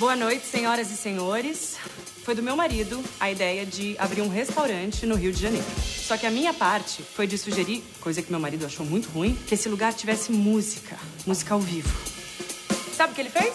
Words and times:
Boa 0.00 0.16
noite, 0.16 0.46
senhoras 0.46 0.90
e 0.90 0.96
senhores. 0.96 1.76
Foi 2.24 2.34
do 2.34 2.42
meu 2.42 2.56
marido 2.56 3.04
a 3.20 3.30
ideia 3.30 3.66
de 3.66 3.94
abrir 3.98 4.22
um 4.22 4.30
restaurante 4.30 5.04
no 5.04 5.14
Rio 5.14 5.30
de 5.30 5.38
Janeiro. 5.38 5.66
Só 5.84 6.16
que 6.16 6.26
a 6.26 6.30
minha 6.30 6.54
parte 6.54 7.02
foi 7.02 7.26
de 7.26 7.36
sugerir, 7.36 7.84
coisa 8.00 8.22
que 8.22 8.30
meu 8.30 8.40
marido 8.40 8.64
achou 8.64 8.86
muito 8.86 9.10
ruim, 9.10 9.34
que 9.46 9.54
esse 9.54 9.68
lugar 9.68 9.92
tivesse 9.92 10.32
música, 10.32 10.96
música 11.26 11.52
ao 11.52 11.60
vivo. 11.60 11.94
Sabe 12.96 13.12
o 13.12 13.14
que 13.14 13.20
ele 13.20 13.28
fez? 13.28 13.52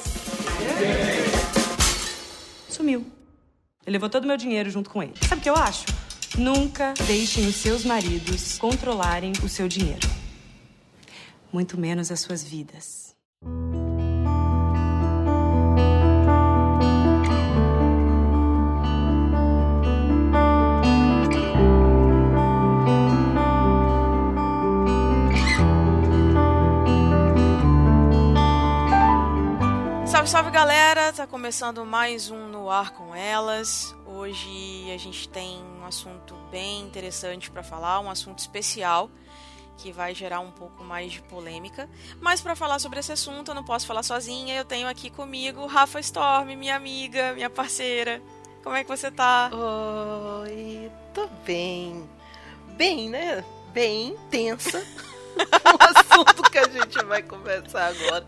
Sumiu. 2.70 3.08
Ele 3.84 3.94
levou 3.94 4.08
todo 4.08 4.26
o 4.26 4.28
meu 4.28 4.38
dinheiro 4.38 4.70
junto 4.70 4.92
com 4.92 5.02
ele. 5.02 5.14
Sabe 5.28 5.42
o 5.42 5.44
que 5.44 5.50
eu 5.50 5.56
acho? 5.56 5.88
Nunca 6.38 6.94
deixem 7.08 7.48
os 7.48 7.56
seus 7.56 7.84
maridos 7.84 8.60
controlarem 8.60 9.34
o 9.44 9.50
seu 9.50 9.68
dinheiro. 9.68 10.08
Muito 11.52 11.76
menos 11.76 12.12
as 12.12 12.20
suas 12.20 12.44
vidas. 12.44 13.16
Salve, 30.26 30.28
salve 30.28 30.52
galera! 30.52 31.14
Tá 31.14 31.28
começando 31.28 31.86
mais 31.86 32.32
um 32.32 32.48
No 32.48 32.70
Ar 32.70 32.92
com 32.92 33.16
Elas. 33.16 33.96
Hoje 34.06 34.92
a 34.92 34.98
gente 34.98 35.30
tem 35.30 35.62
um 35.80 35.86
assunto 35.86 36.36
bem 36.50 36.82
interessante 36.82 37.52
para 37.52 37.62
falar, 37.62 38.00
um 38.00 38.10
assunto 38.10 38.40
especial 38.40 39.10
que 39.78 39.92
vai 39.92 40.16
gerar 40.16 40.40
um 40.40 40.52
pouco 40.52 40.84
mais 40.84 41.12
de 41.12 41.22
polêmica. 41.22 41.90
Mas 42.20 42.42
para 42.42 42.56
falar 42.56 42.80
sobre 42.80 43.00
esse 43.00 43.12
assunto, 43.12 43.52
eu 43.52 43.56
não 43.56 43.64
posso 43.64 43.86
falar 43.86 44.04
sozinha. 44.04 44.56
Eu 44.56 44.66
tenho 44.66 44.88
aqui 44.88 45.10
comigo 45.10 45.66
Rafa 45.68 46.00
Storm, 46.00 46.56
minha 46.56 46.76
amiga, 46.76 47.34
minha 47.34 47.50
parceira. 47.50 48.22
Como 48.64 48.76
é 48.76 48.84
que 48.84 48.90
você 48.90 49.12
tá? 49.12 49.52
Oi, 50.44 50.92
tô 51.14 51.28
bem. 51.46 52.10
Bem, 52.70 53.10
né? 53.10 53.44
Bem 53.74 54.18
tensa. 54.32 54.84
o 55.36 56.00
assunto 56.00 56.50
que 56.50 56.58
a 56.58 56.68
gente 56.68 57.04
vai 57.06 57.22
conversar 57.22 57.88
agora. 57.88 58.26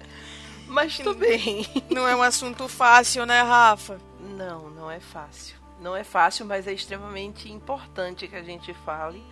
Mas 0.68 0.98
tô 0.98 1.14
bem. 1.14 1.66
Não 1.90 2.08
é 2.08 2.16
um 2.16 2.22
assunto 2.22 2.68
fácil, 2.68 3.26
né, 3.26 3.42
Rafa? 3.42 4.00
Não, 4.20 4.70
não 4.70 4.92
é 4.92 5.00
fácil. 5.00 5.56
Não 5.82 5.96
é 5.96 6.04
fácil, 6.04 6.46
mas 6.46 6.68
é 6.68 6.74
extremamente 6.74 7.52
importante 7.52 8.28
que 8.28 8.36
a 8.36 8.44
gente 8.44 8.74
fale. 8.86 9.24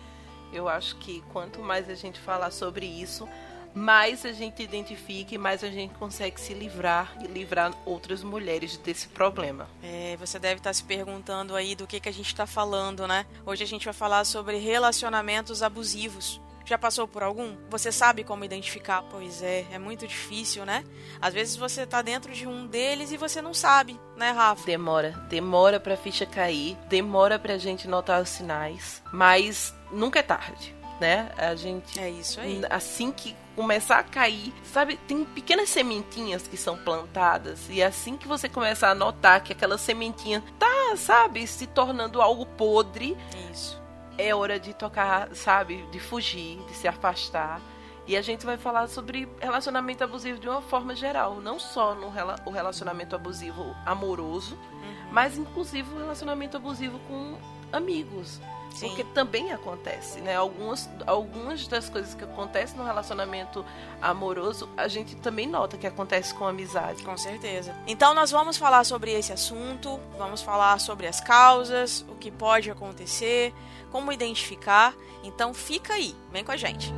Eu 0.52 0.68
acho 0.68 0.96
que 0.96 1.22
quanto 1.32 1.60
mais 1.60 1.88
a 1.88 1.94
gente 1.94 2.18
falar 2.20 2.50
sobre 2.50 2.86
isso, 2.86 3.28
mais 3.76 4.24
a 4.24 4.32
gente 4.32 4.62
identifica 4.62 5.34
e 5.34 5.38
mais 5.38 5.62
a 5.62 5.68
gente 5.68 5.92
consegue 5.94 6.40
se 6.40 6.54
livrar 6.54 7.14
e 7.20 7.26
livrar 7.26 7.74
outras 7.84 8.22
mulheres 8.22 8.78
desse 8.78 9.06
problema. 9.08 9.68
É, 9.82 10.16
você 10.18 10.38
deve 10.38 10.60
estar 10.60 10.72
se 10.72 10.82
perguntando 10.82 11.54
aí 11.54 11.74
do 11.74 11.86
que, 11.86 12.00
que 12.00 12.08
a 12.08 12.12
gente 12.12 12.28
está 12.28 12.46
falando, 12.46 13.06
né? 13.06 13.26
Hoje 13.44 13.62
a 13.62 13.66
gente 13.66 13.84
vai 13.84 13.92
falar 13.92 14.24
sobre 14.24 14.56
relacionamentos 14.56 15.62
abusivos. 15.62 16.40
Já 16.66 16.76
passou 16.76 17.06
por 17.06 17.22
algum? 17.22 17.54
Você 17.70 17.92
sabe 17.92 18.24
como 18.24 18.44
identificar? 18.44 19.02
Pois 19.08 19.40
é, 19.40 19.64
é 19.70 19.78
muito 19.78 20.04
difícil, 20.06 20.66
né? 20.66 20.84
Às 21.22 21.32
vezes 21.32 21.54
você 21.56 21.86
tá 21.86 22.02
dentro 22.02 22.32
de 22.32 22.44
um 22.46 22.66
deles 22.66 23.12
e 23.12 23.16
você 23.16 23.40
não 23.40 23.54
sabe, 23.54 23.98
né, 24.16 24.32
Rafa? 24.32 24.66
Demora, 24.66 25.12
demora 25.28 25.78
pra 25.78 25.96
ficha 25.96 26.26
cair, 26.26 26.76
demora 26.88 27.38
pra 27.38 27.56
gente 27.56 27.86
notar 27.86 28.20
os 28.20 28.28
sinais, 28.28 29.00
mas 29.12 29.72
nunca 29.92 30.18
é 30.18 30.22
tarde, 30.22 30.74
né? 31.00 31.30
A 31.36 31.54
gente 31.54 32.00
É 32.00 32.10
isso 32.10 32.40
aí. 32.40 32.60
assim 32.68 33.12
que 33.12 33.36
começar 33.54 34.00
a 34.00 34.02
cair, 34.02 34.52
sabe, 34.64 34.96
tem 35.06 35.24
pequenas 35.24 35.68
sementinhas 35.68 36.48
que 36.48 36.56
são 36.56 36.76
plantadas 36.76 37.60
e 37.70 37.80
assim 37.82 38.16
que 38.16 38.26
você 38.26 38.48
começar 38.48 38.90
a 38.90 38.94
notar 38.94 39.40
que 39.40 39.52
aquela 39.52 39.78
sementinha 39.78 40.42
tá, 40.58 40.96
sabe, 40.96 41.46
se 41.46 41.66
tornando 41.68 42.20
algo 42.20 42.44
podre, 42.44 43.16
Isso. 43.52 43.80
É 44.18 44.34
hora 44.34 44.58
de 44.58 44.74
tocar, 44.74 45.28
sabe, 45.34 45.82
de 45.90 46.00
fugir, 46.00 46.58
de 46.68 46.74
se 46.74 46.88
afastar. 46.88 47.60
E 48.06 48.16
a 48.16 48.22
gente 48.22 48.46
vai 48.46 48.56
falar 48.56 48.86
sobre 48.88 49.28
relacionamento 49.40 50.04
abusivo 50.04 50.38
de 50.38 50.48
uma 50.48 50.62
forma 50.62 50.94
geral, 50.94 51.40
não 51.40 51.58
só 51.58 51.94
no 51.94 52.08
rela 52.08 52.36
o 52.46 52.50
relacionamento 52.50 53.16
abusivo 53.16 53.74
amoroso, 53.84 54.54
Uhum. 54.54 54.94
mas 55.10 55.36
inclusive 55.36 55.92
o 55.92 55.98
relacionamento 55.98 56.56
abusivo 56.56 57.00
com 57.08 57.36
amigos. 57.72 58.40
Sim. 58.72 58.88
Porque 58.88 59.04
também 59.04 59.52
acontece, 59.52 60.20
né? 60.20 60.36
Algumas, 60.36 60.88
algumas 61.06 61.66
das 61.66 61.88
coisas 61.88 62.14
que 62.14 62.22
acontecem 62.24 62.76
no 62.76 62.84
relacionamento 62.84 63.64
amoroso, 64.02 64.68
a 64.76 64.86
gente 64.86 65.16
também 65.16 65.46
nota 65.46 65.78
que 65.78 65.86
acontece 65.86 66.34
com 66.34 66.46
amizade. 66.46 67.02
Com 67.02 67.16
certeza. 67.16 67.74
Então 67.86 68.12
nós 68.12 68.30
vamos 68.30 68.58
falar 68.58 68.84
sobre 68.84 69.12
esse 69.12 69.32
assunto, 69.32 69.98
vamos 70.18 70.42
falar 70.42 70.78
sobre 70.78 71.06
as 71.06 71.20
causas, 71.20 72.04
o 72.06 72.14
que 72.16 72.30
pode 72.30 72.70
acontecer, 72.70 73.54
como 73.90 74.12
identificar. 74.12 74.94
Então 75.22 75.52
fica 75.52 75.94
aí, 75.94 76.14
vem 76.30 76.44
com 76.44 76.52
a 76.52 76.56
gente. 76.56 76.92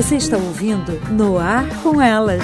Você 0.00 0.16
está 0.16 0.38
ouvindo 0.38 0.92
No 1.10 1.38
Ar 1.38 1.68
com 1.82 2.00
Elas. 2.00 2.42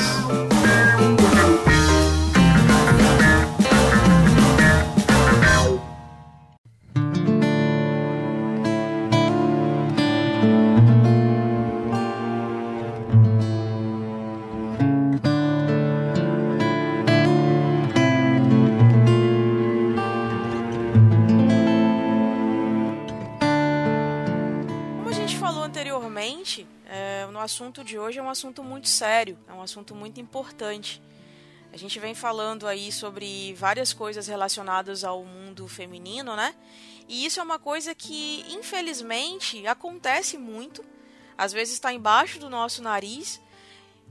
Assunto 27.56 27.82
de 27.82 27.98
hoje 27.98 28.18
é 28.18 28.22
um 28.22 28.28
assunto 28.28 28.62
muito 28.62 28.86
sério, 28.86 29.38
é 29.48 29.52
um 29.52 29.62
assunto 29.62 29.94
muito 29.94 30.20
importante. 30.20 31.00
A 31.72 31.76
gente 31.78 31.98
vem 31.98 32.14
falando 32.14 32.68
aí 32.68 32.92
sobre 32.92 33.54
várias 33.54 33.94
coisas 33.94 34.26
relacionadas 34.26 35.04
ao 35.04 35.24
mundo 35.24 35.66
feminino, 35.66 36.36
né? 36.36 36.54
E 37.08 37.24
isso 37.24 37.40
é 37.40 37.42
uma 37.42 37.58
coisa 37.58 37.94
que, 37.94 38.44
infelizmente, 38.50 39.66
acontece 39.66 40.36
muito. 40.36 40.84
Às 41.38 41.50
vezes 41.50 41.72
está 41.72 41.90
embaixo 41.94 42.38
do 42.38 42.50
nosso 42.50 42.82
nariz 42.82 43.40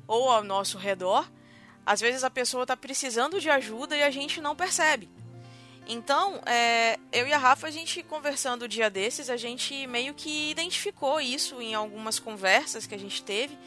ou 0.08 0.28
ao 0.32 0.44
nosso 0.44 0.80
redor. 0.80 1.30
Às 1.86 2.02
vezes 2.02 2.24
a 2.24 2.32
pessoa 2.32 2.64
está 2.64 2.76
precisando 2.76 3.40
de 3.40 3.52
ajuda 3.52 3.96
e 3.96 4.02
a 4.02 4.10
gente 4.10 4.42
não 4.42 4.56
percebe. 4.56 5.08
Então, 5.88 6.42
é, 6.46 7.00
eu 7.12 7.28
e 7.28 7.34
a 7.34 7.38
Rafa, 7.38 7.68
a 7.68 7.72
gente 7.72 8.02
conversando 8.04 8.64
o 8.64 8.68
dia 8.68 8.90
desses, 8.90 9.30
a 9.30 9.38
gente 9.38 9.86
meio 9.88 10.14
que 10.14 10.50
identificou 10.50 11.22
isso 11.22 11.62
em 11.62 11.76
algumas 11.76 12.18
conversas 12.18 12.88
que 12.88 12.96
a 12.96 12.98
gente 12.98 13.24
teve, 13.24 13.58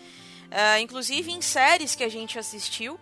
é, 0.50 0.80
inclusive 0.80 1.30
em 1.30 1.40
séries 1.40 1.94
que 1.94 2.02
a 2.02 2.08
gente 2.08 2.38
assistiu, 2.38 2.98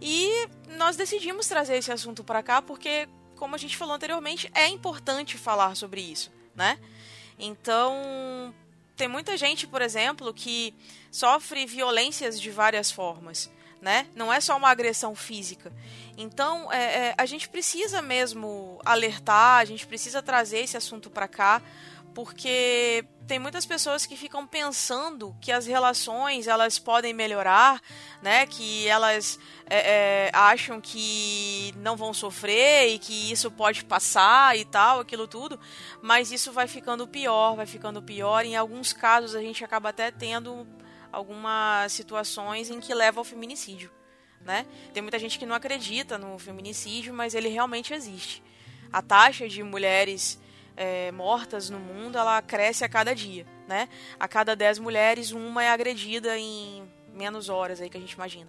e 0.00 0.48
nós 0.76 0.96
decidimos 0.96 1.46
trazer 1.46 1.76
esse 1.76 1.90
assunto 1.90 2.22
para 2.22 2.42
cá 2.42 2.60
porque, 2.60 3.08
como 3.36 3.54
a 3.54 3.58
gente 3.58 3.76
falou 3.76 3.94
anteriormente, 3.94 4.50
é 4.54 4.66
importante 4.68 5.38
falar 5.38 5.74
sobre 5.74 6.00
isso, 6.00 6.30
né? 6.54 6.78
Então, 7.38 8.54
tem 8.96 9.08
muita 9.08 9.36
gente, 9.36 9.66
por 9.66 9.80
exemplo, 9.80 10.32
que 10.34 10.74
sofre 11.10 11.64
violências 11.64 12.38
de 12.38 12.50
várias 12.50 12.90
formas, 12.90 13.50
né? 13.80 14.06
Não 14.14 14.32
é 14.32 14.40
só 14.40 14.56
uma 14.56 14.68
agressão 14.68 15.14
física. 15.14 15.72
Então, 16.16 16.70
é, 16.72 17.08
é, 17.08 17.14
a 17.16 17.24
gente 17.26 17.48
precisa 17.48 18.02
mesmo 18.02 18.78
alertar, 18.84 19.60
a 19.60 19.64
gente 19.64 19.86
precisa 19.86 20.22
trazer 20.22 20.58
esse 20.58 20.76
assunto 20.76 21.08
para 21.08 21.26
cá, 21.26 21.62
porque 22.14 23.04
tem 23.26 23.38
muitas 23.38 23.64
pessoas 23.64 24.04
que 24.04 24.16
ficam 24.16 24.44
pensando 24.44 25.36
que 25.40 25.52
as 25.52 25.64
relações 25.64 26.48
elas 26.48 26.80
podem 26.80 27.14
melhorar, 27.14 27.80
né? 28.20 28.44
Que 28.44 28.88
elas 28.88 29.38
é, 29.66 30.26
é, 30.26 30.30
acham 30.32 30.80
que 30.80 31.72
não 31.76 31.96
vão 31.96 32.12
sofrer 32.12 32.88
e 32.88 32.98
que 32.98 33.30
isso 33.30 33.48
pode 33.50 33.84
passar 33.84 34.58
e 34.58 34.64
tal, 34.64 34.98
aquilo 34.98 35.28
tudo, 35.28 35.60
mas 36.02 36.32
isso 36.32 36.50
vai 36.50 36.66
ficando 36.66 37.06
pior, 37.06 37.54
vai 37.54 37.66
ficando 37.66 38.02
pior. 38.02 38.44
Em 38.44 38.56
alguns 38.56 38.92
casos 38.92 39.36
a 39.36 39.40
gente 39.40 39.64
acaba 39.64 39.90
até 39.90 40.10
tendo 40.10 40.66
algumas 41.12 41.92
situações 41.92 42.70
em 42.70 42.80
que 42.80 42.94
leva 42.94 43.20
ao 43.20 43.24
feminicídio, 43.24 43.90
né? 44.40 44.66
Tem 44.92 45.02
muita 45.02 45.18
gente 45.18 45.38
que 45.38 45.46
não 45.46 45.54
acredita 45.54 46.16
no 46.18 46.38
feminicídio, 46.38 47.12
mas 47.12 47.34
ele 47.34 47.48
realmente 47.48 47.92
existe. 47.92 48.42
A 48.92 49.02
taxa 49.02 49.48
de 49.48 49.62
mulheres 49.62 50.40
é, 50.76 51.12
mortas 51.12 51.70
no 51.70 51.78
mundo 51.78 52.16
ela 52.16 52.40
cresce 52.42 52.84
a 52.84 52.88
cada 52.88 53.14
dia, 53.14 53.46
né? 53.68 53.88
A 54.18 54.26
cada 54.26 54.56
10 54.56 54.78
mulheres, 54.78 55.30
uma 55.30 55.62
é 55.62 55.70
agredida 55.70 56.38
em 56.38 56.88
menos 57.12 57.48
horas 57.48 57.80
aí 57.80 57.90
que 57.90 57.96
a 57.96 58.00
gente 58.00 58.12
imagina. 58.12 58.48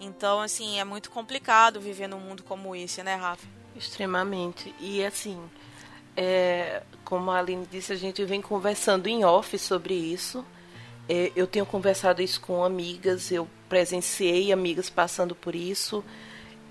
Então, 0.00 0.40
assim, 0.40 0.78
é 0.78 0.84
muito 0.84 1.10
complicado 1.10 1.80
viver 1.80 2.06
num 2.06 2.20
mundo 2.20 2.42
como 2.42 2.74
esse, 2.74 3.02
né, 3.02 3.14
Rafa? 3.14 3.46
Extremamente. 3.74 4.74
E 4.80 5.04
assim, 5.04 5.38
é, 6.16 6.82
como 7.04 7.30
a 7.30 7.38
Aline 7.38 7.66
disse, 7.66 7.92
a 7.92 7.96
gente 7.96 8.24
vem 8.24 8.40
conversando 8.40 9.06
em 9.06 9.24
off 9.24 9.58
sobre 9.58 9.94
isso. 9.94 10.44
É, 11.08 11.30
eu 11.36 11.46
tenho 11.46 11.64
conversado 11.64 12.20
isso 12.20 12.40
com 12.40 12.64
amigas, 12.64 13.30
eu 13.30 13.48
presenciei 13.68 14.52
amigas 14.52 14.90
passando 14.90 15.34
por 15.34 15.54
isso. 15.54 16.04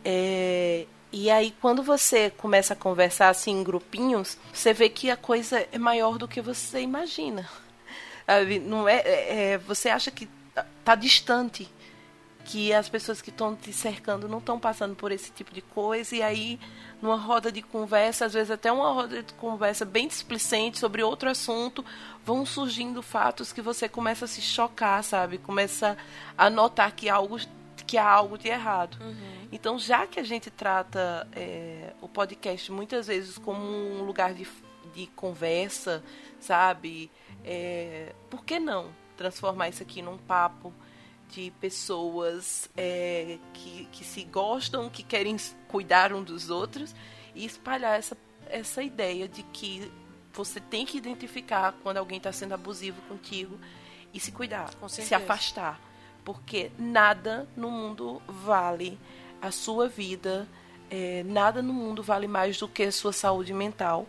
É, 0.04 0.86
e 1.12 1.32
aí, 1.32 1.56
quando 1.62 1.82
você 1.82 2.30
começa 2.30 2.74
a 2.74 2.78
conversar 2.78 3.30
assim 3.30 3.52
em 3.52 3.64
grupinhos, 3.64 4.38
você 4.52 4.74
vê 4.74 4.90
que 4.90 5.10
a 5.10 5.16
coisa 5.16 5.66
é 5.72 5.78
maior 5.78 6.18
do 6.18 6.28
que 6.28 6.42
você 6.42 6.82
imagina. 6.82 7.50
Não 8.68 8.88
é, 8.88 8.98
é, 8.98 9.52
é 9.54 9.58
você 9.58 9.90
acha 9.90 10.12
que 10.12 10.28
está 10.80 10.96
distante, 10.96 11.70
que 12.46 12.72
as 12.72 12.88
pessoas 12.88 13.22
que 13.22 13.32
estão 13.32 13.56
te 13.56 13.74
cercando 13.74 14.30
não 14.30 14.38
estão 14.38 14.60
passando 14.60 14.96
por 14.96 15.12
esse 15.12 15.32
tipo 15.32 15.52
de 15.52 15.62
coisa, 15.62 16.16
e 16.16 16.22
aí 16.22 16.60
numa 17.02 17.18
roda 17.18 17.52
de 17.52 17.62
conversa, 17.62 18.26
às 18.26 18.34
vezes 18.34 18.52
até 18.52 18.72
uma 18.72 18.92
roda 18.92 19.24
de 19.24 19.34
conversa 19.34 19.84
bem 19.84 20.08
displicente 20.08 20.80
sobre 20.80 21.04
outro 21.04 21.30
assunto, 21.30 21.84
vão 22.24 22.46
surgindo 22.46 23.02
fatos 23.02 23.52
que 23.52 23.62
você 23.62 23.90
começa 23.90 24.26
a 24.26 24.28
se 24.28 24.42
chocar, 24.42 25.04
sabe? 25.04 25.40
Começa 25.40 25.98
a 26.38 26.50
notar 26.50 26.92
que 26.94 27.10
algo 27.10 27.38
que 27.86 27.98
há 27.98 28.10
algo 28.10 28.38
de 28.38 28.48
errado. 28.48 28.98
Uhum. 29.02 29.48
Então, 29.52 29.78
já 29.78 30.08
que 30.08 30.20
a 30.20 30.24
gente 30.24 30.50
trata 30.50 31.28
é, 31.34 31.94
o 32.02 32.08
podcast 32.08 32.72
muitas 32.72 33.08
vezes 33.08 33.38
como 33.38 33.62
um 33.62 34.04
lugar 34.04 34.34
de, 34.34 34.48
de 34.94 35.08
conversa, 35.08 36.04
sabe? 36.40 37.12
É, 37.44 38.14
por 38.30 38.44
que 38.44 38.60
não 38.60 38.90
transformar 39.16 39.70
isso 39.70 39.84
aqui 39.84 40.02
num 40.02 40.18
papo 40.18 40.74
de 41.36 41.52
pessoas 41.60 42.70
é, 42.78 43.38
que, 43.54 43.90
que 43.92 44.06
se 44.06 44.24
gostam, 44.24 44.90
que 44.90 45.04
querem 45.04 45.36
cuidar 45.68 46.14
um 46.14 46.24
dos 46.24 46.50
outros 46.50 46.96
e 47.36 47.44
espalhar 47.44 48.00
essa, 48.00 48.18
essa 48.48 48.82
ideia 48.82 49.28
de 49.28 49.44
que 49.44 49.92
você 50.32 50.62
tem 50.62 50.86
que 50.86 50.98
identificar 50.98 51.76
quando 51.84 51.98
alguém 51.98 52.20
está 52.20 52.32
sendo 52.32 52.54
abusivo 52.54 53.02
contigo 53.10 53.60
e 54.14 54.20
se 54.20 54.32
cuidar, 54.32 54.70
se 54.88 55.14
afastar. 55.14 55.82
Porque 56.24 56.72
nada 56.80 57.46
no 57.56 57.70
mundo 57.70 58.22
vale 58.28 58.98
a 59.42 59.52
sua 59.52 59.90
vida, 59.90 60.48
é, 60.90 61.22
nada 61.24 61.62
no 61.62 61.74
mundo 61.74 62.02
vale 62.02 62.30
mais 62.30 62.58
do 62.58 62.68
que 62.68 62.84
a 62.84 62.92
sua 62.94 63.12
saúde 63.12 63.54
mental. 63.54 64.08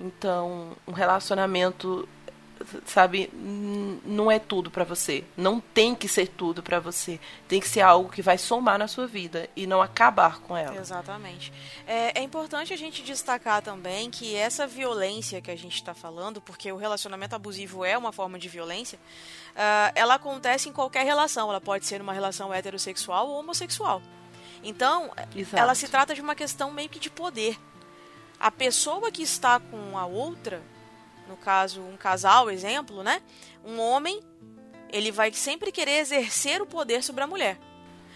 Então, 0.00 0.76
um 0.86 0.92
relacionamento 0.92 2.08
sabe, 2.86 3.30
não 3.32 4.30
é 4.30 4.38
tudo 4.38 4.70
para 4.70 4.84
você. 4.84 5.24
Não 5.36 5.60
tem 5.60 5.94
que 5.94 6.08
ser 6.08 6.28
tudo 6.28 6.62
para 6.62 6.80
você. 6.80 7.20
Tem 7.48 7.60
que 7.60 7.68
ser 7.68 7.80
algo 7.80 8.10
que 8.10 8.22
vai 8.22 8.38
somar 8.38 8.78
na 8.78 8.88
sua 8.88 9.06
vida 9.06 9.48
e 9.54 9.66
não 9.66 9.80
acabar 9.80 10.40
com 10.40 10.56
ela. 10.56 10.76
Exatamente. 10.76 11.52
É, 11.86 12.20
é 12.20 12.22
importante 12.22 12.72
a 12.72 12.76
gente 12.76 13.02
destacar 13.02 13.62
também 13.62 14.10
que 14.10 14.34
essa 14.34 14.66
violência 14.66 15.40
que 15.40 15.50
a 15.50 15.56
gente 15.56 15.74
está 15.74 15.94
falando, 15.94 16.40
porque 16.40 16.70
o 16.70 16.76
relacionamento 16.76 17.34
abusivo 17.34 17.84
é 17.84 17.96
uma 17.96 18.12
forma 18.12 18.38
de 18.38 18.48
violência, 18.48 18.98
uh, 18.98 19.92
ela 19.94 20.14
acontece 20.14 20.68
em 20.68 20.72
qualquer 20.72 21.04
relação. 21.04 21.48
Ela 21.48 21.60
pode 21.60 21.86
ser 21.86 22.00
uma 22.00 22.12
relação 22.12 22.52
heterossexual 22.52 23.28
ou 23.28 23.38
homossexual. 23.40 24.02
Então, 24.62 25.10
Exato. 25.34 25.56
ela 25.56 25.74
se 25.74 25.88
trata 25.88 26.14
de 26.14 26.20
uma 26.20 26.34
questão 26.34 26.70
meio 26.70 26.88
que 26.88 26.98
de 26.98 27.10
poder. 27.10 27.58
A 28.38 28.50
pessoa 28.50 29.10
que 29.10 29.22
está 29.22 29.60
com 29.60 29.96
a 29.96 30.06
outra 30.06 30.62
no 31.28 31.36
caso 31.36 31.80
um 31.80 31.96
casal, 31.96 32.50
exemplo, 32.50 33.02
né? 33.02 33.22
Um 33.64 33.78
homem, 33.78 34.20
ele 34.90 35.10
vai 35.10 35.32
sempre 35.32 35.72
querer 35.72 35.98
exercer 35.98 36.60
o 36.60 36.66
poder 36.66 37.02
sobre 37.02 37.22
a 37.22 37.26
mulher. 37.26 37.58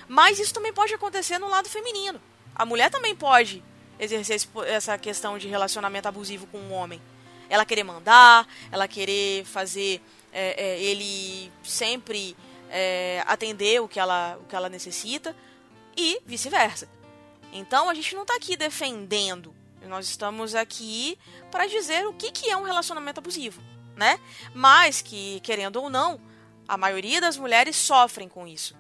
Mas 0.09 0.39
isso 0.39 0.55
também 0.55 0.73
pode 0.73 0.95
acontecer 0.95 1.39
no 1.39 1.49
lado 1.49 1.69
feminino. 1.69 2.21
A 2.55 2.65
mulher 2.65 2.91
também 2.91 3.15
pode 3.15 3.63
exercer 3.99 4.41
essa 4.67 4.97
questão 4.99 5.39
de 5.39 5.49
relacionamento 5.49 6.09
abusivo 6.09 6.47
com 6.47 6.59
um 6.59 6.73
homem. 6.73 7.01
Ela 7.49 7.65
querer 7.65 7.85
mandar, 7.85 8.47
ela 8.71 8.87
querer 8.89 9.45
fazer 9.45 10.03
é, 10.33 10.63
é, 10.63 10.83
ele 10.83 11.51
sempre 11.63 12.37
é, 12.71 13.23
atender 13.27 13.81
o 13.81 13.89
que, 13.89 13.99
ela, 13.99 14.39
o 14.41 14.45
que 14.45 14.55
ela 14.55 14.69
necessita 14.69 15.35
e 15.97 16.21
vice-versa. 16.27 16.89
Então 17.53 17.89
a 17.89 17.95
gente 17.95 18.15
não 18.15 18.23
está 18.23 18.37
aqui 18.37 18.57
defendendo 18.57 19.55
nós 19.87 20.07
estamos 20.07 20.55
aqui 20.55 21.19
para 21.51 21.67
dizer 21.67 22.07
o 22.07 22.13
que, 22.13 22.31
que 22.31 22.51
é 22.51 22.57
um 22.57 22.63
relacionamento 22.63 23.21
abusivo, 23.21 23.61
né? 23.97 24.19
Mas 24.55 25.03
que, 25.03 25.41
querendo 25.41 25.77
ou 25.77 25.91
não, 25.91 26.21
a 26.69 26.77
maioria 26.77 27.21
das 27.21 27.37
mulheres 27.37 27.77
sofrem 27.77 28.29
com 28.29 28.47
isso. 28.47 28.75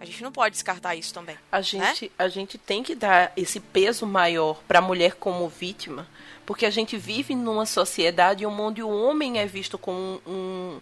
A 0.00 0.04
gente 0.04 0.22
não 0.22 0.32
pode 0.32 0.52
descartar 0.52 0.94
isso 0.94 1.14
também. 1.14 1.36
A 1.50 1.60
gente, 1.60 2.04
né? 2.04 2.10
a 2.18 2.28
gente 2.28 2.58
tem 2.58 2.82
que 2.82 2.94
dar 2.94 3.32
esse 3.36 3.58
peso 3.58 4.06
maior 4.06 4.60
para 4.68 4.78
a 4.78 4.82
mulher 4.82 5.14
como 5.14 5.48
vítima, 5.48 6.06
porque 6.44 6.66
a 6.66 6.70
gente 6.70 6.96
vive 6.98 7.34
numa 7.34 7.64
sociedade 7.64 8.44
onde 8.44 8.82
o 8.82 8.88
homem 8.88 9.38
é 9.38 9.46
visto 9.46 9.78
como 9.78 10.20
um, 10.26 10.80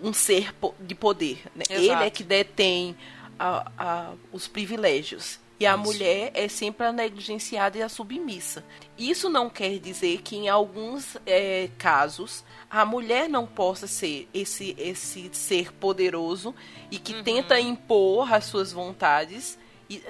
um, 0.00 0.12
ser 0.12 0.54
de 0.78 0.94
poder. 0.94 1.42
Né? 1.54 1.64
Ele 1.68 1.90
é 1.90 2.10
que 2.10 2.22
detém 2.22 2.96
a, 3.38 3.72
a, 3.76 4.12
os 4.32 4.46
privilégios. 4.46 5.40
E 5.64 5.66
a 5.66 5.76
Isso. 5.76 5.82
mulher 5.82 6.30
é 6.34 6.46
sempre 6.46 6.86
a 6.86 6.92
negligenciada 6.92 7.78
e 7.78 7.82
a 7.82 7.88
submissa. 7.88 8.62
Isso 8.98 9.30
não 9.30 9.48
quer 9.48 9.78
dizer 9.78 10.20
que 10.20 10.36
em 10.36 10.46
alguns 10.46 11.16
é, 11.24 11.70
casos 11.78 12.44
a 12.68 12.84
mulher 12.84 13.30
não 13.30 13.46
possa 13.46 13.86
ser 13.86 14.28
esse, 14.34 14.76
esse 14.78 15.30
ser 15.32 15.72
poderoso 15.72 16.54
e 16.90 16.98
que 16.98 17.14
uhum. 17.14 17.22
tenta 17.22 17.58
impor 17.58 18.30
as 18.30 18.44
suas 18.44 18.72
vontades 18.72 19.58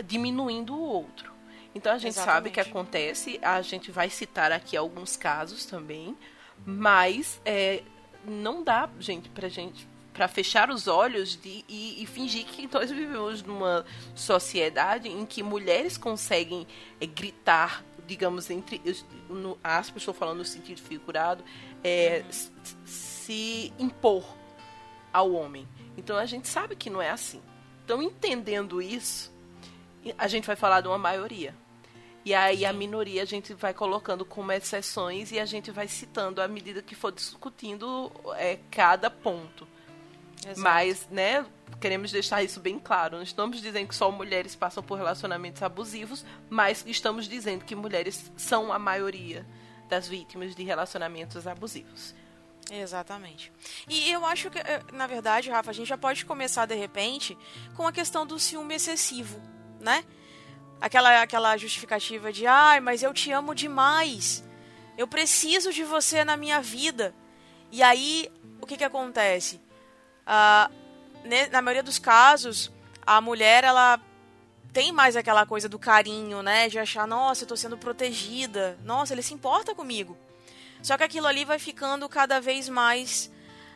diminuindo 0.05 0.75
o 0.75 0.81
outro. 0.81 1.33
Então 1.73 1.93
a 1.93 1.99
gente 1.99 2.15
Exatamente. 2.15 2.35
sabe 2.35 2.51
que 2.51 2.61
acontece, 2.61 3.39
a 3.41 3.63
gente 3.63 3.93
vai 3.93 4.11
citar 4.11 4.51
aqui 4.51 4.77
alguns 4.77 5.17
casos 5.17 5.65
também, 5.65 6.17
mas 6.67 7.41
é, 7.45 7.85
não 8.27 8.65
dá, 8.65 8.89
gente, 8.99 9.29
pra 9.29 9.49
gente 9.49 9.87
para 10.15 10.29
fechar 10.29 10.71
os 10.71 10.87
olhos 10.87 11.37
de, 11.37 11.65
e, 11.69 12.03
e, 12.03 12.07
fingir 12.07 12.47
que 12.47 12.69
nós 12.73 12.91
vivemos 12.91 13.43
numa 13.43 13.85
sociedade 14.15 15.09
em 15.09 15.27
que 15.27 15.43
mulheres 15.43 15.99
conseguem 15.99 16.67
é, 17.01 17.07
gritar, 17.07 17.85
digamos, 18.07 18.49
entre 18.49 18.81
no, 19.29 19.59
aspas, 19.63 20.03
estou 20.03 20.15
falando 20.15 20.39
no 20.39 20.45
sentido 20.45 20.81
figurado, 20.81 21.45
é, 21.83 22.23
uhum. 22.25 22.65
se 22.87 23.73
impor 23.77 24.25
ao 25.13 25.33
homem. 25.33 25.69
Então 25.99 26.17
a 26.17 26.27
gente 26.27 26.47
sabe 26.47 26.77
que 26.77 26.89
não 26.89 27.03
é 27.03 27.11
assim. 27.11 27.43
Então, 27.85 28.01
entendendo 28.01 28.81
isso, 28.81 29.35
a 30.17 30.29
gente 30.29 30.47
vai 30.47 30.57
falar 30.57 30.81
de 30.81 30.87
uma 30.89 30.97
maioria. 30.97 31.55
E 32.25 32.33
aí 32.33 32.65
a 32.65 32.73
minoria 32.73 33.23
a 33.23 33.27
gente 33.27 33.53
vai 33.53 33.75
colocando 33.75 34.25
como 34.25 34.51
exceções 34.53 35.31
e 35.31 35.39
a 35.39 35.45
gente 35.45 35.71
vai 35.71 35.87
citando 35.87 36.41
à 36.41 36.49
medida 36.49 36.81
que 36.81 36.95
for 36.95 37.13
discutindo 37.13 38.11
é, 38.37 38.59
cada 38.71 39.11
ponto. 39.11 39.69
Exato. 40.43 40.61
Mas, 40.61 41.09
né, 41.11 41.45
queremos 41.81 42.13
deixar 42.13 42.43
isso 42.43 42.61
bem 42.61 42.79
claro. 42.79 43.17
Não 43.17 43.23
estamos 43.23 43.61
dizendo 43.61 43.89
que 43.89 43.95
só 43.95 44.11
mulheres 44.11 44.55
passam 44.55 44.83
por 44.83 44.97
relacionamentos 44.97 45.63
abusivos, 45.63 46.25
mas 46.51 46.85
estamos 46.87 47.29
dizendo 47.29 47.65
que 47.65 47.75
mulheres 47.75 48.31
são 48.37 48.73
a 48.73 48.79
maioria 48.79 49.47
das 49.89 50.09
vítimas 50.09 50.55
de 50.55 50.63
relacionamentos 50.63 51.47
abusivos. 51.47 52.15
Exatamente. 52.71 53.53
E 53.89 54.11
eu 54.11 54.25
acho 54.25 54.51
que, 54.51 54.59
eh, 54.59 54.83
na 54.93 55.07
verdade, 55.07 55.51
Rafa, 55.51 55.71
a 55.71 55.75
gente 55.75 55.89
já 55.89 55.99
pode 55.99 56.25
começar 56.25 56.67
de 56.67 56.75
repente 56.75 57.37
com 57.77 57.87
a 57.87 57.93
questão 57.93 58.27
do 58.27 58.39
ciúme 58.39 58.75
excessivo, 58.75 59.41
né? 59.81 60.05
Aquela, 60.81 61.23
aquela 61.23 61.57
justificativa 61.57 62.33
de, 62.33 62.47
ai, 62.47 62.81
mas 62.81 63.03
eu 63.03 63.13
te 63.13 63.31
amo 63.31 63.55
demais. 63.55 64.43
Eu 64.97 65.07
preciso 65.07 65.73
de 65.73 65.85
você 65.85 66.25
na 66.25 66.37
minha 66.37 66.61
vida. 66.61 67.15
E 67.71 67.83
aí, 67.83 68.31
o 68.61 68.67
que 68.67 68.77
que 68.77 68.85
acontece? 68.85 69.61
Uh, 70.27 70.85
na 71.51 71.63
maioria 71.63 71.83
dos 71.83 71.99
casos, 71.99 72.71
a 73.07 73.21
mulher 73.21 73.65
ela 73.65 74.01
tem 74.73 74.91
mais 74.91 75.15
aquela 75.17 75.47
coisa 75.47 75.69
do 75.69 75.79
carinho, 75.79 76.43
né? 76.43 76.69
De 76.69 76.79
achar, 76.79 77.07
nossa, 77.07 77.45
eu 77.45 77.49
tô 77.49 77.57
sendo 77.57 77.79
protegida, 77.79 78.79
nossa, 78.83 79.15
ele 79.15 79.23
se 79.23 79.33
importa 79.33 79.75
comigo. 79.75 80.17
Só 80.83 80.99
que 80.99 81.05
aquilo 81.05 81.27
ali 81.27 81.45
vai 81.45 81.59
ficando 81.59 82.09
cada 82.09 82.41
vez 82.41 82.69
mais 82.69 83.31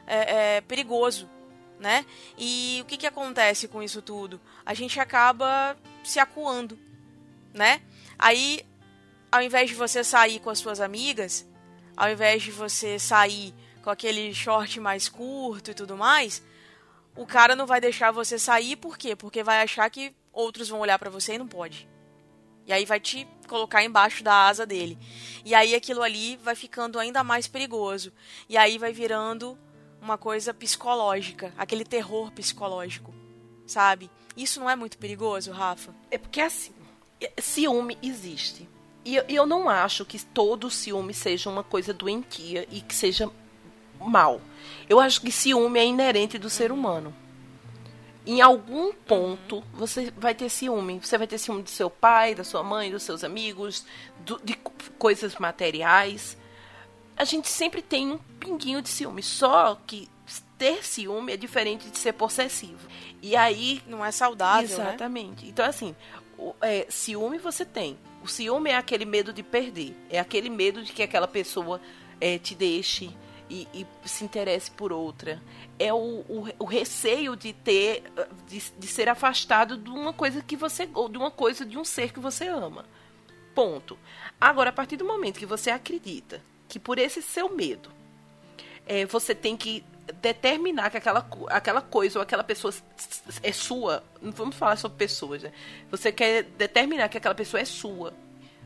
é, 0.07 0.57
é, 0.57 0.61
perigoso, 0.61 1.31
né? 1.79 2.05
E 2.37 2.81
o 2.83 2.85
que, 2.85 2.97
que 2.97 3.07
acontece 3.07 3.69
com 3.69 3.83
isso 3.83 4.03
tudo? 4.03 4.41
A 4.67 4.75
gente 4.75 4.99
acaba 4.99 5.77
se 6.03 6.19
acuando, 6.19 6.79
né? 7.55 7.81
Aí, 8.19 8.67
ao 9.31 9.41
invés 9.41 9.71
de 9.71 9.77
você 9.77 10.03
sair 10.03 10.41
com 10.41 10.51
as 10.51 10.59
suas 10.59 10.81
amigas, 10.81 11.47
ao 11.97 12.11
invés 12.11 12.43
de 12.43 12.51
você 12.51 12.99
sair 12.99 13.55
com 13.89 13.93
aquele 13.93 14.35
short 14.35 14.79
mais 14.81 15.09
curto 15.09 15.71
e 15.71 15.75
tudo 15.75 15.97
mais, 15.97 16.43
o 17.17 17.25
cara 17.25 17.57
não 17.57 17.67
vai 17.67 17.81
deixar 17.81 18.11
você 18.11 18.39
sair, 18.39 18.77
por 18.77 18.99
quê? 18.99 19.17
Porque 19.17 19.43
vai 19.43 19.63
achar 19.63 19.89
que 19.89 20.15
outros 20.31 20.69
vão 20.69 20.81
olhar 20.81 20.99
para 20.99 21.09
você 21.09 21.37
e 21.37 21.39
não 21.39 21.49
pode. 21.49 21.89
E 22.67 22.73
aí 22.73 22.85
vai 22.85 23.01
te 23.01 23.27
colocar 23.49 23.83
embaixo 23.83 24.23
da 24.23 24.47
asa 24.47 24.67
dele. 24.67 24.99
E 25.43 25.55
aí 25.55 25.75
aquilo 25.75 26.03
ali 26.03 26.37
vai 26.37 26.55
ficando 26.55 26.99
ainda 26.99 27.25
mais 27.25 27.49
perigoso. 27.49 28.13
E 28.47 28.59
aí 28.59 28.77
vai 28.77 28.93
virando 28.93 29.59
uma 30.03 30.19
coisa 30.19 30.53
psicológica, 30.53 31.51
aquele 31.57 31.83
terror 31.83 32.31
psicológico, 32.31 33.15
sabe? 33.67 34.11
Isso 34.37 34.61
não 34.61 34.69
é 34.69 34.77
muito 34.77 34.99
perigoso, 34.99 35.51
Rafa? 35.51 35.95
É 36.11 36.19
porque 36.19 36.43
assim, 36.43 36.75
ciúme 37.41 37.97
existe. 38.03 38.69
E 39.03 39.17
eu 39.17 39.47
não 39.47 39.67
acho 39.67 40.05
que 40.05 40.23
todo 40.23 40.71
ciúme 40.71 41.15
seja 41.15 41.49
uma 41.49 41.65
coisa 41.65 41.95
doentia 41.95 42.69
e 42.71 42.83
que 42.83 42.95
seja 42.95 43.33
mal. 44.01 44.41
Eu 44.89 45.01
acho 45.01 45.21
que 45.21 45.31
ciúme 45.31 45.79
é 45.79 45.85
inerente 45.85 46.39
do 46.39 46.51
ser 46.51 46.73
humano. 46.73 47.15
Em 48.27 48.43
algum 48.43 48.93
ponto 48.93 49.65
você 49.73 50.13
vai 50.17 50.35
ter 50.35 50.49
ciúme. 50.49 51.01
Você 51.03 51.17
vai 51.17 51.27
ter 51.27 51.39
ciúme 51.39 51.63
do 51.63 51.71
seu 51.71 51.89
pai, 51.89 52.35
da 52.35 52.45
sua 52.45 52.63
mãe, 52.63 52.91
dos 52.91 53.03
seus 53.03 53.25
amigos, 53.25 53.87
do, 54.19 54.41
de 54.45 54.55
coisas 54.99 55.37
materiais. 55.37 56.37
A 57.17 57.25
gente 57.25 57.49
sempre 57.49 57.81
tem 57.81 58.13
um 58.13 58.19
pinguinho 58.39 58.83
de 58.83 58.89
ciúme. 58.91 59.23
Só 59.23 59.81
que 59.87 60.09
ter 60.59 60.85
ciúme 60.85 61.33
é 61.33 61.37
diferente 61.37 61.89
de 61.89 61.97
ser 61.97 62.13
possessivo. 62.13 62.87
E 63.23 63.35
aí. 63.35 63.81
Não 63.87 64.05
é 64.05 64.11
saudável. 64.11 64.77
Né? 64.77 64.89
Exatamente. 64.89 65.45
Né? 65.45 65.51
Então, 65.51 65.65
assim, 65.65 65.97
o, 66.37 66.55
é, 66.61 66.87
ciúme 66.91 67.39
você 67.39 67.65
tem. 67.65 67.99
O 68.23 68.29
ciúme 68.29 68.71
é 68.71 68.77
aquele 68.77 69.05
medo 69.05 69.33
de 69.33 69.43
perder. 69.43 69.97
É 70.11 70.19
aquele 70.19 70.51
medo 70.51 70.83
de 70.83 70.93
que 70.93 71.03
aquela 71.03 71.29
pessoa 71.29 71.81
é, 72.21 72.39
te 72.39 72.55
deixe 72.55 73.11
e, 73.49 73.69
e, 73.73 73.87
se 74.05 74.25
interesse 74.25 74.71
por 74.71 74.93
outra. 74.93 75.43
É 75.79 75.93
o, 75.93 76.25
o, 76.29 76.49
o 76.59 76.65
receio 76.65 77.37
de 77.37 77.53
ter. 77.53 78.03
De, 78.47 78.63
de, 78.79 78.87
ser 78.87 79.09
afastado 79.09 79.77
de 79.77 79.91
uma 79.91 80.13
coisa 80.13 80.43
que 80.43 80.57
você. 80.57 80.89
ou 80.95 81.09
de 81.09 81.19
uma 81.19 81.31
coisa, 81.31 81.65
de 81.65 81.79
um 81.79 81.85
ser 81.85 82.13
que 82.13 82.21
você 82.21 82.47
ama. 82.47 82.85
Ponto. 83.55 83.99
Agora, 84.41 84.71
a 84.71 84.73
partir 84.73 84.97
do 84.97 85.05
momento 85.05 85.39
que 85.39 85.47
você 85.47 85.71
acredita 85.71 86.43
que 86.69 86.79
por 86.79 86.99
esse 86.99 87.23
seu 87.23 87.55
medo 87.55 87.91
é, 88.87 89.05
você 89.07 89.35
tem 89.35 89.57
que 89.57 89.85
determinar 90.21 90.91
que 90.91 90.97
aquela, 90.97 91.29
aquela 91.49 91.83
coisa 91.83 92.19
ou 92.19 92.23
aquela 92.23 92.43
pessoa 92.43 92.73
é 93.43 93.53
sua. 93.53 94.03
Não 94.21 94.33
vamos 94.33 94.57
falar 94.57 94.77
sobre 94.77 94.97
pessoas, 94.97 95.43
né? 95.43 95.53
Você 95.91 96.11
quer 96.11 96.45
determinar 96.45 97.09
que 97.09 97.19
aquela 97.19 97.35
pessoa 97.35 97.61
é 97.61 97.65
sua. 97.65 98.15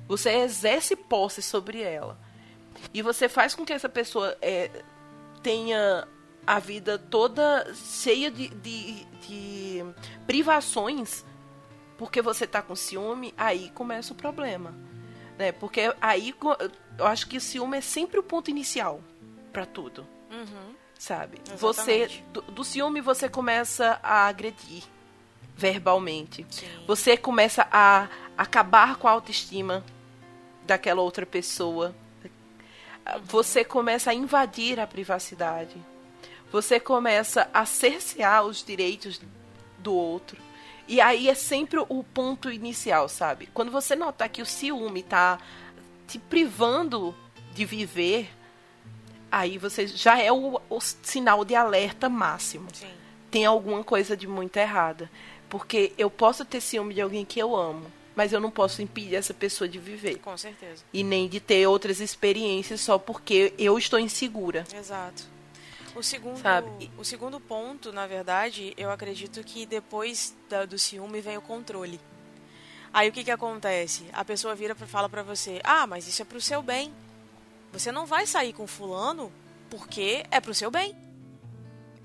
Você 0.07 0.31
exerce 0.31 0.95
posse 0.95 1.43
sobre 1.43 1.83
ela. 1.83 2.19
E 2.93 3.03
você 3.03 3.29
faz 3.29 3.55
com 3.55 3.65
que 3.65 3.73
essa 3.73 3.89
pessoa 3.89 4.37
é, 4.41 4.71
tenha 5.43 6.07
a 6.47 6.59
vida 6.59 6.99
toda 6.99 7.73
cheia 7.75 8.31
de, 8.31 8.49
de, 8.49 9.05
de 9.27 9.85
privações 10.27 11.25
porque 11.97 12.21
você 12.21 12.49
tá 12.49 12.61
com 12.61 12.75
ciúme, 12.75 13.33
aí 13.37 13.71
começa 13.71 14.13
o 14.13 14.17
problema. 14.17 14.75
Né? 15.39 15.53
Porque 15.53 15.95
aí 16.01 16.35
eu 16.99 17.07
acho 17.07 17.29
que 17.29 17.37
o 17.37 17.41
ciúme 17.41 17.79
é 17.79 17.81
sempre 17.81 18.19
o 18.19 18.23
ponto 18.25 18.51
inicial 18.51 19.01
para 19.53 19.65
tudo. 19.65 20.07
Uhum 20.31 20.83
sabe? 21.03 21.39
Exatamente. 21.53 21.59
Você 21.59 22.23
do, 22.33 22.43
do, 22.43 22.65
ciúme 22.65 23.01
você 23.01 23.29
começa 23.29 23.99
a 24.03 24.29
agredir 24.29 24.85
verbalmente. 25.57 26.47
Sim. 26.49 26.67
Você 26.87 27.17
começa 27.17 27.67
a 27.73 28.09
acabar 28.39 28.97
com 28.97 29.09
a 29.09 29.11
autoestima 29.11 29.85
daquela 30.65 31.03
outra 31.03 31.27
pessoa. 31.27 31.93
Você 33.25 33.65
começa 33.65 34.11
a 34.11 34.15
invadir 34.15 34.79
a 34.79 34.87
privacidade. 34.87 35.77
Você 36.51 36.79
começa 36.79 37.49
a 37.53 37.65
cercear 37.65 38.45
os 38.45 38.65
direitos 38.65 39.21
do 39.79 39.95
outro. 39.95 40.41
E 40.87 41.01
aí 41.01 41.29
é 41.29 41.35
sempre 41.35 41.79
o 41.79 42.05
ponto 42.05 42.51
inicial, 42.51 43.09
sabe? 43.09 43.49
Quando 43.55 43.71
você 43.71 43.97
notar 43.97 44.29
que 44.29 44.43
o 44.43 44.47
ciúme 44.47 45.03
tá 45.03 45.39
te 46.07 46.19
privando 46.19 47.15
de 47.55 47.65
viver, 47.65 48.31
aí 49.31 49.57
você 49.57 49.87
já 49.87 50.21
é 50.21 50.31
o, 50.31 50.61
o 50.69 50.81
sinal 50.81 51.45
de 51.45 51.55
alerta 51.55 52.09
máximo. 52.09 52.69
Sim. 52.73 52.91
Tem 53.31 53.47
alguma 53.47 53.83
coisa 53.83 54.17
de 54.17 54.27
muito 54.27 54.57
errada. 54.59 55.11
Porque 55.49 55.93
eu 55.97 56.11
posso 56.11 56.45
ter 56.45 56.61
ciúme 56.61 56.95
de 56.95 57.01
alguém 57.01 57.25
que 57.25 57.39
eu 57.39 57.57
amo, 57.57 57.87
mas 58.15 58.33
eu 58.33 58.41
não 58.41 58.51
posso 58.51 58.83
impedir 58.83 59.17
essa 59.17 59.33
pessoa 59.35 59.69
de 59.69 59.79
viver. 59.79 60.19
Com 60.19 60.37
certeza. 60.37 60.85
E 60.93 61.03
nem 61.03 61.29
de 61.29 61.41
ter 61.41 61.67
outras 61.67 62.01
experiências 62.01 62.81
só 62.81 62.99
porque 62.99 63.55
eu 63.59 63.79
estou 63.79 63.99
insegura. 63.99 64.65
Exato. 64.75 65.25
O 65.95 66.03
segundo, 66.03 66.39
Sabe? 66.39 66.91
o 66.97 67.05
segundo 67.05 67.39
ponto, 67.39 67.93
na 67.93 68.07
verdade, 68.07 68.73
eu 68.79 68.91
acredito 68.91 69.45
que 69.45 69.67
depois 69.67 70.35
da, 70.49 70.65
do 70.65 70.79
ciúme 70.79 71.21
vem 71.21 71.37
o 71.37 71.43
controle. 71.43 72.01
Aí 72.93 73.09
o 73.09 73.13
que 73.13 73.25
que 73.25 73.31
acontece? 73.31 74.05
A 74.13 74.25
pessoa 74.25 74.55
vira 74.55 74.75
e 74.79 74.87
fala 74.87 75.09
para 75.09 75.23
você: 75.23 75.61
"Ah, 75.65 75.87
mas 75.87 76.07
isso 76.09 76.23
é 76.23 76.25
pro 76.25 76.41
seu 76.41 76.63
bem. 76.63 76.93
Você 77.73 77.91
não 77.93 78.07
vai 78.07 78.27
sair 78.27 78.53
com 78.53 78.67
fulano 78.67 79.33
porque 79.71 80.25
é 80.31 80.41
pro 80.41 80.55
seu 80.55 80.71
bem. 80.71 80.95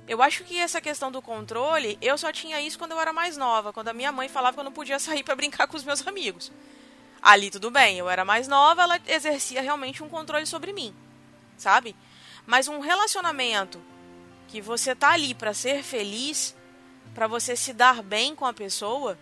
Eu 0.07 0.21
acho 0.21 0.43
que 0.43 0.57
essa 0.57 0.79
questão 0.79 1.11
do 1.11 1.21
controle, 1.21 1.97
eu 2.01 2.17
só 2.17 2.31
tinha 2.31 2.61
isso 2.61 2.79
quando 2.79 2.93
eu 2.93 2.99
era 2.99 3.11
mais 3.11 3.35
nova, 3.35 3.73
quando 3.73 3.89
a 3.89 3.93
minha 3.93 4.11
mãe 4.11 4.29
falava 4.29 4.53
que 4.53 4.59
eu 4.59 4.63
não 4.63 4.71
podia 4.71 4.99
sair 4.99 5.23
para 5.23 5.35
brincar 5.35 5.67
com 5.67 5.75
os 5.75 5.83
meus 5.83 6.05
amigos. 6.07 6.51
Ali 7.21 7.51
tudo 7.51 7.69
bem, 7.69 7.97
eu 7.97 8.09
era 8.09 8.23
mais 8.23 8.47
nova, 8.47 8.83
ela 8.83 8.99
exercia 9.07 9.61
realmente 9.61 10.03
um 10.03 10.09
controle 10.09 10.45
sobre 10.45 10.71
mim, 10.71 10.95
sabe? 11.57 11.95
Mas 12.45 12.67
um 12.67 12.79
relacionamento 12.79 13.81
que 14.47 14.61
você 14.61 14.95
tá 14.95 15.11
ali 15.11 15.33
para 15.33 15.53
ser 15.53 15.83
feliz, 15.83 16.55
para 17.13 17.27
você 17.27 17.55
se 17.55 17.73
dar 17.73 18.01
bem 18.01 18.33
com 18.33 18.45
a 18.45 18.53
pessoa, 18.53 19.17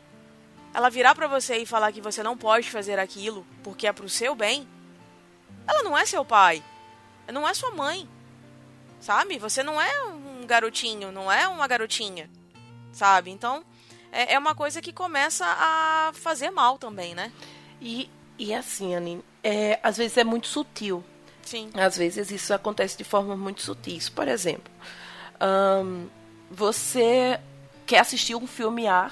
ela 0.73 0.89
virar 0.89 1.15
para 1.15 1.25
você 1.25 1.57
e 1.57 1.65
falar 1.65 1.91
que 1.91 2.01
você 2.01 2.21
não 2.21 2.37
pode 2.37 2.69
fazer 2.69 2.99
aquilo 2.99 3.47
porque 3.63 3.87
é 3.87 3.93
pro 3.93 4.09
seu 4.09 4.35
bem, 4.35 4.67
ela 5.67 5.81
não 5.83 5.97
é 5.97 6.05
seu 6.05 6.23
pai. 6.23 6.63
Não 7.31 7.47
é 7.47 7.53
sua 7.53 7.71
mãe. 7.71 8.07
Sabe? 8.99 9.37
Você 9.39 9.63
não 9.63 9.79
é 9.79 10.03
um 10.45 10.47
garotinho, 10.47 11.11
não 11.11 11.31
é 11.31 11.47
uma 11.47 11.67
garotinha. 11.67 12.29
Sabe? 12.93 13.31
Então, 13.31 13.65
é, 14.11 14.33
é 14.33 14.39
uma 14.39 14.55
coisa 14.55 14.81
que 14.81 14.93
começa 14.93 15.43
a 15.45 16.11
fazer 16.13 16.51
mal 16.51 16.77
também, 16.77 17.13
né? 17.13 17.31
E, 17.81 18.09
e 18.37 18.53
assim, 18.53 18.95
Anine, 18.95 19.23
é, 19.43 19.79
às 19.83 19.97
vezes 19.97 20.15
é 20.17 20.23
muito 20.23 20.47
sutil. 20.47 21.03
Sim. 21.41 21.69
Às 21.73 21.97
vezes 21.97 22.31
isso 22.31 22.53
acontece 22.53 22.97
de 22.97 23.03
forma 23.03 23.35
muito 23.35 23.61
sutil. 23.61 23.99
Por 24.15 24.27
exemplo, 24.27 24.71
você 26.49 27.39
quer 27.85 27.99
assistir 27.99 28.35
um 28.35 28.47
filme 28.47 28.87
A 28.87 29.11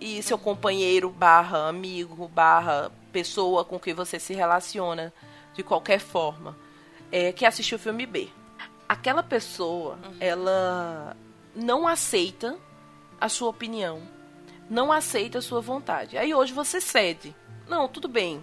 e 0.00 0.22
seu 0.22 0.36
companheiro 0.36 1.08
barra 1.08 1.68
amigo 1.68 2.28
barra 2.28 2.90
pessoa 3.12 3.64
com 3.64 3.78
quem 3.78 3.94
você 3.94 4.18
se 4.18 4.34
relaciona 4.34 5.12
de 5.54 5.62
qualquer 5.62 6.00
forma 6.00 6.54
é, 7.10 7.32
que 7.32 7.46
assistiu 7.46 7.76
o 7.76 7.80
filme 7.80 8.04
B. 8.04 8.28
Aquela 8.94 9.24
pessoa, 9.24 9.98
uhum. 10.04 10.16
ela 10.20 11.16
não 11.52 11.86
aceita 11.86 12.56
a 13.20 13.28
sua 13.28 13.48
opinião, 13.48 14.00
não 14.70 14.92
aceita 14.92 15.38
a 15.38 15.42
sua 15.42 15.60
vontade. 15.60 16.16
Aí 16.16 16.32
hoje 16.32 16.52
você 16.52 16.80
cede. 16.80 17.34
Não, 17.68 17.88
tudo 17.88 18.06
bem. 18.06 18.42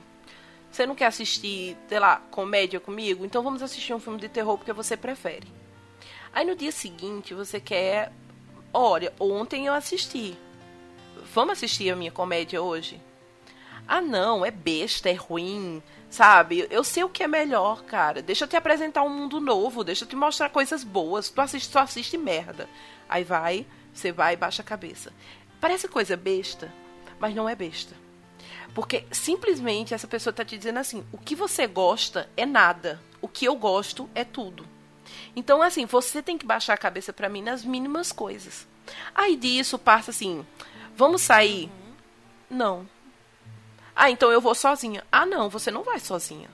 Você 0.70 0.86
não 0.86 0.94
quer 0.94 1.06
assistir, 1.06 1.78
sei 1.88 2.00
lá, 2.00 2.18
comédia 2.30 2.82
comigo? 2.82 3.24
Então 3.24 3.42
vamos 3.42 3.62
assistir 3.62 3.94
um 3.94 4.00
filme 4.00 4.20
de 4.20 4.28
terror 4.28 4.58
porque 4.58 4.74
você 4.74 4.98
prefere. 4.98 5.48
Aí 6.34 6.46
no 6.46 6.54
dia 6.54 6.74
seguinte 6.74 7.34
você 7.34 7.62
quer. 7.62 8.12
Olha, 8.74 9.14
ontem 9.22 9.68
eu 9.68 9.74
assisti. 9.74 10.38
Vamos 11.34 11.54
assistir 11.54 11.90
a 11.90 11.96
minha 11.96 12.12
comédia 12.12 12.62
hoje? 12.62 13.02
Ah, 13.88 14.02
não, 14.02 14.46
é 14.46 14.52
besta, 14.52 15.10
é 15.10 15.14
ruim, 15.14 15.82
sabe? 16.10 16.68
Eu 16.70 16.84
sei 16.84 17.04
o 17.04 17.10
que 17.10 17.24
é 17.24 17.28
melhor, 17.28 17.84
cara. 17.84 18.22
Deixa 18.22 18.46
eu 18.46 18.48
te 18.48 18.56
apresentar 18.56 19.04
um 19.04 19.10
mundo 19.10 19.40
novo, 19.40 19.84
deixa 19.84 20.04
eu 20.04 20.08
te 20.08 20.16
mostrar 20.16 20.50
coisas 20.50 20.84
boas. 20.84 21.30
Tu 21.30 21.42
assiste, 21.42 21.72
só 21.72 21.80
assiste 21.80 22.18
merda. 22.18 22.70
Aí 23.10 23.24
vai, 23.24 23.66
você 23.94 24.12
vai 24.12 24.34
e 24.34 24.38
baixa 24.38 24.62
a 24.62 24.66
cabeça. 24.66 25.12
Parece 25.60 25.88
coisa 25.88 26.16
besta, 26.16 26.74
mas 27.20 27.36
não 27.36 27.48
é 27.48 27.56
besta. 27.56 27.96
Porque 28.74 29.06
simplesmente 29.12 29.94
essa 29.94 30.08
pessoa 30.08 30.32
está 30.32 30.46
te 30.46 30.58
dizendo 30.58 30.80
assim: 30.80 31.06
o 31.12 31.18
que 31.18 31.36
você 31.36 31.68
gosta 31.68 32.30
é 32.38 32.46
nada, 32.46 33.02
o 33.22 33.28
que 33.28 33.46
eu 33.46 33.56
gosto 33.56 34.10
é 34.16 34.24
tudo. 34.24 34.66
Então, 35.36 35.62
assim, 35.62 35.86
você 35.86 36.22
tem 36.22 36.38
que 36.38 36.46
baixar 36.46 36.74
a 36.74 36.78
cabeça 36.78 37.12
para 37.12 37.30
mim 37.30 37.42
nas 37.42 37.64
mínimas 37.64 38.12
coisas. 38.12 38.68
Aí 39.14 39.36
disso 39.36 39.78
passa 39.78 40.12
assim: 40.12 40.46
vamos 40.96 41.22
sair? 41.22 41.66
Uhum. 41.66 42.58
Não. 42.58 42.90
Ah, 44.04 44.10
então 44.10 44.32
eu 44.32 44.42
vou 44.42 44.56
sozinha. 44.56 45.04
Ah, 45.12 45.28
não, 45.28 45.48
você 45.48 45.70
não 45.70 45.84
vai 45.84 46.00
sozinha. 46.00 46.50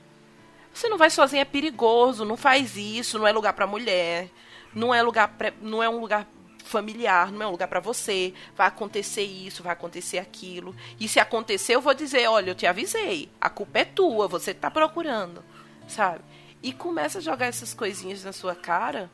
Você 0.73 0.89
não 0.89 0.97
vai 0.97 1.09
sozinha, 1.09 1.43
é 1.43 1.45
perigoso, 1.45 2.25
não 2.25 2.35
faz 2.35 2.75
isso, 2.75 3.17
não 3.17 3.25
é 3.25 3.31
lugar 3.31 3.53
para 3.53 3.65
mulher, 3.65 4.29
não 4.75 4.93
é 4.93 5.01
lugar 5.01 5.29
pra, 5.29 5.53
não 5.61 5.81
é 5.81 5.87
um 5.87 5.97
lugar 5.97 6.27
familiar, 6.65 7.31
não 7.31 7.41
é 7.41 7.47
um 7.47 7.51
lugar 7.51 7.69
para 7.69 7.79
você. 7.79 8.33
Vai 8.53 8.67
acontecer 8.67 9.23
isso, 9.23 9.63
vai 9.63 9.71
acontecer 9.71 10.17
aquilo. 10.17 10.75
E 10.99 11.07
se 11.07 11.21
acontecer, 11.21 11.75
eu 11.75 11.79
vou 11.79 11.93
dizer, 11.93 12.27
olha, 12.27 12.51
eu 12.51 12.55
te 12.55 12.67
avisei. 12.67 13.29
A 13.39 13.49
culpa 13.49 13.79
é 13.79 13.85
tua, 13.85 14.27
você 14.27 14.53
tá 14.53 14.69
procurando, 14.69 15.41
sabe? 15.87 16.19
E 16.61 16.73
começa 16.73 17.19
a 17.19 17.21
jogar 17.21 17.45
essas 17.45 17.73
coisinhas 17.73 18.25
na 18.25 18.33
sua 18.33 18.55
cara. 18.55 19.09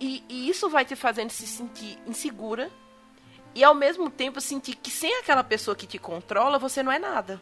E, 0.00 0.24
e 0.26 0.48
isso 0.48 0.70
vai 0.70 0.86
te 0.86 0.96
fazendo 0.96 1.28
se 1.28 1.46
sentir 1.46 1.98
insegura 2.06 2.70
e 3.54 3.62
ao 3.62 3.74
mesmo 3.74 4.10
tempo 4.10 4.40
sentir 4.40 4.74
que 4.74 4.90
sem 4.90 5.18
aquela 5.18 5.44
pessoa 5.44 5.76
que 5.76 5.86
te 5.86 5.98
controla, 5.98 6.58
você 6.58 6.82
não 6.82 6.90
é 6.90 6.98
nada. 6.98 7.40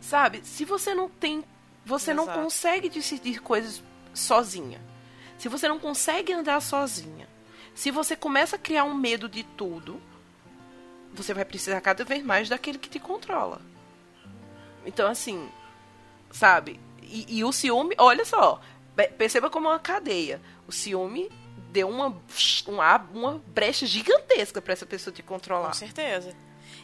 Sabe? 0.00 0.40
Se 0.44 0.64
você 0.64 0.94
não 0.94 1.08
tem. 1.08 1.44
Você 1.84 2.12
Exato. 2.12 2.26
não 2.26 2.42
consegue 2.42 2.88
decidir 2.88 3.40
coisas 3.40 3.82
sozinha. 4.14 4.80
Se 5.36 5.48
você 5.48 5.68
não 5.68 5.78
consegue 5.78 6.32
andar 6.32 6.60
sozinha. 6.62 7.28
Se 7.74 7.90
você 7.90 8.14
começa 8.16 8.56
a 8.56 8.58
criar 8.58 8.84
um 8.84 8.94
medo 8.94 9.28
de 9.28 9.42
tudo, 9.42 10.00
você 11.12 11.34
vai 11.34 11.44
precisar 11.44 11.80
cada 11.80 12.04
vez 12.04 12.24
mais 12.24 12.48
daquele 12.48 12.78
que 12.78 12.88
te 12.88 12.98
controla. 12.98 13.60
Então, 14.84 15.10
assim, 15.10 15.48
sabe? 16.30 16.80
E, 17.02 17.38
e 17.38 17.44
o 17.44 17.52
ciúme, 17.52 17.94
olha 17.98 18.24
só, 18.24 18.60
perceba 19.18 19.50
como 19.50 19.68
é 19.68 19.72
uma 19.72 19.78
cadeia. 19.78 20.40
O 20.66 20.72
ciúme 20.72 21.30
deu 21.72 21.88
uma, 21.88 22.14
uma, 22.68 22.96
uma 23.14 23.42
brecha 23.46 23.86
gigantesca 23.86 24.60
para 24.60 24.74
essa 24.74 24.84
pessoa 24.84 25.12
te 25.12 25.22
controlar. 25.22 25.68
Com 25.68 25.74
certeza. 25.74 26.34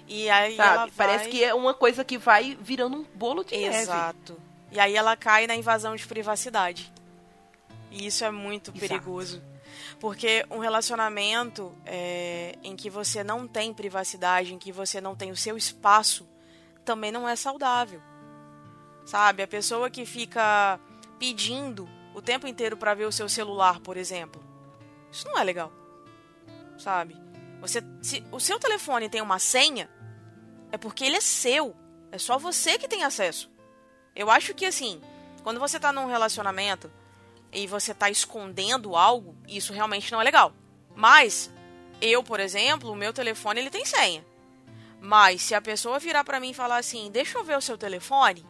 E 0.08 0.30
aí 0.30 0.56
Sabe? 0.56 0.68
ela 0.68 0.86
vai... 0.86 0.90
Parece 0.96 1.28
que 1.28 1.44
é 1.44 1.54
uma 1.54 1.74
coisa 1.74 2.02
que 2.02 2.16
vai 2.16 2.56
virando 2.60 2.96
um 2.96 3.04
bolo 3.14 3.44
de 3.44 3.54
Exato. 3.54 3.70
neve. 3.70 3.82
Exato. 3.82 4.42
E 4.72 4.80
aí 4.80 4.96
ela 4.96 5.14
cai 5.14 5.46
na 5.46 5.54
invasão 5.54 5.94
de 5.94 6.06
privacidade. 6.06 6.90
E 7.90 8.06
isso 8.06 8.24
é 8.24 8.30
muito 8.30 8.70
Exato. 8.70 8.80
perigoso. 8.80 9.42
Porque 10.00 10.46
um 10.50 10.58
relacionamento 10.58 11.74
é, 11.84 12.56
em 12.62 12.74
que 12.74 12.88
você 12.88 13.22
não 13.22 13.46
tem 13.46 13.74
privacidade, 13.74 14.54
em 14.54 14.58
que 14.58 14.72
você 14.72 15.00
não 15.00 15.14
tem 15.14 15.30
o 15.30 15.36
seu 15.36 15.56
espaço, 15.56 16.26
também 16.84 17.12
não 17.12 17.28
é 17.28 17.36
saudável. 17.36 18.00
Sabe? 19.04 19.42
A 19.42 19.48
pessoa 19.48 19.90
que 19.90 20.06
fica 20.06 20.80
pedindo 21.18 21.88
o 22.14 22.22
tempo 22.22 22.46
inteiro 22.46 22.76
para 22.76 22.94
ver 22.94 23.04
o 23.04 23.12
seu 23.12 23.28
celular, 23.28 23.80
por 23.80 23.96
exemplo. 23.96 24.47
Isso 25.10 25.26
não 25.26 25.38
é 25.38 25.44
legal. 25.44 25.72
Sabe? 26.76 27.16
Você, 27.60 27.82
se 28.02 28.24
o 28.30 28.38
seu 28.38 28.58
telefone 28.58 29.08
tem 29.08 29.20
uma 29.20 29.38
senha, 29.38 29.90
é 30.70 30.78
porque 30.78 31.04
ele 31.04 31.16
é 31.16 31.20
seu. 31.20 31.74
É 32.12 32.18
só 32.18 32.38
você 32.38 32.78
que 32.78 32.88
tem 32.88 33.04
acesso. 33.04 33.50
Eu 34.14 34.30
acho 34.30 34.54
que 34.54 34.64
assim, 34.64 35.00
quando 35.42 35.60
você 35.60 35.78
tá 35.78 35.92
num 35.92 36.06
relacionamento 36.06 36.90
e 37.52 37.66
você 37.66 37.94
tá 37.94 38.10
escondendo 38.10 38.96
algo, 38.96 39.36
isso 39.46 39.72
realmente 39.72 40.10
não 40.12 40.20
é 40.20 40.24
legal. 40.24 40.52
Mas 40.94 41.50
eu, 42.00 42.22
por 42.22 42.40
exemplo, 42.40 42.90
o 42.90 42.96
meu 42.96 43.12
telefone 43.12 43.60
ele 43.60 43.70
tem 43.70 43.84
senha. 43.84 44.24
Mas 45.00 45.42
se 45.42 45.54
a 45.54 45.60
pessoa 45.60 45.98
virar 45.98 46.24
para 46.24 46.40
mim 46.40 46.50
e 46.50 46.54
falar 46.54 46.78
assim: 46.78 47.10
"Deixa 47.10 47.38
eu 47.38 47.44
ver 47.44 47.56
o 47.56 47.62
seu 47.62 47.78
telefone", 47.78 48.44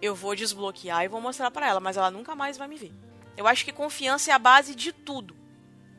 eu 0.00 0.14
vou 0.14 0.34
desbloquear 0.34 1.04
e 1.04 1.08
vou 1.08 1.20
mostrar 1.20 1.50
para 1.50 1.66
ela, 1.66 1.80
mas 1.80 1.96
ela 1.96 2.10
nunca 2.10 2.34
mais 2.34 2.58
vai 2.58 2.68
me 2.68 2.76
ver. 2.76 2.92
Eu 3.36 3.46
acho 3.46 3.64
que 3.64 3.72
confiança 3.72 4.30
é 4.30 4.34
a 4.34 4.38
base 4.38 4.74
de 4.74 4.92
tudo. 4.92 5.36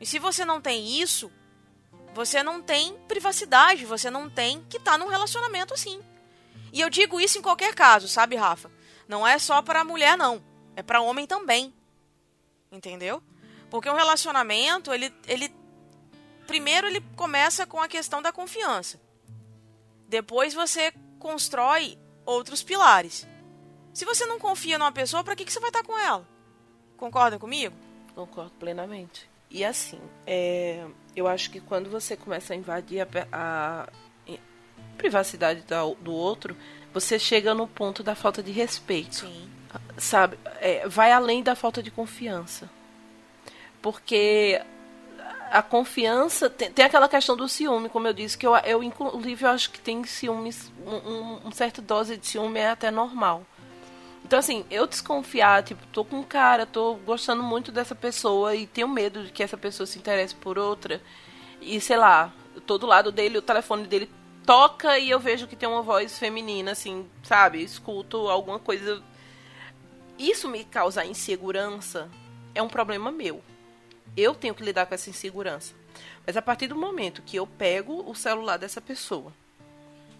E 0.00 0.06
se 0.06 0.18
você 0.18 0.44
não 0.44 0.60
tem 0.60 1.00
isso, 1.00 1.30
você 2.14 2.42
não 2.42 2.62
tem 2.62 2.96
privacidade, 3.08 3.84
você 3.84 4.10
não 4.10 4.28
tem 4.28 4.64
que 4.68 4.76
estar 4.76 4.92
tá 4.92 4.98
num 4.98 5.08
relacionamento 5.08 5.74
assim. 5.74 6.00
E 6.72 6.80
eu 6.80 6.90
digo 6.90 7.20
isso 7.20 7.38
em 7.38 7.42
qualquer 7.42 7.74
caso, 7.74 8.08
sabe, 8.08 8.36
Rafa? 8.36 8.70
Não 9.06 9.26
é 9.26 9.38
só 9.38 9.62
para 9.62 9.84
mulher 9.84 10.16
não, 10.16 10.42
é 10.76 10.82
para 10.82 11.00
homem 11.00 11.26
também. 11.26 11.72
Entendeu? 12.70 13.22
Porque 13.70 13.88
um 13.88 13.96
relacionamento, 13.96 14.92
ele 14.92 15.12
ele 15.26 15.54
primeiro 16.46 16.86
ele 16.86 17.00
começa 17.16 17.66
com 17.66 17.80
a 17.80 17.88
questão 17.88 18.20
da 18.20 18.32
confiança. 18.32 19.00
Depois 20.08 20.54
você 20.54 20.92
constrói 21.18 21.98
outros 22.24 22.62
pilares. 22.62 23.26
Se 23.92 24.04
você 24.04 24.24
não 24.26 24.38
confia 24.38 24.78
numa 24.78 24.92
pessoa, 24.92 25.24
para 25.24 25.34
que, 25.34 25.44
que 25.44 25.52
você 25.52 25.60
vai 25.60 25.70
estar 25.70 25.82
com 25.82 25.98
ela? 25.98 26.26
Concorda 26.96 27.38
comigo? 27.38 27.74
Concordo 28.14 28.52
plenamente. 28.52 29.27
E 29.50 29.64
assim, 29.64 30.00
é, 30.26 30.84
eu 31.16 31.26
acho 31.26 31.50
que 31.50 31.60
quando 31.60 31.88
você 31.88 32.16
começa 32.16 32.52
a 32.52 32.56
invadir 32.56 33.00
a, 33.00 33.08
a, 33.32 33.88
privacidade 34.98 35.62
do, 35.62 35.94
do 35.94 36.12
outro, 36.12 36.56
você 36.92 37.18
chega 37.18 37.54
no 37.54 37.66
ponto 37.66 38.02
da 38.02 38.14
falta 38.14 38.42
de 38.42 38.50
respeito. 38.50 39.26
Sim. 39.26 39.48
Sabe? 39.96 40.38
É, 40.60 40.86
vai 40.88 41.12
além 41.12 41.42
da 41.42 41.54
falta 41.54 41.82
de 41.82 41.90
confiança. 41.90 42.68
Porque 43.80 44.60
a 45.50 45.62
confiança 45.62 46.50
tem, 46.50 46.70
tem, 46.70 46.84
aquela 46.84 47.08
questão 47.08 47.36
do 47.36 47.48
ciúme, 47.48 47.88
como 47.88 48.06
eu 48.06 48.12
disse, 48.12 48.36
que 48.36 48.46
eu, 48.46 48.54
eu 48.56 48.82
inclusive 48.82 49.44
eu 49.44 49.50
acho 49.50 49.70
que 49.70 49.80
tem 49.80 50.04
ciúmes, 50.04 50.70
um, 50.86 50.96
um, 50.96 51.40
um 51.46 51.52
certa 51.52 51.80
dose 51.80 52.16
de 52.16 52.26
ciúme 52.26 52.60
é 52.60 52.70
até 52.70 52.90
normal. 52.90 53.44
Então, 54.28 54.38
assim, 54.38 54.62
eu 54.70 54.86
desconfiar, 54.86 55.62
tipo, 55.62 55.86
tô 55.86 56.04
com 56.04 56.16
um 56.16 56.22
cara, 56.22 56.66
tô 56.66 56.96
gostando 56.96 57.42
muito 57.42 57.72
dessa 57.72 57.94
pessoa 57.94 58.54
e 58.54 58.66
tenho 58.66 58.86
medo 58.86 59.24
de 59.24 59.32
que 59.32 59.42
essa 59.42 59.56
pessoa 59.56 59.86
se 59.86 59.98
interesse 59.98 60.34
por 60.34 60.58
outra. 60.58 61.00
E, 61.62 61.80
sei 61.80 61.96
lá, 61.96 62.30
eu 62.54 62.60
tô 62.60 62.76
do 62.76 62.86
lado 62.86 63.10
dele, 63.10 63.38
o 63.38 63.42
telefone 63.42 63.86
dele 63.86 64.10
toca 64.44 64.98
e 64.98 65.08
eu 65.08 65.18
vejo 65.18 65.46
que 65.46 65.56
tem 65.56 65.66
uma 65.66 65.80
voz 65.80 66.18
feminina, 66.18 66.72
assim, 66.72 67.08
sabe? 67.22 67.62
Escuto 67.62 68.28
alguma 68.28 68.58
coisa. 68.58 69.02
Isso 70.18 70.46
me 70.46 70.62
causa 70.62 71.06
insegurança 71.06 72.10
é 72.54 72.62
um 72.62 72.68
problema 72.68 73.10
meu. 73.10 73.42
Eu 74.14 74.34
tenho 74.34 74.54
que 74.54 74.62
lidar 74.62 74.84
com 74.84 74.94
essa 74.94 75.08
insegurança. 75.08 75.74
Mas 76.26 76.36
a 76.36 76.42
partir 76.42 76.66
do 76.66 76.76
momento 76.76 77.22
que 77.22 77.36
eu 77.38 77.46
pego 77.46 78.04
o 78.06 78.14
celular 78.14 78.58
dessa 78.58 78.82
pessoa, 78.82 79.32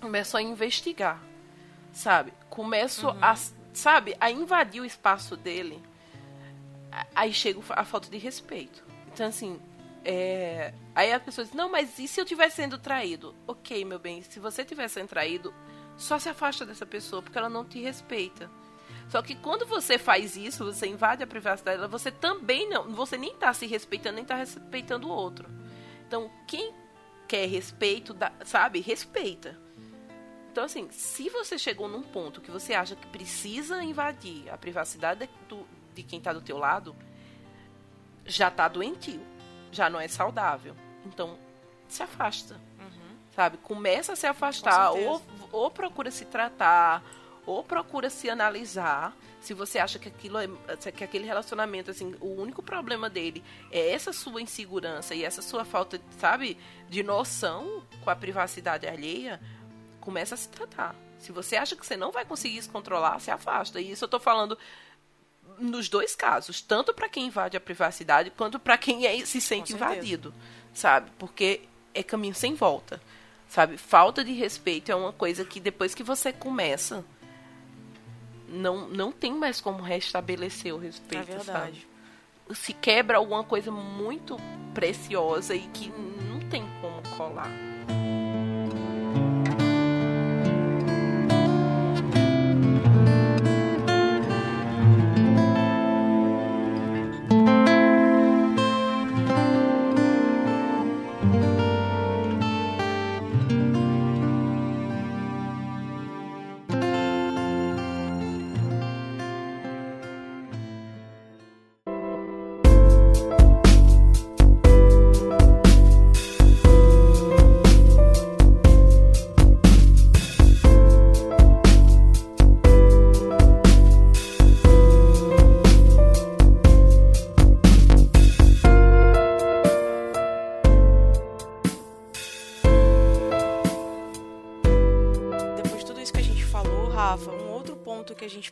começo 0.01 0.35
a 0.35 0.41
investigar, 0.41 1.23
sabe? 1.93 2.33
Começo 2.49 3.07
uhum. 3.07 3.19
a 3.21 3.37
sabe, 3.79 4.17
a 4.21 4.31
invadir 4.31 4.83
o 4.83 4.85
espaço 4.85 5.37
dele, 5.37 5.81
aí 7.15 7.33
chega 7.33 7.61
a 7.71 7.85
falta 7.85 8.11
de 8.11 8.19
respeito. 8.19 8.85
Então, 9.13 9.27
assim, 9.27 9.61
é... 10.05 10.75
aí 10.95 11.13
a 11.13 11.21
pessoa 11.21 11.45
diz, 11.45 11.55
não, 11.55 11.71
mas 11.71 11.99
e 11.99 12.09
se 12.09 12.21
eu 12.21 12.25
estiver 12.25 12.51
sendo 12.51 12.79
traído? 12.79 13.35
Ok, 13.47 13.85
meu 13.85 13.99
bem, 13.99 14.21
se 14.23 14.41
você 14.41 14.63
estiver 14.63 14.89
sendo 14.89 15.09
traído, 15.09 15.55
só 15.97 16.19
se 16.19 16.29
afasta 16.29 16.67
dessa 16.67 16.85
pessoa, 16.85 17.23
porque 17.23 17.39
ela 17.39 17.49
não 17.49 17.65
te 17.65 17.81
respeita. 17.81 18.51
Só 19.09 19.23
que 19.23 19.35
quando 19.37 19.65
você 19.65 19.97
faz 19.97 20.37
isso, 20.37 20.65
você 20.65 20.87
invade 20.87 21.23
a 21.23 21.27
privacidade 21.27 21.79
dela, 21.79 21.89
você 21.89 22.11
também 22.11 22.69
não, 22.69 22.93
você 22.93 23.17
nem 23.17 23.33
está 23.33 23.53
se 23.55 23.67
respeitando, 23.67 24.17
nem 24.17 24.23
está 24.23 24.35
respeitando 24.35 25.09
o 25.09 25.11
outro. 25.11 25.49
Então, 26.07 26.31
quem 26.47 26.75
quer 27.27 27.47
respeito, 27.47 28.17
sabe, 28.45 28.81
respeita. 28.81 29.59
Então, 30.59 30.67
assim, 30.67 30.89
se 30.91 31.31
você 31.31 31.57
chegou 31.57 31.87
num 31.87 32.03
ponto 32.03 32.41
que 32.41 32.51
você 32.51 32.75
acha 32.75 32.97
que 32.97 33.07
precisa 33.07 33.81
invadir 33.81 34.51
a 34.51 34.59
privacidade 34.59 35.31
do, 35.49 35.65
de 35.95 36.03
quem 36.03 36.19
está 36.19 36.33
do 36.33 36.41
teu 36.41 36.59
lado, 36.59 36.97
já 38.27 38.49
está 38.49 38.67
doentio, 38.67 39.21
já 39.71 39.89
não 39.89 40.01
é 40.01 40.09
saudável. 40.09 40.75
Então, 41.07 41.39
se 41.87 42.03
afasta, 42.03 42.55
uhum. 42.77 43.17
sabe? 43.37 43.57
Começa 43.59 44.15
a 44.15 44.17
se 44.17 44.27
afastar, 44.27 44.91
ou, 44.91 45.23
ou 45.53 45.71
procura 45.71 46.11
se 46.11 46.25
tratar, 46.25 47.05
ou 47.47 47.63
procura 47.63 48.11
se 48.11 48.29
analisar. 48.29 49.17
Se 49.41 49.55
você 49.55 49.79
acha 49.79 49.97
que 49.97 50.09
aquilo 50.09 50.39
é, 50.41 50.49
que 50.91 51.05
aquele 51.05 51.25
relacionamento 51.25 51.93
assim, 51.93 52.17
o 52.21 52.35
único 52.35 52.65
problema 52.65 53.09
dele 53.09 53.45
é 53.71 53.93
essa 53.93 54.13
sua 54.13 54.43
insegurança 54.43 55.15
e 55.15 55.23
essa 55.23 55.41
sua 55.41 55.65
falta, 55.65 56.01
sabe, 56.19 56.59
de 56.89 57.05
noção 57.05 57.85
com 58.03 58.11
a 58.11 58.17
privacidade 58.17 58.89
alheia, 58.89 59.41
começa 60.09 60.35
a 60.35 60.39
se 60.39 60.49
tratar. 60.49 60.95
Se 61.19 61.31
você 61.33 61.55
acha 61.55 61.77
que 61.77 61.85
você 61.85 61.95
não 61.95 62.11
vai 62.11 62.25
conseguir 62.25 62.63
se 62.63 62.69
controlar, 62.71 63.21
se 63.21 63.31
afasta. 63.31 63.79
E 63.79 63.91
isso 63.91 64.05
eu 64.05 64.07
estou 64.07 64.19
falando 64.19 64.57
nos 65.59 65.91
dois 65.91 66.17
casos, 66.17 66.63
tanto 66.63 66.95
para 66.95 67.11
quem 67.11 67.27
invade 67.27 67.59
a 67.59 67.61
privacidade 67.61 68.31
quanto 68.31 68.59
para 68.59 68.79
quem 68.79 69.05
é, 69.05 69.27
se 69.27 69.39
sente 69.39 69.75
invadido, 69.75 70.33
sabe? 70.73 71.11
Porque 71.19 71.61
é 71.93 72.03
caminho 72.03 72.35
sem 72.35 72.55
volta, 72.55 73.03
sabe? 73.51 73.77
Falta 73.77 74.25
de 74.25 74.33
respeito 74.33 74.91
é 74.91 74.95
uma 74.95 75.13
coisa 75.13 75.45
que 75.45 75.61
depois 75.61 75.95
que 75.95 76.03
você 76.03 76.33
começa, 76.33 77.05
não, 78.49 78.89
não 78.89 79.13
tem 79.13 79.35
mais 79.35 79.61
como 79.61 79.83
restabelecer 79.83 80.75
o 80.75 80.79
respeito, 80.79 81.33
é 81.33 81.41
sabe? 81.41 81.87
Se 82.55 82.73
quebra 82.73 83.19
alguma 83.19 83.45
coisa 83.45 83.71
muito 83.71 84.39
preciosa 84.73 85.55
e 85.55 85.67
que 85.69 85.91
não 85.91 86.41
tem 86.49 86.67
como 86.81 87.03
colar. 87.15 87.68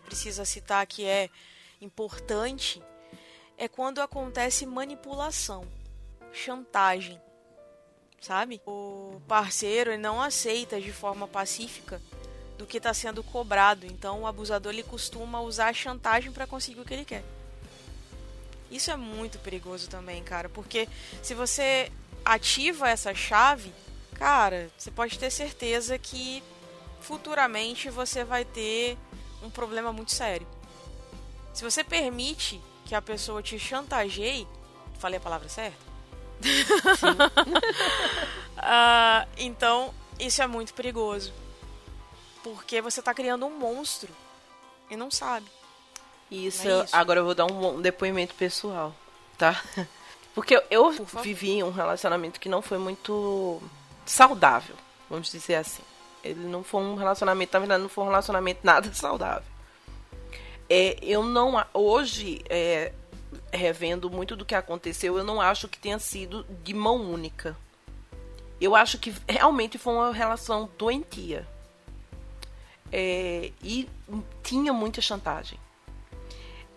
Precisa 0.01 0.45
citar 0.45 0.87
que 0.87 1.05
é 1.05 1.29
importante 1.81 2.83
é 3.59 3.69
quando 3.69 4.01
acontece 4.01 4.67
manipulação, 4.67 5.67
chantagem. 6.33 7.21
sabe? 8.21 8.61
O 8.67 9.21
parceiro 9.29 9.97
não 9.99 10.21
aceita 10.21 10.81
de 10.81 10.93
forma 10.93 11.29
pacífica 11.29 12.01
do 12.59 12.67
que 12.67 12.79
está 12.79 12.93
sendo 12.93 13.23
cobrado. 13.23 13.87
Então 13.87 14.23
o 14.23 14.27
abusador 14.27 14.73
ele 14.73 14.83
costuma 14.83 15.41
usar 15.41 15.69
a 15.69 15.73
chantagem 15.73 16.33
para 16.33 16.47
conseguir 16.47 16.81
o 16.81 16.85
que 16.85 16.95
ele 16.95 17.05
quer. 17.05 17.25
Isso 18.71 18.91
é 18.91 18.97
muito 18.97 19.39
perigoso 19.39 19.89
também, 19.89 20.23
cara, 20.25 20.49
porque 20.49 20.89
se 21.23 21.35
você 21.35 21.91
ativa 22.25 22.91
essa 22.91 23.15
chave, 23.15 23.73
cara, 24.15 24.69
você 24.77 24.91
pode 24.91 25.19
ter 25.19 25.31
certeza 25.31 25.97
que 25.99 26.43
futuramente 27.01 27.89
você 27.89 28.25
vai 28.25 28.45
ter 28.45 28.99
um 29.47 29.51
problema 29.51 29.93
muito 29.93 30.13
sério. 30.13 30.47
Se 31.53 31.65
você 31.65 31.83
permite 31.83 32.61
que 32.85 32.95
a 32.95 33.03
pessoa 33.03 33.43
te 33.43 33.59
chantageie, 33.59 34.47
falei 34.99 35.19
a 35.19 35.21
palavra 35.21 35.49
certa? 35.49 35.79
uh, 38.59 39.29
então, 39.39 39.95
isso 40.19 40.43
é 40.43 40.47
muito 40.47 40.75
perigoso. 40.75 41.33
Porque 42.43 42.81
você 42.81 43.01
está 43.01 43.13
criando 43.13 43.47
um 43.47 43.59
monstro 43.59 44.13
e 44.91 44.97
não 44.97 45.11
sabe. 45.11 45.47
Isso, 46.31 46.69
é 46.69 46.85
isso, 46.85 46.95
agora 46.95 47.21
eu 47.21 47.25
vou 47.25 47.35
dar 47.35 47.47
um 47.47 47.81
depoimento 47.81 48.35
pessoal, 48.35 48.95
tá? 49.39 49.63
Porque 50.35 50.63
eu 50.71 50.93
vivi 51.23 51.63
um 51.63 51.71
relacionamento 51.71 52.39
que 52.39 52.49
não 52.49 52.61
foi 52.61 52.79
muito 52.79 53.63
saudável, 54.05 54.77
vamos 55.09 55.31
dizer 55.31 55.55
assim. 55.55 55.83
Ele 56.23 56.47
não 56.47 56.63
foi 56.63 56.83
um 56.83 56.97
relacionamento, 56.97 57.53
na 57.53 57.59
verdade, 57.59 57.83
não 57.83 57.89
foi 57.89 58.05
um 58.05 58.09
relacionamento 58.09 58.61
nada 58.63 58.93
saudável. 58.93 59.45
É, 60.69 60.99
eu 61.03 61.23
não. 61.23 61.65
Hoje, 61.73 62.43
é, 62.49 62.93
revendo 63.53 64.11
muito 64.11 64.35
do 64.37 64.45
que 64.45 64.55
aconteceu, 64.55 65.17
eu 65.17 65.25
não 65.25 65.41
acho 65.41 65.69
que 65.69 65.79
tenha 65.79 65.99
sido 65.99 66.45
de 66.63 66.75
mão 66.75 66.97
única. 66.97 67.57
Eu 68.61 68.75
acho 68.75 68.99
que 68.99 69.15
realmente 69.29 69.79
foi 69.79 69.95
uma 69.95 70.13
relação 70.13 70.69
doentia. 70.79 71.47
É, 72.93 73.53
e 73.63 73.89
tinha 74.43 74.73
muita 74.73 75.01
chantagem. 75.01 75.59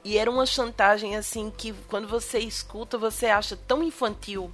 E 0.03 0.17
era 0.17 0.29
uma 0.29 0.45
chantagem 0.45 1.15
assim 1.15 1.51
que 1.51 1.73
quando 1.87 2.07
você 2.07 2.39
escuta, 2.39 2.97
você 2.97 3.27
acha 3.27 3.55
tão 3.55 3.83
infantil, 3.83 4.51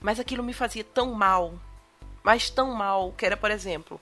mas 0.00 0.18
aquilo 0.18 0.42
me 0.42 0.52
fazia 0.52 0.84
tão 0.84 1.12
mal. 1.12 1.54
Mas 2.22 2.50
tão 2.50 2.72
mal, 2.72 3.12
que 3.12 3.24
era, 3.24 3.36
por 3.36 3.50
exemplo, 3.50 4.00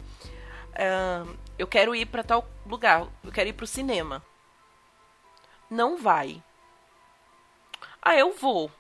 uh, 0.75 1.39
eu 1.59 1.67
quero 1.67 1.95
ir 1.95 2.07
para 2.07 2.25
tal 2.25 2.49
lugar, 2.67 3.07
eu 3.23 3.33
quero 3.33 3.49
ir 3.49 3.53
para 3.53 3.65
o 3.65 3.67
cinema. 3.67 4.25
Não 5.71 5.99
vai. 5.99 6.43
Ah, 8.01 8.17
eu 8.17 8.33
vou. 8.33 8.71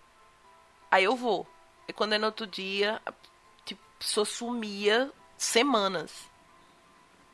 Aí 0.90 1.04
eu 1.04 1.14
vou. 1.16 1.46
E 1.86 1.92
quando 1.92 2.14
é 2.14 2.18
no 2.18 2.26
outro 2.26 2.46
dia, 2.46 3.00
tipo, 3.64 3.82
a 3.82 3.98
pessoa 3.98 4.24
sumia 4.24 5.10
semanas. 5.36 6.28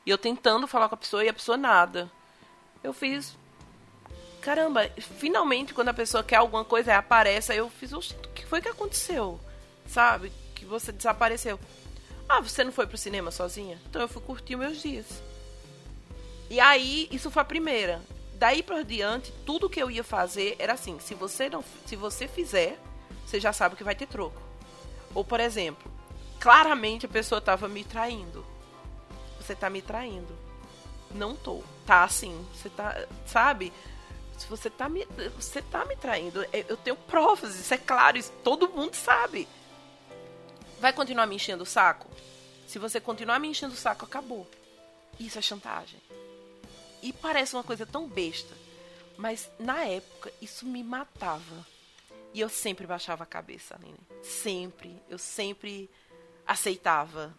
E 0.05 0.11
eu 0.11 0.19
tentando 0.19 0.67
falar 0.67 0.89
com 0.89 0.95
a 0.95 0.99
pessoa 0.99 1.25
e 1.25 1.29
a 1.29 1.35
pessoa 1.35 1.57
nada. 1.57 2.11
Eu 2.83 2.93
fiz. 2.93 3.37
Caramba, 4.43 4.91
finalmente 5.01 5.73
quando 5.73 5.89
a 5.89 5.95
pessoa 5.95 6.23
quer 6.23 6.37
alguma 6.37 6.65
coisa 6.65 6.97
aparece, 6.97 7.53
aí 7.53 7.59
eu 7.59 7.71
fiz. 7.71 7.93
O 7.93 8.01
que 8.35 8.45
foi 8.45 8.61
que 8.61 8.69
aconteceu? 8.69 9.41
Sabe? 9.87 10.31
Que 10.55 10.65
você 10.65 10.93
desapareceu. 10.93 11.59
Ah, 12.29 12.41
você 12.41 12.65
não 12.65 12.73
foi 12.73 12.87
pro 12.87 12.97
cinema 12.97 13.31
sozinha? 13.31 13.81
Então 13.89 14.03
eu 14.03 14.09
fui 14.09 14.23
curtir 14.23 14.57
meus 14.57 14.81
dias. 14.81 15.07
E 16.51 16.61
aí, 16.61 17.09
isso 17.11 17.31
foi 17.31 17.43
a 17.43 17.45
primeira 17.45 18.01
daí 18.45 18.63
por 18.63 18.85
diante, 18.85 19.33
tudo 19.47 19.71
que 19.71 19.83
eu 19.83 19.91
ia 19.91 20.05
fazer 20.05 20.57
era 20.59 20.75
assim: 20.75 20.99
se 21.01 21.15
você 21.15 21.49
não, 21.49 21.65
se 21.87 21.97
você 21.97 22.29
fizer, 22.29 22.79
você 23.27 23.41
já 23.41 23.53
sabe 23.53 23.77
que 23.77 23.85
vai 23.85 23.95
ter 23.95 24.07
troco. 24.07 24.41
Ou 25.15 25.25
por 25.25 25.41
exemplo, 25.41 25.91
claramente 26.39 27.07
a 27.07 27.09
pessoa 27.09 27.39
estava 27.39 27.69
me 27.69 27.85
traindo. 27.85 28.45
Você 29.41 29.55
está 29.55 29.71
me 29.71 29.81
traindo. 29.81 30.37
Não 31.11 31.35
tô. 31.35 31.63
Tá 31.87 32.05
assim, 32.05 32.45
você 32.55 32.69
tá, 32.69 33.07
sabe? 33.27 33.73
Se 34.37 34.47
você 34.47 34.69
tá 34.69 34.89
me, 34.89 35.07
você 35.37 35.63
tá 35.63 35.85
me 35.85 35.97
traindo, 35.97 36.43
é, 36.53 36.65
eu 36.69 36.77
tenho 36.77 36.97
provas, 36.97 37.55
isso 37.55 37.73
é 37.73 37.79
claro, 37.79 38.19
isso 38.19 38.33
todo 38.43 38.69
mundo 38.69 38.95
sabe. 38.95 39.49
Vai 40.81 40.93
continuar 40.93 41.27
me 41.27 41.37
enchendo 41.37 41.63
o 41.63 41.67
saco? 41.67 42.09
Se 42.67 42.79
você 42.79 43.01
continuar 43.01 43.39
me 43.39 43.49
enchendo 43.49 43.75
o 43.75 43.77
saco, 43.77 44.05
acabou. 44.05 44.47
Isso 45.19 45.39
é 45.39 45.43
chantagem. 45.43 46.01
E 47.03 47.13
parece 47.13 47.55
uma 47.55 47.65
coisa 47.65 47.87
tão 47.87 48.09
besta. 48.09 48.55
Mas 49.17 49.51
na 49.59 49.85
época 49.85 50.33
isso 50.43 50.67
me 50.67 50.83
matava. 50.83 51.67
E 52.33 52.41
eu 52.41 52.49
sempre 52.49 52.87
baixava 52.87 53.23
a 53.23 53.27
cabeça, 53.27 53.77
Aline. 53.77 53.99
Sempre. 54.23 55.01
Eu 55.09 55.19
sempre 55.19 55.89
aceitava. 56.47 57.33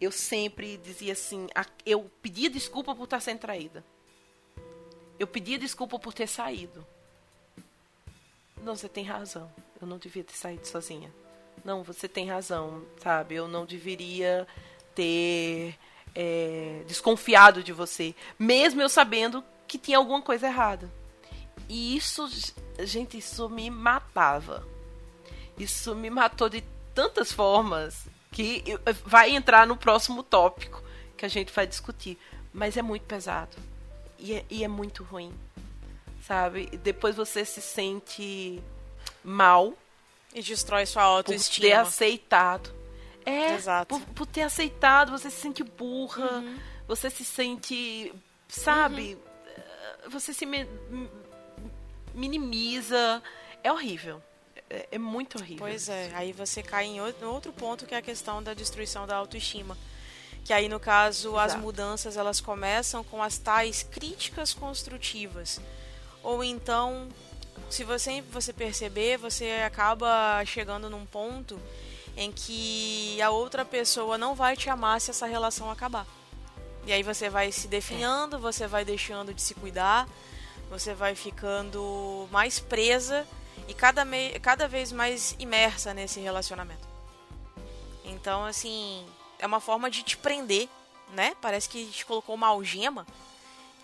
Eu 0.00 0.10
sempre 0.10 0.78
dizia 0.78 1.12
assim. 1.12 1.48
Eu 1.84 2.10
pedia 2.22 2.48
desculpa 2.48 2.94
por 2.94 3.04
estar 3.04 3.20
sendo 3.20 3.40
traída. 3.40 3.84
Eu 5.18 5.26
pedia 5.26 5.58
desculpa 5.58 5.98
por 5.98 6.14
ter 6.14 6.26
saído. 6.26 6.86
Não, 8.62 8.74
você 8.74 8.88
tem 8.88 9.04
razão. 9.04 9.52
Eu 9.80 9.86
não 9.86 9.98
devia 9.98 10.24
ter 10.24 10.36
saído 10.36 10.66
sozinha. 10.66 11.12
Não, 11.66 11.82
você 11.82 12.08
tem 12.08 12.30
razão, 12.30 12.84
sabe? 13.02 13.34
Eu 13.34 13.48
não 13.48 13.66
deveria 13.66 14.46
ter 14.94 15.76
é, 16.14 16.84
desconfiado 16.86 17.60
de 17.60 17.72
você, 17.72 18.14
mesmo 18.38 18.80
eu 18.80 18.88
sabendo 18.88 19.42
que 19.66 19.76
tinha 19.76 19.98
alguma 19.98 20.22
coisa 20.22 20.46
errada. 20.46 20.88
E 21.68 21.96
isso, 21.96 22.30
gente, 22.78 23.18
isso 23.18 23.48
me 23.48 23.68
matava. 23.68 24.64
Isso 25.58 25.92
me 25.96 26.08
matou 26.08 26.48
de 26.48 26.62
tantas 26.94 27.32
formas 27.32 28.06
que 28.30 28.62
vai 29.04 29.34
entrar 29.34 29.66
no 29.66 29.76
próximo 29.76 30.22
tópico 30.22 30.80
que 31.16 31.26
a 31.26 31.28
gente 31.28 31.52
vai 31.52 31.66
discutir. 31.66 32.16
Mas 32.52 32.76
é 32.76 32.82
muito 32.82 33.02
pesado. 33.06 33.56
E 34.20 34.34
é, 34.34 34.44
e 34.48 34.62
é 34.62 34.68
muito 34.68 35.02
ruim. 35.02 35.34
Sabe? 36.22 36.66
Depois 36.84 37.16
você 37.16 37.44
se 37.44 37.60
sente 37.60 38.62
mal. 39.24 39.74
E 40.36 40.42
destrói 40.42 40.86
sua 40.86 41.02
autoestima. 41.02 41.66
Por 41.66 41.72
ter 41.72 41.80
aceitado 41.80 42.76
é, 43.26 43.54
Exato. 43.54 43.88
Por, 43.88 44.06
por 44.14 44.26
ter 44.26 44.42
aceitado, 44.42 45.10
você 45.10 45.28
se 45.28 45.40
sente 45.40 45.64
burra, 45.64 46.38
uhum. 46.38 46.56
você 46.86 47.10
se 47.10 47.24
sente, 47.24 48.14
sabe, 48.48 49.18
uhum. 50.04 50.10
você 50.10 50.32
se 50.32 50.46
me, 50.46 50.64
minimiza. 52.14 53.20
É 53.64 53.72
horrível. 53.72 54.22
É, 54.70 54.86
é, 54.92 54.98
muito 54.98 55.38
horrível. 55.38 55.58
Pois 55.58 55.88
é, 55.88 56.12
aí 56.14 56.32
você 56.32 56.62
cai 56.62 56.84
em 56.84 57.00
outro 57.00 57.52
ponto 57.52 57.84
que 57.84 57.96
é 57.96 57.98
a 57.98 58.02
questão 58.02 58.40
da 58.40 58.54
destruição 58.54 59.08
da 59.08 59.16
autoestima. 59.16 59.76
Que 60.44 60.52
aí, 60.52 60.68
no 60.68 60.78
caso, 60.78 61.30
Exato. 61.30 61.40
as 61.40 61.54
mudanças 61.56 62.16
elas 62.16 62.40
começam 62.40 63.02
com 63.02 63.20
as 63.20 63.38
tais 63.38 63.82
críticas 63.82 64.54
construtivas. 64.54 65.60
Ou 66.22 66.44
então, 66.44 67.08
se 67.68 67.84
você, 67.84 68.22
você 68.22 68.52
perceber, 68.52 69.18
você 69.18 69.62
acaba 69.66 70.44
chegando 70.44 70.88
num 70.88 71.04
ponto 71.04 71.60
em 72.16 72.32
que 72.32 73.20
a 73.20 73.30
outra 73.30 73.64
pessoa 73.64 74.16
não 74.16 74.34
vai 74.34 74.56
te 74.56 74.70
amar 74.70 75.00
se 75.00 75.10
essa 75.10 75.26
relação 75.26 75.70
acabar. 75.70 76.06
E 76.86 76.92
aí 76.92 77.02
você 77.02 77.28
vai 77.28 77.50
se 77.50 77.68
definhando, 77.68 78.38
você 78.38 78.66
vai 78.66 78.84
deixando 78.84 79.34
de 79.34 79.42
se 79.42 79.54
cuidar, 79.54 80.08
você 80.70 80.94
vai 80.94 81.14
ficando 81.14 82.28
mais 82.30 82.58
presa 82.58 83.26
e 83.68 83.74
cada, 83.74 84.04
me 84.04 84.38
cada 84.40 84.68
vez 84.68 84.92
mais 84.92 85.34
imersa 85.38 85.92
nesse 85.92 86.20
relacionamento. 86.20 86.86
Então, 88.04 88.44
assim, 88.44 89.04
é 89.38 89.46
uma 89.46 89.60
forma 89.60 89.90
de 89.90 90.02
te 90.02 90.16
prender, 90.16 90.68
né? 91.12 91.34
Parece 91.42 91.68
que 91.68 91.86
te 91.86 92.06
colocou 92.06 92.34
uma 92.34 92.48
algema. 92.48 93.06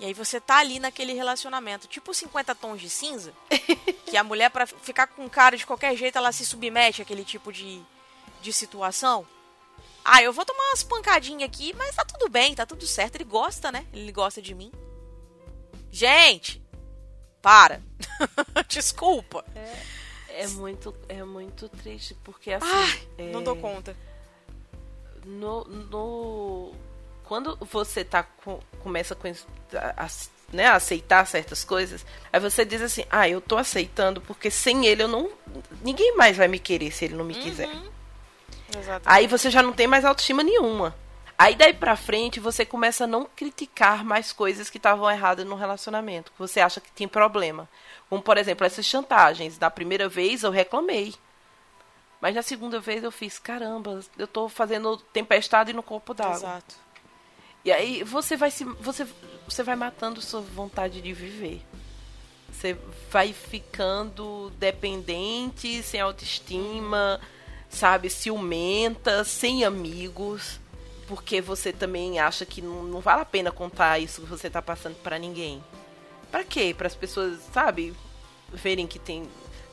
E 0.00 0.04
aí 0.06 0.14
você 0.14 0.40
tá 0.40 0.58
ali 0.58 0.80
naquele 0.80 1.12
relacionamento, 1.12 1.86
tipo 1.86 2.12
50 2.12 2.54
tons 2.54 2.80
de 2.80 2.90
cinza, 2.90 3.32
que 4.06 4.16
a 4.16 4.24
mulher 4.24 4.50
para 4.50 4.66
ficar 4.66 5.06
com 5.06 5.28
cara 5.28 5.56
de 5.56 5.64
qualquer 5.64 5.96
jeito 5.96 6.18
ela 6.18 6.32
se 6.32 6.44
submete 6.44 7.02
àquele 7.02 7.24
tipo 7.24 7.52
de, 7.52 7.80
de 8.40 8.52
situação. 8.52 9.26
Ah, 10.04 10.20
eu 10.22 10.32
vou 10.32 10.44
tomar 10.44 10.70
umas 10.70 10.82
pancadinhas 10.82 11.48
aqui, 11.48 11.72
mas 11.74 11.94
tá 11.94 12.04
tudo 12.04 12.28
bem, 12.28 12.54
tá 12.54 12.66
tudo 12.66 12.86
certo. 12.86 13.16
Ele 13.16 13.24
gosta, 13.24 13.70
né? 13.70 13.86
Ele 13.92 14.10
gosta 14.10 14.42
de 14.42 14.54
mim. 14.54 14.72
Gente, 15.90 16.60
para. 17.40 17.80
Desculpa. 18.68 19.44
É, 19.54 20.42
é, 20.42 20.46
muito, 20.48 20.94
é 21.08 21.22
muito 21.22 21.68
triste, 21.68 22.16
porque 22.24 22.52
assim. 22.52 22.66
Ai, 22.66 23.08
é, 23.18 23.30
não 23.30 23.42
dou 23.42 23.56
conta. 23.56 23.96
No, 25.24 25.64
no, 25.64 26.74
quando 27.32 27.56
você 27.62 28.04
tá 28.04 28.22
com, 28.22 28.60
começa 28.80 29.14
com 29.14 29.26
a, 29.26 30.04
a, 30.04 30.08
né, 30.52 30.66
a 30.66 30.74
aceitar 30.74 31.26
certas 31.26 31.64
coisas, 31.64 32.04
aí 32.30 32.38
você 32.38 32.62
diz 32.62 32.82
assim: 32.82 33.06
ah, 33.08 33.26
eu 33.26 33.40
tô 33.40 33.56
aceitando 33.56 34.20
porque 34.20 34.50
sem 34.50 34.84
ele 34.84 35.04
eu 35.04 35.08
não. 35.08 35.30
Ninguém 35.82 36.14
mais 36.14 36.36
vai 36.36 36.46
me 36.46 36.58
querer 36.58 36.90
se 36.90 37.06
ele 37.06 37.14
não 37.14 37.24
me 37.24 37.32
uhum. 37.32 37.40
quiser. 37.40 37.70
Exatamente. 38.76 39.04
Aí 39.06 39.26
você 39.26 39.50
já 39.50 39.62
não 39.62 39.72
tem 39.72 39.86
mais 39.86 40.04
autoestima 40.04 40.42
nenhuma. 40.42 40.94
Aí 41.38 41.54
daí 41.54 41.72
pra 41.72 41.96
frente 41.96 42.38
você 42.38 42.66
começa 42.66 43.04
a 43.04 43.06
não 43.06 43.24
criticar 43.24 44.04
mais 44.04 44.30
coisas 44.30 44.68
que 44.68 44.76
estavam 44.76 45.10
erradas 45.10 45.46
no 45.46 45.54
relacionamento, 45.54 46.32
que 46.32 46.38
você 46.38 46.60
acha 46.60 46.82
que 46.82 46.92
tem 46.92 47.08
problema. 47.08 47.66
Como, 48.10 48.20
por 48.20 48.36
exemplo, 48.36 48.66
essas 48.66 48.84
chantagens. 48.84 49.56
Da 49.56 49.70
primeira 49.70 50.06
vez 50.06 50.42
eu 50.42 50.50
reclamei. 50.50 51.14
Mas 52.20 52.34
na 52.34 52.42
segunda 52.42 52.78
vez 52.78 53.02
eu 53.02 53.10
fiz, 53.10 53.38
caramba, 53.38 54.00
eu 54.18 54.26
tô 54.26 54.50
fazendo 54.50 54.98
tempestade 54.98 55.72
no 55.72 55.82
corpo 55.82 56.12
d'água. 56.12 56.36
Exato. 56.36 56.81
E 57.64 57.70
aí 57.70 58.02
você 58.02 58.36
vai 58.36 58.50
se 58.50 58.64
você 58.64 59.06
você 59.46 59.62
vai 59.62 59.76
matando 59.76 60.20
sua 60.20 60.40
vontade 60.40 61.00
de 61.00 61.12
viver. 61.12 61.62
Você 62.50 62.76
vai 63.10 63.32
ficando 63.32 64.50
dependente, 64.58 65.82
sem 65.82 66.00
autoestima, 66.00 67.20
sabe, 67.68 68.08
ciumenta, 68.10 69.24
sem 69.24 69.64
amigos, 69.64 70.60
porque 71.06 71.40
você 71.40 71.72
também 71.72 72.20
acha 72.20 72.44
que 72.44 72.60
não, 72.62 72.82
não 72.84 73.00
vale 73.00 73.22
a 73.22 73.26
pena 73.26 73.50
contar 73.50 73.98
isso 73.98 74.22
que 74.22 74.28
você 74.28 74.48
tá 74.50 74.60
passando 74.62 74.96
para 75.02 75.18
ninguém. 75.18 75.62
Para 76.30 76.44
quê? 76.44 76.74
Para 76.76 76.86
as 76.86 76.94
pessoas, 76.94 77.40
sabe, 77.52 77.94
verem 78.52 78.86
que 78.86 78.98
tem 78.98 79.28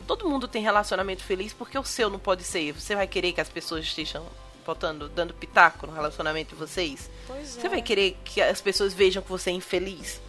todo 0.07 0.27
mundo 0.27 0.47
tem 0.47 0.63
relacionamento 0.63 1.21
feliz, 1.21 1.53
porque 1.53 1.77
o 1.77 1.83
seu 1.83 2.09
não 2.09 2.17
pode 2.17 2.43
ser. 2.43 2.71
Você 2.73 2.95
vai 2.95 3.05
querer 3.05 3.31
que 3.31 3.41
as 3.41 3.49
pessoas 3.49 3.85
estejam 3.85 4.25
botando, 4.69 5.09
dando 5.09 5.33
pitaco 5.33 5.87
no 5.87 5.93
relacionamento 5.93 6.53
de 6.53 6.55
vocês? 6.55 7.09
Pois 7.25 7.57
é. 7.57 7.61
Você 7.61 7.69
vai 7.69 7.81
querer 7.81 8.15
que 8.23 8.39
as 8.39 8.61
pessoas 8.61 8.93
vejam 8.93 9.23
que 9.23 9.29
você 9.29 9.49
é 9.49 9.53
infeliz? 9.53 10.21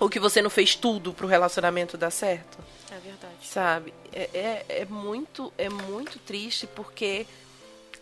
Ou 0.00 0.08
que 0.08 0.18
você 0.18 0.42
não 0.42 0.50
fez 0.50 0.74
tudo 0.74 1.12
pro 1.12 1.28
relacionamento 1.28 1.96
dar 1.96 2.10
certo? 2.10 2.58
É 2.90 2.98
verdade. 2.98 3.34
Sabe? 3.42 3.94
É, 4.12 4.30
é, 4.34 4.66
é 4.80 4.84
muito, 4.84 5.52
é 5.56 5.68
muito 5.68 6.18
triste 6.18 6.66
porque 6.66 7.24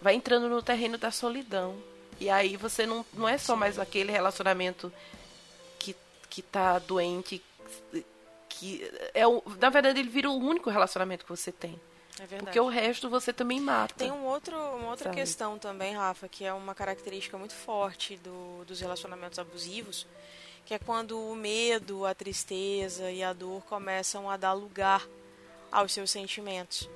vai 0.00 0.14
entrando 0.14 0.48
no 0.48 0.62
terreno 0.62 0.96
da 0.96 1.10
solidão. 1.10 1.76
E 2.18 2.30
aí 2.30 2.56
você 2.56 2.86
não, 2.86 3.04
não 3.12 3.28
é 3.28 3.36
só 3.36 3.54
mais 3.54 3.78
aquele 3.78 4.10
relacionamento 4.10 4.90
que, 5.78 5.94
que 6.30 6.40
tá 6.40 6.78
doente, 6.78 7.42
que 8.48 8.90
é 9.12 9.26
o, 9.26 9.42
na 9.60 9.68
verdade 9.68 10.00
ele 10.00 10.08
vira 10.08 10.30
o 10.30 10.36
único 10.36 10.70
relacionamento 10.70 11.24
que 11.24 11.30
você 11.30 11.52
tem. 11.52 11.78
É 12.20 12.26
verdade. 12.26 12.44
Porque 12.44 12.60
o 12.60 12.68
resto 12.68 13.08
você 13.08 13.32
também 13.32 13.60
mata. 13.60 13.94
Tem 13.94 14.10
um 14.10 14.24
outro, 14.24 14.56
uma 14.56 14.90
outra 14.90 15.04
Sabe? 15.04 15.16
questão 15.16 15.58
também, 15.58 15.94
Rafa, 15.94 16.28
que 16.28 16.44
é 16.44 16.52
uma 16.52 16.74
característica 16.74 17.38
muito 17.38 17.54
forte 17.54 18.16
do, 18.16 18.64
dos 18.66 18.80
relacionamentos 18.80 19.38
abusivos, 19.38 20.06
que 20.66 20.74
é 20.74 20.78
quando 20.78 21.18
o 21.18 21.34
medo, 21.34 22.04
a 22.04 22.14
tristeza 22.14 23.10
e 23.10 23.22
a 23.22 23.32
dor 23.32 23.62
começam 23.66 24.28
a 24.28 24.36
dar 24.36 24.52
lugar 24.52 25.06
aos 25.70 25.92
seus 25.92 26.10
sentimentos. 26.10 26.88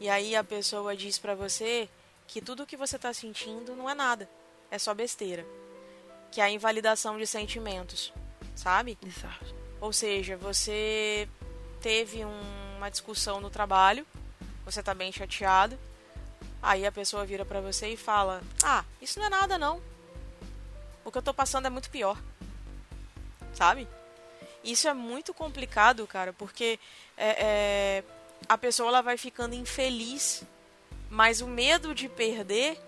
E 0.00 0.08
aí 0.08 0.36
a 0.36 0.44
pessoa 0.44 0.96
diz 0.96 1.18
pra 1.18 1.34
você 1.34 1.88
que 2.26 2.40
tudo 2.40 2.66
que 2.66 2.76
você 2.76 2.98
tá 2.98 3.12
sentindo 3.12 3.74
não 3.74 3.88
é 3.90 3.94
nada, 3.94 4.28
é 4.70 4.78
só 4.78 4.94
besteira. 4.94 5.44
Que 6.30 6.40
é 6.40 6.44
a 6.44 6.50
invalidação 6.50 7.18
de 7.18 7.26
sentimentos, 7.26 8.12
sabe? 8.54 8.96
Exato. 9.04 9.54
Ou 9.80 9.92
seja, 9.92 10.36
você 10.36 11.28
teve 11.80 12.24
um- 12.24 12.76
uma 12.76 12.90
discussão 12.90 13.40
no 13.40 13.48
trabalho, 13.50 14.06
você 14.70 14.82
tá 14.82 14.92
bem 14.92 15.10
chateado, 15.10 15.78
aí 16.62 16.86
a 16.86 16.92
pessoa 16.92 17.24
vira 17.24 17.44
pra 17.44 17.60
você 17.60 17.88
e 17.88 17.96
fala: 17.96 18.42
Ah, 18.62 18.84
isso 19.00 19.18
não 19.18 19.26
é 19.26 19.30
nada 19.30 19.56
não. 19.56 19.80
O 21.04 21.10
que 21.10 21.16
eu 21.16 21.22
tô 21.22 21.32
passando 21.32 21.66
é 21.66 21.70
muito 21.70 21.88
pior. 21.90 22.20
Sabe? 23.54 23.88
Isso 24.62 24.86
é 24.86 24.92
muito 24.92 25.32
complicado, 25.32 26.06
cara, 26.06 26.32
porque 26.32 26.78
é, 27.16 27.44
é, 27.46 28.04
a 28.46 28.58
pessoa 28.58 28.90
ela 28.90 29.00
vai 29.00 29.16
ficando 29.16 29.54
infeliz, 29.54 30.42
mas 31.08 31.40
o 31.40 31.46
medo 31.46 31.94
de 31.94 32.08
perder 32.08 32.78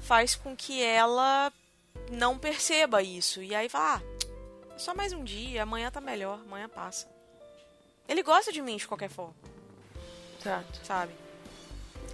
faz 0.00 0.34
com 0.34 0.56
que 0.56 0.82
ela 0.82 1.52
não 2.10 2.36
perceba 2.36 3.00
isso. 3.00 3.40
E 3.42 3.54
aí 3.54 3.68
fala: 3.68 4.02
Ah, 4.02 4.78
só 4.78 4.92
mais 4.92 5.12
um 5.12 5.22
dia, 5.22 5.62
amanhã 5.62 5.90
tá 5.90 6.00
melhor, 6.00 6.40
amanhã 6.40 6.68
passa. 6.68 7.08
Ele 8.08 8.24
gosta 8.24 8.50
de 8.50 8.60
mim 8.60 8.76
de 8.76 8.88
qualquer 8.88 9.08
forma, 9.08 9.34
Exato. 10.44 10.80
sabe? 10.82 11.12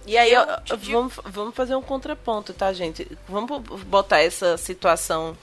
E 0.05 0.17
aí, 0.17 0.31
Eu 0.33 0.45
digo- 0.63 0.91
vamos, 0.93 1.13
vamos 1.25 1.55
fazer 1.55 1.75
um 1.75 1.81
contraponto, 1.81 2.53
tá, 2.53 2.71
gente? 2.73 3.05
Vamos 3.27 3.61
botar 3.83 4.19
essa 4.19 4.57
situação 4.57 5.37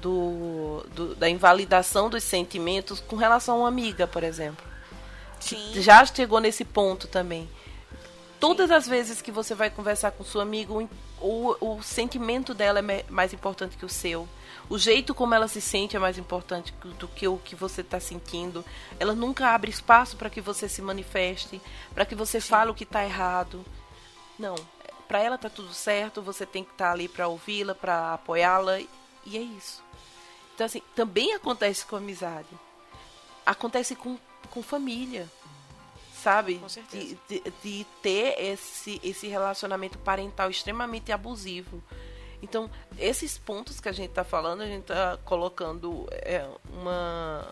do, 0.00 0.84
do- 0.94 1.14
da 1.14 1.28
invalidação 1.28 2.08
dos 2.08 2.24
sentimentos 2.24 3.00
com 3.00 3.16
relação 3.16 3.56
a 3.56 3.58
uma 3.60 3.68
amiga, 3.68 4.06
por 4.06 4.24
exemplo. 4.24 4.64
Sim. 5.40 5.72
Já 5.82 6.04
chegou 6.04 6.40
nesse 6.40 6.64
ponto 6.64 7.06
também. 7.06 7.48
Todas 8.40 8.70
as 8.70 8.86
vezes 8.86 9.20
que 9.20 9.30
você 9.30 9.54
vai 9.54 9.70
conversar 9.70 10.12
com 10.12 10.24
sua 10.24 10.42
amiga, 10.42 10.72
o, 11.20 11.56
o, 11.60 11.82
sentimento 11.82 12.54
dela 12.54 12.78
é 12.80 13.04
mais 13.08 13.32
importante 13.32 13.76
que 13.76 13.84
o 13.84 13.88
seu. 13.88 14.28
O 14.70 14.78
jeito 14.78 15.14
como 15.14 15.34
ela 15.34 15.48
se 15.48 15.60
sente 15.60 15.96
é 15.96 15.98
mais 15.98 16.18
importante 16.18 16.74
do 16.98 17.08
que 17.08 17.26
o 17.26 17.38
que 17.38 17.56
você 17.56 17.80
está 17.80 17.98
sentindo. 17.98 18.62
Ela 19.00 19.14
nunca 19.14 19.48
abre 19.48 19.70
espaço 19.70 20.16
para 20.16 20.28
que 20.28 20.40
você 20.40 20.68
se 20.68 20.82
manifeste, 20.82 21.60
para 21.94 22.04
que 22.04 22.14
você 22.14 22.38
fale 22.40 22.70
o 22.70 22.74
que 22.74 22.84
está 22.84 23.02
errado. 23.02 23.64
Não. 24.38 24.54
Para 25.06 25.22
ela 25.22 25.38
tá 25.38 25.48
tudo 25.48 25.72
certo, 25.72 26.20
você 26.20 26.44
tem 26.44 26.62
que 26.62 26.72
estar 26.72 26.92
ali 26.92 27.08
para 27.08 27.28
ouvi-la, 27.28 27.74
para 27.74 28.14
apoiá-la, 28.14 28.78
e 29.24 29.36
é 29.38 29.40
isso. 29.40 29.82
Então, 30.54 30.66
assim, 30.66 30.82
também 30.94 31.32
acontece 31.34 31.86
com 31.86 31.96
amizade. 31.96 32.48
Acontece 33.46 33.96
com, 33.96 34.18
com 34.50 34.62
família. 34.62 35.30
Sabe? 36.22 36.56
Com 36.58 36.68
certeza. 36.68 37.16
De, 37.26 37.40
de, 37.40 37.52
de 37.62 37.86
ter 38.02 38.34
esse, 38.38 39.00
esse 39.02 39.28
relacionamento 39.28 39.96
parental 39.98 40.50
extremamente 40.50 41.10
abusivo. 41.10 41.82
Então, 42.42 42.70
esses 42.98 43.36
pontos 43.36 43.80
que 43.80 43.88
a 43.88 43.92
gente 43.92 44.10
tá 44.10 44.24
falando, 44.24 44.62
a 44.62 44.66
gente 44.66 44.84
tá 44.84 45.18
colocando 45.24 46.06
é, 46.12 46.46
uma, 46.72 47.48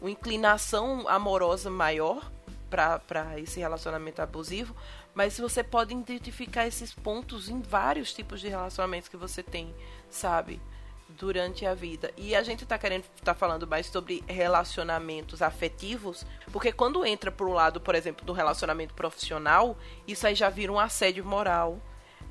uma 0.00 0.10
inclinação 0.10 1.08
amorosa 1.08 1.70
maior 1.70 2.30
para 2.68 3.38
esse 3.38 3.60
relacionamento 3.60 4.20
abusivo, 4.20 4.74
mas 5.14 5.38
você 5.38 5.62
pode 5.62 5.94
identificar 5.94 6.66
esses 6.66 6.92
pontos 6.92 7.48
em 7.48 7.60
vários 7.60 8.12
tipos 8.12 8.40
de 8.40 8.48
relacionamentos 8.48 9.08
que 9.08 9.16
você 9.16 9.44
tem, 9.44 9.72
sabe? 10.10 10.60
Durante 11.08 11.64
a 11.64 11.72
vida. 11.72 12.12
E 12.16 12.34
a 12.34 12.42
gente 12.42 12.66
tá 12.66 12.76
querendo 12.76 13.04
tá 13.22 13.32
falando 13.32 13.64
mais 13.64 13.86
sobre 13.86 14.24
relacionamentos 14.26 15.40
afetivos, 15.40 16.26
porque 16.50 16.72
quando 16.72 17.06
entra 17.06 17.32
um 17.40 17.52
lado, 17.52 17.80
por 17.80 17.94
exemplo, 17.94 18.26
do 18.26 18.32
relacionamento 18.32 18.92
profissional, 18.94 19.78
isso 20.08 20.26
aí 20.26 20.34
já 20.34 20.50
vira 20.50 20.72
um 20.72 20.80
assédio 20.80 21.24
moral, 21.24 21.80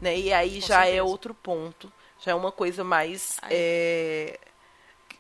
né? 0.04 0.18
E 0.18 0.34
aí 0.34 0.62
Com 0.62 0.68
já 0.68 0.82
é 0.82 0.84
certeza. 0.86 1.04
outro 1.04 1.34
ponto. 1.34 1.92
Já 2.20 2.32
é 2.32 2.36
uma 2.36 2.52
coisa 2.52 2.84
mais. 2.84 3.38
É, 3.50 4.40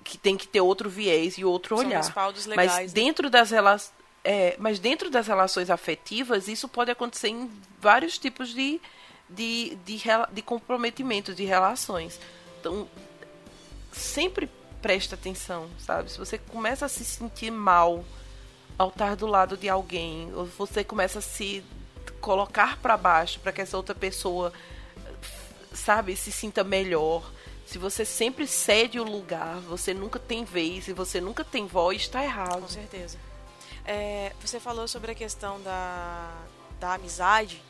que 0.03 0.17
tem 0.17 0.35
que 0.35 0.47
ter 0.47 0.59
outro 0.61 0.89
viés 0.89 1.37
e 1.37 1.45
outro 1.45 1.77
São 1.77 1.85
olhar. 1.85 2.03
legais, 2.45 2.55
Mas 2.55 2.75
né? 2.75 2.87
dentro 2.87 3.29
das 3.29 3.51
relações. 3.51 3.93
É, 4.25 4.55
mas 4.57 4.79
dentro 4.79 5.09
das 5.09 5.27
relações 5.27 5.69
afetivas, 5.69 6.47
isso 6.47 6.67
pode 6.69 6.89
acontecer 6.89 7.27
em 7.27 7.51
vários 7.81 8.17
tipos 8.17 8.53
de, 8.53 8.79
de, 9.29 9.75
de, 9.85 10.01
de 10.31 10.41
comprometimento 10.41 11.33
de 11.35 11.43
relações. 11.43 12.19
Então, 12.59 12.87
sempre 13.91 14.49
presta 14.81 15.15
atenção, 15.15 15.69
sabe? 15.77 16.09
Se 16.09 16.17
você 16.17 16.37
começa 16.37 16.85
a 16.85 16.89
se 16.89 17.03
sentir 17.03 17.51
mal 17.51 18.05
ao 18.77 18.87
estar 18.89 19.15
do 19.17 19.27
lado 19.27 19.57
de 19.57 19.67
alguém, 19.67 20.31
ou 20.33 20.45
você 20.45 20.85
começa 20.85 21.19
a 21.19 21.21
se 21.21 21.61
colocar 22.21 22.77
para 22.77 22.95
baixo 22.95 23.39
para 23.41 23.51
que 23.51 23.61
essa 23.61 23.75
outra 23.75 23.93
pessoa, 23.93 24.53
sabe, 25.73 26.15
se 26.15 26.31
sinta 26.31 26.63
melhor. 26.63 27.29
Se 27.65 27.77
você 27.77 28.05
sempre 28.05 28.45
cede 28.45 28.99
o 28.99 29.03
lugar, 29.03 29.59
você 29.61 29.93
nunca 29.93 30.19
tem 30.19 30.43
vez 30.43 30.87
e 30.87 30.93
você 30.93 31.19
nunca 31.21 31.43
tem 31.43 31.65
voz, 31.65 32.01
está 32.01 32.23
errado. 32.23 32.61
Com 32.61 32.67
certeza. 32.67 33.17
É, 33.85 34.33
você 34.39 34.59
falou 34.59 34.87
sobre 34.87 35.11
a 35.11 35.15
questão 35.15 35.61
da, 35.61 36.31
da 36.79 36.93
amizade. 36.93 37.61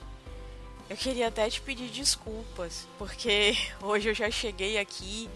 Eu 0.90 0.98
queria 0.98 1.28
até 1.28 1.50
te 1.50 1.62
pedir 1.62 1.90
desculpas, 1.90 2.88
porque 2.98 3.56
hoje 3.82 4.10
eu 4.10 4.14
já 4.14 4.30
cheguei 4.30 4.78
aqui 4.78 5.30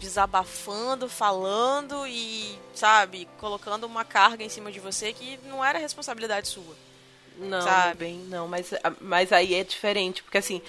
desabafando, 0.00 1.08
falando 1.08 2.06
e, 2.06 2.58
sabe, 2.74 3.28
colocando 3.38 3.84
uma 3.84 4.04
carga 4.04 4.44
em 4.44 4.48
cima 4.48 4.70
de 4.70 4.80
você 4.80 5.12
que 5.12 5.38
não 5.44 5.64
era 5.64 5.78
responsabilidade 5.78 6.48
sua. 6.48 6.87
Não, 7.38 7.62
Sabe? 7.62 7.98
bem, 7.98 8.18
não, 8.28 8.48
mas, 8.48 8.72
mas 9.00 9.32
aí 9.32 9.54
é 9.54 9.62
diferente, 9.62 10.22
porque 10.22 10.38
assim, 10.38 10.60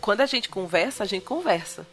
quando 0.00 0.22
a 0.22 0.26
gente 0.26 0.48
conversa, 0.48 1.04
a 1.04 1.06
gente 1.06 1.24
conversa. 1.24 1.86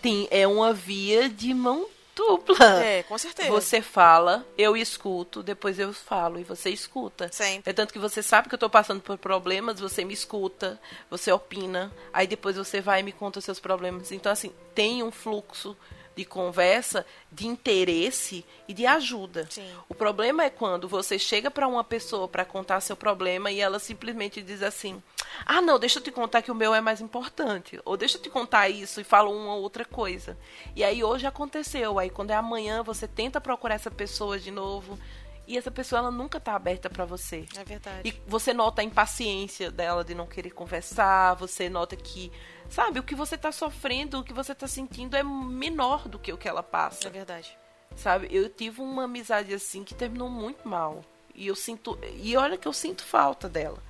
Tem, 0.00 0.28
é 0.30 0.46
uma 0.46 0.72
via 0.72 1.28
de 1.28 1.54
mão 1.54 1.86
dupla. 2.14 2.84
É, 2.84 3.02
com 3.04 3.16
certeza. 3.16 3.50
Você 3.50 3.80
fala, 3.80 4.44
eu 4.56 4.76
escuto, 4.76 5.42
depois 5.42 5.78
eu 5.78 5.92
falo 5.92 6.38
e 6.38 6.44
você 6.44 6.70
escuta. 6.70 7.30
Sempre. 7.32 7.70
É 7.70 7.72
tanto 7.72 7.92
que 7.92 7.98
você 7.98 8.22
sabe 8.22 8.48
que 8.48 8.54
eu 8.54 8.58
tô 8.58 8.68
passando 8.68 9.00
por 9.00 9.16
problemas, 9.18 9.80
você 9.80 10.04
me 10.04 10.12
escuta, 10.12 10.80
você 11.10 11.32
opina, 11.32 11.92
aí 12.12 12.26
depois 12.26 12.56
você 12.56 12.80
vai 12.80 13.00
e 13.00 13.02
me 13.02 13.12
conta 13.12 13.38
os 13.38 13.44
seus 13.44 13.60
problemas. 13.60 14.12
Então, 14.12 14.30
assim, 14.30 14.52
tem 14.74 15.02
um 15.02 15.10
fluxo 15.10 15.76
de 16.14 16.24
conversa, 16.24 17.06
de 17.30 17.46
interesse 17.46 18.44
e 18.68 18.74
de 18.74 18.86
ajuda. 18.86 19.46
Sim. 19.50 19.66
O 19.88 19.94
problema 19.94 20.44
é 20.44 20.50
quando 20.50 20.88
você 20.88 21.18
chega 21.18 21.50
para 21.50 21.66
uma 21.66 21.82
pessoa 21.82 22.28
para 22.28 22.44
contar 22.44 22.80
seu 22.80 22.96
problema 22.96 23.50
e 23.50 23.60
ela 23.60 23.78
simplesmente 23.78 24.42
diz 24.42 24.62
assim: 24.62 25.02
"Ah, 25.46 25.62
não, 25.62 25.78
deixa 25.78 25.98
eu 25.98 26.02
te 26.02 26.10
contar 26.10 26.42
que 26.42 26.50
o 26.50 26.54
meu 26.54 26.74
é 26.74 26.80
mais 26.80 27.00
importante", 27.00 27.80
ou 27.84 27.96
"Deixa 27.96 28.18
eu 28.18 28.22
te 28.22 28.30
contar 28.30 28.68
isso" 28.68 29.00
e 29.00 29.04
fala 29.04 29.30
uma 29.30 29.54
outra 29.54 29.84
coisa. 29.84 30.36
E 30.76 30.84
aí 30.84 31.02
hoje 31.02 31.26
aconteceu, 31.26 31.98
aí 31.98 32.10
quando 32.10 32.30
é 32.30 32.34
amanhã 32.34 32.82
você 32.82 33.08
tenta 33.08 33.40
procurar 33.40 33.74
essa 33.74 33.90
pessoa 33.90 34.38
de 34.38 34.50
novo 34.50 34.98
E 35.46 35.58
essa 35.58 35.70
pessoa 35.70 35.98
ela 35.98 36.10
nunca 36.10 36.38
tá 36.38 36.54
aberta 36.54 36.88
para 36.88 37.04
você. 37.04 37.46
É 37.56 37.64
verdade. 37.64 38.08
E 38.08 38.12
você 38.26 38.52
nota 38.52 38.80
a 38.80 38.84
impaciência 38.84 39.70
dela 39.70 40.04
de 40.04 40.14
não 40.14 40.26
querer 40.26 40.50
conversar, 40.50 41.34
você 41.34 41.68
nota 41.68 41.96
que, 41.96 42.30
sabe, 42.68 43.00
o 43.00 43.02
que 43.02 43.14
você 43.14 43.36
tá 43.36 43.50
sofrendo, 43.50 44.20
o 44.20 44.24
que 44.24 44.32
você 44.32 44.54
tá 44.54 44.68
sentindo 44.68 45.16
é 45.16 45.22
menor 45.22 46.08
do 46.08 46.18
que 46.18 46.32
o 46.32 46.38
que 46.38 46.48
ela 46.48 46.62
passa. 46.62 47.08
É 47.08 47.10
verdade. 47.10 47.58
Sabe? 47.96 48.28
Eu 48.30 48.48
tive 48.48 48.80
uma 48.80 49.04
amizade 49.04 49.52
assim 49.52 49.84
que 49.84 49.94
terminou 49.94 50.28
muito 50.28 50.66
mal. 50.66 51.04
E 51.34 51.46
eu 51.46 51.56
sinto, 51.56 51.98
e 52.16 52.36
olha 52.36 52.56
que 52.56 52.68
eu 52.68 52.72
sinto 52.72 53.04
falta 53.04 53.48
dela. 53.48 53.82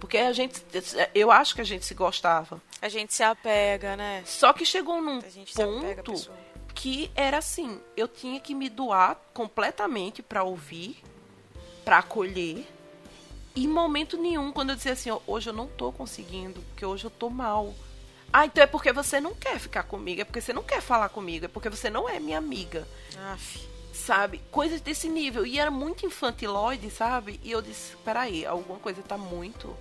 Porque 0.00 0.18
a 0.18 0.32
gente, 0.32 0.62
eu 1.14 1.30
acho 1.30 1.54
que 1.54 1.60
a 1.60 1.64
gente 1.64 1.84
se 1.84 1.94
gostava. 1.94 2.60
A 2.82 2.88
gente 2.88 3.14
se 3.14 3.22
apega, 3.22 3.96
né? 3.96 4.22
Só 4.26 4.52
que 4.52 4.64
chegou 4.64 5.00
num 5.00 5.18
A 5.18 5.28
gente 5.28 5.54
se 5.54 5.62
apega 5.62 6.00
à 6.00 6.04
ponto. 6.04 6.30
Que 6.76 7.10
era 7.14 7.38
assim, 7.38 7.80
eu 7.96 8.06
tinha 8.06 8.38
que 8.38 8.54
me 8.54 8.68
doar 8.68 9.16
completamente 9.32 10.22
pra 10.22 10.44
ouvir, 10.44 11.02
pra 11.84 11.98
acolher. 11.98 12.66
E 13.54 13.64
em 13.64 13.68
momento 13.68 14.18
nenhum, 14.18 14.52
quando 14.52 14.70
eu 14.70 14.76
dizia 14.76 14.92
assim, 14.92 15.10
ó, 15.10 15.18
hoje 15.26 15.48
eu 15.48 15.54
não 15.54 15.66
tô 15.66 15.90
conseguindo, 15.90 16.60
porque 16.60 16.84
hoje 16.84 17.04
eu 17.04 17.10
tô 17.10 17.30
mal. 17.30 17.74
Ah, 18.30 18.44
então 18.44 18.62
é 18.62 18.66
porque 18.66 18.92
você 18.92 19.18
não 19.18 19.34
quer 19.34 19.58
ficar 19.58 19.84
comigo, 19.84 20.20
é 20.20 20.24
porque 20.24 20.40
você 20.40 20.52
não 20.52 20.62
quer 20.62 20.82
falar 20.82 21.08
comigo, 21.08 21.46
é 21.46 21.48
porque 21.48 21.70
você 21.70 21.88
não 21.88 22.06
é 22.06 22.20
minha 22.20 22.36
amiga, 22.36 22.86
Aff. 23.32 23.66
sabe? 23.94 24.42
Coisas 24.50 24.80
desse 24.82 25.08
nível. 25.08 25.46
E 25.46 25.58
era 25.58 25.70
muito 25.70 26.04
infantiloide, 26.04 26.90
sabe? 26.90 27.40
E 27.42 27.50
eu 27.50 27.62
disse, 27.62 27.96
peraí, 28.04 28.44
alguma 28.44 28.78
coisa 28.78 29.02
tá 29.02 29.16
muito 29.16 29.74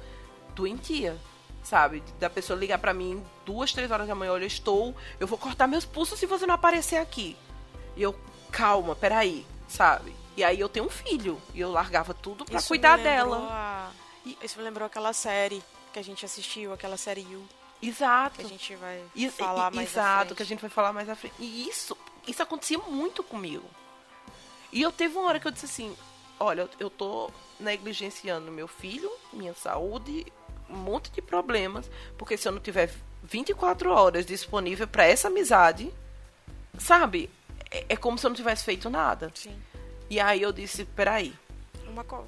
doentia, 0.55 1.17
sabe? 1.65 2.01
Da 2.19 2.29
pessoa 2.29 2.57
ligar 2.57 2.77
pra 2.77 2.93
mim 2.93 3.21
duas, 3.45 3.73
três 3.73 3.91
horas 3.91 4.07
da 4.07 4.15
manhã, 4.15 4.31
olha, 4.31 4.43
eu 4.43 4.47
estou, 4.47 4.95
eu 5.19 5.27
vou 5.27 5.37
cortar 5.37 5.67
meus 5.67 5.83
pulsos 5.83 6.17
se 6.17 6.25
você 6.25 6.45
não 6.45 6.55
aparecer 6.55 6.95
aqui. 6.97 7.35
E 7.97 8.01
eu, 8.01 8.15
calma, 8.51 8.95
peraí, 8.95 9.45
sabe? 9.67 10.15
E 10.37 10.43
aí 10.43 10.59
eu 10.59 10.69
tenho 10.69 10.85
um 10.85 10.89
filho, 10.89 11.41
e 11.53 11.59
eu 11.61 11.71
largava 11.71 12.13
tudo 12.13 12.45
pra 12.45 12.59
Isso 12.59 12.67
cuidar 12.69 12.97
dela. 12.97 13.37
a- 13.51 13.91
Isso 14.43 14.57
me 14.57 14.63
lembrou 14.63 14.85
aquela 14.85 15.11
série 15.13 15.61
que 15.91 15.99
a 15.99 16.03
gente 16.03 16.23
assistiu, 16.25 16.71
aquela 16.73 16.97
série 16.97 17.21
You, 17.21 17.43
Exato. 17.81 18.35
que 18.39 18.45
a 18.45 18.49
gente 18.49 18.75
vai 18.75 19.03
E- 19.15 19.29
falar 19.29 19.71
e- 19.71 19.75
mais 19.75 19.89
à 19.97 20.01
Exato, 20.01 20.19
frente. 20.25 20.35
que 20.37 20.43
a 20.43 20.45
gente 20.45 20.61
vai 20.61 20.69
falar 20.69 20.93
mais 20.93 21.09
à 21.09 21.15
frente. 21.15 21.35
E 21.39 21.67
isso, 21.69 21.97
isso 22.27 22.41
acontecia 22.43 22.77
muito 22.79 23.23
comigo. 23.23 23.67
E 24.71 24.81
eu 24.81 24.91
teve 24.91 25.15
uma 25.17 25.27
hora 25.27 25.39
que 25.39 25.47
eu 25.47 25.51
disse 25.51 25.65
assim, 25.65 25.95
olha, 26.39 26.69
eu 26.79 26.89
tô 26.89 27.31
negligenciando 27.59 28.51
meu 28.51 28.67
filho, 28.67 29.09
minha 29.31 29.53
saúde, 29.53 30.25
um 30.69 30.77
monte 30.77 31.11
de 31.11 31.21
problemas, 31.21 31.89
porque 32.17 32.37
se 32.37 32.47
eu 32.47 32.51
não 32.51 32.59
tiver 32.59 32.91
24 33.23 33.91
horas 33.91 34.25
disponível 34.25 34.87
pra 34.87 35.05
essa 35.05 35.27
amizade, 35.27 35.91
sabe? 36.77 37.29
É, 37.71 37.85
é 37.89 37.97
como 37.97 38.17
se 38.17 38.25
eu 38.25 38.29
não 38.29 38.35
tivesse 38.35 38.63
feito 38.63 38.89
nada. 38.89 39.31
Sim. 39.33 39.55
E 40.09 40.19
aí 40.19 40.41
eu 40.41 40.51
disse, 40.51 40.85
peraí, 40.85 41.33
Uma 41.87 42.03
co... 42.03 42.25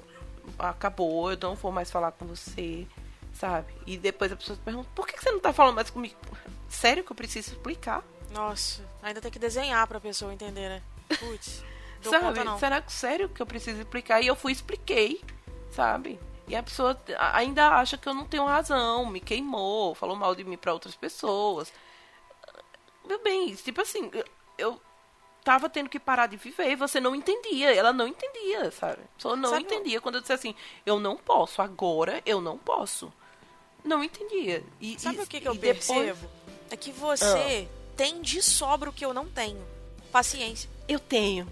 acabou, 0.58 1.30
eu 1.30 1.38
não 1.40 1.54
vou 1.54 1.70
mais 1.70 1.90
falar 1.90 2.12
com 2.12 2.26
você, 2.26 2.86
sabe? 3.32 3.72
E 3.86 3.96
depois 3.96 4.32
a 4.32 4.36
pessoa 4.36 4.58
pergunta, 4.64 4.88
por 4.94 5.06
que 5.06 5.20
você 5.20 5.30
não 5.30 5.40
tá 5.40 5.52
falando 5.52 5.76
mais 5.76 5.90
comigo? 5.90 6.16
Sério 6.68 7.04
que 7.04 7.12
eu 7.12 7.16
preciso 7.16 7.52
explicar? 7.52 8.02
Nossa, 8.32 8.82
ainda 9.02 9.20
tem 9.20 9.30
que 9.30 9.38
desenhar 9.38 9.86
pra 9.86 10.00
pessoa 10.00 10.34
entender, 10.34 10.68
né? 10.68 10.82
Putz. 11.18 11.64
sabe? 12.02 12.40
conta. 12.40 12.58
Será 12.58 12.80
que 12.80 12.92
sério 12.92 13.28
que 13.28 13.40
eu 13.40 13.46
preciso 13.46 13.80
explicar? 13.80 14.20
E 14.20 14.26
eu 14.26 14.36
fui 14.36 14.52
e 14.52 14.54
expliquei, 14.54 15.20
sabe? 15.70 16.18
E 16.48 16.56
a 16.56 16.62
pessoa 16.62 16.98
ainda 17.32 17.68
acha 17.68 17.96
que 17.98 18.08
eu 18.08 18.14
não 18.14 18.24
tenho 18.26 18.44
razão, 18.46 19.06
me 19.06 19.20
queimou, 19.20 19.94
falou 19.94 20.16
mal 20.16 20.34
de 20.34 20.44
mim 20.44 20.56
pra 20.56 20.72
outras 20.72 20.94
pessoas. 20.96 21.72
Meu 23.06 23.22
bem, 23.22 23.54
tipo 23.54 23.80
assim, 23.80 24.10
eu- 24.56 24.80
tava 25.44 25.70
tendo 25.70 25.88
que 25.88 25.98
parar 25.98 26.26
de 26.26 26.36
viver 26.36 26.70
e 26.70 26.76
você 26.76 27.00
não 27.00 27.14
entendia. 27.14 27.74
Ela 27.74 27.92
não 27.92 28.06
entendia, 28.06 28.70
sabe? 28.70 29.00
A 29.02 29.16
pessoa 29.16 29.34
não 29.36 29.50
Sabe- 29.50 29.62
entendia 29.62 30.00
quando 30.00 30.16
eu 30.16 30.20
disse 30.20 30.32
assim, 30.32 30.54
eu 30.84 31.00
não 31.00 31.16
posso, 31.16 31.62
agora 31.62 32.22
eu 32.26 32.40
não 32.40 32.58
posso. 32.58 33.10
Não 33.84 34.02
entendia. 34.04 34.62
E, 34.80 34.98
Sabe 35.00 35.18
e- 35.18 35.22
o 35.22 35.26
que, 35.26 35.40
que 35.40 35.48
eu 35.48 35.54
e 35.54 35.58
depois- 35.58 35.86
percebo? 35.86 36.30
É 36.70 36.76
que 36.76 36.92
você 36.92 37.66
tem 37.96 38.20
de 38.20 38.42
sobra 38.42 38.90
o 38.90 38.92
que 38.92 39.04
eu 39.04 39.14
não 39.14 39.26
tenho. 39.26 39.64
Paciência. 40.12 40.68
Eu 40.86 40.98
tenho. 41.00 41.48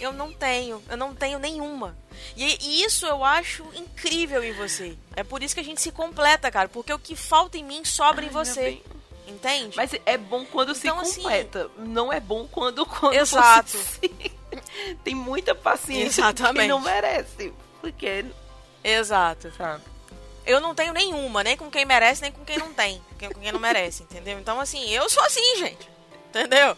Eu 0.00 0.12
não 0.12 0.32
tenho. 0.32 0.82
Eu 0.88 0.96
não 0.96 1.14
tenho 1.14 1.38
nenhuma. 1.38 1.96
E, 2.36 2.58
e 2.60 2.84
isso 2.84 3.06
eu 3.06 3.24
acho 3.24 3.64
incrível 3.74 4.42
em 4.42 4.52
você. 4.52 4.96
É 5.14 5.22
por 5.22 5.42
isso 5.42 5.54
que 5.54 5.60
a 5.60 5.64
gente 5.64 5.80
se 5.80 5.92
completa, 5.92 6.50
cara. 6.50 6.68
Porque 6.68 6.92
o 6.92 6.98
que 6.98 7.14
falta 7.14 7.56
em 7.58 7.64
mim 7.64 7.84
sobra 7.84 8.24
em 8.24 8.28
Ai, 8.28 8.34
meu 8.34 8.44
você. 8.44 8.82
Entende? 9.26 9.76
Mas 9.76 9.92
é 10.04 10.16
bom 10.18 10.44
quando 10.44 10.72
Então, 10.76 10.96
se 11.04 11.10
assim- 11.10 11.22
completa. 11.22 11.70
Não 11.78 12.12
é 12.12 12.18
bom 12.20 12.46
quando, 12.50 12.84
quando 12.84 13.14
Exato. 13.14 13.70
você 13.70 13.78
se- 14.08 14.32
tem 15.04 15.14
muita 15.14 15.54
paciência 15.54 16.22
Exatamente. 16.22 16.68
não 16.68 16.80
merece. 16.80 17.52
Porque, 17.80 18.24
Exato. 18.82 19.52
sabe? 19.56 19.82
Eu 20.44 20.60
não 20.60 20.74
tenho 20.74 20.92
nenhuma, 20.92 21.44
nem 21.44 21.56
com 21.56 21.70
quem 21.70 21.84
merece, 21.84 22.20
nem 22.22 22.32
com 22.32 22.44
quem 22.44 22.58
não 22.58 22.72
tem. 22.74 23.00
Com 23.18 23.40
quem 23.40 23.52
não 23.52 23.60
merece, 23.60 24.02
entendeu? 24.02 24.38
Então, 24.40 24.58
assim, 24.58 24.90
eu 24.90 25.08
sou 25.08 25.22
assim, 25.24 25.56
gente. 25.58 25.88
Entendeu? 26.28 26.76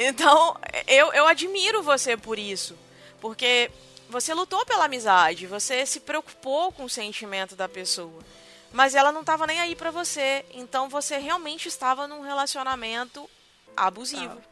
Então, 0.00 0.56
eu, 0.86 1.12
eu 1.12 1.26
admiro 1.26 1.82
você 1.82 2.16
por 2.16 2.38
isso. 2.38 2.78
Porque 3.20 3.68
você 4.08 4.32
lutou 4.32 4.64
pela 4.64 4.84
amizade, 4.84 5.46
você 5.46 5.84
se 5.84 5.98
preocupou 6.00 6.70
com 6.70 6.84
o 6.84 6.88
sentimento 6.88 7.56
da 7.56 7.68
pessoa. 7.68 8.22
Mas 8.72 8.94
ela 8.94 9.10
não 9.10 9.22
estava 9.22 9.46
nem 9.46 9.60
aí 9.60 9.74
pra 9.74 9.90
você. 9.90 10.44
Então 10.52 10.88
você 10.88 11.18
realmente 11.18 11.66
estava 11.68 12.06
num 12.06 12.20
relacionamento 12.20 13.28
abusivo. 13.76 14.28
Tava. 14.36 14.42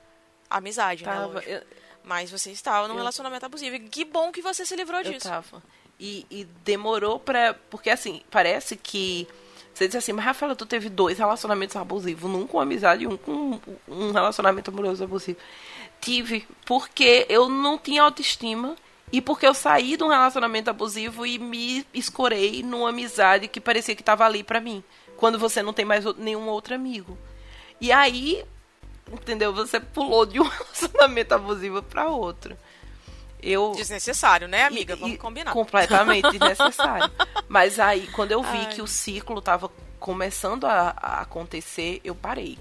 Amizade, 0.50 1.04
né? 1.04 1.12
Tava, 1.12 1.26
lógico. 1.34 1.50
eu, 1.52 1.62
Mas 2.02 2.30
você 2.30 2.50
estava 2.50 2.88
num 2.88 2.94
Eu- 2.94 2.98
relacionamento 2.98 3.46
abusivo. 3.46 3.76
E 3.76 3.80
que 3.80 4.04
bom 4.04 4.32
que 4.32 4.42
você 4.42 4.64
se 4.66 4.74
livrou 4.74 5.00
eu 5.00 5.12
disso. 5.12 5.28
tava. 5.28 5.62
E, 5.98 6.26
e 6.30 6.44
demorou 6.64 7.18
pra. 7.20 7.54
Porque 7.70 7.88
assim, 7.90 8.22
parece 8.30 8.76
que. 8.76 9.28
Você 9.76 9.88
disse 9.88 9.98
assim, 9.98 10.14
mas 10.14 10.24
Rafaela, 10.24 10.56
tu 10.56 10.64
teve 10.64 10.88
dois 10.88 11.18
relacionamentos 11.18 11.76
abusivos, 11.76 12.30
um 12.30 12.46
com 12.46 12.58
amizade 12.58 13.04
e 13.04 13.06
um 13.06 13.18
com 13.18 13.60
um 13.86 14.10
relacionamento 14.10 14.70
amoroso 14.70 15.04
abusivo. 15.04 15.38
Tive, 16.00 16.48
porque 16.64 17.26
eu 17.28 17.50
não 17.50 17.76
tinha 17.76 18.02
autoestima 18.02 18.74
e 19.12 19.20
porque 19.20 19.46
eu 19.46 19.52
saí 19.52 19.98
de 19.98 20.02
um 20.02 20.08
relacionamento 20.08 20.70
abusivo 20.70 21.26
e 21.26 21.38
me 21.38 21.86
escorei 21.92 22.62
numa 22.62 22.88
amizade 22.88 23.48
que 23.48 23.60
parecia 23.60 23.94
que 23.94 24.02
tava 24.02 24.24
ali 24.24 24.42
pra 24.42 24.62
mim. 24.62 24.82
Quando 25.18 25.38
você 25.38 25.62
não 25.62 25.74
tem 25.74 25.84
mais 25.84 26.06
nenhum 26.16 26.48
outro 26.48 26.74
amigo. 26.74 27.18
E 27.78 27.92
aí, 27.92 28.42
entendeu? 29.12 29.52
Você 29.52 29.78
pulou 29.78 30.24
de 30.24 30.40
um 30.40 30.48
relacionamento 30.48 31.34
abusivo 31.34 31.82
pra 31.82 32.08
outro. 32.08 32.56
Eu 33.48 33.72
Desnecessário, 33.72 34.48
né, 34.48 34.64
amiga? 34.64 34.94
e- 34.94 34.96
Vamos 34.98 35.18
combinar. 35.18 35.52
Completamente 35.52 36.30
desnecessário. 36.36 37.10
Mas 37.48 37.78
aí, 37.78 38.06
quando 38.08 38.32
eu 38.32 38.42
vi 38.42 38.58
Ai. 38.58 38.66
que 38.66 38.82
o 38.82 38.86
ciclo 38.86 39.40
tava 39.40 39.70
começando 40.00 40.64
a, 40.66 40.94
a 41.00 41.20
acontecer, 41.20 42.00
eu 42.04 42.14
parei. 42.14 42.58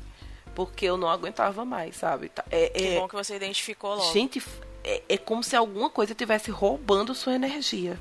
Porque 0.54 0.86
eu 0.86 0.96
não 0.96 1.10
aguentava 1.10 1.66
mais, 1.66 1.96
sabe? 1.98 2.30
Tá- 2.30 2.46
É, 2.52 2.70
Que 2.70 2.84
é- 2.88 3.00
bom 3.00 3.08
que 3.08 3.16
você 3.16 3.36
identificou 3.36 3.96
logo. 3.96 4.14
gente, 4.14 4.42
é, 4.84 5.02
é 5.10 5.18
como 5.18 5.44
se 5.44 5.56
alguma 5.56 5.90
coisa 5.90 6.14
estivesse 6.14 6.52
roubando 6.52 7.14
sua 7.16 7.34
energia. 7.34 8.00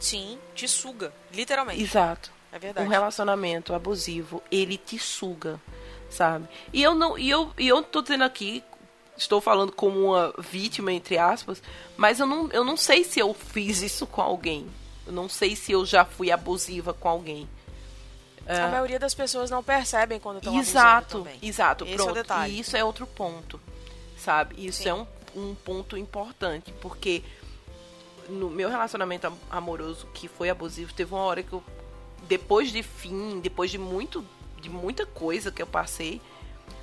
Sim, 0.00 0.38
te 0.54 0.68
suga. 0.68 1.12
Literalmente. 1.32 1.82
Exato. 1.82 2.30
É 2.52 2.58
verdade. 2.58 2.86
Um 2.86 2.90
relacionamento 2.90 3.74
abusivo, 3.74 4.42
ele 4.50 4.76
te 4.78 4.98
suga, 4.98 5.60
sabe? 6.08 6.46
E 6.72 6.82
eu 6.82 6.94
não, 6.94 7.18
e 7.18 7.28
eu, 7.28 7.50
e 7.58 7.68
eu 7.68 7.82
tô 7.82 8.00
dizendo 8.00 8.24
aqui, 8.24 8.62
estou 9.16 9.40
falando 9.40 9.72
como 9.72 9.98
uma 10.12 10.32
vítima 10.38 10.92
entre 10.92 11.16
aspas, 11.18 11.62
mas 11.96 12.20
eu 12.20 12.26
não, 12.26 12.48
eu 12.52 12.64
não 12.64 12.76
sei 12.76 13.04
se 13.04 13.18
eu 13.20 13.32
fiz 13.34 13.82
isso 13.82 14.06
com 14.06 14.20
alguém. 14.22 14.66
Eu 15.06 15.12
não 15.12 15.28
sei 15.28 15.54
se 15.54 15.72
eu 15.72 15.86
já 15.86 16.04
fui 16.04 16.30
abusiva 16.32 16.92
com 16.92 17.08
alguém. 17.08 17.48
A 18.48 18.68
maioria 18.68 18.98
das 18.98 19.12
pessoas 19.14 19.50
não 19.50 19.62
percebem 19.62 20.20
quando 20.20 20.38
estão 20.38 20.56
Exato, 20.58 21.16
abusando 21.18 21.24
também. 21.24 21.38
exato, 21.48 21.84
Esse 21.84 21.92
é 21.92 21.94
o 21.94 21.98
pronto. 22.04 22.14
detalhe. 22.14 22.52
E 22.54 22.60
isso 22.60 22.76
é 22.76 22.84
outro 22.84 23.06
ponto, 23.06 23.60
sabe? 24.16 24.54
Isso 24.64 24.82
Sim. 24.84 24.88
é 24.90 24.94
um, 24.94 25.06
um 25.34 25.54
ponto 25.54 25.96
importante, 25.96 26.72
porque 26.80 27.24
no 28.28 28.48
meu 28.50 28.68
relacionamento 28.68 29.26
am- 29.26 29.36
amoroso 29.50 30.06
que 30.14 30.28
foi 30.28 30.48
abusivo, 30.48 30.92
teve 30.92 31.12
uma 31.12 31.22
hora 31.22 31.42
que 31.42 31.52
eu, 31.52 31.62
depois 32.28 32.70
de 32.70 32.82
fim, 32.84 33.40
depois 33.40 33.70
de 33.70 33.78
muito, 33.78 34.24
de 34.60 34.68
muita 34.70 35.04
coisa 35.06 35.50
que 35.50 35.60
eu 35.62 35.66
passei, 35.66 36.20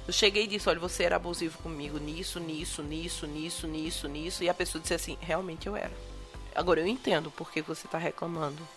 eu 0.08 0.14
cheguei 0.14 0.43
e 0.43 0.47
disse, 0.47 0.68
olha, 0.70 0.80
você 0.80 1.04
era 1.04 1.16
abusivo 1.16 1.58
comigo 1.60 1.97
nisso, 1.97 2.39
nisso, 2.39 2.82
nisso, 2.84 3.26
nisso, 3.28 3.68
nisso, 3.68 4.08
nisso, 4.08 4.43
e 4.43 4.49
a 4.49 4.54
pessoa 4.54 4.82
disse 4.82 4.93
assim, 4.93 5.18
realmente 5.22 5.68
eu 5.68 5.76
era. 5.76 5.91
Agora 6.56 6.80
eu 6.80 6.88
entendo 6.88 7.32
por 7.32 7.51
que 7.51 7.62
você 7.62 7.88
tá 7.88 7.97
reclamando, 7.97 8.68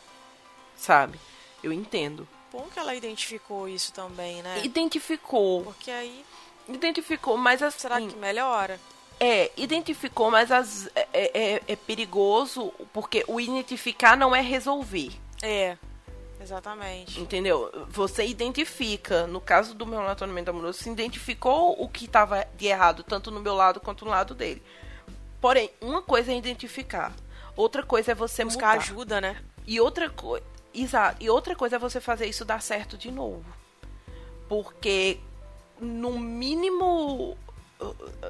sabe? 0.77 1.18
Eu 1.62 1.72
entendo. 1.72 2.27
Bom 2.53 2.66
que 2.72 2.79
ela 2.79 2.95
identificou 2.95 3.68
isso 3.68 3.93
também, 3.93 4.43
né? 4.43 4.62
Identificou, 4.64 5.64
Porque 5.64 5.91
aí, 5.91 6.24
identificou, 6.68 7.37
mas 7.37 7.62
assim, 7.62 7.79
será 7.81 8.01
que 8.01 8.14
melhora? 8.16 8.81
É, 9.18 9.51
identificou, 9.57 10.31
mas 10.31 10.53
as- 10.53 10.89
é, 10.95 11.09
é- 11.12 11.62
é 11.66 11.77
perigoso 11.77 12.72
porque 12.93 13.24
o 13.27 13.41
identificar 13.41 14.16
não 14.16 14.35
é 14.35 14.41
resolver, 14.41 15.11
É, 15.43 15.77
exatamente. 16.47 17.20
entendeu? 17.20 17.70
Você 17.88 18.24
identifica, 18.24 19.26
no 19.26 19.40
caso 19.40 19.74
do 19.74 19.84
meu 19.86 19.99
relacionamento 20.01 20.51
amoroso, 20.51 20.78
se 20.82 20.90
identificou 20.90 21.80
o 21.82 21.88
que 21.88 22.07
estava 22.07 22.47
de 22.57 22.66
errado, 22.66 23.03
tanto 23.03 23.30
no 23.30 23.40
meu 23.40 23.55
lado 23.55 23.80
quanto 23.80 24.05
no 24.05 24.11
lado 24.11 24.34
dele. 24.34 24.62
Porém, 25.40 25.70
uma 25.80 26.01
coisa 26.01 26.32
é 26.32 26.36
identificar, 26.36 27.12
Outra 27.57 27.82
coisa 27.82 28.12
é 28.12 28.14
você 28.14 28.44
Buscar 28.44 28.74
mudar. 28.74 28.82
ajuda, 28.82 29.20
né? 29.20 29.42
E 29.66 29.80
outra 29.80 30.11
coisa, 30.11 30.44
exato. 30.74 31.16
E 31.20 31.30
outra 31.30 31.57
coisa 31.57 31.76
é 31.76 31.78
você 31.78 32.01
fazer 32.01 32.26
isso 32.26 32.44
dar 32.44 32.61
certo 32.61 32.99
de 32.99 33.11
novo. 33.11 33.44
Porque 34.47 35.18
no 35.80 36.18
mínimo 36.18 37.36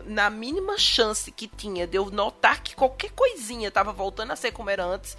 na 0.05 0.29
mínima 0.29 0.77
chance 0.77 1.31
que 1.31 1.47
tinha 1.47 1.87
de 1.87 1.97
eu 1.97 2.11
notar 2.11 2.61
que 2.63 2.75
qualquer 2.75 3.13
coisinha 3.13 3.69
estava 3.69 3.93
voltando 3.93 4.33
a 4.33 4.37
ser 4.37 4.51
como 4.51 4.71
era 4.71 4.85
antes, 4.85 5.17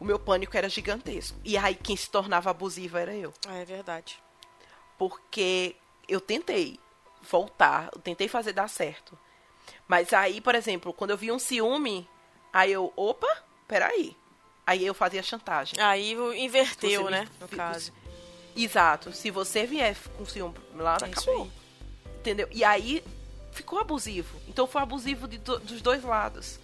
o 0.00 0.04
meu 0.04 0.18
pânico 0.18 0.56
era 0.56 0.68
gigantesco. 0.68 1.38
E 1.44 1.56
aí 1.56 1.74
quem 1.74 1.96
se 1.96 2.08
tornava 2.10 2.50
abusiva 2.50 3.00
era 3.00 3.14
eu. 3.14 3.32
É 3.48 3.64
verdade. 3.64 4.18
Porque 4.98 5.76
eu 6.08 6.20
tentei 6.20 6.78
voltar, 7.28 7.90
eu 7.94 8.00
tentei 8.00 8.28
fazer 8.28 8.52
dar 8.52 8.68
certo. 8.68 9.18
Mas 9.88 10.12
aí, 10.12 10.40
por 10.40 10.54
exemplo, 10.54 10.92
quando 10.92 11.10
eu 11.10 11.16
vi 11.16 11.32
um 11.32 11.38
ciúme, 11.38 12.08
aí 12.52 12.72
eu, 12.72 12.92
opa, 12.96 13.26
peraí. 13.66 14.16
Aí 14.66 14.84
eu 14.86 14.94
fazia 14.94 15.22
chantagem. 15.22 15.78
Aí 15.80 16.12
inverteu, 16.38 17.04
me- 17.04 17.10
né? 17.10 17.28
No 17.40 17.48
caso. 17.48 17.92
Exato. 18.56 19.12
Se 19.12 19.30
você 19.30 19.66
vier 19.66 19.96
com 20.16 20.24
ciúme 20.24 20.54
lá, 20.76 20.96
É 21.02 21.06
acabou. 21.06 21.50
Entendeu? 22.18 22.48
E 22.50 22.64
aí 22.64 23.04
ficou 23.52 23.78
abusivo. 23.78 24.38
Então 24.48 24.66
foi 24.66 24.80
abusivo 24.80 25.26
do- 25.26 25.58
dos 25.58 25.82
dois 25.82 26.02
lados. 26.02 26.58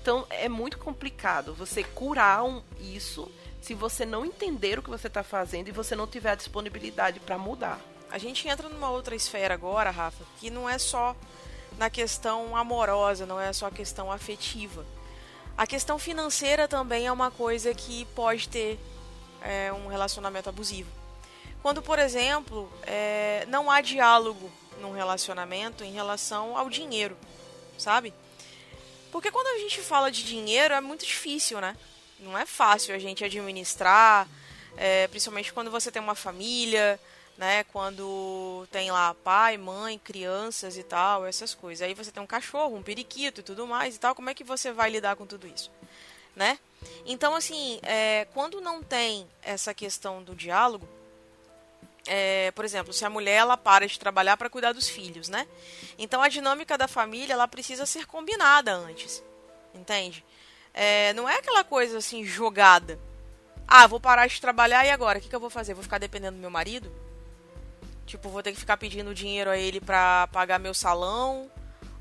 Então 0.00 0.26
é 0.30 0.48
muito 0.48 0.78
complicado 0.78 1.54
você 1.54 1.84
curar 1.84 2.42
um, 2.44 2.62
isso 2.80 3.30
se 3.60 3.74
você 3.74 4.06
não 4.06 4.24
entender 4.24 4.78
o 4.78 4.82
que 4.82 4.88
você 4.88 5.06
está 5.06 5.22
fazendo 5.22 5.68
e 5.68 5.72
você 5.72 5.94
não 5.94 6.06
tiver 6.06 6.30
a 6.30 6.34
disponibilidade 6.34 7.20
para 7.20 7.36
mudar. 7.36 7.78
A 8.10 8.18
gente 8.18 8.48
entra 8.48 8.68
numa 8.68 8.90
outra 8.90 9.14
esfera 9.14 9.54
agora, 9.54 9.90
Rafa, 9.90 10.24
que 10.38 10.50
não 10.50 10.68
é 10.68 10.78
só 10.78 11.14
na 11.76 11.90
questão 11.90 12.56
amorosa, 12.56 13.26
não 13.26 13.38
é 13.40 13.52
só 13.52 13.66
a 13.66 13.70
questão 13.70 14.10
afetiva. 14.10 14.84
A 15.56 15.66
questão 15.66 15.98
financeira 15.98 16.66
também 16.66 17.06
é 17.06 17.12
uma 17.12 17.30
coisa 17.30 17.74
que 17.74 18.06
pode 18.06 18.48
ter 18.48 18.80
é, 19.42 19.70
um 19.72 19.88
relacionamento 19.88 20.48
abusivo. 20.48 20.90
Quando, 21.62 21.82
por 21.82 21.98
exemplo, 21.98 22.72
é, 22.84 23.44
não 23.48 23.70
há 23.70 23.82
diálogo 23.82 24.50
num 24.80 24.92
relacionamento 24.92 25.84
em 25.84 25.92
relação 25.92 26.56
ao 26.56 26.70
dinheiro, 26.70 27.16
sabe? 27.76 28.14
Porque 29.10 29.30
quando 29.30 29.46
a 29.48 29.58
gente 29.58 29.80
fala 29.80 30.10
de 30.10 30.22
dinheiro 30.22 30.74
é 30.74 30.80
muito 30.80 31.04
difícil, 31.04 31.60
né? 31.60 31.76
Não 32.18 32.36
é 32.36 32.46
fácil 32.46 32.94
a 32.94 32.98
gente 32.98 33.24
administrar, 33.24 34.28
é, 34.76 35.08
principalmente 35.08 35.52
quando 35.52 35.70
você 35.70 35.90
tem 35.90 36.00
uma 36.00 36.14
família, 36.14 37.00
né? 37.36 37.64
Quando 37.64 38.66
tem 38.70 38.90
lá 38.90 39.14
pai, 39.14 39.56
mãe, 39.56 39.98
crianças 39.98 40.76
e 40.76 40.82
tal, 40.82 41.26
essas 41.26 41.54
coisas. 41.54 41.82
Aí 41.82 41.94
você 41.94 42.12
tem 42.12 42.22
um 42.22 42.26
cachorro, 42.26 42.76
um 42.76 42.82
periquito 42.82 43.40
e 43.40 43.42
tudo 43.42 43.66
mais 43.66 43.96
e 43.96 43.98
tal. 43.98 44.14
Como 44.14 44.30
é 44.30 44.34
que 44.34 44.44
você 44.44 44.72
vai 44.72 44.90
lidar 44.90 45.16
com 45.16 45.26
tudo 45.26 45.46
isso, 45.46 45.70
né? 46.36 46.58
Então, 47.04 47.34
assim, 47.34 47.80
é, 47.82 48.26
quando 48.32 48.60
não 48.60 48.82
tem 48.82 49.26
essa 49.42 49.72
questão 49.74 50.22
do 50.22 50.34
diálogo, 50.34 50.86
é, 52.12 52.50
por 52.50 52.64
exemplo, 52.64 52.92
se 52.92 53.04
a 53.04 53.08
mulher 53.08 53.36
ela 53.36 53.56
para 53.56 53.86
de 53.86 53.96
trabalhar 53.96 54.36
para 54.36 54.50
cuidar 54.50 54.72
dos 54.72 54.88
filhos, 54.88 55.28
né? 55.28 55.46
Então 55.96 56.20
a 56.20 56.28
dinâmica 56.28 56.76
da 56.76 56.88
família 56.88 57.34
ela 57.34 57.46
precisa 57.46 57.86
ser 57.86 58.04
combinada 58.04 58.72
antes, 58.72 59.22
entende? 59.72 60.24
É, 60.74 61.12
não 61.12 61.28
é 61.28 61.36
aquela 61.36 61.62
coisa 61.62 61.98
assim 61.98 62.24
jogada. 62.24 62.98
Ah, 63.64 63.86
vou 63.86 64.00
parar 64.00 64.26
de 64.26 64.40
trabalhar 64.40 64.84
e 64.84 64.90
agora? 64.90 65.20
O 65.20 65.22
que, 65.22 65.28
que 65.28 65.36
eu 65.36 65.40
vou 65.40 65.50
fazer? 65.50 65.72
Vou 65.72 65.84
ficar 65.84 65.98
dependendo 65.98 66.36
do 66.36 66.40
meu 66.40 66.50
marido? 66.50 66.90
Tipo, 68.04 68.28
vou 68.28 68.42
ter 68.42 68.50
que 68.50 68.58
ficar 68.58 68.76
pedindo 68.76 69.14
dinheiro 69.14 69.48
a 69.48 69.56
ele 69.56 69.80
pra 69.80 70.28
pagar 70.32 70.58
meu 70.58 70.74
salão 70.74 71.48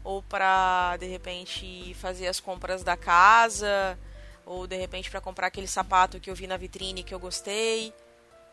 ou 0.03 0.23
pra 0.23 0.97
de 0.97 1.05
repente 1.05 1.93
fazer 2.01 2.25
as 2.25 2.39
compras 2.39 2.83
da 2.83 2.97
casa 2.97 3.95
ou 4.43 4.65
de 4.65 4.75
repente 4.75 5.11
pra 5.11 5.21
comprar 5.21 5.47
aquele 5.47 5.67
sapato 5.67 6.19
que 6.19 6.31
eu 6.31 6.35
vi 6.35 6.47
na 6.47 6.57
vitrine 6.57 7.03
que 7.03 7.13
eu 7.13 7.19
gostei, 7.19 7.93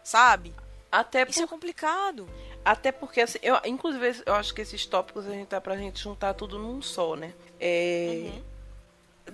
sabe? 0.04 0.54
Até, 0.90 1.26
Isso 1.28 1.42
é 1.42 1.46
complicado. 1.46 2.28
até 2.64 2.90
porque, 2.92 3.20
assim, 3.20 3.38
eu, 3.42 3.58
inclusive, 3.64 4.22
eu 4.24 4.34
acho 4.34 4.54
que 4.54 4.62
esses 4.62 4.86
tópicos 4.86 5.26
a 5.26 5.30
gente 5.30 5.48
tá 5.48 5.60
pra 5.60 5.76
gente 5.76 6.02
juntar 6.02 6.34
tudo 6.34 6.58
num 6.58 6.80
só, 6.80 7.16
né? 7.16 7.34
É, 7.60 8.30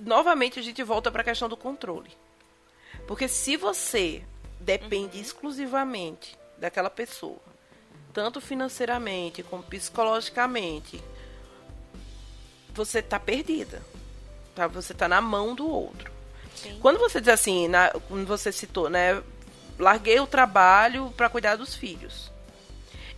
Novamente, 0.00 0.58
a 0.58 0.62
gente 0.62 0.82
volta 0.82 1.10
pra 1.10 1.22
questão 1.22 1.48
do 1.48 1.56
controle. 1.56 2.10
Porque 3.06 3.28
se 3.28 3.56
você 3.56 4.22
depende 4.58 5.20
exclusivamente 5.20 6.38
daquela 6.56 6.88
pessoa, 6.88 7.38
tanto 8.12 8.40
financeiramente 8.40 9.42
como 9.42 9.62
psicologicamente, 9.62 11.02
você 12.74 13.02
tá 13.02 13.20
perdida. 13.20 13.82
Tá? 14.54 14.66
Você 14.66 14.94
tá 14.94 15.08
na 15.08 15.20
mão 15.20 15.54
do 15.54 15.68
outro. 15.68 16.10
Sim. 16.54 16.78
Quando 16.80 16.98
você 16.98 17.20
diz 17.20 17.28
assim, 17.28 17.68
na, 17.68 17.90
quando 18.08 18.26
você 18.26 18.52
citou, 18.52 18.88
né? 18.88 19.22
Larguei 19.82 20.20
o 20.20 20.28
trabalho 20.28 21.12
para 21.16 21.28
cuidar 21.28 21.56
dos 21.56 21.74
filhos. 21.74 22.30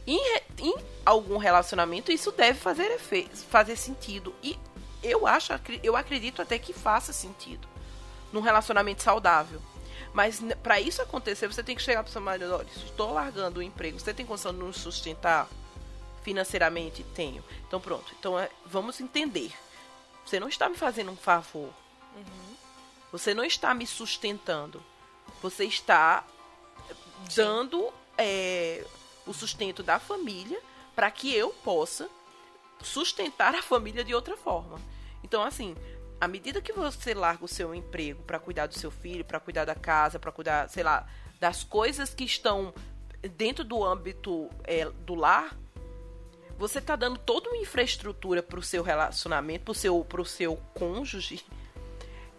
Em, 0.07 0.19
em 0.59 0.75
algum 1.05 1.37
relacionamento, 1.37 2.11
isso 2.11 2.33
deve 2.33 2.59
fazer, 2.59 2.91
efe, 2.91 3.29
fazer 3.51 3.77
sentido. 3.77 4.35
E 4.43 4.59
eu 5.03 5.27
acho, 5.27 5.53
eu 5.83 5.95
acredito 5.95 6.41
até 6.41 6.59
que 6.59 6.73
faça 6.73 7.12
sentido 7.12 7.69
num 8.33 8.41
relacionamento 8.41 9.03
saudável. 9.03 9.61
Mas 10.15 10.41
para 10.62 10.81
isso 10.81 11.03
acontecer, 11.03 11.49
você 11.49 11.62
tem 11.62 11.77
que 11.77 11.83
chegar 11.83 12.03
para 12.03 12.11
seu 12.11 12.23
marido, 12.23 12.55
olha, 12.55 12.67
estou 12.75 13.12
largando 13.12 13.61
o 13.61 13.62
emprego, 13.62 14.01
você 14.01 14.15
tem 14.15 14.25
condição 14.25 14.55
de 14.55 14.61
nos 14.61 14.79
sustentar 14.79 15.47
financeiramente? 16.23 17.05
Tenho. 17.15 17.45
Então 17.69 17.79
pronto. 17.79 18.11
Então 18.19 18.39
é, 18.39 18.49
vamos 18.65 19.03
entender. 19.03 19.53
Você 20.25 20.41
não 20.41 20.49
está 20.49 20.67
me 20.71 20.77
fazendo 20.77 21.11
um 21.11 21.17
favor. 21.17 21.69
Você 23.12 23.35
não 23.35 23.45
está 23.45 23.75
me 23.75 23.87
sustentando. 23.87 24.83
Você 25.43 25.65
está 25.67 26.25
dando 27.35 27.93
é, 28.17 28.85
o 29.27 29.33
sustento 29.33 29.83
da 29.83 29.99
família 29.99 30.61
para 30.95 31.11
que 31.11 31.35
eu 31.35 31.51
possa 31.65 32.09
sustentar 32.81 33.55
a 33.55 33.62
família 33.62 34.05
de 34.05 34.15
outra 34.15 34.37
forma. 34.37 34.81
Então, 35.23 35.43
assim, 35.43 35.75
à 36.21 36.29
medida 36.29 36.61
que 36.61 36.73
você 36.73 37.15
larga 37.15 37.45
o 37.45 37.49
seu 37.49 37.75
emprego 37.75 38.23
para 38.23 38.39
cuidar 38.39 38.67
do 38.67 38.75
seu 38.75 38.91
filho, 38.91 39.25
para 39.25 39.41
cuidar 39.41 39.65
da 39.65 39.75
casa, 39.75 40.19
para 40.19 40.31
cuidar, 40.31 40.69
sei 40.69 40.83
lá, 40.83 41.07
das 41.41 41.65
coisas 41.65 42.15
que 42.15 42.25
estão 42.25 42.73
dentro 43.37 43.65
do 43.65 43.83
âmbito 43.83 44.51
é, 44.65 44.85
do 44.85 45.15
lar, 45.15 45.57
você 46.59 46.79
está 46.79 46.95
dando 46.95 47.19
toda 47.19 47.49
uma 47.49 47.59
infraestrutura 47.59 48.43
para 48.43 48.59
o 48.59 48.62
seu 48.62 48.83
relacionamento, 48.83 49.65
para 49.65 49.73
o 49.73 49.75
seu, 49.75 50.07
seu 50.25 50.57
cônjuge. 50.75 51.45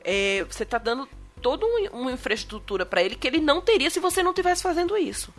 É, 0.03 0.43
você 0.43 0.63
está 0.63 0.77
dando 0.77 1.09
toda 1.45 1.63
um- 1.63 1.89
uma 2.01 2.11
infraestrutura 2.11 2.87
para 2.87 3.03
ele 3.03 3.15
que 3.15 3.27
ele 3.27 3.39
não 3.39 3.61
teria 3.61 3.91
se 3.91 3.99
você 3.99 4.23
não 4.23 4.31
estivesse 4.31 4.63
fazendo 4.63 4.97
isso. 4.97 5.31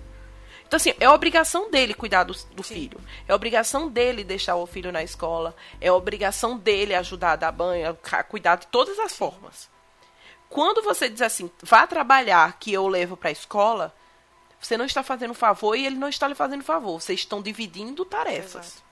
Então, 0.64 0.76
assim, 0.76 0.94
é 1.00 1.10
obrigação 1.10 1.68
dele 1.68 1.94
cuidar 1.94 2.22
do, 2.22 2.32
do 2.54 2.62
filho. 2.62 3.00
É 3.26 3.34
obrigação 3.34 3.88
dele 3.88 4.22
deixar 4.22 4.54
o 4.54 4.66
filho 4.66 4.92
na 4.92 5.02
escola. 5.02 5.52
É 5.80 5.90
obrigação 5.90 6.56
dele 6.56 6.94
ajudar 6.94 7.32
a 7.32 7.36
dar 7.36 7.50
banho, 7.50 7.98
a 8.12 8.22
cuidar 8.22 8.54
de 8.54 8.68
todas 8.68 8.96
as 9.00 9.16
formas. 9.16 9.68
Quando 10.48 10.80
você 10.80 11.08
diz 11.08 11.22
assim, 11.22 11.50
vá 11.60 11.84
trabalhar 11.88 12.56
que 12.60 12.72
eu 12.72 12.86
levo 12.86 13.16
para 13.16 13.30
a 13.30 13.32
escola, 13.32 13.92
você 14.60 14.76
não 14.76 14.84
está 14.84 15.02
fazendo 15.02 15.34
favor 15.34 15.74
e 15.74 15.84
ele 15.86 15.96
não 15.96 16.08
está 16.08 16.28
lhe 16.28 16.36
fazendo 16.36 16.62
favor. 16.62 17.00
Vocês 17.00 17.18
estão 17.18 17.42
dividindo 17.42 18.04
tarefas. 18.04 18.66
Exato. 18.66 18.82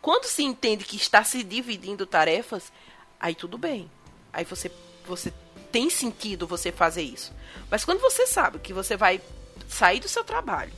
Quando 0.00 0.24
se 0.24 0.42
entende 0.42 0.84
que 0.86 0.96
está 0.96 1.22
se 1.24 1.42
dividindo 1.42 2.06
tarefas, 2.06 2.72
aí 3.20 3.34
tudo 3.34 3.58
bem. 3.58 3.90
Aí 4.32 4.44
você, 4.46 4.70
você 5.06 5.30
tem 5.74 5.90
sentido 5.90 6.46
você 6.46 6.70
fazer 6.70 7.02
isso. 7.02 7.32
Mas 7.68 7.84
quando 7.84 7.98
você 8.00 8.28
sabe 8.28 8.60
que 8.60 8.72
você 8.72 8.96
vai 8.96 9.20
sair 9.68 9.98
do 9.98 10.06
seu 10.06 10.22
trabalho 10.22 10.72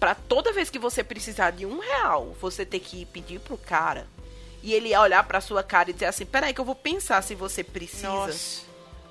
para 0.00 0.14
toda 0.14 0.54
vez 0.54 0.70
que 0.70 0.78
você 0.78 1.04
precisar 1.04 1.50
de 1.50 1.66
um 1.66 1.78
real, 1.78 2.34
você 2.40 2.64
ter 2.64 2.80
que 2.80 3.02
ir 3.02 3.04
pedir 3.04 3.38
pro 3.40 3.58
cara 3.58 4.06
e 4.62 4.72
ele 4.72 4.96
olhar 4.96 5.22
pra 5.24 5.42
sua 5.42 5.62
cara 5.62 5.90
e 5.90 5.92
dizer 5.92 6.06
assim, 6.06 6.24
peraí 6.24 6.54
que 6.54 6.60
eu 6.62 6.64
vou 6.64 6.74
pensar 6.74 7.20
se 7.22 7.34
você 7.34 7.62
precisa. 7.62 8.08
Nossa. 8.08 8.62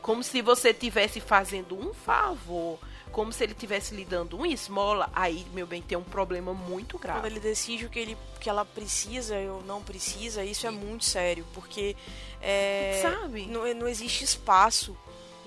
Como 0.02 0.24
se 0.24 0.42
você 0.42 0.72
estivesse 0.72 1.20
fazendo 1.20 1.78
um 1.78 1.94
favor, 1.94 2.80
como 3.12 3.32
se 3.32 3.44
ele 3.44 3.54
estivesse 3.54 3.96
lhe 3.96 4.06
dando 4.06 4.36
uma 4.36 4.48
esmola, 4.48 5.10
aí, 5.14 5.46
meu 5.54 5.66
bem, 5.66 5.82
tem 5.82 5.98
um 5.98 6.04
problema 6.04 6.54
muito 6.54 6.98
grave. 6.98 7.22
Quando 7.22 7.32
ele 7.32 7.40
decide 7.40 7.86
o 7.86 7.90
que, 7.90 8.00
ele, 8.00 8.18
que 8.40 8.50
ela 8.50 8.66
precisa 8.66 9.36
ou 9.52 9.64
não 9.64 9.82
precisa, 9.82 10.44
isso 10.44 10.68
é 10.68 10.72
muito 10.72 11.06
sério, 11.06 11.46
porque 11.54 11.96
é, 12.42 13.00
Sabe? 13.02 13.48
Não, 13.48 13.74
não 13.74 13.88
existe 13.88 14.24
espaço, 14.24 14.96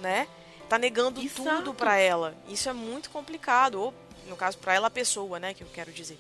né? 0.01 0.27
Tá 0.69 0.79
negando 0.79 1.21
Exato. 1.21 1.59
tudo 1.59 1.75
pra 1.75 1.97
ela. 1.97 2.37
Isso 2.49 2.69
é 2.69 2.73
muito 2.73 3.09
complicado, 3.11 3.81
ou 3.81 3.95
no 4.27 4.37
caso 4.37 4.59
pra 4.59 4.75
ela 4.75 4.89
a 4.89 4.91
pessoa, 4.91 5.39
né, 5.39 5.55
que 5.55 5.63
eu 5.63 5.69
quero 5.73 5.93
dizer. 5.93 6.19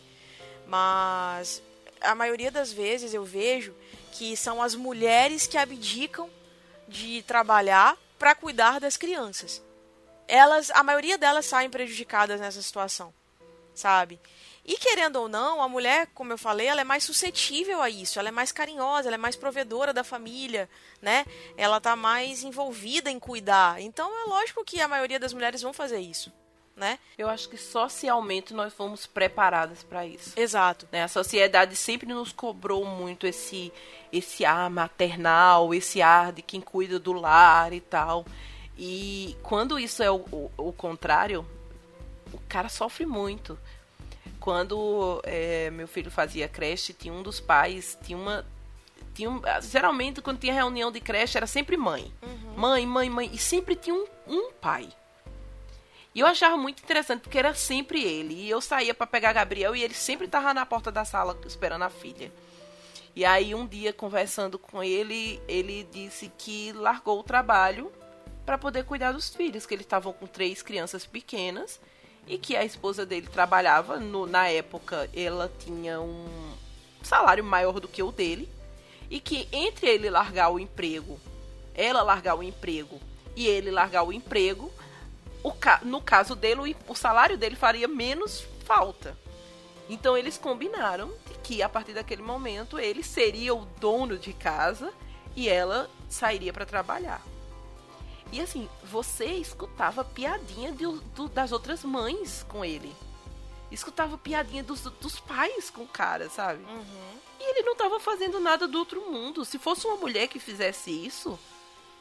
Mas 0.66 1.60
a 2.00 2.14
maioria 2.14 2.50
das 2.50 2.72
vezes 2.72 3.12
eu 3.12 3.24
vejo 3.24 3.74
que 4.12 4.36
são 4.36 4.62
as 4.62 4.74
mulheres 4.74 5.46
que 5.46 5.58
abdicam 5.58 6.30
de 6.86 7.22
trabalhar 7.22 7.96
pra 8.18 8.34
cuidar 8.34 8.78
das 8.78 8.96
crianças. 8.96 9.62
Elas, 10.28 10.70
a 10.70 10.82
maioria 10.82 11.18
delas 11.18 11.46
saem 11.46 11.70
prejudicadas 11.70 12.40
nessa 12.40 12.62
situação, 12.62 13.12
sabe? 13.74 14.20
E 14.68 14.76
querendo 14.76 15.16
ou 15.16 15.30
não, 15.30 15.62
a 15.62 15.68
mulher, 15.68 16.08
como 16.12 16.30
eu 16.30 16.36
falei, 16.36 16.66
ela 16.66 16.82
é 16.82 16.84
mais 16.84 17.02
suscetível 17.02 17.80
a 17.80 17.88
isso, 17.88 18.18
ela 18.18 18.28
é 18.28 18.30
mais 18.30 18.52
carinhosa, 18.52 19.08
ela 19.08 19.14
é 19.14 19.18
mais 19.18 19.34
provedora 19.34 19.94
da 19.94 20.04
família, 20.04 20.68
né? 21.00 21.24
Ela 21.56 21.80
tá 21.80 21.96
mais 21.96 22.42
envolvida 22.42 23.10
em 23.10 23.18
cuidar. 23.18 23.80
Então 23.80 24.10
é 24.20 24.28
lógico 24.28 24.62
que 24.66 24.78
a 24.78 24.86
maioria 24.86 25.18
das 25.18 25.32
mulheres 25.32 25.62
vão 25.62 25.72
fazer 25.72 26.00
isso. 26.00 26.30
Né? 26.76 26.98
Eu 27.16 27.28
acho 27.28 27.48
que 27.48 27.56
socialmente 27.56 28.54
nós 28.54 28.72
fomos 28.72 29.06
preparadas 29.06 29.82
para 29.82 30.06
isso. 30.06 30.38
Exato. 30.38 30.86
Né? 30.92 31.02
A 31.02 31.08
sociedade 31.08 31.74
sempre 31.74 32.06
nos 32.06 32.30
cobrou 32.30 32.84
muito 32.84 33.26
esse 33.26 33.72
esse 34.12 34.44
ar 34.44 34.70
maternal, 34.70 35.74
esse 35.74 36.00
ar 36.02 36.30
de 36.30 36.42
quem 36.42 36.60
cuida 36.60 36.98
do 36.98 37.14
lar 37.14 37.72
e 37.72 37.80
tal. 37.80 38.24
E 38.78 39.36
quando 39.42 39.78
isso 39.78 40.02
é 40.02 40.10
o, 40.10 40.24
o, 40.30 40.50
o 40.56 40.72
contrário, 40.72 41.44
o 42.32 42.38
cara 42.48 42.68
sofre 42.68 43.04
muito 43.04 43.58
quando 44.38 45.20
é, 45.24 45.68
meu 45.70 45.88
filho 45.88 46.10
fazia 46.10 46.48
creche, 46.48 46.92
tinha 46.92 47.12
um 47.12 47.22
dos 47.22 47.40
pais, 47.40 47.98
tinha 48.02 48.16
uma. 48.16 48.46
Tinha 49.14 49.28
um, 49.28 49.42
geralmente, 49.60 50.22
quando 50.22 50.38
tinha 50.38 50.54
reunião 50.54 50.92
de 50.92 51.00
creche, 51.00 51.36
era 51.36 51.46
sempre 51.46 51.76
mãe. 51.76 52.12
Uhum. 52.22 52.54
Mãe, 52.56 52.86
mãe, 52.86 53.10
mãe. 53.10 53.30
E 53.32 53.36
sempre 53.36 53.74
tinha 53.74 53.94
um, 53.94 54.06
um 54.26 54.52
pai. 54.52 54.88
E 56.14 56.20
eu 56.20 56.26
achava 56.26 56.56
muito 56.56 56.82
interessante, 56.82 57.20
porque 57.20 57.38
era 57.38 57.52
sempre 57.52 58.02
ele. 58.02 58.34
E 58.34 58.48
eu 58.48 58.60
saía 58.60 58.94
para 58.94 59.06
pegar 59.06 59.32
Gabriel 59.32 59.76
e 59.76 59.82
ele 59.82 59.94
sempre 59.94 60.26
estava 60.26 60.54
na 60.54 60.64
porta 60.64 60.90
da 60.90 61.04
sala 61.04 61.38
esperando 61.44 61.82
a 61.82 61.90
filha. 61.90 62.32
E 63.14 63.24
aí, 63.24 63.54
um 63.54 63.66
dia, 63.66 63.92
conversando 63.92 64.58
com 64.58 64.82
ele, 64.82 65.42
ele 65.48 65.86
disse 65.92 66.30
que 66.38 66.72
largou 66.72 67.18
o 67.20 67.24
trabalho 67.24 67.92
para 68.48 68.56
poder 68.56 68.86
cuidar 68.86 69.12
dos 69.12 69.28
filhos, 69.28 69.66
que 69.66 69.74
eles 69.74 69.84
estavam 69.84 70.10
com 70.10 70.26
três 70.26 70.62
crianças 70.62 71.04
pequenas 71.04 71.78
e 72.26 72.38
que 72.38 72.56
a 72.56 72.64
esposa 72.64 73.04
dele 73.04 73.28
trabalhava. 73.30 74.00
No, 74.00 74.26
na 74.26 74.48
época, 74.48 75.06
ela 75.14 75.52
tinha 75.58 76.00
um 76.00 76.54
salário 77.02 77.44
maior 77.44 77.78
do 77.78 77.86
que 77.86 78.02
o 78.02 78.10
dele. 78.10 78.48
E 79.10 79.20
que 79.20 79.46
entre 79.52 79.86
ele 79.86 80.08
largar 80.08 80.48
o 80.48 80.58
emprego, 80.58 81.20
ela 81.74 82.00
largar 82.00 82.36
o 82.36 82.42
emprego 82.42 82.98
e 83.36 83.46
ele 83.46 83.70
largar 83.70 84.02
o 84.02 84.14
emprego, 84.14 84.72
o 85.42 85.52
ca 85.52 85.80
no 85.82 86.00
caso 86.00 86.34
dele, 86.34 86.74
o, 86.88 86.92
o 86.92 86.94
salário 86.94 87.36
dele 87.36 87.54
faria 87.54 87.86
menos 87.86 88.46
falta. 88.64 89.14
Então 89.90 90.16
eles 90.16 90.38
combinaram 90.38 91.12
que 91.42 91.62
a 91.62 91.68
partir 91.68 91.92
daquele 91.92 92.22
momento 92.22 92.78
ele 92.78 93.02
seria 93.02 93.54
o 93.54 93.66
dono 93.78 94.16
de 94.16 94.32
casa 94.32 94.90
e 95.36 95.50
ela 95.50 95.90
sairia 96.08 96.50
para 96.50 96.64
trabalhar. 96.64 97.20
E 98.32 98.40
assim, 98.40 98.68
você 98.84 99.26
escutava 99.26 100.04
piadinha 100.04 100.70
de, 100.72 100.84
do, 101.14 101.28
das 101.28 101.50
outras 101.52 101.82
mães 101.82 102.44
com 102.48 102.64
ele. 102.64 102.94
Escutava 103.70 104.18
piadinha 104.18 104.62
dos, 104.62 104.82
dos 104.82 105.20
pais 105.20 105.70
com 105.70 105.82
o 105.82 105.88
cara, 105.88 106.28
sabe? 106.28 106.62
Uhum. 106.64 107.18
E 107.40 107.50
ele 107.50 107.62
não 107.62 107.74
tava 107.74 108.00
fazendo 108.00 108.40
nada 108.40 108.66
do 108.66 108.78
outro 108.78 109.10
mundo. 109.10 109.44
Se 109.44 109.58
fosse 109.58 109.86
uma 109.86 109.96
mulher 109.96 110.28
que 110.28 110.38
fizesse 110.38 110.90
isso, 110.90 111.38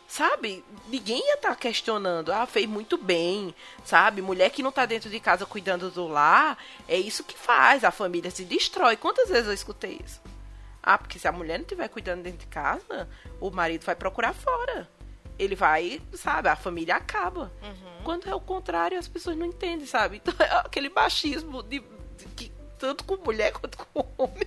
sabe? 0.07 0.63
Ninguém 0.87 1.25
ia 1.25 1.35
estar 1.35 1.49
tá 1.49 1.55
questionando. 1.55 2.31
Ah, 2.31 2.45
fez 2.45 2.67
muito 2.67 2.97
bem, 2.97 3.53
sabe? 3.85 4.21
Mulher 4.21 4.49
que 4.49 4.63
não 4.63 4.71
tá 4.71 4.85
dentro 4.85 5.09
de 5.09 5.19
casa 5.19 5.45
cuidando 5.45 5.89
do 5.91 6.07
lar, 6.07 6.57
é 6.87 6.97
isso 6.97 7.23
que 7.23 7.37
faz. 7.37 7.83
A 7.83 7.91
família 7.91 8.31
se 8.31 8.43
destrói. 8.43 8.97
Quantas 8.97 9.29
vezes 9.29 9.47
eu 9.47 9.53
escutei 9.53 9.99
isso? 10.03 10.21
Ah, 10.81 10.97
porque 10.97 11.19
se 11.19 11.27
a 11.27 11.33
mulher 11.33 11.57
não 11.57 11.63
estiver 11.63 11.87
cuidando 11.89 12.23
dentro 12.23 12.39
de 12.39 12.47
casa, 12.47 13.09
o 13.41 13.49
marido 13.49 13.85
vai 13.85 13.95
procurar 13.95 14.33
fora 14.33 14.89
ele 15.37 15.55
vai, 15.55 16.01
sabe, 16.13 16.49
a 16.49 16.55
família 16.55 16.95
acaba. 16.95 17.51
Uhum. 17.61 18.03
Quando 18.03 18.27
é 18.27 18.35
o 18.35 18.39
contrário, 18.39 18.97
as 18.97 19.07
pessoas 19.07 19.37
não 19.37 19.45
entendem, 19.45 19.85
sabe? 19.85 20.21
Então 20.27 20.33
é 20.45 20.51
aquele 20.57 20.89
machismo 20.89 21.63
de, 21.63 21.79
de, 22.17 22.25
de 22.35 22.51
tanto 22.77 23.03
com 23.03 23.17
mulher 23.17 23.51
quanto 23.53 23.77
com 23.77 24.05
homem. 24.17 24.45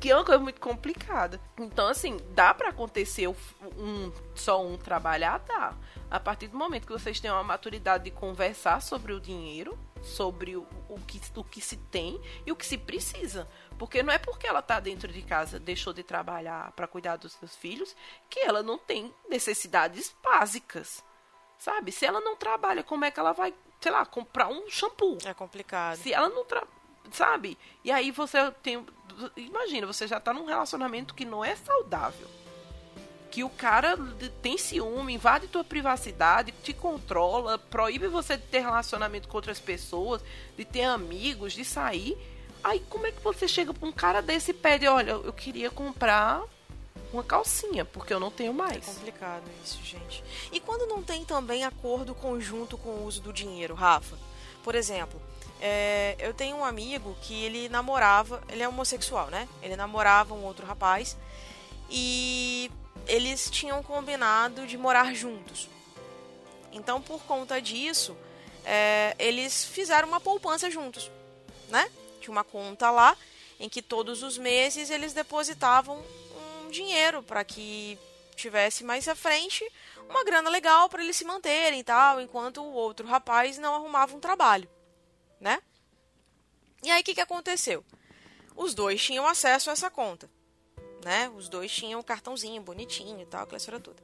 Que 0.00 0.10
é 0.10 0.14
uma 0.14 0.24
coisa 0.24 0.40
muito 0.40 0.60
complicada. 0.60 1.40
Então, 1.58 1.88
assim, 1.88 2.18
dá 2.32 2.54
para 2.54 2.68
acontecer 2.68 3.26
um, 3.28 4.12
só 4.34 4.64
um 4.64 4.76
trabalhar? 4.76 5.38
Dá. 5.40 5.74
A 6.08 6.20
partir 6.20 6.46
do 6.46 6.56
momento 6.56 6.86
que 6.86 6.92
vocês 6.92 7.18
têm 7.18 7.30
uma 7.30 7.42
maturidade 7.42 8.04
de 8.04 8.10
conversar 8.12 8.80
sobre 8.80 9.12
o 9.12 9.20
dinheiro, 9.20 9.76
sobre 10.02 10.56
o, 10.56 10.66
o, 10.88 10.98
que, 11.00 11.20
o 11.34 11.44
que 11.44 11.60
se 11.60 11.76
tem 11.76 12.20
e 12.46 12.52
o 12.52 12.56
que 12.56 12.66
se 12.66 12.78
precisa. 12.78 13.48
Porque 13.78 14.02
não 14.02 14.12
é 14.12 14.18
porque 14.18 14.46
ela 14.46 14.60
está 14.60 14.80
dentro 14.80 15.12
de 15.12 15.22
casa, 15.22 15.58
deixou 15.58 15.92
de 15.92 16.02
trabalhar 16.02 16.72
para 16.72 16.86
cuidar 16.86 17.16
dos 17.16 17.32
seus 17.32 17.54
filhos, 17.56 17.94
que 18.28 18.40
ela 18.40 18.62
não 18.62 18.78
tem 18.78 19.14
necessidades 19.28 20.14
básicas. 20.22 21.04
Sabe? 21.58 21.90
Se 21.90 22.06
ela 22.06 22.20
não 22.20 22.36
trabalha, 22.36 22.84
como 22.84 23.04
é 23.04 23.10
que 23.10 23.18
ela 23.18 23.32
vai, 23.32 23.52
sei 23.80 23.90
lá, 23.90 24.06
comprar 24.06 24.48
um 24.48 24.68
shampoo? 24.68 25.18
É 25.24 25.34
complicado. 25.34 25.96
Se 25.96 26.12
ela 26.12 26.28
não 26.28 26.44
trabalha, 26.44 26.72
sabe? 27.10 27.58
E 27.82 27.90
aí 27.90 28.10
você 28.10 28.50
tem. 28.62 28.86
Imagina, 29.36 29.86
você 29.86 30.06
já 30.06 30.18
está 30.18 30.32
num 30.32 30.44
relacionamento 30.44 31.14
que 31.14 31.24
não 31.24 31.44
é 31.44 31.56
saudável. 31.56 32.28
Que 33.30 33.44
o 33.44 33.50
cara 33.50 33.96
tem 34.42 34.56
ciúme, 34.56 35.14
invade 35.14 35.48
tua 35.48 35.62
privacidade, 35.62 36.52
te 36.62 36.72
controla, 36.72 37.58
proíbe 37.58 38.08
você 38.08 38.36
de 38.36 38.44
ter 38.44 38.60
relacionamento 38.60 39.28
com 39.28 39.36
outras 39.36 39.60
pessoas, 39.60 40.22
de 40.56 40.64
ter 40.64 40.84
amigos, 40.84 41.52
de 41.52 41.64
sair 41.64 42.16
Aí 42.62 42.80
como 42.88 43.06
é 43.06 43.12
que 43.12 43.22
você 43.22 43.46
chega 43.46 43.72
pra 43.72 43.88
um 43.88 43.92
cara 43.92 44.20
desse 44.20 44.50
e 44.50 44.54
pede, 44.54 44.86
olha, 44.86 45.12
eu 45.12 45.32
queria 45.32 45.70
comprar 45.70 46.42
uma 47.12 47.22
calcinha, 47.22 47.84
porque 47.84 48.12
eu 48.12 48.20
não 48.20 48.30
tenho 48.30 48.52
mais. 48.52 48.88
É 48.88 48.92
complicado 48.92 49.44
isso, 49.64 49.82
gente. 49.82 50.22
E 50.52 50.60
quando 50.60 50.86
não 50.86 51.02
tem 51.02 51.24
também 51.24 51.64
acordo 51.64 52.14
conjunto 52.14 52.76
com 52.76 52.90
o 52.90 53.06
uso 53.06 53.22
do 53.22 53.32
dinheiro, 53.32 53.74
Rafa? 53.74 54.18
Por 54.62 54.74
exemplo, 54.74 55.20
é, 55.60 56.16
eu 56.18 56.34
tenho 56.34 56.56
um 56.56 56.64
amigo 56.64 57.16
que 57.22 57.44
ele 57.44 57.68
namorava, 57.68 58.42
ele 58.48 58.62
é 58.62 58.68
homossexual, 58.68 59.28
né? 59.28 59.48
Ele 59.62 59.76
namorava 59.76 60.34
um 60.34 60.44
outro 60.44 60.66
rapaz 60.66 61.16
e 61.90 62.70
eles 63.06 63.50
tinham 63.50 63.82
combinado 63.82 64.66
de 64.66 64.76
morar 64.76 65.14
juntos. 65.14 65.68
Então, 66.72 67.00
por 67.00 67.22
conta 67.22 67.60
disso, 67.60 68.16
é, 68.64 69.14
eles 69.18 69.64
fizeram 69.64 70.08
uma 70.08 70.20
poupança 70.20 70.70
juntos, 70.70 71.10
né? 71.68 71.90
tinha 72.20 72.32
uma 72.32 72.44
conta 72.44 72.90
lá 72.90 73.16
em 73.58 73.68
que 73.68 73.82
todos 73.82 74.22
os 74.22 74.36
meses 74.38 74.90
eles 74.90 75.12
depositavam 75.12 76.04
um 76.64 76.70
dinheiro 76.70 77.22
para 77.22 77.42
que 77.42 77.98
tivesse 78.36 78.84
mais 78.84 79.08
à 79.08 79.16
frente 79.16 79.64
uma 80.08 80.22
grana 80.24 80.48
legal 80.48 80.88
para 80.88 81.02
eles 81.02 81.16
se 81.16 81.24
manterem 81.24 81.80
e 81.80 81.84
tal, 81.84 82.20
enquanto 82.20 82.62
o 82.62 82.72
outro 82.72 83.06
rapaz 83.06 83.58
não 83.58 83.74
arrumava 83.74 84.16
um 84.16 84.20
trabalho, 84.20 84.68
né? 85.40 85.60
E 86.82 86.90
aí 86.90 87.00
o 87.00 87.04
que, 87.04 87.14
que 87.14 87.20
aconteceu? 87.20 87.84
Os 88.54 88.74
dois 88.74 89.02
tinham 89.02 89.26
acesso 89.26 89.70
a 89.70 89.72
essa 89.72 89.90
conta, 89.90 90.30
né? 91.08 91.32
Os 91.34 91.48
dois 91.48 91.72
tinham 91.72 92.00
um 92.00 92.02
cartãozinho 92.02 92.60
bonitinho 92.60 93.18
e 93.18 93.24
tal, 93.24 93.44
aquela 93.44 93.56
história 93.56 93.80
toda. 93.80 94.02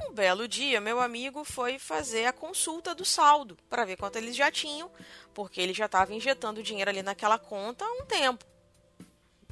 Um 0.00 0.12
belo 0.12 0.46
dia, 0.46 0.80
meu 0.80 1.00
amigo 1.00 1.42
foi 1.42 1.76
fazer 1.76 2.24
a 2.24 2.32
consulta 2.32 2.94
do 2.94 3.04
saldo 3.04 3.58
para 3.68 3.84
ver 3.84 3.96
quanto 3.96 4.14
eles 4.16 4.36
já 4.36 4.48
tinham, 4.48 4.88
porque 5.34 5.60
ele 5.60 5.74
já 5.74 5.86
estava 5.86 6.14
injetando 6.14 6.62
dinheiro 6.62 6.88
ali 6.88 7.02
naquela 7.02 7.36
conta 7.36 7.84
há 7.84 7.92
um 7.94 8.06
tempo 8.06 8.44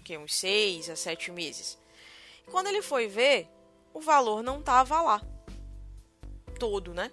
que 0.04 0.16
uns 0.16 0.36
seis 0.36 0.88
a 0.88 0.94
sete 0.94 1.32
meses. 1.32 1.76
E 2.46 2.50
quando 2.50 2.68
ele 2.68 2.80
foi 2.80 3.08
ver, 3.08 3.48
o 3.92 4.00
valor 4.00 4.40
não 4.40 4.60
estava 4.60 5.02
lá. 5.02 5.20
Todo, 6.60 6.94
né? 6.94 7.10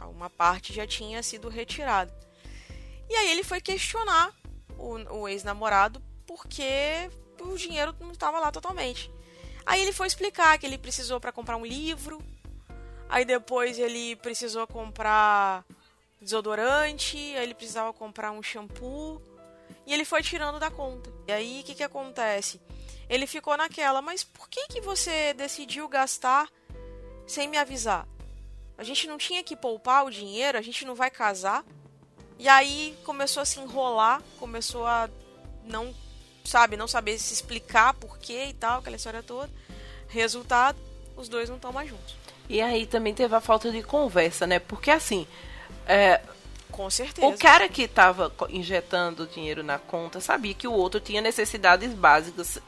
Uma 0.00 0.28
parte 0.28 0.74
já 0.74 0.86
tinha 0.86 1.22
sido 1.22 1.48
retirada. 1.48 2.14
E 3.08 3.14
aí 3.16 3.30
ele 3.30 3.42
foi 3.42 3.62
questionar 3.62 4.30
o, 4.78 5.20
o 5.20 5.28
ex-namorado 5.28 6.02
porque 6.26 7.10
o 7.42 7.56
dinheiro 7.56 7.94
não 8.00 8.12
estava 8.12 8.38
lá 8.38 8.50
totalmente. 8.50 9.10
Aí 9.64 9.80
ele 9.82 9.92
foi 9.92 10.06
explicar 10.06 10.58
que 10.58 10.66
ele 10.66 10.78
precisou 10.78 11.20
para 11.20 11.32
comprar 11.32 11.56
um 11.56 11.64
livro, 11.64 12.22
Aí 13.10 13.24
depois 13.24 13.76
ele 13.76 14.14
precisou 14.14 14.68
comprar 14.68 15.64
desodorante, 16.22 17.16
aí 17.16 17.42
ele 17.42 17.54
precisava 17.54 17.92
comprar 17.92 18.30
um 18.30 18.40
shampoo. 18.40 19.20
E 19.84 19.92
ele 19.92 20.04
foi 20.04 20.22
tirando 20.22 20.60
da 20.60 20.70
conta. 20.70 21.12
E 21.26 21.32
aí 21.32 21.60
o 21.60 21.64
que, 21.64 21.74
que 21.74 21.82
acontece? 21.82 22.60
Ele 23.08 23.26
ficou 23.26 23.56
naquela, 23.56 24.00
mas 24.00 24.22
por 24.22 24.48
que, 24.48 24.68
que 24.68 24.80
você 24.80 25.34
decidiu 25.34 25.88
gastar 25.88 26.48
sem 27.26 27.48
me 27.48 27.56
avisar? 27.56 28.06
A 28.78 28.84
gente 28.84 29.08
não 29.08 29.18
tinha 29.18 29.42
que 29.42 29.56
poupar 29.56 30.04
o 30.04 30.10
dinheiro, 30.10 30.56
a 30.56 30.62
gente 30.62 30.84
não 30.84 30.94
vai 30.94 31.10
casar. 31.10 31.64
E 32.38 32.48
aí 32.48 32.96
começou 33.04 33.40
a 33.40 33.44
se 33.44 33.58
enrolar, 33.58 34.22
começou 34.38 34.86
a 34.86 35.10
não, 35.64 35.92
sabe, 36.50 36.76
não 36.76 36.88
saber 36.88 37.18
se 37.18 37.32
explicar 37.32 37.94
por 37.94 38.18
quê 38.18 38.46
e 38.50 38.52
tal, 38.52 38.80
aquela 38.80 38.96
história 38.96 39.22
toda. 39.22 39.50
Resultado, 40.08 40.76
os 41.16 41.28
dois 41.28 41.48
não 41.48 41.56
estão 41.56 41.72
mais 41.72 41.88
juntos. 41.88 42.16
E 42.48 42.60
aí 42.60 42.84
também 42.84 43.14
teve 43.14 43.34
a 43.34 43.40
falta 43.40 43.70
de 43.70 43.82
conversa, 43.82 44.46
né? 44.46 44.58
Porque 44.58 44.90
assim. 44.90 45.26
É, 45.86 46.20
com 46.70 46.90
certeza. 46.90 47.26
O 47.26 47.38
cara 47.38 47.68
que 47.68 47.82
estava 47.82 48.32
injetando 48.48 49.26
dinheiro 49.26 49.62
na 49.62 49.78
conta 49.78 50.20
sabia 50.20 50.54
que 50.54 50.66
o 50.66 50.72
outro 50.72 50.98
tinha 51.00 51.20
necessidades 51.20 51.92
básicas. 51.92 52.58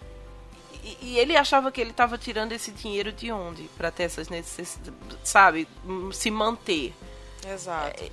E, 0.85 0.99
e 1.03 1.19
ele 1.19 1.37
achava 1.37 1.73
que 1.73 1.81
ele 1.81 1.91
estava 1.91 2.17
tirando 2.17 2.53
esse 2.53 2.71
dinheiro 2.71 3.13
de 3.13 3.33
onde? 3.33 3.65
Para 3.77 3.91
ter 3.91 4.05
essas 4.05 4.29
necessidades, 4.29 4.95
sabe? 5.25 5.69
Se 6.13 6.31
manter. 6.31 6.95
Exato. 7.47 8.05
É, 8.05 8.11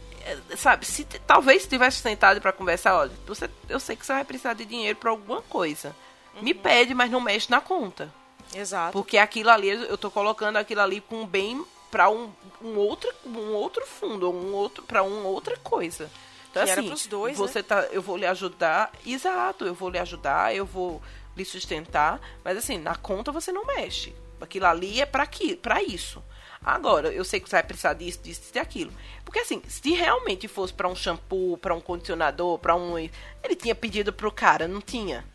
sabe, 0.58 0.86
se 0.86 1.04
talvez 1.04 1.66
tivesse 1.66 1.98
sentado 1.98 2.42
para 2.42 2.52
conversar, 2.52 2.96
olha, 2.96 3.12
você, 3.26 3.50
eu 3.68 3.80
sei 3.80 3.96
que 3.96 4.06
você 4.06 4.14
vai 4.14 4.24
precisar 4.24 4.54
de 4.54 4.66
dinheiro 4.66 4.98
para 4.98 5.10
alguma 5.10 5.42
coisa. 5.42 5.96
Uhum. 6.36 6.44
Me 6.44 6.54
pede, 6.54 6.94
mas 6.94 7.12
não 7.12 7.20
mexe 7.20 7.50
na 7.50 7.62
conta. 7.62 8.14
Exato. 8.54 8.94
Porque 8.94 9.18
aquilo 9.18 9.50
ali, 9.50 9.70
eu 9.70 9.98
tô 9.98 10.10
colocando 10.10 10.58
aquilo 10.58 10.82
ali 10.82 11.02
com 11.02 11.26
bem 11.26 11.64
para 11.92 12.10
um, 12.10 12.32
um 12.62 12.78
outro 12.78 13.12
um 13.26 13.54
outro 13.54 13.86
fundo, 13.86 14.30
um 14.32 14.54
outro 14.54 14.84
para 14.84 15.04
uma 15.04 15.28
outra 15.28 15.58
coisa. 15.58 16.10
Então 16.50 16.64
que 16.64 16.72
assim, 16.72 17.10
dois, 17.10 17.38
você 17.38 17.60
né? 17.60 17.64
tá, 17.64 17.82
eu 17.92 18.02
vou 18.02 18.18
lhe 18.18 18.26
ajudar, 18.26 18.92
exato, 19.06 19.66
eu 19.66 19.74
vou 19.74 19.90
lhe 19.90 20.00
ajudar, 20.00 20.56
eu 20.56 20.66
vou 20.66 21.02
lhe 21.38 21.46
sustentar, 21.46 22.20
mas 22.44 22.58
assim, 22.58 22.78
na 22.78 22.96
conta 22.96 23.32
você 23.32 23.52
não 23.52 23.66
mexe. 23.66 24.16
Aquilo 24.42 24.66
ali 24.66 25.02
é 25.02 25.06
para 25.06 25.28
para 25.62 25.84
isso. 25.84 26.24
Agora, 26.64 27.12
eu 27.12 27.24
sei 27.24 27.40
que 27.40 27.50
você 27.50 27.56
vai 27.56 27.64
precisar 27.64 27.94
disso, 27.94 28.20
disso 28.22 28.42
e 28.54 28.60
aquilo. 28.60 28.92
Porque 29.24 29.40
assim, 29.40 29.62
se 29.68 29.92
realmente 29.92 30.48
fosse 30.48 30.74
para 30.74 30.90
um 30.90 30.96
shampoo, 30.96 31.58
para 31.58 31.74
um 31.74 31.80
condicionador, 31.80 32.60
para 32.60 32.76
um 32.76 32.98
ele 32.98 33.56
tinha 33.56 33.74
pedido 33.74 34.12
pro 34.12 34.32
cara, 34.32 34.68
não 34.68 34.82
tinha. 34.82 35.26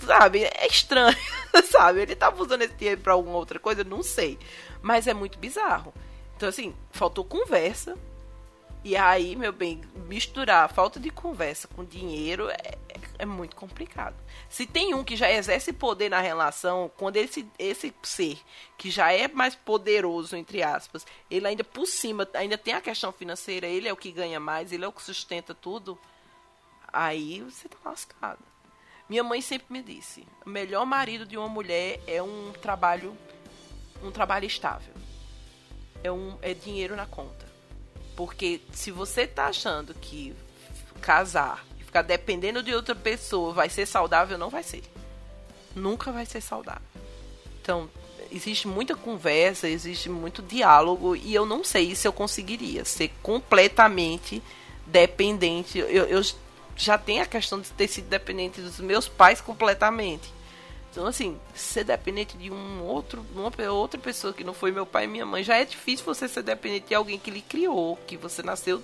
Sabe? 0.00 0.44
É 0.44 0.66
estranho, 0.66 1.16
sabe? 1.70 2.00
Ele 2.00 2.16
tava 2.16 2.42
usando 2.42 2.62
esse 2.62 2.74
dinheiro 2.74 3.00
pra 3.00 3.12
alguma 3.12 3.36
outra 3.36 3.58
coisa, 3.58 3.84
não 3.84 4.02
sei. 4.02 4.38
Mas 4.82 5.06
é 5.06 5.14
muito 5.14 5.38
bizarro. 5.38 5.94
Então, 6.36 6.48
assim, 6.48 6.74
faltou 6.90 7.24
conversa. 7.24 7.96
E 8.86 8.96
aí, 8.96 9.34
meu 9.34 9.52
bem, 9.52 9.80
misturar 10.06 10.72
falta 10.72 11.00
de 11.00 11.10
conversa 11.10 11.66
com 11.66 11.84
dinheiro 11.84 12.48
é, 12.48 12.78
é 13.18 13.26
muito 13.26 13.56
complicado. 13.56 14.14
Se 14.48 14.64
tem 14.64 14.94
um 14.94 15.02
que 15.02 15.16
já 15.16 15.28
exerce 15.28 15.72
poder 15.72 16.08
na 16.08 16.20
relação, 16.20 16.88
quando 16.96 17.16
esse, 17.16 17.44
esse 17.58 17.92
ser, 18.04 18.38
que 18.78 18.88
já 18.88 19.10
é 19.10 19.26
mais 19.26 19.56
poderoso, 19.56 20.36
entre 20.36 20.62
aspas, 20.62 21.04
ele 21.28 21.48
ainda 21.48 21.64
por 21.64 21.84
cima, 21.84 22.28
ainda 22.32 22.56
tem 22.56 22.74
a 22.74 22.80
questão 22.80 23.10
financeira, 23.10 23.66
ele 23.66 23.88
é 23.88 23.92
o 23.92 23.96
que 23.96 24.12
ganha 24.12 24.38
mais, 24.38 24.70
ele 24.70 24.84
é 24.84 24.88
o 24.88 24.92
que 24.92 25.02
sustenta 25.02 25.52
tudo, 25.52 25.98
aí 26.92 27.40
você 27.40 27.68
tá 27.68 27.78
lascado. 27.84 28.38
Minha 29.08 29.24
mãe 29.24 29.40
sempre 29.40 29.66
me 29.68 29.82
disse: 29.82 30.24
o 30.46 30.48
melhor 30.48 30.86
marido 30.86 31.26
de 31.26 31.36
uma 31.36 31.48
mulher 31.48 32.00
é 32.06 32.22
um 32.22 32.52
trabalho, 32.62 33.18
um 34.00 34.12
trabalho 34.12 34.46
estável. 34.46 34.94
É, 36.04 36.12
um, 36.12 36.38
é 36.40 36.54
dinheiro 36.54 36.94
na 36.94 37.04
conta. 37.04 37.45
Porque 38.16 38.60
se 38.72 38.90
você 38.90 39.26
tá 39.26 39.46
achando 39.46 39.94
que 39.94 40.34
casar 41.00 41.64
e 41.78 41.84
ficar 41.84 42.02
dependendo 42.02 42.62
de 42.62 42.74
outra 42.74 42.94
pessoa 42.94 43.52
vai 43.52 43.68
ser 43.68 43.86
saudável, 43.86 44.38
não 44.38 44.48
vai 44.48 44.62
ser. 44.62 44.82
Nunca 45.74 46.10
vai 46.10 46.24
ser 46.24 46.40
saudável. 46.40 46.82
Então, 47.60 47.90
existe 48.32 48.66
muita 48.66 48.94
conversa, 48.94 49.68
existe 49.68 50.08
muito 50.08 50.42
diálogo 50.42 51.14
e 51.14 51.34
eu 51.34 51.44
não 51.44 51.62
sei 51.62 51.94
se 51.94 52.08
eu 52.08 52.12
conseguiria 52.12 52.84
ser 52.84 53.10
completamente 53.22 54.42
dependente. 54.86 55.78
Eu, 55.78 56.06
eu 56.06 56.22
já 56.76 56.96
tem 56.96 57.20
a 57.20 57.26
questão 57.26 57.60
de 57.60 57.70
ter 57.70 57.88
sido 57.88 58.08
dependente 58.08 58.60
dos 58.60 58.80
meus 58.80 59.08
pais 59.08 59.40
completamente. 59.40 60.35
Então, 60.96 61.06
assim, 61.06 61.38
ser 61.54 61.84
dependente 61.84 62.38
de 62.38 62.50
um 62.50 62.82
outro, 62.82 63.22
uma 63.34 63.52
outra 63.70 64.00
pessoa 64.00 64.32
que 64.32 64.42
não 64.42 64.54
foi 64.54 64.72
meu 64.72 64.86
pai 64.86 65.04
e 65.04 65.06
minha 65.06 65.26
mãe, 65.26 65.44
já 65.44 65.58
é 65.58 65.64
difícil 65.66 66.06
você 66.06 66.26
ser 66.26 66.42
dependente 66.42 66.86
de 66.86 66.94
alguém 66.94 67.18
que 67.18 67.30
lhe 67.30 67.42
criou, 67.42 67.98
que 68.06 68.16
você 68.16 68.42
nasceu, 68.42 68.82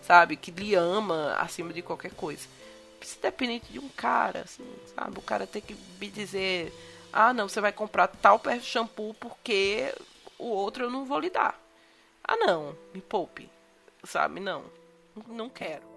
sabe, 0.00 0.36
que 0.36 0.50
lhe 0.50 0.74
ama 0.74 1.34
acima 1.34 1.70
de 1.70 1.82
qualquer 1.82 2.12
coisa. 2.12 2.48
Ser 3.02 3.18
dependente 3.20 3.70
de 3.70 3.78
um 3.78 3.90
cara, 3.90 4.40
assim, 4.40 4.64
sabe? 4.96 5.18
O 5.18 5.22
cara 5.22 5.46
tem 5.46 5.60
que 5.60 5.76
me 6.00 6.08
dizer: 6.08 6.72
ah, 7.12 7.34
não, 7.34 7.46
você 7.46 7.60
vai 7.60 7.72
comprar 7.72 8.08
tal 8.08 8.40
shampoo 8.62 9.12
porque 9.20 9.94
o 10.38 10.46
outro 10.46 10.84
eu 10.84 10.90
não 10.90 11.04
vou 11.04 11.20
lhe 11.20 11.28
dar. 11.28 11.60
Ah, 12.24 12.38
não, 12.38 12.74
me 12.94 13.02
poupe, 13.02 13.50
sabe? 14.02 14.40
Não, 14.40 14.64
não 15.28 15.50
quero. 15.50 15.89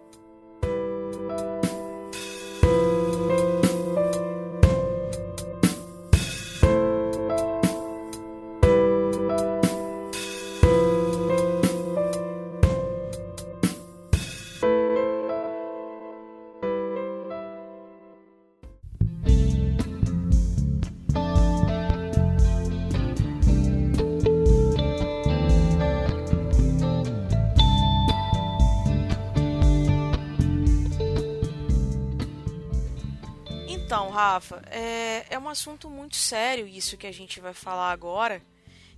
Rafa, 34.43 34.61
é, 34.69 35.25
é 35.29 35.39
um 35.39 35.47
assunto 35.47 35.89
muito 35.89 36.17
sério 36.17 36.67
isso 36.67 36.97
que 36.97 37.07
a 37.07 37.11
gente 37.11 37.39
vai 37.39 37.53
falar 37.53 37.91
agora, 37.91 38.41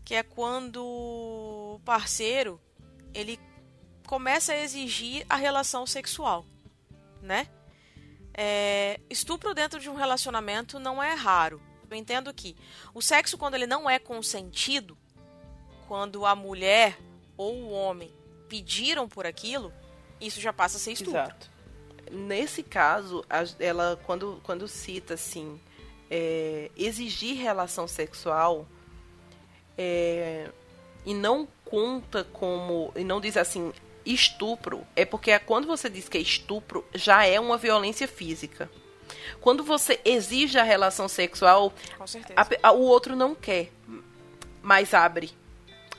que 0.03 0.15
é 0.15 0.23
quando 0.23 0.83
o 0.83 1.79
parceiro 1.85 2.59
ele 3.13 3.39
começa 4.07 4.53
a 4.53 4.57
exigir 4.57 5.25
a 5.29 5.35
relação 5.35 5.85
sexual, 5.85 6.45
né? 7.21 7.47
É, 8.33 8.99
estupro 9.09 9.53
dentro 9.53 9.79
de 9.79 9.89
um 9.89 9.95
relacionamento 9.95 10.79
não 10.79 11.01
é 11.01 11.13
raro. 11.13 11.61
Eu 11.89 11.95
entendo 11.95 12.33
que 12.33 12.55
o 12.93 13.01
sexo, 13.01 13.37
quando 13.37 13.53
ele 13.53 13.67
não 13.67 13.89
é 13.89 13.99
consentido, 13.99 14.97
quando 15.87 16.25
a 16.25 16.35
mulher 16.35 16.97
ou 17.37 17.55
o 17.55 17.71
homem 17.71 18.11
pediram 18.49 19.07
por 19.07 19.25
aquilo, 19.25 19.71
isso 20.19 20.41
já 20.41 20.51
passa 20.51 20.77
a 20.77 20.79
ser 20.79 20.93
estupro. 20.93 21.21
Exato 21.21 21.54
nesse 22.11 22.63
caso, 22.63 23.25
ela 23.59 23.99
quando, 24.05 24.39
quando 24.43 24.67
cita 24.67 25.15
assim 25.15 25.59
é, 26.09 26.69
exigir 26.77 27.37
relação 27.37 27.87
sexual 27.87 28.67
é, 29.77 30.49
e 31.05 31.13
não 31.13 31.47
conta 31.65 32.23
como 32.23 32.91
e 32.95 33.03
não 33.03 33.19
diz 33.19 33.37
assim 33.37 33.73
estupro 34.05 34.85
é 34.95 35.03
porque 35.03 35.37
quando 35.39 35.65
você 35.65 35.89
diz 35.89 36.07
que 36.07 36.17
é 36.17 36.21
estupro 36.21 36.85
já 36.93 37.25
é 37.25 37.39
uma 37.39 37.57
violência 37.57 38.07
física. 38.07 38.69
Quando 39.39 39.63
você 39.63 39.99
exige 40.03 40.57
a 40.57 40.63
relação 40.63 41.07
sexual, 41.07 41.73
a, 42.35 42.69
a, 42.69 42.71
o 42.71 42.81
outro 42.81 43.15
não 43.15 43.35
quer, 43.35 43.71
mas 44.61 44.93
abre, 44.93 45.31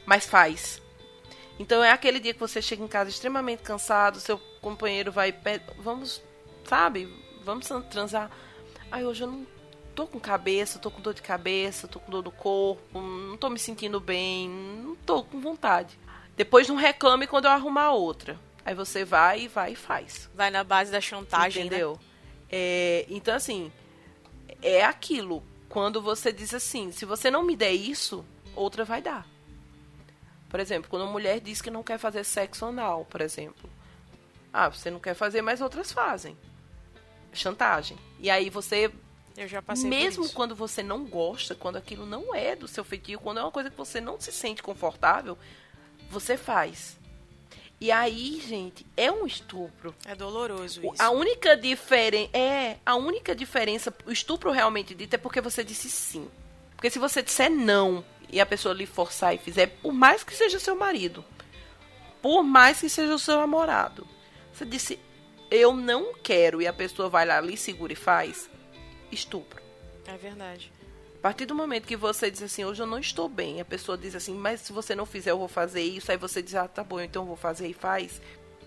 mas 0.05 0.27
faz. 0.27 0.83
Então 1.59 1.83
é 1.83 1.91
aquele 1.91 2.21
dia 2.21 2.35
que 2.35 2.41
você 2.41 2.61
chega 2.61 2.83
em 2.83 2.89
casa 2.89 3.11
extremamente 3.11 3.63
cansado, 3.63 4.21
seu 4.21 4.39
companheiro 4.61 5.11
vai, 5.11 5.35
vamos, 5.79 6.23
sabe, 6.65 7.09
vamos 7.43 7.67
transar. 7.91 8.31
Ai, 8.91 9.05
hoje 9.05 9.25
eu 9.25 9.29
não 9.29 9.47
tô 9.95 10.07
com 10.07 10.21
cabeça, 10.21 10.79
tô 10.79 10.91
com 10.91 11.01
dor 11.01 11.15
de 11.15 11.23
cabeça, 11.23 11.89
tô 11.89 11.99
com 11.99 12.11
dor 12.11 12.23
no 12.23 12.31
corpo, 12.31 13.01
não 13.01 13.37
tô 13.37 13.49
me 13.49 13.59
sentindo 13.59 13.99
bem, 13.99 14.49
não 14.49 14.95
tô 14.95 15.25
com 15.25 15.41
vontade. 15.41 15.99
Depois 16.37 16.69
não 16.69 16.77
reclame 16.77 17.27
quando 17.27 17.47
eu 17.47 17.51
arrumar 17.51 17.93
outra. 17.93 18.39
Aí 18.63 18.75
você 18.75 19.05
vai 19.05 19.43
e 19.43 19.49
vai 19.49 19.73
e 19.73 19.77
faz. 19.77 20.29
Vai 20.35 20.51
na 20.51 20.63
base 20.63 20.93
da 20.93 21.01
chantagem, 21.01 21.63
né? 21.63 21.67
Entendeu? 21.69 21.93
Né? 21.93 21.99
É, 22.51 23.07
então, 23.09 23.35
assim, 23.35 23.73
é 24.61 24.85
aquilo. 24.85 25.43
Quando 25.69 26.03
você 26.03 26.33
diz 26.33 26.53
assim, 26.53 26.93
se 26.93 27.05
você 27.05 27.31
não 27.31 27.43
me 27.43 27.57
der 27.57 27.73
isso, 27.73 28.25
outra 28.55 28.85
vai 28.85 29.01
dar. 29.01 29.27
Por 30.49 30.61
exemplo, 30.61 30.89
quando 30.89 31.03
uma 31.03 31.13
mulher 31.13 31.41
diz 31.41 31.61
que 31.61 31.71
não 31.71 31.83
quer 31.83 31.99
fazer 31.99 32.25
sexo 32.25 32.67
anal, 32.67 33.05
por 33.05 33.21
exemplo. 33.21 33.69
Ah, 34.53 34.69
você 34.69 34.91
não 34.91 35.01
quer 35.01 35.15
fazer, 35.15 35.43
mas 35.43 35.61
outras 35.61 35.93
fazem. 35.93 36.37
Chantagem. 37.33 37.99
E 38.19 38.31
aí 38.31 38.49
você. 38.49 38.91
Eu 39.37 39.47
já 39.47 39.61
passei 39.61 39.89
Mesmo 39.89 40.31
quando 40.31 40.55
você 40.55 40.83
não 40.83 41.05
gosta, 41.05 41.55
quando 41.55 41.77
aquilo 41.77 42.07
não 42.07 42.35
é 42.35 42.57
do 42.57 42.67
seu 42.67 42.83
feitio, 42.83 43.21
quando 43.21 43.39
é 43.39 43.43
uma 43.43 43.51
coisa 43.51 43.71
que 43.71 43.77
você 43.77 44.01
não 44.01 44.19
se 44.19 44.33
sente 44.33 44.63
confortável, 44.63 45.37
você 46.09 46.39
faz. 46.39 46.99
E 47.79 47.93
aí, 47.93 48.41
gente, 48.41 48.87
é 48.97 49.13
um 49.13 49.27
estupro. 49.27 49.95
É 50.07 50.15
doloroso 50.15 50.81
isso. 50.81 51.03
A 51.03 51.11
única 51.11 51.55
diferença 51.55 52.31
é 52.33 52.79
a 52.87 52.97
única 52.97 53.35
diferença, 53.35 53.95
o 54.07 54.11
estupro 54.11 54.51
realmente 54.51 54.95
dito 54.95 55.13
é 55.13 55.19
porque 55.19 55.43
você 55.43 55.63
disse 55.63 55.91
sim. 55.91 56.27
Porque 56.75 56.89
se 56.89 56.99
você 56.99 57.23
disser 57.23 57.51
não 57.51 58.03
e 58.31 58.41
a 58.41 58.47
pessoa 58.47 58.75
lhe 58.75 58.87
forçar 58.87 59.35
e 59.35 59.39
fizer, 59.39 59.67
por 59.83 59.93
mais 59.93 60.25
que 60.25 60.35
seja 60.35 60.59
seu 60.59 60.77
marido, 60.77 61.25
por 62.21 62.43
mais 62.43 62.81
que 62.81 62.89
seja 62.89 63.15
o 63.15 63.19
seu 63.19 63.37
namorado, 63.37 64.07
você 64.53 64.65
disse 64.65 64.99
eu 65.51 65.75
não 65.75 66.13
quero 66.15 66.61
e 66.61 66.67
a 66.67 66.73
pessoa 66.73 67.09
vai 67.09 67.25
lá, 67.25 67.41
lhe 67.41 67.57
segura 67.57 67.93
e 67.93 67.97
faz, 67.97 68.51
estupro. 69.13 69.63
É 70.07 70.17
verdade. 70.17 70.73
A 71.19 71.23
partir 71.27 71.47
do 71.47 71.55
momento 71.55 71.87
que 71.87 71.97
você 71.97 72.31
diz 72.31 72.43
assim, 72.43 72.65
hoje 72.65 72.83
eu 72.83 72.87
não 72.87 72.99
estou 72.99 73.29
bem, 73.29 73.61
a 73.61 73.65
pessoa 73.65 73.99
diz 73.99 74.15
assim, 74.15 74.35
mas 74.35 74.61
se 74.61 74.73
você 74.73 74.95
não 74.95 75.07
fizer, 75.07 75.31
eu 75.31 75.39
vou 75.39 75.49
fazer 75.49 75.83
isso, 75.83 76.11
aí 76.11 76.17
você 76.17 76.43
diz, 76.43 76.55
ah, 76.55 76.69
tá 76.69 76.85
bom, 76.85 77.01
então 77.01 77.23
eu 77.23 77.27
vou 77.27 77.37
fazer 77.37 77.69
e 77.69 77.73
faz. 77.73 78.21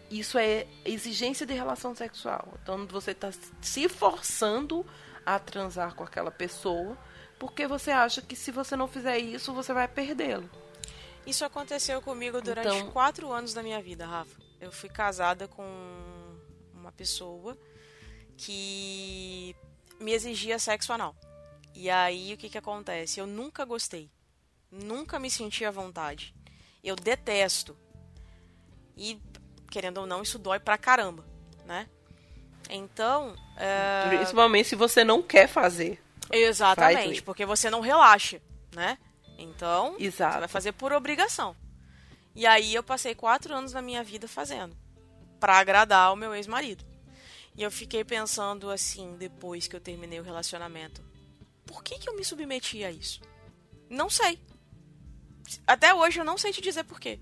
Isso 0.09 0.37
é 0.37 0.65
exigência 0.83 1.45
de 1.45 1.53
relação 1.53 1.93
sexual. 1.93 2.53
Então 2.61 2.85
você 2.87 3.11
está 3.11 3.29
se 3.61 3.87
forçando 3.87 4.85
a 5.25 5.37
transar 5.37 5.93
com 5.95 6.03
aquela 6.03 6.31
pessoa 6.31 6.97
porque 7.39 7.65
você 7.65 7.89
acha 7.89 8.21
que 8.21 8.35
se 8.35 8.51
você 8.51 8.75
não 8.75 8.87
fizer 8.87 9.17
isso, 9.17 9.53
você 9.53 9.73
vai 9.73 9.87
perdê-lo. 9.87 10.49
Isso 11.25 11.45
aconteceu 11.45 12.01
comigo 12.01 12.41
durante 12.41 12.67
então, 12.67 12.91
quatro 12.91 13.31
anos 13.31 13.53
da 13.53 13.63
minha 13.63 13.81
vida, 13.81 14.05
Rafa. 14.05 14.35
eu 14.59 14.71
fui 14.71 14.89
casada 14.89 15.47
com 15.47 15.63
uma 16.73 16.91
pessoa 16.91 17.57
que 18.35 19.55
me 19.99 20.11
exigia 20.11 20.59
sexo 20.59 20.91
anal. 20.91 21.15
E 21.73 21.89
aí 21.89 22.33
o 22.33 22.37
que 22.37 22.49
que 22.49 22.57
acontece? 22.57 23.19
Eu 23.19 23.27
nunca 23.27 23.63
gostei. 23.63 24.09
Nunca 24.71 25.19
me 25.19 25.31
senti 25.31 25.63
à 25.63 25.71
vontade. 25.71 26.35
Eu 26.83 26.95
detesto. 26.95 27.77
E, 28.95 29.19
querendo 29.71 29.99
ou 29.99 30.07
não, 30.07 30.21
isso 30.21 30.37
dói 30.37 30.59
pra 30.59 30.77
caramba, 30.77 31.25
né? 31.65 31.87
Então. 32.69 33.35
É... 33.57 34.09
Principalmente 34.09 34.69
se 34.69 34.75
você 34.75 35.03
não 35.03 35.21
quer 35.21 35.47
fazer. 35.47 36.01
Exatamente, 36.31 37.21
porque 37.21 37.45
você 37.45 37.69
não 37.69 37.81
relaxa, 37.81 38.41
né? 38.73 38.97
Então, 39.37 39.95
Exato. 39.97 40.33
você 40.33 40.39
vai 40.39 40.47
fazer 40.47 40.71
por 40.73 40.91
obrigação. 40.91 41.55
E 42.35 42.45
aí 42.45 42.73
eu 42.73 42.83
passei 42.83 43.15
quatro 43.15 43.53
anos 43.53 43.71
da 43.71 43.81
minha 43.81 44.03
vida 44.03 44.27
fazendo. 44.27 44.75
para 45.39 45.57
agradar 45.57 46.11
o 46.11 46.17
meu 46.17 46.35
ex-marido. 46.35 46.83
E 47.55 47.63
eu 47.63 47.71
fiquei 47.71 48.03
pensando 48.03 48.69
assim, 48.69 49.15
depois 49.17 49.67
que 49.67 49.75
eu 49.75 49.79
terminei 49.79 50.19
o 50.19 50.23
relacionamento. 50.23 51.01
Por 51.65 51.83
que, 51.83 51.97
que 51.97 52.09
eu 52.09 52.15
me 52.15 52.25
submeti 52.25 52.83
a 52.83 52.91
isso? 52.91 53.21
Não 53.89 54.09
sei. 54.09 54.39
Até 55.65 55.93
hoje 55.93 56.19
eu 56.19 56.25
não 56.25 56.37
sei 56.37 56.51
te 56.51 56.61
dizer 56.61 56.83
por 56.83 56.99
quê. 56.99 57.19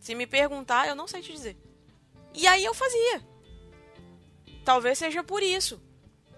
Se 0.00 0.14
me 0.14 0.26
perguntar, 0.26 0.88
eu 0.88 0.94
não 0.94 1.06
sei 1.06 1.22
te 1.22 1.32
dizer. 1.32 1.56
E 2.34 2.46
aí 2.46 2.64
eu 2.64 2.74
fazia. 2.74 3.22
Talvez 4.64 4.98
seja 4.98 5.22
por 5.22 5.42
isso. 5.42 5.80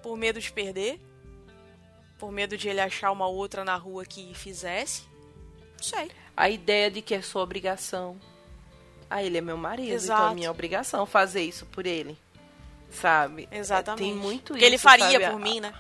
Por 0.03 0.17
medo 0.17 0.41
de 0.41 0.53
perder. 0.53 1.01
Por 2.19 2.31
medo 2.31 2.57
de 2.57 2.69
ele 2.69 2.81
achar 2.81 3.11
uma 3.11 3.27
outra 3.27 3.65
na 3.65 3.77
rua 3.77 4.05
que 4.05 4.33
fizesse. 4.35 5.03
Não 5.77 5.85
sei. 5.85 6.11
A 6.37 6.49
ideia 6.49 6.91
de 6.91 7.03
que 7.03 7.15
é 7.15 7.23
sua 7.23 7.43
obrigação. 7.43 8.19
Ah, 9.11 9.23
ele 9.23 9.39
é 9.39 9.41
meu 9.41 9.57
marido, 9.57 9.93
Exato. 9.93 10.21
então 10.21 10.33
é 10.33 10.35
minha 10.35 10.51
obrigação 10.51 11.07
fazer 11.07 11.43
isso 11.43 11.67
por 11.67 11.87
ele. 11.87 12.19
Sabe? 12.91 13.49
Exatamente. 13.51 14.03
Tem 14.03 14.15
muito 14.15 14.57
isso. 14.57 14.65
ele 14.65 14.79
faria 14.79 15.21
sabe? 15.21 15.31
por 15.31 15.39
mim, 15.39 15.61
né? 15.61 15.75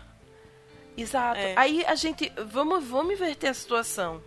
Exato. 0.97 1.41
É. 1.41 1.55
Aí 1.57 1.85
a 1.87 1.95
gente. 1.95 2.33
Vamos, 2.47 2.85
vamos 2.85 3.15
inverter 3.15 3.51
a 3.51 3.55
situação. 3.55 4.23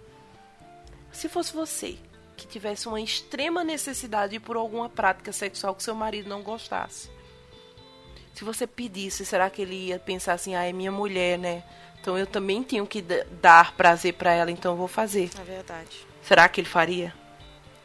Se 1.12 1.30
fosse 1.30 1.54
você 1.54 1.98
que 2.36 2.48
tivesse 2.48 2.88
uma 2.88 3.02
extrema 3.02 3.64
necessidade 3.64 4.40
por 4.40 4.56
alguma 4.56 4.88
prática 4.88 5.32
sexual 5.32 5.74
que 5.74 5.82
seu 5.82 5.96
marido 5.96 6.30
não 6.30 6.44
gostasse. 6.44 7.10
Se 8.36 8.44
você 8.44 8.68
pedisse, 8.68 9.26
será 9.26 9.50
que 9.50 9.64
ele 9.64 9.88
ia 9.88 9.98
pensar 9.98 10.34
assim, 10.34 10.54
ah, 10.54 10.64
é 10.64 10.72
minha 10.72 10.92
mulher, 10.92 11.40
né? 11.40 11.64
Então 12.08 12.18
eu 12.18 12.26
também 12.26 12.64
tenho 12.64 12.88
que 12.88 13.02
dar 13.02 13.76
prazer 13.76 14.14
pra 14.14 14.32
ela, 14.32 14.50
então 14.50 14.72
eu 14.72 14.78
vou 14.78 14.88
fazer. 14.88 15.30
É 15.38 15.44
verdade. 15.44 16.08
Será 16.24 16.48
que 16.48 16.62
ele 16.62 16.70
faria? 16.70 17.14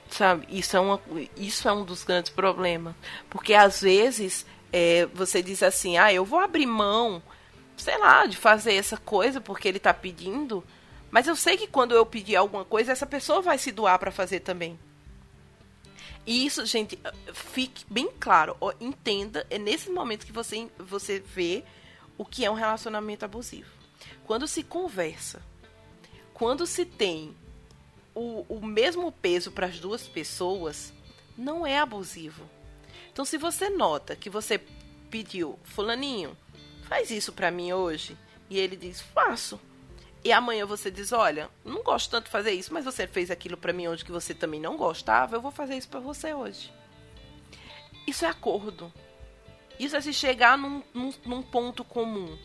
Sabe, 0.09 0.47
isso 0.49 0.77
é, 0.77 0.81
uma, 0.81 1.03
isso 1.37 1.69
é 1.69 1.73
um 1.73 1.85
dos 1.85 2.05
grandes 2.05 2.31
problemas. 2.31 2.95
Porque 3.29 3.53
às 3.53 3.81
vezes 3.81 4.47
é, 4.73 5.07
você 5.07 5.43
diz 5.43 5.61
assim, 5.61 5.99
ah, 5.99 6.15
eu 6.15 6.25
vou 6.25 6.39
abrir 6.39 6.67
mão, 6.67 7.21
sei 7.77 7.99
lá, 7.99 8.25
de 8.25 8.37
fazer 8.37 8.75
essa 8.75 8.97
coisa 8.97 9.41
porque 9.41 9.67
ele 9.67 9.81
tá 9.81 9.93
pedindo. 9.93 10.63
Mas 11.11 11.27
eu 11.27 11.35
sei 11.35 11.57
que 11.57 11.67
quando 11.67 11.93
eu 11.93 12.07
pedir 12.07 12.37
alguma 12.37 12.65
coisa, 12.65 12.93
essa 12.93 13.07
pessoa 13.07 13.43
vai 13.43 13.59
se 13.59 13.73
doar 13.73 13.99
para 13.99 14.13
fazer 14.13 14.39
também. 14.39 14.79
E 16.25 16.47
isso, 16.47 16.65
gente, 16.65 16.97
fique 17.35 17.85
bem 17.91 18.09
claro, 18.21 18.57
entenda, 18.81 19.45
é 19.51 19.59
nesse 19.59 19.91
momento 19.91 20.25
que 20.25 20.31
você, 20.31 20.69
você 20.79 21.19
vê 21.19 21.65
o 22.17 22.25
que 22.25 22.45
é 22.45 22.51
um 22.53 22.55
relacionamento 22.55 23.25
abusivo. 23.25 23.82
Quando 24.25 24.47
se 24.47 24.63
conversa, 24.63 25.43
quando 26.33 26.67
se 26.67 26.85
tem 26.85 27.37
o, 28.15 28.45
o 28.49 28.65
mesmo 28.65 29.11
peso 29.13 29.51
para 29.53 29.67
as 29.67 29.79
duas 29.79 30.07
pessoas, 30.07 30.93
não 31.37 31.67
é 31.67 31.79
abusivo. 31.79 32.49
Então, 33.13 33.25
se 33.25 33.37
você 33.37 33.69
nota 33.69 34.17
que 34.17 34.31
você 34.31 34.61
pediu, 35.11 35.59
Fulaninho, 35.65 36.37
faz 36.85 37.11
isso 37.11 37.33
para 37.33 37.51
mim 37.51 37.73
hoje, 37.73 38.17
e 38.49 38.59
ele 38.59 38.77
diz, 38.77 39.01
faço. 39.01 39.61
E 40.25 40.33
amanhã 40.33 40.65
você 40.65 40.91
diz, 40.91 41.13
olha, 41.13 41.51
não 41.65 41.83
gosto 41.83 42.11
tanto 42.11 42.27
de 42.27 42.31
fazer 42.31 42.53
isso, 42.53 42.73
mas 42.73 42.85
você 42.85 43.07
fez 43.07 43.31
aquilo 43.31 43.57
para 43.57 43.73
mim 43.73 43.89
hoje 43.89 44.05
que 44.05 44.13
você 44.13 44.33
também 44.33 44.61
não 44.61 44.77
gostava, 44.77 45.37
eu 45.37 45.41
vou 45.41 45.51
fazer 45.51 45.77
isso 45.77 45.89
para 45.89 46.01
você 46.01 46.33
hoje. 46.33 46.73
Isso 48.07 48.25
é 48.25 48.29
acordo. 48.29 48.93
Isso 49.79 49.97
é 49.97 50.01
se 50.01 50.13
chegar 50.13 50.57
num, 50.57 50.83
num, 50.95 51.13
num 51.25 51.43
ponto 51.43 51.83
comum. 51.85 52.39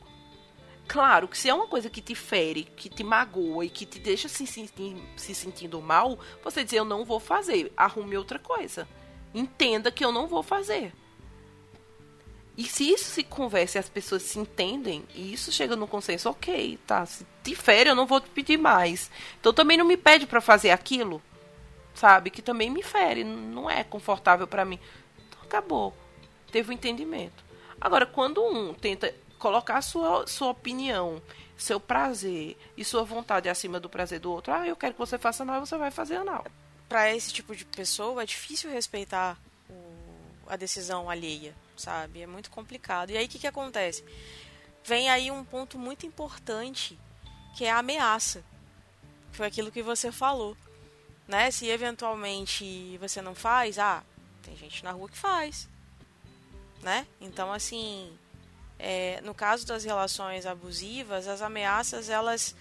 Claro 0.88 1.27
que 1.27 1.38
se 1.38 1.49
é 1.49 1.53
uma 1.53 1.67
coisa 1.67 1.89
que 1.89 2.01
te 2.01 2.15
fere, 2.15 2.63
que 2.63 2.88
te 2.89 3.03
magoa 3.03 3.65
e 3.65 3.69
que 3.69 3.85
te 3.85 3.99
deixa 3.99 4.29
se, 4.29 4.47
se 4.47 5.35
sentindo 5.35 5.81
mal, 5.81 6.17
você 6.41 6.63
diz, 6.63 6.73
eu 6.73 6.85
não 6.85 7.03
vou 7.03 7.19
fazer, 7.19 7.71
arrume 7.75 8.17
outra 8.17 8.39
coisa. 8.39 8.88
Entenda 9.33 9.91
que 9.91 10.03
eu 10.03 10.11
não 10.11 10.27
vou 10.27 10.41
fazer. 10.41 10.93
E 12.57 12.63
se 12.63 12.89
isso 12.89 13.05
se 13.11 13.23
conversa 13.23 13.77
e 13.77 13.79
as 13.79 13.89
pessoas 13.89 14.23
se 14.23 14.39
entendem, 14.39 15.03
e 15.13 15.31
isso 15.31 15.51
chega 15.51 15.75
no 15.75 15.88
consenso, 15.88 16.29
ok, 16.29 16.79
tá, 16.88 17.05
se 17.05 17.25
te 17.43 17.53
fere 17.53 17.89
eu 17.89 17.95
não 17.95 18.07
vou 18.07 18.21
te 18.21 18.29
pedir 18.29 18.57
mais. 18.57 19.11
Então 19.39 19.53
também 19.53 19.77
não 19.77 19.85
me 19.85 19.97
pede 19.97 20.25
para 20.25 20.41
fazer 20.41 20.71
aquilo, 20.71 21.21
sabe, 21.93 22.31
que 22.31 22.41
também 22.41 22.69
me 22.69 22.81
fere, 22.81 23.23
não 23.23 23.69
é 23.69 23.83
confortável 23.83 24.47
para 24.47 24.65
mim. 24.65 24.79
Então 25.27 25.39
acabou. 25.43 25.93
Teve 26.51 26.69
o 26.69 26.71
um 26.71 26.73
entendimento. 26.73 27.45
Agora, 27.79 28.05
quando 28.05 28.43
um 28.43 28.73
tenta 28.73 29.13
colocar 29.38 29.81
sua, 29.81 30.25
sua 30.27 30.49
opinião, 30.49 31.21
seu 31.57 31.79
prazer 31.79 32.57
e 32.75 32.83
sua 32.83 33.03
vontade 33.03 33.49
acima 33.49 33.79
do 33.79 33.89
prazer 33.89 34.19
do 34.19 34.31
outro, 34.31 34.53
ah, 34.53 34.67
eu 34.67 34.75
quero 34.75 34.93
que 34.93 34.99
você 34.99 35.17
faça 35.17 35.43
anal, 35.43 35.65
você 35.65 35.77
vai 35.77 35.91
fazer 35.91 36.17
anal. 36.17 36.45
Para 36.88 37.13
esse 37.13 37.33
tipo 37.33 37.55
de 37.55 37.65
pessoa 37.65 38.23
é 38.23 38.25
difícil 38.25 38.71
respeitar 38.71 39.38
o, 39.69 39.73
a 40.47 40.55
decisão 40.55 41.09
alheia, 41.09 41.55
sabe? 41.75 42.21
É 42.21 42.27
muito 42.27 42.49
complicado. 42.49 43.09
E 43.09 43.17
aí 43.17 43.25
o 43.25 43.29
que, 43.29 43.39
que 43.39 43.47
acontece? 43.47 44.03
Vem 44.83 45.09
aí 45.09 45.29
um 45.29 45.43
ponto 45.43 45.77
muito 45.77 46.05
importante, 46.05 46.97
que 47.57 47.65
é 47.65 47.71
a 47.71 47.79
ameaça. 47.79 48.43
Foi 49.31 49.47
aquilo 49.47 49.71
que 49.71 49.81
você 49.81 50.11
falou. 50.11 50.55
Né? 51.27 51.51
Se 51.51 51.67
eventualmente 51.67 52.97
você 52.99 53.21
não 53.21 53.35
faz, 53.35 53.77
ah, 53.77 54.01
tem 54.41 54.55
gente 54.55 54.83
na 54.83 54.91
rua 54.91 55.09
que 55.09 55.17
faz. 55.17 55.67
Né? 56.81 57.05
Então, 57.19 57.51
assim, 57.51 58.17
é, 58.80 59.21
no 59.21 59.34
caso 59.34 59.65
das 59.65 59.84
relações 59.84 60.45
abusivas, 60.45 61.28
as 61.28 61.41
ameaças 61.41 62.09
elas 62.09 62.55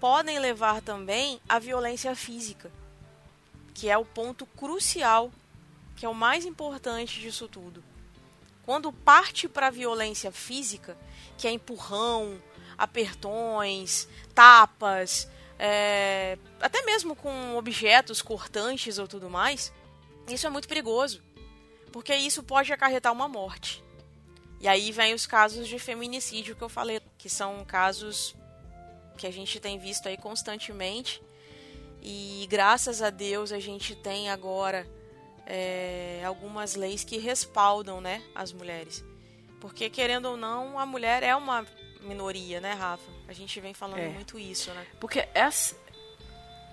podem 0.00 0.38
levar 0.38 0.80
também 0.80 1.40
à 1.48 1.58
violência 1.58 2.14
física, 2.16 2.70
que 3.74 3.88
é 3.88 3.96
o 3.96 4.04
ponto 4.04 4.46
crucial, 4.46 5.30
que 5.96 6.06
é 6.06 6.08
o 6.08 6.14
mais 6.14 6.44
importante 6.44 7.20
disso 7.20 7.46
tudo. 7.46 7.84
Quando 8.64 8.92
parte 8.92 9.48
para 9.48 9.68
a 9.68 9.70
violência 9.70 10.32
física, 10.32 10.96
que 11.36 11.46
é 11.46 11.50
empurrão, 11.50 12.40
apertões, 12.76 14.08
tapas, 14.34 15.28
é, 15.58 16.38
até 16.60 16.82
mesmo 16.82 17.14
com 17.14 17.56
objetos 17.56 18.22
cortantes 18.22 18.98
ou 18.98 19.06
tudo 19.06 19.28
mais, 19.28 19.72
isso 20.26 20.46
é 20.46 20.50
muito 20.50 20.66
perigoso, 20.68 21.22
porque 21.92 22.14
isso 22.14 22.42
pode 22.42 22.72
acarretar 22.72 23.12
uma 23.12 23.28
morte. 23.28 23.84
E 24.60 24.68
aí 24.68 24.92
vem 24.92 25.14
os 25.14 25.26
casos 25.26 25.66
de 25.66 25.78
feminicídio 25.78 26.54
que 26.54 26.62
eu 26.62 26.68
falei, 26.68 27.00
que 27.16 27.30
são 27.30 27.64
casos 27.64 28.34
que 29.16 29.26
a 29.26 29.30
gente 29.32 29.58
tem 29.58 29.78
visto 29.78 30.06
aí 30.08 30.16
constantemente. 30.18 31.22
E 32.02 32.46
graças 32.50 33.00
a 33.02 33.10
Deus 33.10 33.52
a 33.52 33.58
gente 33.58 33.94
tem 33.94 34.30
agora 34.30 34.86
é, 35.46 36.22
algumas 36.24 36.74
leis 36.74 37.04
que 37.04 37.18
respaldam 37.18 38.00
né, 38.00 38.22
as 38.34 38.52
mulheres. 38.52 39.02
Porque, 39.60 39.90
querendo 39.90 40.26
ou 40.26 40.36
não, 40.36 40.78
a 40.78 40.86
mulher 40.86 41.22
é 41.22 41.34
uma 41.36 41.66
minoria, 42.00 42.60
né, 42.60 42.72
Rafa? 42.72 43.10
A 43.28 43.32
gente 43.32 43.60
vem 43.60 43.74
falando 43.74 44.00
É. 44.00 44.08
muito 44.08 44.38
isso, 44.38 44.70
né? 44.72 44.86
Porque 44.98 45.28
essa. 45.34 45.76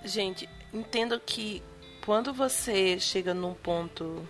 Gente, 0.06 0.48
entenda 0.74 1.20
que 1.20 1.62
quando 2.06 2.34
você 2.34 2.98
chega 3.00 3.34
num 3.34 3.54
ponto 3.54 4.28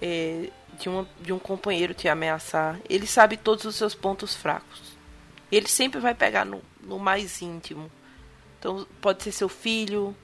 é, 0.00 0.50
de, 0.78 0.88
uma, 0.88 1.06
de 1.20 1.32
um 1.32 1.38
companheiro 1.38 1.94
te 1.94 2.08
ameaçar, 2.08 2.80
ele 2.88 3.06
sabe 3.06 3.36
todos 3.36 3.64
os 3.64 3.76
seus 3.76 3.94
pontos 3.94 4.34
fracos. 4.34 4.80
Ele 5.50 5.68
sempre 5.68 6.00
vai 6.00 6.14
pegar 6.14 6.44
no, 6.44 6.62
no 6.82 6.98
mais 6.98 7.42
íntimo. 7.42 7.90
Então, 8.58 8.86
pode 9.00 9.22
ser 9.22 9.32
seu 9.32 9.48
filho, 9.48 10.14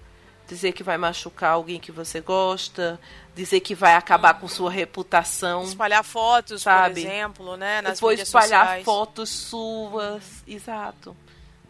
dizer 0.47 0.73
que 0.73 0.83
vai 0.83 0.97
machucar 0.97 1.53
alguém 1.53 1.81
que 1.81 1.91
você 1.91 2.21
gosta, 2.21 3.01
dizer 3.35 3.61
que 3.61 3.75
vai 3.75 3.95
acabar 3.95 4.35
com 4.35 4.47
sua 4.47 4.71
reputação. 4.71 5.63
Espalhar 5.65 6.05
fotos, 6.05 6.63
Sabe? 6.63 7.03
por 7.03 7.09
exemplo, 7.11 7.57
né? 7.57 7.83
Nas 7.83 7.95
Depois 7.95 8.21
espalhar 8.21 8.65
sociais. 8.65 8.85
fotos 8.85 9.31
suas, 9.31 10.45
exato. 10.47 11.17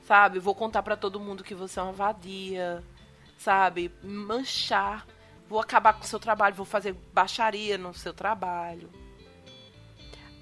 Sabe? 0.07 0.38
Vou 0.38 0.54
contar 0.54 0.82
pra 0.82 0.96
todo 0.96 1.18
mundo 1.18 1.42
que 1.42 1.54
você 1.54 1.80
é 1.80 1.82
uma 1.82 1.92
vadia, 1.92 2.82
sabe? 3.38 3.90
Manchar. 4.02 5.07
Vou 5.49 5.61
acabar 5.61 5.92
com 5.94 6.03
o 6.03 6.07
seu 6.07 6.18
trabalho, 6.18 6.55
vou 6.55 6.66
fazer 6.66 6.92
baixaria 7.12 7.78
no 7.78 7.94
seu 7.94 8.12
trabalho. 8.12 8.90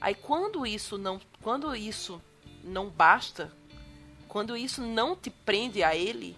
Aí 0.00 0.14
quando 0.14 0.66
isso 0.66 0.96
não, 0.98 1.20
quando 1.42 1.74
isso 1.74 2.20
não 2.62 2.88
basta, 2.88 3.52
quando 4.28 4.56
isso 4.56 4.82
não 4.82 5.14
te 5.14 5.30
prende 5.30 5.82
a 5.82 5.94
ele, 5.94 6.36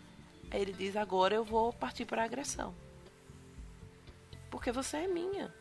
aí 0.50 0.60
ele 0.60 0.72
diz 0.72 0.96
agora 0.96 1.34
eu 1.34 1.44
vou 1.44 1.72
partir 1.72 2.04
para 2.04 2.24
agressão. 2.24 2.74
Porque 4.50 4.72
você 4.72 4.98
é 4.98 5.06
minha. 5.08 5.52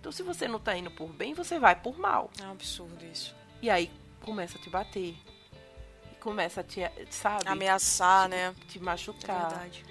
Então, 0.00 0.12
se 0.12 0.22
você 0.22 0.46
não 0.46 0.60
tá 0.60 0.76
indo 0.76 0.90
por 0.90 1.08
bem, 1.12 1.34
você 1.34 1.58
vai 1.58 1.74
por 1.74 1.98
mal. 1.98 2.30
É 2.40 2.44
um 2.46 2.52
absurdo 2.52 3.04
isso. 3.04 3.34
E 3.60 3.68
aí 3.68 3.90
começa 4.20 4.56
a 4.56 4.60
te 4.60 4.70
bater. 4.70 5.16
E 6.12 6.14
começa 6.20 6.60
a 6.60 6.64
te, 6.64 6.80
sabe? 7.10 7.48
Ameaçar, 7.48 8.24
te, 8.26 8.30
né? 8.30 8.54
Te 8.68 8.78
É 8.78 8.80
machucar. 8.80 9.48
verdade. 9.50 9.84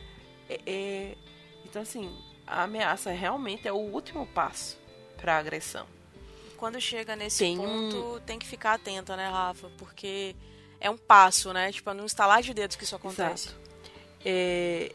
É- 0.49 0.61
é- 0.65 1.17
então, 1.65 1.81
assim, 1.81 2.09
a 2.47 2.63
ameaça 2.63 3.11
realmente 3.11 3.67
é 3.67 3.71
o 3.71 3.75
último 3.77 4.25
passo 4.27 4.77
pra 5.17 5.37
agressão. 5.37 5.85
Quando 6.55 6.79
chega 6.81 7.15
nesse 7.15 7.39
Tem 7.39 7.59
um- 7.59 7.91
ponto, 7.91 8.21
tem 8.25 8.39
que 8.39 8.47
ficar 8.47 8.73
atenta, 8.73 9.15
né, 9.15 9.29
Rafa? 9.29 9.69
Porque 9.77 10.35
é 10.79 10.89
um 10.89 10.97
passo, 10.97 11.53
né? 11.53 11.71
Tipo, 11.71 11.89
é 11.91 11.93
num 11.93 12.05
estalar 12.05 12.41
de 12.41 12.53
dedos 12.53 12.75
que 12.75 12.83
isso 12.83 12.95
acontece. 12.95 13.49
Exato. 13.49 13.59
É, 14.25 14.91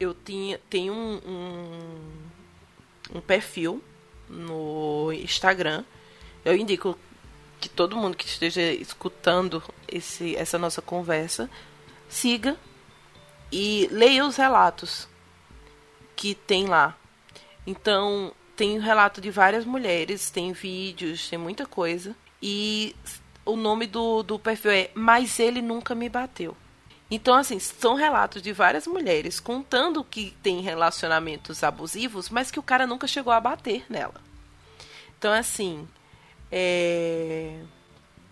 eu 0.00 0.12
tinha, 0.14 0.60
tenho 0.68 0.92
um, 0.92 1.20
um, 1.24 3.18
um 3.18 3.20
perfil 3.20 3.82
no 4.28 5.12
Instagram. 5.12 5.84
Eu 6.44 6.56
indico 6.56 6.98
que 7.60 7.68
todo 7.68 7.96
mundo 7.96 8.16
que 8.16 8.26
esteja 8.26 8.60
escutando 8.62 9.62
esse, 9.88 10.34
essa 10.36 10.58
nossa 10.58 10.82
conversa 10.82 11.48
siga 12.08 12.56
e 13.52 13.88
leia 13.92 14.26
os 14.26 14.36
relatos 14.36 15.08
que 16.16 16.34
tem 16.34 16.66
lá. 16.66 16.96
Então, 17.66 18.32
tem 18.56 18.80
relato 18.80 19.20
de 19.20 19.30
várias 19.30 19.64
mulheres, 19.64 20.30
tem 20.30 20.52
vídeos, 20.52 21.28
tem 21.28 21.38
muita 21.38 21.66
coisa. 21.66 22.16
E 22.42 22.96
o 23.44 23.54
nome 23.54 23.86
do, 23.86 24.22
do 24.22 24.38
perfil 24.38 24.70
é 24.70 24.90
Mas 24.94 25.38
Ele 25.38 25.60
Nunca 25.60 25.94
Me 25.94 26.08
Bateu. 26.08 26.56
Então, 27.08 27.34
assim, 27.34 27.58
são 27.60 27.94
relatos 27.94 28.42
de 28.42 28.52
várias 28.52 28.86
mulheres 28.86 29.38
contando 29.38 30.02
que 30.02 30.34
tem 30.42 30.60
relacionamentos 30.60 31.62
abusivos, 31.62 32.28
mas 32.30 32.50
que 32.50 32.58
o 32.58 32.62
cara 32.62 32.86
nunca 32.86 33.06
chegou 33.06 33.32
a 33.32 33.40
bater 33.40 33.84
nela. 33.88 34.20
Então, 35.16 35.32
assim, 35.32 35.86
é... 36.50 37.60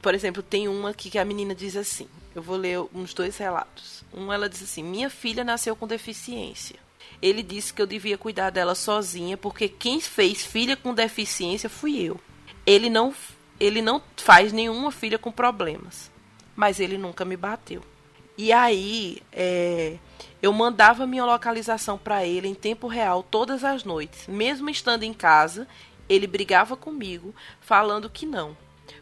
por 0.02 0.12
exemplo, 0.12 0.42
tem 0.42 0.66
uma 0.66 0.90
aqui 0.90 1.08
que 1.08 1.18
a 1.18 1.24
menina 1.24 1.54
diz 1.54 1.76
assim: 1.76 2.08
eu 2.34 2.42
vou 2.42 2.56
ler 2.56 2.80
uns 2.92 3.14
dois 3.14 3.36
relatos. 3.36 4.02
Um, 4.12 4.32
ela 4.32 4.48
diz 4.48 4.62
assim: 4.62 4.82
Minha 4.82 5.08
filha 5.08 5.44
nasceu 5.44 5.76
com 5.76 5.86
deficiência. 5.86 6.76
Ele 7.24 7.42
disse 7.42 7.72
que 7.72 7.80
eu 7.80 7.86
devia 7.86 8.18
cuidar 8.18 8.50
dela 8.50 8.74
sozinha, 8.74 9.34
porque 9.34 9.66
quem 9.66 9.98
fez 9.98 10.44
filha 10.44 10.76
com 10.76 10.92
deficiência 10.92 11.70
fui 11.70 11.98
eu. 11.98 12.20
Ele 12.66 12.90
não, 12.90 13.14
ele 13.58 13.80
não 13.80 14.02
faz 14.14 14.52
nenhuma 14.52 14.92
filha 14.92 15.18
com 15.18 15.32
problemas, 15.32 16.10
mas 16.54 16.78
ele 16.78 16.98
nunca 16.98 17.24
me 17.24 17.34
bateu. 17.34 17.82
E 18.36 18.52
aí, 18.52 19.22
é, 19.32 19.96
eu 20.42 20.52
mandava 20.52 21.06
minha 21.06 21.24
localização 21.24 21.96
para 21.96 22.26
ele 22.26 22.46
em 22.46 22.54
tempo 22.54 22.88
real 22.88 23.22
todas 23.22 23.64
as 23.64 23.84
noites. 23.84 24.26
Mesmo 24.26 24.68
estando 24.68 25.04
em 25.04 25.14
casa, 25.14 25.66
ele 26.06 26.26
brigava 26.26 26.76
comigo, 26.76 27.34
falando 27.58 28.10
que 28.10 28.26
não. 28.26 28.54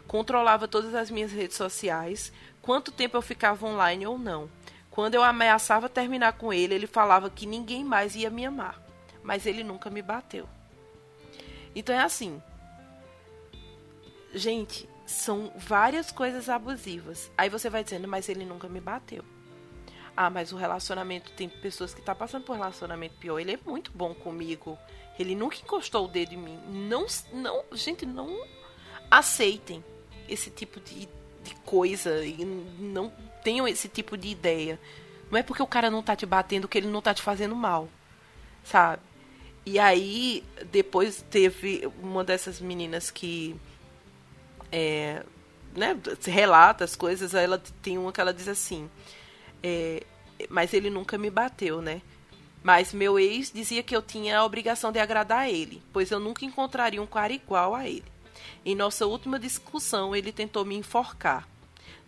Controlava 0.06 0.68
todas 0.68 0.94
as 0.94 1.10
minhas 1.10 1.32
redes 1.32 1.56
sociais, 1.56 2.32
quanto 2.60 2.92
tempo 2.92 3.16
eu 3.16 3.22
ficava 3.22 3.66
online 3.66 4.06
ou 4.06 4.16
não. 4.16 4.48
Quando 4.92 5.14
eu 5.14 5.24
ameaçava 5.24 5.88
terminar 5.88 6.34
com 6.34 6.52
ele, 6.52 6.74
ele 6.74 6.86
falava 6.86 7.30
que 7.30 7.46
ninguém 7.46 7.82
mais 7.82 8.14
ia 8.14 8.28
me 8.28 8.44
amar. 8.44 8.80
Mas 9.22 9.46
ele 9.46 9.64
nunca 9.64 9.88
me 9.88 10.02
bateu. 10.02 10.46
Então 11.74 11.94
é 11.94 12.00
assim. 12.00 12.40
Gente, 14.34 14.86
são 15.06 15.50
várias 15.56 16.12
coisas 16.12 16.48
abusivas. 16.48 17.30
Aí 17.38 17.48
você 17.48 17.70
vai 17.70 17.82
dizendo, 17.82 18.06
mas 18.06 18.28
ele 18.28 18.44
nunca 18.44 18.68
me 18.68 18.80
bateu. 18.80 19.24
Ah, 20.14 20.28
mas 20.28 20.52
o 20.52 20.56
relacionamento 20.56 21.32
tem 21.32 21.48
pessoas 21.48 21.94
que 21.94 22.00
estão 22.00 22.14
tá 22.14 22.18
passando 22.18 22.44
por 22.44 22.52
um 22.52 22.58
relacionamento 22.58 23.16
pior. 23.16 23.38
Ele 23.38 23.52
é 23.52 23.58
muito 23.64 23.90
bom 23.92 24.14
comigo. 24.14 24.78
Ele 25.18 25.34
nunca 25.34 25.56
encostou 25.56 26.04
o 26.04 26.08
dedo 26.08 26.34
em 26.34 26.36
mim. 26.36 26.60
Não, 26.68 27.06
não, 27.32 27.64
gente, 27.72 28.04
não 28.04 28.46
aceitem 29.10 29.82
esse 30.28 30.50
tipo 30.50 30.80
de, 30.80 31.08
de 31.42 31.54
coisa 31.56 32.24
e 32.24 32.44
não 32.78 33.12
tenham 33.42 33.66
esse 33.66 33.88
tipo 33.88 34.16
de 34.16 34.28
ideia. 34.28 34.78
Não 35.30 35.38
é 35.38 35.42
porque 35.42 35.62
o 35.62 35.66
cara 35.66 35.90
não 35.90 36.02
tá 36.02 36.14
te 36.14 36.26
batendo 36.26 36.68
que 36.68 36.78
ele 36.78 36.88
não 36.88 37.00
tá 37.02 37.14
te 37.14 37.22
fazendo 37.22 37.56
mal, 37.56 37.88
sabe? 38.64 39.02
E 39.64 39.78
aí, 39.78 40.44
depois 40.70 41.24
teve 41.30 41.88
uma 42.02 42.24
dessas 42.24 42.60
meninas 42.60 43.10
que 43.10 43.56
é, 44.70 45.22
né, 45.74 45.96
relata 46.24 46.84
as 46.84 46.96
coisas, 46.96 47.34
aí 47.34 47.44
ela 47.44 47.62
tem 47.80 47.96
uma 47.96 48.12
que 48.12 48.20
ela 48.20 48.34
diz 48.34 48.48
assim, 48.48 48.90
é, 49.62 50.02
mas 50.48 50.74
ele 50.74 50.90
nunca 50.90 51.16
me 51.16 51.30
bateu, 51.30 51.80
né? 51.80 52.02
Mas 52.62 52.92
meu 52.92 53.18
ex 53.18 53.50
dizia 53.52 53.82
que 53.82 53.94
eu 53.94 54.02
tinha 54.02 54.38
a 54.38 54.44
obrigação 54.44 54.92
de 54.92 54.98
agradar 54.98 55.40
a 55.40 55.50
ele, 55.50 55.82
pois 55.92 56.10
eu 56.10 56.20
nunca 56.20 56.44
encontraria 56.44 57.02
um 57.02 57.06
cara 57.06 57.32
igual 57.32 57.74
a 57.74 57.88
ele. 57.88 58.11
Em 58.64 58.74
nossa 58.74 59.06
última 59.06 59.38
discussão, 59.38 60.14
ele 60.14 60.32
tentou 60.32 60.64
me 60.64 60.76
enforcar. 60.76 61.48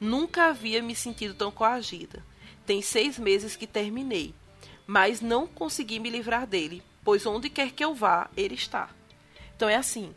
Nunca 0.00 0.46
havia 0.46 0.82
me 0.82 0.94
sentido 0.94 1.34
tão 1.34 1.50
coagida. 1.50 2.22
Tem 2.66 2.80
seis 2.80 3.18
meses 3.18 3.56
que 3.56 3.66
terminei, 3.66 4.34
mas 4.86 5.20
não 5.20 5.46
consegui 5.46 5.98
me 5.98 6.10
livrar 6.10 6.46
dele, 6.46 6.82
pois 7.04 7.26
onde 7.26 7.50
quer 7.50 7.70
que 7.70 7.84
eu 7.84 7.94
vá, 7.94 8.28
ele 8.36 8.54
está. 8.54 8.88
Então 9.56 9.68
é 9.68 9.76
assim. 9.76 10.14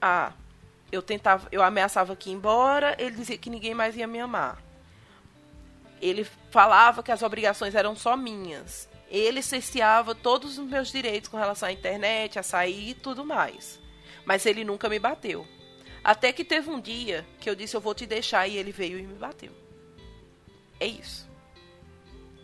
Ah, 0.00 0.32
eu 0.92 1.02
tentava, 1.02 1.48
eu 1.50 1.62
ameaçava 1.62 2.14
que 2.14 2.30
ir 2.30 2.34
embora, 2.34 2.94
ele 2.98 3.16
dizia 3.16 3.38
que 3.38 3.50
ninguém 3.50 3.74
mais 3.74 3.96
ia 3.96 4.06
me 4.06 4.20
amar. 4.20 4.62
Ele 6.00 6.26
falava 6.50 7.02
que 7.02 7.10
as 7.10 7.22
obrigações 7.22 7.74
eram 7.74 7.96
só 7.96 8.16
minhas. 8.16 8.88
Ele 9.08 9.40
cerceava 9.40 10.14
todos 10.14 10.58
os 10.58 10.66
meus 10.66 10.90
direitos 10.90 11.28
com 11.28 11.36
relação 11.36 11.68
à 11.68 11.72
internet, 11.72 12.38
a 12.38 12.42
sair 12.42 12.90
e 12.90 12.94
tudo 12.94 13.24
mais. 13.24 13.78
Mas 14.26 14.44
ele 14.44 14.64
nunca 14.64 14.88
me 14.88 14.98
bateu. 14.98 15.46
Até 16.04 16.32
que 16.32 16.44
teve 16.44 16.68
um 16.68 16.80
dia 16.80 17.26
que 17.40 17.48
eu 17.48 17.54
disse 17.54 17.74
eu 17.74 17.80
vou 17.80 17.94
te 17.94 18.04
deixar 18.04 18.46
e 18.46 18.58
ele 18.58 18.72
veio 18.72 18.98
e 18.98 19.02
me 19.02 19.14
bateu. 19.14 19.52
É 20.78 20.86
isso. 20.86 21.26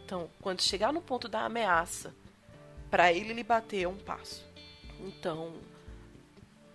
Então, 0.04 0.30
quando 0.40 0.62
chegar 0.62 0.92
no 0.92 1.02
ponto 1.02 1.28
da 1.28 1.44
ameaça, 1.44 2.14
para 2.90 3.12
ele 3.12 3.32
lhe 3.32 3.42
bater 3.42 3.82
é 3.82 3.88
um 3.88 3.96
passo. 3.96 4.44
Então, 5.00 5.54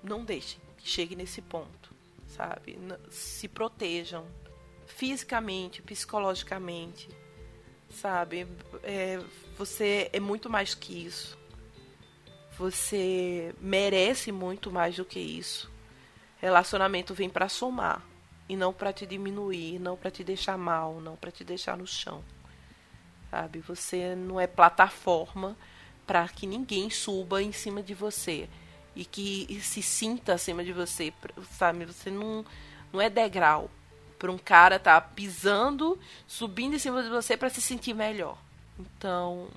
não 0.03 0.23
deixem 0.23 0.59
que 0.77 0.87
chegue 0.87 1.15
nesse 1.15 1.41
ponto, 1.41 1.93
sabe? 2.27 2.77
Se 3.09 3.47
protejam 3.47 4.27
fisicamente, 4.85 5.81
psicologicamente, 5.81 7.09
sabe? 7.89 8.47
É, 8.83 9.19
você 9.57 10.09
é 10.11 10.19
muito 10.19 10.49
mais 10.49 10.73
que 10.73 11.05
isso. 11.05 11.37
Você 12.57 13.53
merece 13.59 14.31
muito 14.31 14.71
mais 14.71 14.95
do 14.95 15.05
que 15.05 15.19
isso. 15.19 15.69
Relacionamento 16.39 17.13
vem 17.13 17.29
para 17.29 17.49
somar 17.49 18.01
e 18.49 18.55
não 18.55 18.73
para 18.73 18.93
te 18.93 19.05
diminuir, 19.05 19.79
não 19.79 19.95
para 19.95 20.09
te 20.09 20.23
deixar 20.23 20.57
mal, 20.57 20.99
não 20.99 21.15
para 21.15 21.31
te 21.31 21.43
deixar 21.43 21.77
no 21.77 21.85
chão. 21.85 22.23
Sabe? 23.29 23.59
Você 23.59 24.15
não 24.15 24.39
é 24.39 24.47
plataforma 24.47 25.55
para 26.05 26.27
que 26.27 26.47
ninguém 26.47 26.89
suba 26.89 27.43
em 27.43 27.51
cima 27.51 27.83
de 27.83 27.93
você 27.93 28.49
e 28.95 29.05
que 29.05 29.59
se 29.61 29.81
sinta 29.81 30.33
acima 30.33 30.63
de 30.63 30.73
você, 30.73 31.13
sabe? 31.51 31.85
Você 31.85 32.09
não 32.09 32.45
não 32.91 33.01
é 33.01 33.09
degrau 33.09 33.69
para 34.17 34.31
um 34.31 34.37
cara 34.37 34.79
tá 34.79 34.99
pisando, 34.99 35.99
subindo 36.25 36.75
em 36.75 36.79
cima 36.79 37.03
de 37.03 37.09
você 37.09 37.37
para 37.37 37.49
se 37.49 37.61
sentir 37.61 37.93
melhor. 37.93 38.37
Então, 38.79 39.47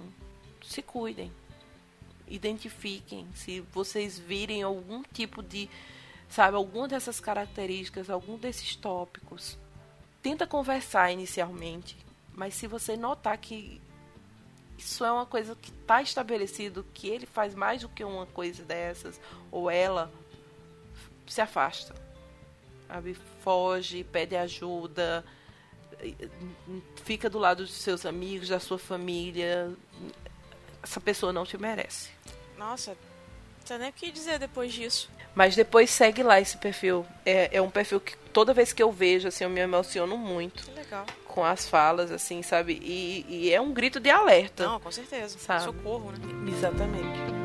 se 0.62 0.82
cuidem. 0.82 1.32
Identifiquem 2.31 3.26
se 3.35 3.61
vocês 3.61 4.18
virem 4.18 4.62
algum 4.62 5.03
tipo 5.03 5.43
de, 5.43 5.68
sabe, 6.28 6.57
alguma 6.57 6.87
dessas 6.87 7.18
características, 7.20 8.09
algum 8.09 8.39
desses 8.39 8.76
tópicos. 8.76 9.59
Tenta 10.22 10.47
conversar 10.47 11.11
inicialmente, 11.11 11.97
mas 12.33 12.55
se 12.55 12.66
você 12.66 12.97
notar 12.97 13.37
que 13.37 13.81
isso 14.78 15.05
é 15.05 15.12
uma 15.12 15.26
coisa 15.26 15.55
que 15.55 15.70
está 15.70 16.01
estabelecido, 16.01 16.87
que 16.95 17.09
ele 17.09 17.26
faz 17.26 17.55
mais 17.55 17.83
do 17.83 17.89
que 17.89 18.03
uma 18.03 18.24
coisa 18.26 18.62
dessas, 18.62 19.20
ou 19.51 19.70
ela, 19.70 20.11
se 21.26 21.41
afasta. 21.41 21.95
Sabe? 22.89 23.14
Foge, 23.43 24.05
pede 24.05 24.37
ajuda, 24.37 25.24
fica 27.05 27.28
do 27.28 27.39
lado 27.39 27.62
dos 27.62 27.74
seus 27.74 28.07
amigos, 28.07 28.49
da 28.49 28.59
sua 28.59 28.78
família. 28.78 29.70
Essa 30.83 31.01
pessoa 31.01 31.33
não 31.33 31.45
te 31.45 31.59
merece. 31.59 32.11
Nossa, 32.57 32.93
não 32.93 33.66
sei 33.66 33.78
nem 33.78 33.91
o 33.91 33.93
que 33.93 34.11
dizer 34.11 34.39
depois 34.39 34.72
disso. 34.72 35.11
Mas 35.35 35.55
depois 35.55 35.91
segue 35.91 36.22
lá 36.22 36.41
esse 36.41 36.57
perfil. 36.57 37.07
É, 37.24 37.57
é 37.57 37.62
um 37.62 37.70
perfil 37.70 38.01
que 38.01 38.16
toda 38.33 38.53
vez 38.53 38.72
que 38.72 38.83
eu 38.83 38.91
vejo, 38.91 39.28
assim, 39.28 39.45
eu 39.45 39.51
me 39.51 39.61
emociono 39.61 40.16
muito. 40.16 40.64
Que 40.64 40.72
legal. 40.72 41.07
Com 41.26 41.45
as 41.45 41.68
falas, 41.68 42.11
assim, 42.11 42.43
sabe? 42.43 42.81
E, 42.83 43.24
e 43.28 43.53
é 43.53 43.61
um 43.61 43.72
grito 43.72 44.01
de 44.01 44.11
alerta. 44.11 44.66
Não, 44.66 44.81
com 44.81 44.91
certeza. 44.91 45.39
Sabe? 45.39 45.62
Socorro, 45.64 46.11
né? 46.12 46.18
Exatamente. 46.51 47.39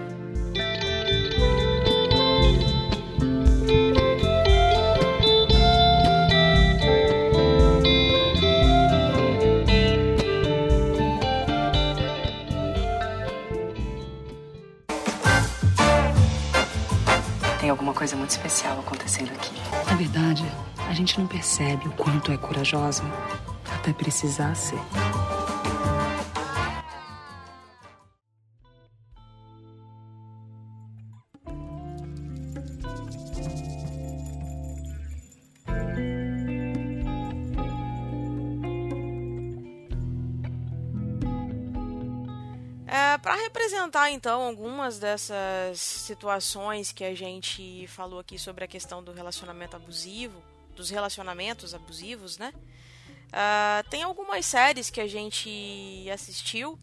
Gente 21.05 21.19
não 21.19 21.27
percebe 21.27 21.87
o 21.87 21.91
quanto 21.91 22.31
é 22.31 22.37
corajosa 22.37 23.03
até 23.75 23.93
precisar 23.93 24.55
ser. 24.55 24.79
representar 43.43 44.11
então 44.11 44.41
algumas 44.41 44.99
dessas 44.99 45.79
situações 45.79 46.91
que 46.91 47.03
a 47.03 47.15
gente 47.15 47.85
falou 47.87 48.19
aqui 48.19 48.37
sobre 48.37 48.63
a 48.63 48.67
questão 48.67 49.03
do 49.03 49.11
relacionamento 49.11 49.75
abusivo, 49.75 50.41
dos 50.75 50.89
relacionamentos 50.89 51.73
abusivos, 51.73 52.37
né? 52.37 52.53
Uh, 53.27 53.89
tem 53.89 54.03
algumas 54.03 54.45
séries 54.45 54.89
que 54.89 55.01
a 55.01 55.07
gente 55.07 56.07
assistiu 56.13 56.77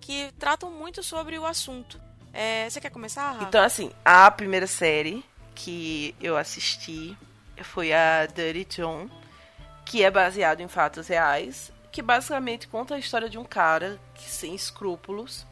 que 0.00 0.32
tratam 0.38 0.70
muito 0.70 1.02
sobre 1.02 1.38
o 1.38 1.44
assunto. 1.44 2.00
É, 2.32 2.68
você 2.68 2.80
quer 2.80 2.90
começar? 2.90 3.32
Rafa? 3.32 3.44
Então, 3.44 3.62
assim, 3.62 3.90
a 4.04 4.30
primeira 4.30 4.66
série 4.66 5.24
que 5.54 6.14
eu 6.20 6.36
assisti 6.36 7.16
foi 7.62 7.92
a 7.92 8.26
Dirty 8.26 8.64
John, 8.64 9.08
que 9.84 10.02
é 10.02 10.10
baseado 10.10 10.60
em 10.60 10.68
fatos 10.68 11.08
reais, 11.08 11.70
que 11.90 12.00
basicamente 12.00 12.66
conta 12.68 12.94
a 12.94 12.98
história 12.98 13.28
de 13.28 13.36
um 13.36 13.44
cara 13.44 14.00
que 14.14 14.28
sem 14.28 14.54
escrúpulos 14.54 15.46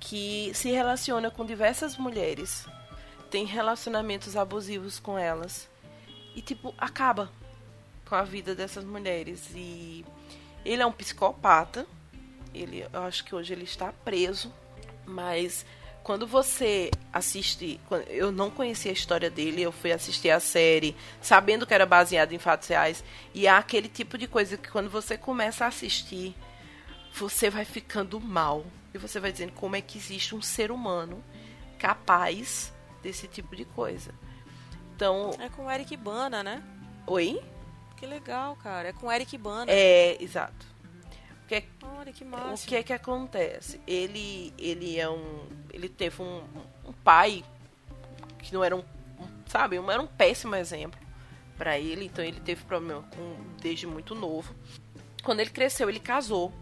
que 0.00 0.50
se 0.52 0.70
relaciona 0.70 1.30
com 1.30 1.46
diversas 1.46 1.96
mulheres, 1.96 2.66
tem 3.30 3.46
relacionamentos 3.46 4.36
abusivos 4.36 4.98
com 4.98 5.18
elas 5.18 5.68
e 6.34 6.42
tipo 6.42 6.74
acaba 6.78 7.30
com 8.08 8.14
a 8.14 8.22
vida 8.22 8.54
dessas 8.54 8.84
mulheres 8.84 9.50
e 9.54 10.04
ele 10.64 10.82
é 10.82 10.86
um 10.86 10.92
psicopata. 10.92 11.86
Ele, 12.54 12.86
eu 12.92 13.02
acho 13.02 13.24
que 13.24 13.34
hoje 13.34 13.52
ele 13.52 13.64
está 13.64 13.92
preso, 14.04 14.52
mas 15.04 15.66
quando 16.04 16.26
você 16.26 16.90
assiste, 17.12 17.80
eu 18.08 18.30
não 18.30 18.50
conhecia 18.50 18.90
a 18.90 18.94
história 18.94 19.30
dele, 19.30 19.62
eu 19.62 19.72
fui 19.72 19.90
assistir 19.90 20.30
a 20.30 20.38
série 20.38 20.94
sabendo 21.20 21.66
que 21.66 21.74
era 21.74 21.86
baseado 21.86 22.32
em 22.32 22.38
fatos 22.38 22.68
reais 22.68 23.02
e 23.32 23.48
há 23.48 23.58
aquele 23.58 23.88
tipo 23.88 24.16
de 24.16 24.28
coisa 24.28 24.56
que 24.56 24.70
quando 24.70 24.90
você 24.90 25.16
começa 25.16 25.64
a 25.64 25.68
assistir, 25.68 26.36
você 27.12 27.48
vai 27.48 27.64
ficando 27.64 28.20
mal 28.20 28.64
e 28.92 28.98
você 28.98 29.18
vai 29.18 29.32
dizendo 29.32 29.52
como 29.52 29.76
é 29.76 29.80
que 29.80 29.98
existe 29.98 30.34
um 30.34 30.42
ser 30.42 30.70
humano 30.70 31.24
capaz 31.78 32.72
desse 33.02 33.26
tipo 33.26 33.56
de 33.56 33.64
coisa. 33.64 34.12
Então. 34.94 35.30
É 35.38 35.48
com 35.48 35.66
o 35.66 35.70
Eric 35.70 35.96
Bana, 35.96 36.42
né? 36.42 36.62
Oi? 37.06 37.42
Que 37.96 38.06
legal, 38.06 38.56
cara. 38.56 38.88
É 38.88 38.92
com 38.92 39.06
o 39.06 39.12
Eric 39.12 39.36
Bana. 39.38 39.70
É, 39.70 40.22
exato. 40.22 40.66
O 41.42 41.46
que, 41.46 41.56
é, 41.56 41.64
Olha, 41.82 42.12
que 42.12 42.24
o 42.24 42.66
que 42.66 42.76
é 42.76 42.82
que 42.82 42.92
acontece? 42.92 43.80
Ele, 43.86 44.52
ele 44.58 44.98
é 44.98 45.08
um. 45.08 45.46
Ele 45.72 45.88
teve 45.88 46.22
um, 46.22 46.42
um 46.86 46.92
pai 46.92 47.44
que 48.38 48.54
não 48.54 48.64
era 48.64 48.74
um. 48.74 48.80
um 48.80 49.28
sabe, 49.46 49.76
era 49.76 50.00
um 50.00 50.06
péssimo 50.06 50.54
exemplo 50.54 50.98
para 51.58 51.78
ele. 51.78 52.06
Então 52.06 52.24
ele 52.24 52.40
teve 52.40 52.64
problema 52.64 53.02
com 53.14 53.36
desde 53.60 53.86
muito 53.86 54.14
novo. 54.14 54.54
Quando 55.22 55.40
ele 55.40 55.50
cresceu, 55.50 55.88
ele 55.88 56.00
casou 56.00 56.52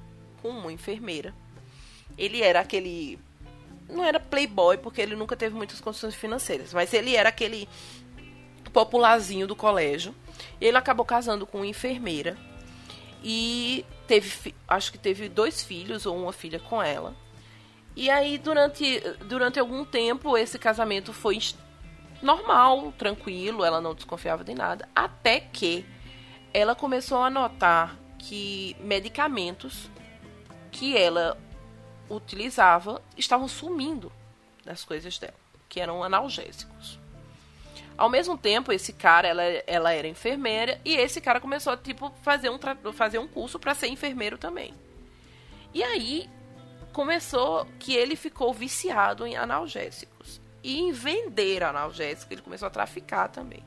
com 0.41 0.49
uma 0.49 0.73
enfermeira 0.73 1.33
ele 2.17 2.43
era 2.43 2.61
aquele. 2.61 3.19
Não 3.89 4.05
era 4.05 4.19
playboy, 4.19 4.79
porque 4.79 5.01
ele 5.01 5.15
nunca 5.15 5.37
teve 5.37 5.55
muitas 5.55 5.81
condições 5.81 6.15
financeiras, 6.15 6.73
mas 6.73 6.95
ele 6.95 7.15
era 7.15 7.29
aquele 7.29 7.69
popularzinho 8.73 9.47
do 9.47 9.57
colégio. 9.57 10.15
Ele 10.61 10.77
acabou 10.77 11.05
casando 11.05 11.47
com 11.47 11.59
uma 11.59 11.67
enfermeira 11.67 12.37
e 13.23 13.85
teve, 14.07 14.55
acho 14.67 14.93
que 14.93 14.99
teve 14.99 15.29
dois 15.29 15.63
filhos 15.63 16.07
ou 16.07 16.17
uma 16.17 16.33
filha 16.33 16.59
com 16.59 16.83
ela. 16.83 17.15
E 17.95 18.11
aí 18.11 18.39
durante, 18.39 19.01
durante 19.27 19.61
algum 19.61 19.85
tempo 19.85 20.37
esse 20.37 20.59
casamento 20.59 21.13
foi 21.13 21.39
normal, 22.23 22.93
tranquilo, 22.97 23.65
ela 23.65 23.81
não 23.81 23.95
desconfiava 23.95 24.45
de 24.45 24.55
nada, 24.55 24.89
até 24.95 25.41
que 25.41 25.85
ela 26.55 26.75
começou 26.75 27.19
a 27.19 27.29
notar 27.29 27.99
que 28.19 28.77
medicamentos 28.81 29.91
que 30.71 30.97
ela 30.97 31.37
utilizava 32.09 33.03
estavam 33.17 33.49
sumindo 33.49 34.13
das 34.65 34.85
coisas 34.85 35.19
dela, 35.19 35.35
que 35.69 35.81
eram 35.81 36.03
analgésicos. 36.03 37.02
Ao 38.03 38.09
mesmo 38.09 38.37
tempo, 38.37 38.73
esse 38.73 38.93
cara, 38.93 39.29
ela, 39.29 39.43
ela 39.65 39.93
era 39.93 40.09
enfermeira 40.09 40.81
e 40.85 40.97
esse 40.97 41.21
cara 41.21 41.41
começou 41.41 41.73
a 41.73 41.77
tipo 41.77 42.13
fazer 42.21 42.51
um 42.51 42.59
fazer 42.93 43.21
um 43.21 43.29
curso 43.29 43.61
para 43.61 43.77
ser 43.77 43.87
enfermeiro 43.87 44.37
também. 44.37 44.75
E 45.73 45.85
aí 45.85 46.29
começou 46.93 47.65
que 47.79 47.95
ele 47.95 48.17
ficou 48.17 48.53
viciado 48.53 49.25
em 49.25 49.37
analgésicos 49.37 50.41
e 50.65 50.81
em 50.81 50.91
vender 50.91 51.63
analgésicos, 51.63 52.33
ele 52.33 52.43
começou 52.43 52.67
a 52.67 52.71
traficar 52.71 53.29
também. 53.29 53.65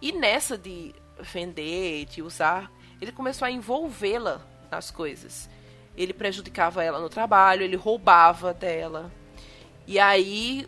E 0.00 0.12
nessa 0.12 0.56
de 0.56 0.94
vender, 1.20 2.06
de 2.06 2.22
usar, 2.22 2.72
ele 3.02 3.12
começou 3.12 3.44
a 3.44 3.50
envolvê-la 3.50 4.40
nas 4.70 4.90
coisas 4.90 5.46
ele 5.94 6.14
prejudicava 6.14 6.82
ela 6.82 6.98
no 6.98 7.10
trabalho, 7.10 7.62
ele 7.62 7.76
roubava 7.76 8.54
dela. 8.54 9.12
E 9.86 9.98
aí, 9.98 10.66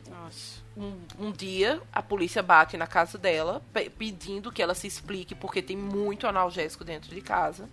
um, 0.76 0.98
um, 1.18 1.32
dia, 1.32 1.80
a 1.92 2.02
polícia 2.02 2.42
bate 2.42 2.76
na 2.76 2.86
casa 2.86 3.18
dela, 3.18 3.62
pedindo 3.98 4.50
que 4.50 4.62
ela 4.62 4.74
se 4.74 4.86
explique, 4.86 5.34
porque 5.34 5.60
tem 5.60 5.76
muito 5.76 6.26
analgésico 6.26 6.84
dentro 6.84 7.14
de 7.14 7.20
casa. 7.20 7.68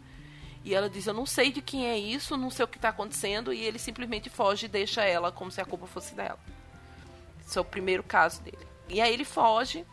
E 0.64 0.76
ela 0.76 0.90
diz: 0.90 1.08
Eu 1.08 1.14
não 1.14 1.26
sei 1.26 1.52
de 1.52 1.62
quem 1.62 1.88
é 1.88 1.98
isso, 1.98 2.36
não 2.36 2.52
sei 2.52 2.66
o 2.66 2.68
que 2.68 2.78
está 2.78 2.90
acontecendo. 2.90 3.54
E 3.54 3.62
ele 3.62 3.80
simplesmente 3.80 4.30
foge 4.30 4.66
e 4.66 4.70
deixa 4.70 5.04
ela 5.04 5.32
como 5.32 5.52
se 5.52 5.62
a 5.62 5.66
culpa 5.66 5.88
fosse 5.88 6.14
dela. 6.14 6.40
Esse 7.46 7.58
é 7.58 7.62
o 7.62 7.66
primeiro 7.66 8.04
caso 8.04 8.42
dele. 8.42 8.68
E 8.90 9.00
aí 9.00 9.14
ele 9.14 9.26
foge, 9.26 9.86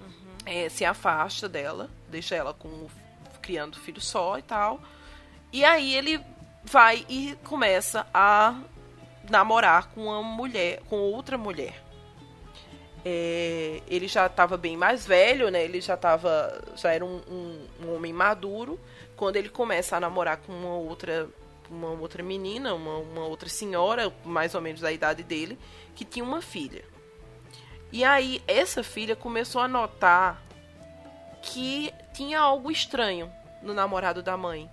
uhum. 0.00 0.36
é, 0.46 0.68
se 0.68 0.84
afasta 0.84 1.48
dela, 1.48 1.90
deixa 2.08 2.34
ela 2.34 2.54
com 2.54 2.88
criando 3.40 3.78
filho 3.78 4.00
só 4.00 4.38
e 4.38 4.42
tal. 4.42 4.80
E 5.52 5.64
aí 5.64 5.94
ele 5.94 6.20
vai 6.64 7.04
e 7.08 7.36
começa 7.44 8.06
a 8.14 8.60
namorar 9.28 9.88
com 9.88 10.04
uma 10.04 10.22
mulher, 10.22 10.80
com 10.88 10.96
outra 10.96 11.36
mulher. 11.36 11.82
É, 13.04 13.80
ele 13.88 14.06
já 14.06 14.26
estava 14.26 14.56
bem 14.56 14.76
mais 14.76 15.06
velho, 15.06 15.50
né? 15.50 15.64
Ele 15.64 15.80
já 15.80 15.96
tava, 15.96 16.62
já 16.76 16.92
era 16.92 17.04
um, 17.04 17.20
um, 17.28 17.66
um, 17.84 17.94
homem 17.94 18.12
maduro 18.12 18.78
quando 19.16 19.36
ele 19.36 19.48
começa 19.48 19.96
a 19.96 20.00
namorar 20.00 20.36
com 20.38 20.52
uma 20.52 20.74
outra, 20.74 21.28
uma 21.68 21.90
outra 21.90 22.22
menina, 22.22 22.74
uma, 22.74 22.98
uma 22.98 23.26
outra 23.26 23.48
senhora, 23.48 24.12
mais 24.24 24.54
ou 24.54 24.60
menos 24.60 24.80
da 24.80 24.92
idade 24.92 25.22
dele, 25.22 25.58
que 25.94 26.04
tinha 26.04 26.24
uma 26.24 26.40
filha. 26.40 26.84
E 27.90 28.04
aí 28.04 28.40
essa 28.46 28.82
filha 28.82 29.16
começou 29.16 29.60
a 29.60 29.68
notar 29.68 30.42
que 31.42 31.92
tinha 32.14 32.38
algo 32.38 32.70
estranho 32.70 33.30
no 33.62 33.74
namorado 33.74 34.22
da 34.22 34.36
mãe 34.36 34.70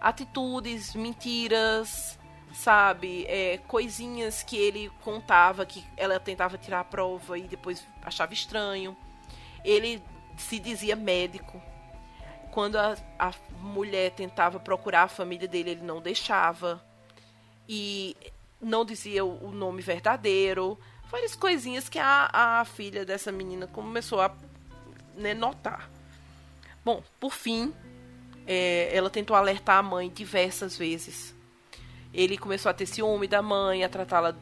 atitudes, 0.00 0.94
mentiras, 0.94 2.18
sabe? 2.52 3.24
É, 3.26 3.58
coisinhas 3.68 4.42
que 4.42 4.56
ele 4.56 4.90
contava 5.02 5.64
que 5.64 5.84
ela 5.96 6.18
tentava 6.18 6.58
tirar 6.58 6.80
a 6.80 6.84
prova 6.84 7.38
e 7.38 7.42
depois 7.42 7.86
achava 8.02 8.32
estranho. 8.32 8.96
Ele 9.64 10.02
se 10.36 10.58
dizia 10.58 10.96
médico. 10.96 11.60
Quando 12.50 12.76
a, 12.76 12.96
a 13.18 13.32
mulher 13.60 14.10
tentava 14.12 14.58
procurar 14.58 15.04
a 15.04 15.08
família 15.08 15.46
dele, 15.46 15.70
ele 15.70 15.82
não 15.82 16.00
deixava. 16.00 16.84
E 17.68 18.16
não 18.60 18.84
dizia 18.84 19.24
o, 19.24 19.46
o 19.46 19.52
nome 19.52 19.82
verdadeiro. 19.82 20.78
Várias 21.10 21.34
coisinhas 21.34 21.88
que 21.88 21.98
a, 21.98 22.28
a 22.32 22.64
filha 22.64 23.04
dessa 23.04 23.30
menina 23.30 23.66
começou 23.66 24.20
a 24.20 24.34
né, 25.16 25.34
notar. 25.34 25.90
Bom, 26.84 27.02
por 27.18 27.32
fim, 27.32 27.74
é, 28.46 28.90
ela 28.92 29.10
tentou 29.10 29.36
alertar 29.36 29.78
a 29.78 29.82
mãe 29.82 30.08
diversas 30.08 30.76
vezes. 30.76 31.34
Ele 32.12 32.36
começou 32.36 32.70
a 32.70 32.74
ter 32.74 32.86
ciúme 32.86 33.26
da 33.26 33.40
mãe, 33.40 33.84
a 33.84 33.88
tratá-la. 33.88 34.34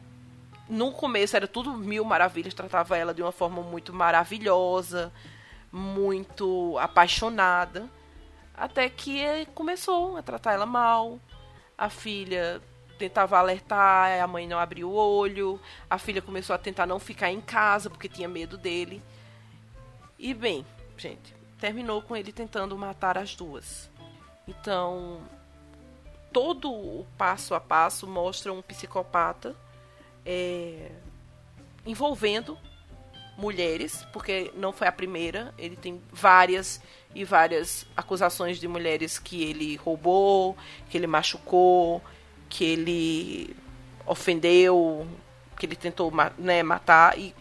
No 0.67 0.91
começo 0.91 1.35
era 1.35 1.47
tudo 1.47 1.73
mil 1.73 2.03
maravilhas, 2.03 2.53
tratava 2.53 2.97
ela 2.97 3.13
de 3.13 3.21
uma 3.21 3.31
forma 3.31 3.61
muito 3.61 3.93
maravilhosa, 3.93 5.11
muito 5.71 6.77
apaixonada. 6.79 7.89
Até 8.55 8.89
que 8.89 9.45
começou 9.55 10.17
a 10.17 10.21
tratar 10.21 10.53
ela 10.53 10.65
mal. 10.65 11.19
A 11.77 11.89
filha 11.89 12.61
tentava 12.97 13.37
alertar, 13.37 14.21
a 14.21 14.27
mãe 14.27 14.47
não 14.47 14.59
abriu 14.59 14.89
o 14.89 14.93
olho. 14.93 15.59
A 15.89 15.97
filha 15.97 16.21
começou 16.21 16.53
a 16.53 16.59
tentar 16.59 16.85
não 16.85 16.99
ficar 16.99 17.31
em 17.31 17.39
casa 17.39 17.89
porque 17.89 18.09
tinha 18.09 18.27
medo 18.27 18.57
dele. 18.57 19.01
E 20.17 20.33
bem, 20.33 20.65
gente, 20.97 21.33
terminou 21.57 22.01
com 22.01 22.15
ele 22.15 22.33
tentando 22.33 22.77
matar 22.77 23.17
as 23.17 23.33
duas. 23.35 23.89
Então, 24.45 25.21
todo 26.31 26.71
o 26.71 27.05
passo 27.17 27.53
a 27.53 27.59
passo 27.59 28.07
mostra 28.07 28.53
um 28.53 28.61
psicopata 28.61 29.55
é, 30.25 30.91
envolvendo 31.85 32.57
mulheres, 33.37 34.05
porque 34.11 34.51
não 34.55 34.73
foi 34.73 34.87
a 34.87 34.91
primeira, 34.91 35.53
ele 35.57 35.75
tem 35.75 36.01
várias 36.11 36.81
e 37.15 37.23
várias 37.23 37.85
acusações 37.95 38.59
de 38.59 38.67
mulheres 38.67 39.17
que 39.17 39.43
ele 39.43 39.75
roubou, 39.77 40.57
que 40.89 40.97
ele 40.97 41.07
machucou, 41.07 42.01
que 42.49 42.63
ele 42.63 43.55
ofendeu, 44.05 45.07
que 45.57 45.65
ele 45.65 45.75
tentou 45.75 46.11
né, 46.37 46.61
matar 46.61 47.17
e, 47.17 47.33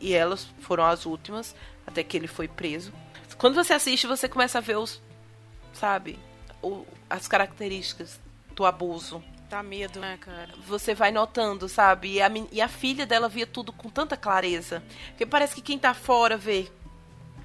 e 0.00 0.12
elas 0.12 0.48
foram 0.60 0.84
as 0.84 1.06
últimas 1.06 1.54
até 1.86 2.02
que 2.02 2.16
ele 2.16 2.26
foi 2.26 2.48
preso. 2.48 2.92
Quando 3.38 3.54
você 3.54 3.72
assiste, 3.72 4.06
você 4.06 4.28
começa 4.28 4.58
a 4.58 4.60
ver 4.60 4.76
os, 4.76 5.00
sabe, 5.72 6.18
o, 6.62 6.84
as 7.08 7.28
características 7.28 8.20
do 8.54 8.64
abuso. 8.64 9.22
Dá 9.48 9.62
medo, 9.62 10.00
né, 10.00 10.16
cara? 10.20 10.50
Você 10.66 10.94
vai 10.94 11.10
notando, 11.10 11.68
sabe? 11.68 12.14
E 12.14 12.22
a, 12.22 12.30
e 12.50 12.60
a 12.60 12.68
filha 12.68 13.06
dela 13.06 13.28
via 13.28 13.46
tudo 13.46 13.72
com 13.72 13.88
tanta 13.88 14.16
clareza. 14.16 14.82
Porque 15.08 15.26
parece 15.26 15.54
que 15.54 15.62
quem 15.62 15.78
tá 15.78 15.94
fora 15.94 16.36
vê 16.36 16.68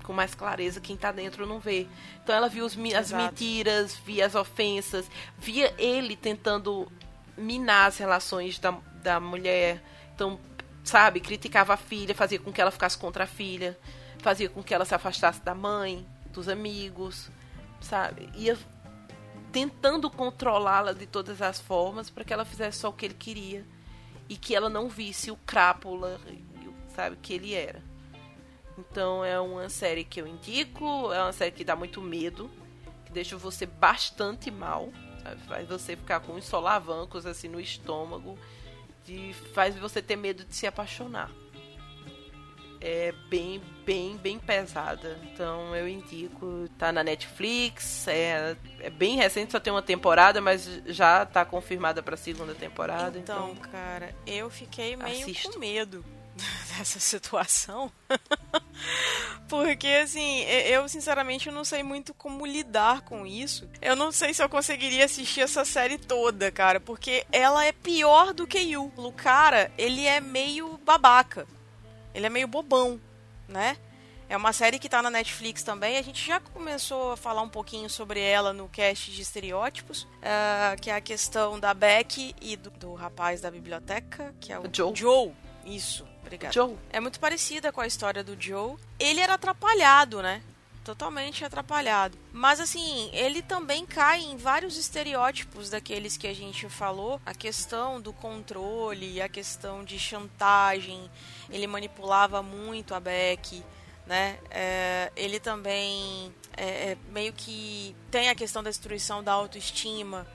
com 0.04 0.14
mais 0.14 0.34
clareza, 0.34 0.82
quem 0.82 0.98
tá 0.98 1.12
dentro 1.12 1.46
não 1.46 1.60
vê. 1.60 1.88
Então 2.24 2.34
ela 2.34 2.50
viu 2.50 2.66
as 2.66 2.76
mentiras, 2.76 3.96
via 3.98 4.26
as 4.26 4.34
ofensas, 4.34 5.06
via 5.38 5.72
ele 5.78 6.16
tentando 6.16 6.92
minar 7.38 7.88
as 7.88 8.00
relações 8.00 8.58
da, 8.58 8.72
da 9.04 9.20
mulher. 9.20 9.84
Então, 10.16 10.40
sabe, 10.84 11.20
criticava 11.20 11.76
a 11.76 11.78
filha, 11.78 12.16
fazia 12.16 12.40
com 12.40 12.52
que 12.52 12.60
ela 12.60 12.72
ficasse 12.72 12.98
contra 12.98 13.26
a 13.26 13.28
filha, 13.28 13.78
fazia 14.18 14.50
com 14.50 14.64
que 14.64 14.74
ela 14.74 14.84
se 14.84 14.96
afastasse 14.96 15.42
da 15.42 15.54
mãe, 15.54 16.04
dos 16.34 16.50
amigos, 16.50 17.30
sabe? 17.80 18.30
Ia 18.36 18.58
tentando 19.52 20.10
controlá-la 20.10 20.94
de 20.94 21.06
todas 21.06 21.42
as 21.42 21.60
formas 21.60 22.10
para 22.10 22.24
que 22.24 22.34
ela 22.34 22.46
fizesse 22.46 22.80
só 22.80 22.90
o 22.90 22.94
que 22.94 23.06
ele 23.06 23.14
queria 23.14 23.66
e 24.28 24.36
que 24.36 24.56
ela 24.56 24.70
não 24.70 24.88
visse 24.88 25.32
o 25.32 25.36
crápula, 25.38 26.20
sabe, 26.96 27.18
que 27.22 27.34
ele 27.34 27.54
era. 27.54 27.82
Então 28.78 29.26
é 29.26 29.40
uma 29.40 29.70
série 29.70 30.04
que 30.04 30.22
eu 30.22 30.28
indico, 30.28 31.12
é 31.12 31.22
uma 31.22 31.34
série 31.34 31.52
que 31.52 31.64
dá 31.64 31.76
muito 31.76 32.02
medo, 32.02 32.50
que 33.06 33.12
deixa 33.12 33.36
você 33.36 33.66
bastante 33.66 34.50
mal, 34.50 34.90
sabe? 35.24 35.42
faz 35.44 35.68
você 35.68 35.96
ficar 35.96 36.20
com 36.22 36.34
uns 36.34 36.46
solavancos 36.46 37.26
assim 37.26 37.48
no 37.48 37.60
estômago, 37.60 38.38
e 39.08 39.34
faz 39.54 39.76
você 39.76 40.02
ter 40.02 40.16
medo 40.16 40.46
de 40.46 40.56
se 40.56 40.68
apaixonar. 40.68 41.32
É 42.82 43.14
bem, 43.30 43.62
bem, 43.86 44.18
bem 44.18 44.40
pesada. 44.40 45.20
Então 45.24 45.76
eu 45.76 45.88
indico. 45.88 46.70
Tá 46.78 46.92
na 46.92 47.04
Netflix. 47.04 48.08
É, 48.08 48.56
é 48.80 48.90
bem 48.90 49.18
recente, 49.18 49.52
só 49.52 49.60
tem 49.60 49.72
uma 49.72 49.82
temporada, 49.82 50.40
mas 50.40 50.82
já 50.86 51.26
tá 51.26 51.44
confirmada 51.44 52.02
pra 52.02 52.16
segunda 52.16 52.56
temporada. 52.56 53.18
Então, 53.18 53.52
então 53.52 53.72
cara, 53.72 54.16
eu 54.26 54.50
fiquei 54.50 54.96
meio 54.96 55.24
assisto. 55.24 55.52
com 55.52 55.60
medo 55.60 56.06
dessa 56.78 57.00
situação. 57.00 57.92
Porque, 59.50 59.88
assim, 59.88 60.42
eu 60.44 60.88
sinceramente 60.88 61.50
não 61.50 61.66
sei 61.66 61.82
muito 61.82 62.14
como 62.14 62.46
lidar 62.46 63.02
com 63.02 63.26
isso. 63.26 63.68
Eu 63.82 63.96
não 63.96 64.12
sei 64.12 64.32
se 64.34 64.44
eu 64.44 64.48
conseguiria 64.48 65.06
assistir 65.06 65.42
essa 65.42 65.66
série 65.66 65.98
toda, 65.98 66.52
cara, 66.52 66.80
porque 66.80 67.26
ela 67.32 67.66
é 67.66 67.72
pior 67.72 68.32
do 68.32 68.46
que 68.46 68.60
You. 68.60 68.94
O 68.96 69.12
cara, 69.12 69.72
ele 69.76 70.06
é 70.06 70.22
meio 70.22 70.78
babaca. 70.86 71.48
Ele 72.14 72.26
é 72.26 72.30
meio 72.30 72.48
bobão, 72.48 73.00
né? 73.48 73.78
É 74.30 74.38
uma 74.38 74.54
série 74.54 74.78
que 74.78 74.88
tá 74.88 75.02
na 75.02 75.10
Netflix 75.10 75.64
também. 75.64 75.98
A 75.98 76.04
gente 76.04 76.26
já 76.26 76.40
começou 76.40 77.14
a 77.14 77.18
falar 77.18 77.42
um 77.42 77.50
pouquinho 77.50 77.90
sobre 77.90 78.20
ela 78.20 78.54
no 78.54 78.70
cast 78.70 79.12
de 79.12 79.22
estereótipos, 79.24 80.04
uh, 80.04 80.80
que 80.80 80.92
é 80.92 80.96
a 80.96 81.02
questão 81.02 81.60
da 81.60 81.74
Beck 81.74 82.36
e 82.40 82.56
do, 82.56 82.70
do 82.70 82.94
rapaz 82.94 83.42
da 83.42 83.50
biblioteca, 83.50 84.34
que 84.40 84.54
é 84.54 84.60
o 84.60 84.64
Joe. 84.72 84.96
Joe. 84.96 85.34
Isso, 85.66 86.08
obrigado. 86.22 86.54
Joe. 86.54 86.76
É 86.92 87.00
muito 87.00 87.20
parecida 87.20 87.72
com 87.72 87.82
a 87.82 87.88
história 87.88 88.24
do 88.24 88.40
Joe. 88.40 88.76
Ele 89.00 89.20
era 89.20 89.34
atrapalhado, 89.34 90.22
né? 90.22 90.44
Totalmente 90.90 91.46
atrapalhado. 91.46 92.18
Mas 92.34 92.60
assim, 92.60 93.12
ele 93.14 93.44
também 93.44 93.86
cai 93.86 94.22
em 94.22 94.38
vários 94.38 94.76
estereótipos 94.76 95.70
daqueles 95.70 96.18
que 96.18 96.26
a 96.26 96.34
gente 96.34 96.68
falou. 96.68 97.22
A 97.24 97.32
questão 97.32 98.02
do 98.02 98.12
controle, 98.12 99.22
a 99.22 99.30
questão 99.30 99.84
de 99.84 100.00
chantagem. 100.00 101.08
Ele 101.48 101.68
manipulava 101.68 102.42
muito 102.42 102.96
a 102.96 103.00
Beck. 103.00 103.64
Né? 104.08 104.40
É, 104.50 105.12
ele 105.16 105.40
também 105.40 106.34
é, 106.58 106.64
é, 106.64 106.98
meio 107.12 107.34
que 107.34 107.96
tem 108.10 108.30
a 108.30 108.34
questão 108.34 108.64
da 108.64 108.72
destruição 108.72 109.24
da 109.24 109.34
autoestima, 109.34 110.26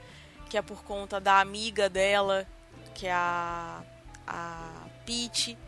que 0.48 0.56
é 0.56 0.62
por 0.62 0.84
conta 0.84 1.20
da 1.20 1.40
amiga 1.40 1.88
dela, 1.88 2.46
que 2.94 3.08
é 3.08 3.12
a, 3.12 3.82
a 4.24 4.86
Pete, 5.04 5.58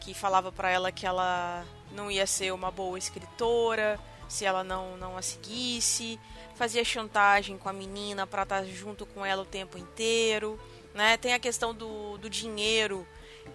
que 0.00 0.14
falava 0.14 0.50
para 0.50 0.70
ela 0.70 0.90
que 0.90 1.04
ela 1.04 1.62
não 1.92 2.10
ia 2.10 2.26
ser 2.26 2.54
uma 2.54 2.70
boa 2.70 2.98
escritora 2.98 4.00
se 4.30 4.44
ela 4.44 4.62
não, 4.62 4.96
não 4.96 5.16
a 5.16 5.22
seguisse, 5.22 6.18
fazia 6.54 6.84
chantagem 6.84 7.58
com 7.58 7.68
a 7.68 7.72
menina 7.72 8.26
para 8.28 8.44
estar 8.44 8.60
tá 8.60 8.64
junto 8.64 9.04
com 9.04 9.26
ela 9.26 9.42
o 9.42 9.46
tempo 9.46 9.76
inteiro, 9.76 10.58
né? 10.94 11.16
Tem 11.16 11.34
a 11.34 11.38
questão 11.38 11.74
do, 11.74 12.16
do 12.16 12.30
dinheiro, 12.30 13.04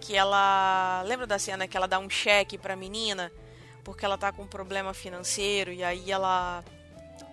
que 0.00 0.14
ela 0.14 1.02
lembra 1.06 1.26
da 1.26 1.38
cena 1.38 1.66
que 1.66 1.76
ela 1.76 1.88
dá 1.88 1.98
um 1.98 2.10
cheque 2.10 2.58
para 2.58 2.74
a 2.74 2.76
menina 2.76 3.32
porque 3.82 4.04
ela 4.04 4.18
tá 4.18 4.32
com 4.32 4.42
um 4.42 4.46
problema 4.46 4.92
financeiro 4.92 5.72
e 5.72 5.82
aí 5.82 6.12
ela 6.12 6.62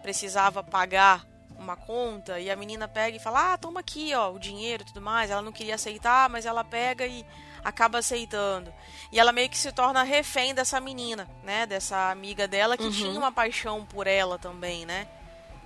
precisava 0.01 0.63
pagar 0.63 1.27
uma 1.57 1.75
conta 1.75 2.39
e 2.39 2.49
a 2.49 2.55
menina 2.55 2.87
pega 2.87 3.17
e 3.17 3.19
fala: 3.19 3.53
"Ah, 3.53 3.57
toma 3.57 3.81
aqui, 3.81 4.13
ó, 4.13 4.31
o 4.31 4.39
dinheiro 4.39 4.83
e 4.83 4.85
tudo 4.85 5.01
mais". 5.01 5.29
Ela 5.29 5.41
não 5.41 5.51
queria 5.51 5.75
aceitar, 5.75 6.29
mas 6.29 6.45
ela 6.45 6.63
pega 6.63 7.05
e 7.05 7.25
acaba 7.64 7.99
aceitando. 7.99 8.74
E 9.11 9.20
ela 9.20 9.32
meio 9.32 9.49
que 9.49 9.57
se 9.57 9.72
torna 9.72 10.03
refém 10.03 10.53
dessa 10.53 10.80
menina, 10.80 11.28
né? 11.43 11.66
Dessa 11.66 12.11
amiga 12.11 12.47
dela 12.47 12.78
que 12.78 12.84
uhum. 12.84 12.91
tinha 12.91 13.20
uma 13.20 13.32
paixão 13.32 13.86
por 13.86 14.07
ela 14.07 14.38
também, 14.38 14.86
né? 14.86 15.07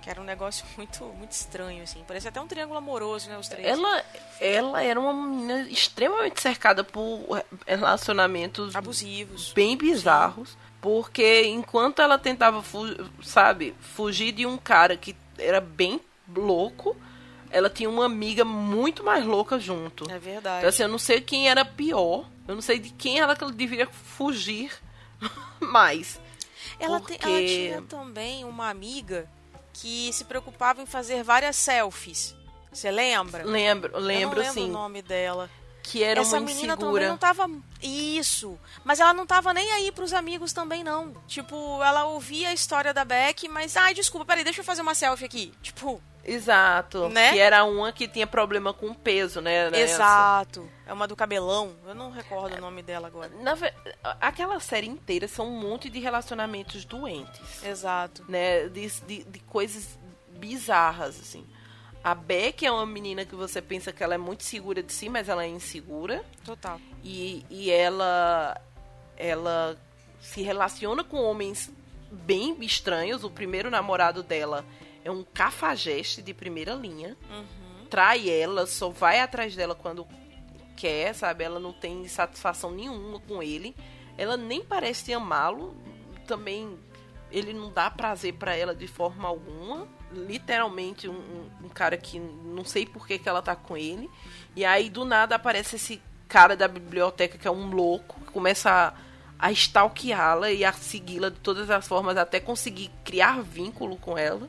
Que 0.02 0.10
era 0.10 0.20
um 0.20 0.24
negócio 0.24 0.64
muito, 0.76 1.04
muito 1.04 1.32
estranho, 1.32 1.82
assim. 1.82 2.04
Parece 2.06 2.28
até 2.28 2.40
um 2.40 2.46
triângulo 2.46 2.78
amoroso, 2.78 3.28
né? 3.28 3.38
Os 3.38 3.48
três. 3.48 3.66
Ela, 3.66 4.04
ela 4.40 4.82
era 4.82 4.98
uma 4.98 5.12
menina 5.12 5.68
extremamente 5.68 6.40
cercada 6.40 6.84
por 6.84 7.42
relacionamentos 7.66 8.76
abusivos, 8.76 9.52
bem 9.52 9.76
bizarros. 9.76 10.50
Sim. 10.50 10.56
Porque 10.80 11.44
enquanto 11.46 12.00
ela 12.00 12.16
tentava, 12.16 12.62
sabe, 13.22 13.74
fugir 13.80 14.30
de 14.30 14.46
um 14.46 14.56
cara 14.56 14.96
que 14.96 15.16
era 15.36 15.60
bem 15.60 16.00
louco, 16.32 16.96
ela 17.50 17.70
tinha 17.70 17.88
uma 17.88 18.04
amiga 18.04 18.44
muito 18.44 19.02
mais 19.02 19.24
louca 19.24 19.58
junto. 19.58 20.10
É 20.10 20.18
verdade. 20.18 20.58
Então, 20.58 20.68
assim, 20.68 20.82
eu 20.82 20.88
não 20.88 20.98
sei 20.98 21.20
quem 21.20 21.48
era 21.48 21.64
pior. 21.64 22.26
Eu 22.46 22.54
não 22.54 22.62
sei 22.62 22.78
de 22.78 22.90
quem 22.90 23.18
ela 23.18 23.34
deveria 23.34 23.86
fugir 23.86 24.72
mais. 25.60 26.20
Ela, 26.78 27.00
porque... 27.00 27.18
ela 27.20 27.38
tinha 27.38 27.82
também 27.82 28.44
uma 28.44 28.68
amiga 28.68 29.28
que 29.72 30.12
se 30.12 30.24
preocupava 30.24 30.82
em 30.82 30.86
fazer 30.86 31.22
várias 31.22 31.56
selfies. 31.56 32.34
Você 32.72 32.90
lembra? 32.90 33.44
Lembro, 33.44 33.98
lembro, 33.98 33.98
eu 33.98 34.00
não 34.00 34.06
lembro 34.06 34.52
sim. 34.52 34.68
o 34.68 34.72
nome 34.72 35.02
dela. 35.02 35.50
Que 35.82 36.02
era 36.02 36.20
Essa 36.20 36.36
uma 36.36 36.46
menina 36.46 36.74
insegura. 36.74 36.92
também 36.92 37.08
não 37.08 37.16
tava. 37.16 37.50
Isso. 37.82 38.58
Mas 38.84 39.00
ela 39.00 39.14
não 39.14 39.26
tava 39.26 39.54
nem 39.54 39.70
aí 39.72 39.90
pros 39.92 40.12
amigos 40.12 40.52
também, 40.52 40.84
não. 40.84 41.14
Tipo, 41.26 41.82
ela 41.82 42.04
ouvia 42.04 42.48
a 42.50 42.52
história 42.52 42.92
da 42.92 43.04
Beck, 43.04 43.48
mas. 43.48 43.76
Ai, 43.76 43.94
desculpa, 43.94 44.26
peraí, 44.26 44.44
deixa 44.44 44.60
eu 44.60 44.64
fazer 44.64 44.82
uma 44.82 44.94
selfie 44.94 45.24
aqui. 45.24 45.52
Tipo. 45.62 46.02
Exato. 46.24 47.08
Né? 47.08 47.32
Que 47.32 47.38
era 47.38 47.64
uma 47.64 47.90
que 47.90 48.06
tinha 48.06 48.26
problema 48.26 48.74
com 48.74 48.92
peso, 48.92 49.40
né? 49.40 49.70
Exato. 49.80 50.68
É 50.86 50.92
uma 50.92 51.08
do 51.08 51.16
cabelão. 51.16 51.74
Eu 51.86 51.94
não 51.94 52.10
recordo 52.10 52.54
o 52.58 52.60
nome 52.60 52.82
dela 52.82 53.06
agora. 53.06 53.30
Na, 53.40 53.56
aquela 54.20 54.60
série 54.60 54.86
inteira 54.86 55.26
são 55.26 55.46
um 55.48 55.58
monte 55.58 55.88
de 55.88 55.98
relacionamentos 56.00 56.84
doentes. 56.84 57.64
Exato. 57.64 58.26
Né? 58.28 58.68
De, 58.68 58.90
de, 59.06 59.24
de 59.24 59.38
coisas 59.40 59.98
bizarras, 60.36 61.18
assim. 61.18 61.46
A 62.08 62.14
Beck 62.14 62.64
é 62.64 62.72
uma 62.72 62.86
menina 62.86 63.26
que 63.26 63.34
você 63.34 63.60
pensa 63.60 63.92
que 63.92 64.02
ela 64.02 64.14
é 64.14 64.18
muito 64.18 64.42
segura 64.42 64.82
de 64.82 64.90
si, 64.90 65.10
mas 65.10 65.28
ela 65.28 65.44
é 65.44 65.48
insegura. 65.48 66.24
Total. 66.42 66.80
E, 67.04 67.44
e 67.50 67.70
ela, 67.70 68.58
ela 69.14 69.78
se 70.18 70.40
relaciona 70.40 71.04
com 71.04 71.18
homens 71.18 71.70
bem 72.10 72.56
estranhos. 72.62 73.24
O 73.24 73.30
primeiro 73.30 73.68
namorado 73.68 74.22
dela 74.22 74.64
é 75.04 75.10
um 75.10 75.22
cafajeste 75.22 76.22
de 76.22 76.32
primeira 76.32 76.72
linha. 76.72 77.14
Uhum. 77.30 77.84
Trai 77.90 78.30
ela, 78.30 78.66
só 78.66 78.88
vai 78.88 79.20
atrás 79.20 79.54
dela 79.54 79.74
quando 79.74 80.06
quer, 80.78 81.14
sabe? 81.14 81.44
Ela 81.44 81.60
não 81.60 81.74
tem 81.74 82.08
satisfação 82.08 82.70
nenhuma 82.70 83.20
com 83.20 83.42
ele. 83.42 83.76
Ela 84.16 84.38
nem 84.38 84.64
parece 84.64 85.12
amá-lo. 85.12 85.76
Também 86.26 86.74
ele 87.30 87.52
não 87.52 87.70
dá 87.70 87.90
prazer 87.90 88.32
para 88.32 88.56
ela 88.56 88.74
de 88.74 88.88
forma 88.88 89.28
alguma. 89.28 89.86
Literalmente 90.12 91.08
um, 91.08 91.48
um, 91.62 91.68
cara 91.68 91.96
que 91.96 92.18
não 92.18 92.64
sei 92.64 92.86
por 92.86 93.06
que, 93.06 93.18
que 93.18 93.28
ela 93.28 93.42
tá 93.42 93.54
com 93.54 93.76
ele. 93.76 94.10
E 94.56 94.64
aí 94.64 94.88
do 94.88 95.04
nada 95.04 95.34
aparece 95.34 95.76
esse 95.76 96.00
cara 96.28 96.56
da 96.56 96.68
biblioteca 96.68 97.38
que 97.38 97.48
é 97.48 97.50
um 97.50 97.70
louco, 97.70 98.20
que 98.20 98.32
começa 98.32 98.70
a, 98.70 99.46
a 99.46 99.52
stalkeá-la 99.52 100.50
e 100.50 100.64
a 100.64 100.72
segui-la 100.72 101.30
de 101.30 101.38
todas 101.40 101.70
as 101.70 101.86
formas 101.86 102.16
até 102.16 102.40
conseguir 102.40 102.90
criar 103.04 103.42
vínculo 103.42 103.96
com 103.96 104.16
ela 104.16 104.48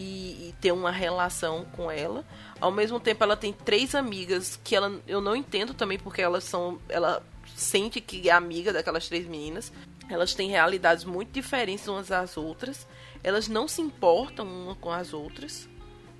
e, 0.00 0.48
e, 0.48 0.54
ter 0.60 0.72
uma 0.72 0.90
relação 0.90 1.66
com 1.76 1.90
ela. 1.90 2.24
Ao 2.58 2.70
mesmo 2.70 2.98
tempo, 2.98 3.22
ela 3.22 3.36
tem 3.36 3.52
três 3.52 3.94
amigas 3.94 4.58
que 4.64 4.74
ela, 4.74 4.98
eu 5.06 5.20
não 5.20 5.36
entendo 5.36 5.74
também 5.74 5.98
porque 5.98 6.22
elas 6.22 6.44
são, 6.44 6.78
ela 6.88 7.22
sente 7.54 8.00
que 8.00 8.28
é 8.28 8.32
amiga 8.32 8.72
daquelas 8.72 9.06
três 9.08 9.26
meninas. 9.26 9.70
Elas 10.08 10.34
têm 10.34 10.48
realidades 10.48 11.04
muito 11.04 11.30
diferentes 11.30 11.86
umas 11.86 12.08
das 12.08 12.36
outras. 12.36 12.86
Elas 13.22 13.48
não 13.48 13.68
se 13.68 13.80
importam 13.80 14.46
uma 14.46 14.74
com 14.74 14.90
as 14.90 15.12
outras. 15.12 15.68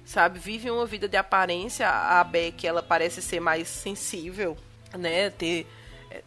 Sabe? 0.05 0.39
Vivem 0.39 0.71
uma 0.71 0.87
vida 0.87 1.09
de 1.09 1.17
aparência. 1.17 1.89
A 1.89 2.23
Beck, 2.25 2.67
ela 2.67 2.83
parece 2.83 3.23
ser 3.23 3.41
mais 3.41 3.69
sensível, 3.69 4.57
né? 4.99 5.31
Ter 5.31 5.67
eh, 6.11 6.23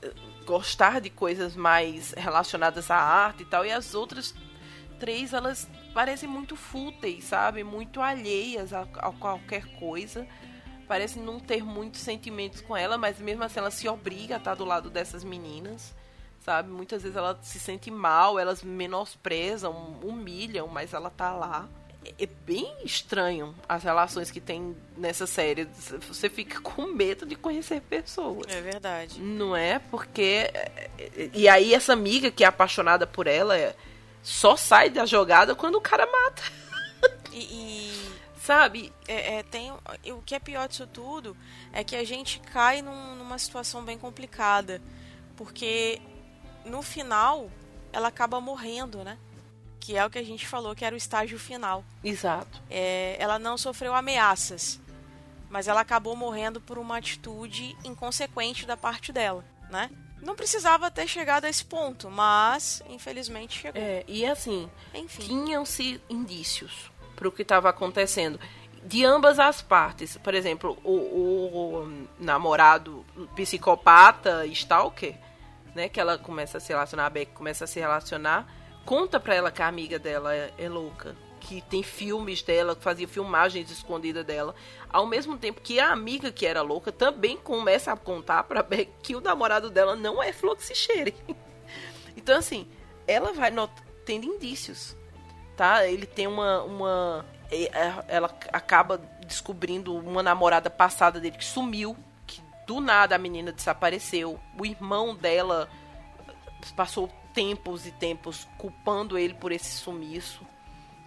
gostar 0.45 1.01
de 1.01 1.09
coisas 1.09 1.55
mais 1.55 2.13
relacionadas 2.13 2.89
à 2.89 2.97
arte 2.97 3.43
e 3.43 3.45
tal. 3.45 3.65
E 3.65 3.71
as 3.71 3.93
outras 3.93 4.33
três, 4.99 5.33
elas 5.33 5.67
parecem 5.93 6.29
muito 6.29 6.55
fúteis, 6.55 7.25
sabe? 7.25 7.63
Muito 7.63 8.01
alheias 8.01 8.71
a, 8.73 8.81
a 8.81 9.11
qualquer 9.11 9.65
coisa 9.79 10.27
parecem 10.87 11.23
não 11.23 11.39
ter 11.39 11.63
muitos 11.63 12.01
sentimentos 12.01 12.61
com 12.61 12.75
ela, 12.75 12.97
mas 12.97 13.19
mesmo 13.19 13.43
assim 13.43 13.59
ela 13.59 13.71
se 13.71 13.87
obriga 13.87 14.35
a 14.35 14.37
estar 14.37 14.55
do 14.55 14.65
lado 14.65 14.89
dessas 14.89 15.23
meninas, 15.23 15.93
sabe? 16.43 16.69
Muitas 16.69 17.01
vezes 17.01 17.17
ela 17.17 17.37
se 17.41 17.59
sente 17.59 17.89
mal, 17.89 18.37
elas 18.37 18.63
menosprezam, 18.63 19.97
humilham, 20.03 20.67
mas 20.67 20.93
ela 20.93 21.09
tá 21.09 21.33
lá. 21.33 21.67
É 22.19 22.25
bem 22.25 22.75
estranho 22.83 23.55
as 23.67 23.81
relações 23.81 24.29
que 24.29 24.41
tem 24.41 24.75
nessa 24.97 25.25
série. 25.25 25.65
Você 26.07 26.29
fica 26.29 26.59
com 26.59 26.87
medo 26.87 27.25
de 27.25 27.35
conhecer 27.35 27.81
pessoas. 27.81 28.53
É 28.53 28.61
verdade. 28.61 29.21
Não 29.21 29.55
é? 29.55 29.79
Porque. 29.79 30.51
E 31.33 31.47
aí, 31.47 31.73
essa 31.73 31.93
amiga 31.93 32.29
que 32.29 32.43
é 32.43 32.47
apaixonada 32.47 33.07
por 33.07 33.25
ela 33.25 33.55
só 34.21 34.57
sai 34.57 34.89
da 34.89 35.05
jogada 35.05 35.55
quando 35.55 35.75
o 35.75 35.81
cara 35.81 36.05
mata. 36.05 36.43
E, 37.31 37.39
e 37.39 37.73
Sabe? 38.43 38.91
É, 39.07 39.35
é, 39.35 39.43
tem, 39.43 39.71
o 39.71 40.21
que 40.25 40.35
é 40.35 40.39
pior 40.39 40.67
disso 40.67 40.85
tudo 40.85 41.35
é 41.71 41.81
que 41.81 41.95
a 41.95 42.03
gente 42.03 42.41
cai 42.41 42.81
num, 42.81 43.15
numa 43.15 43.37
situação 43.37 43.85
bem 43.85 43.97
complicada. 43.97 44.81
Porque 45.37 46.01
no 46.65 46.81
final 46.81 47.49
ela 47.91 48.07
acaba 48.07 48.41
morrendo, 48.41 49.03
né? 49.03 49.17
Que 49.79 49.97
é 49.97 50.05
o 50.05 50.09
que 50.09 50.17
a 50.17 50.23
gente 50.23 50.47
falou 50.47 50.75
que 50.75 50.85
era 50.85 50.95
o 50.95 50.97
estágio 50.97 51.37
final. 51.37 51.83
Exato. 52.03 52.61
É, 52.69 53.15
ela 53.19 53.37
não 53.37 53.57
sofreu 53.57 53.93
ameaças, 53.93 54.79
mas 55.49 55.67
ela 55.67 55.81
acabou 55.81 56.15
morrendo 56.15 56.59
por 56.59 56.77
uma 56.77 56.97
atitude 56.97 57.77
inconsequente 57.83 58.65
da 58.65 58.75
parte 58.75 59.11
dela, 59.11 59.45
né? 59.69 59.91
Não 60.21 60.35
precisava 60.35 60.89
ter 60.89 61.05
chegado 61.05 61.45
a 61.45 61.49
esse 61.49 61.65
ponto, 61.65 62.09
mas 62.09 62.81
infelizmente 62.89 63.59
chegou. 63.59 63.81
É, 63.81 64.05
e 64.07 64.25
assim, 64.25 64.69
tinham-se 65.19 66.01
indícios 66.09 66.89
para 67.15 67.27
o 67.27 67.31
que 67.31 67.41
estava 67.41 67.69
acontecendo 67.69 68.39
de 68.85 69.05
ambas 69.05 69.37
as 69.37 69.61
partes. 69.61 70.17
Por 70.17 70.33
exemplo, 70.33 70.77
o, 70.83 70.91
o, 70.91 72.07
namorado 72.19 73.05
psicopata, 73.35 74.45
stalker, 74.47 75.15
né, 75.75 75.89
que 75.89 75.99
ela 75.99 76.17
começa 76.17 76.57
a 76.57 76.61
se 76.61 76.69
relacionar, 76.69 77.05
a 77.05 77.09
Beck 77.09 77.31
começa 77.33 77.63
a 77.63 77.67
se 77.67 77.79
relacionar, 77.79 78.47
conta 78.85 79.19
pra 79.19 79.35
ela 79.35 79.51
que 79.51 79.61
a 79.61 79.67
amiga 79.67 79.97
dela 79.97 80.35
é, 80.35 80.51
é 80.57 80.69
louca, 80.69 81.15
que 81.39 81.61
tem 81.61 81.83
filmes 81.83 82.41
dela, 82.41 82.75
que 82.75 82.83
fazia 82.83 83.07
filmagens 83.07 83.69
escondidas 83.69 84.25
dela, 84.25 84.55
ao 84.89 85.05
mesmo 85.05 85.37
tempo 85.37 85.61
que 85.61 85.79
a 85.79 85.91
amiga 85.91 86.31
que 86.31 86.45
era 86.45 86.61
louca 86.61 86.91
também 86.91 87.37
começa 87.37 87.91
a 87.91 87.97
contar 87.97 88.43
pra 88.43 88.63
Beck 88.63 88.91
que 89.01 89.15
o 89.15 89.21
namorado 89.21 89.69
dela 89.69 89.95
não 89.95 90.21
é 90.21 90.31
Floxichere. 90.31 91.15
então, 92.15 92.37
assim, 92.37 92.67
ela 93.07 93.33
vai 93.33 93.51
tendo 94.05 94.25
indícios 94.25 94.95
tá? 95.55 95.85
Ele 95.87 96.05
tem 96.05 96.27
uma, 96.27 96.63
uma 96.63 97.25
é, 97.51 97.69
ela 98.07 98.27
acaba 98.51 98.97
descobrindo 99.25 99.95
uma 99.95 100.23
namorada 100.23 100.69
passada 100.69 101.19
dele 101.19 101.37
que 101.37 101.45
sumiu, 101.45 101.95
do 102.65 102.79
nada 102.79 103.15
a 103.15 103.19
menina 103.19 103.51
desapareceu. 103.51 104.39
O 104.57 104.65
irmão 104.65 105.15
dela 105.15 105.69
passou 106.75 107.09
tempos 107.33 107.85
e 107.85 107.91
tempos 107.91 108.47
culpando 108.57 109.17
ele 109.17 109.33
por 109.33 109.51
esse 109.51 109.71
sumiço. 109.71 110.45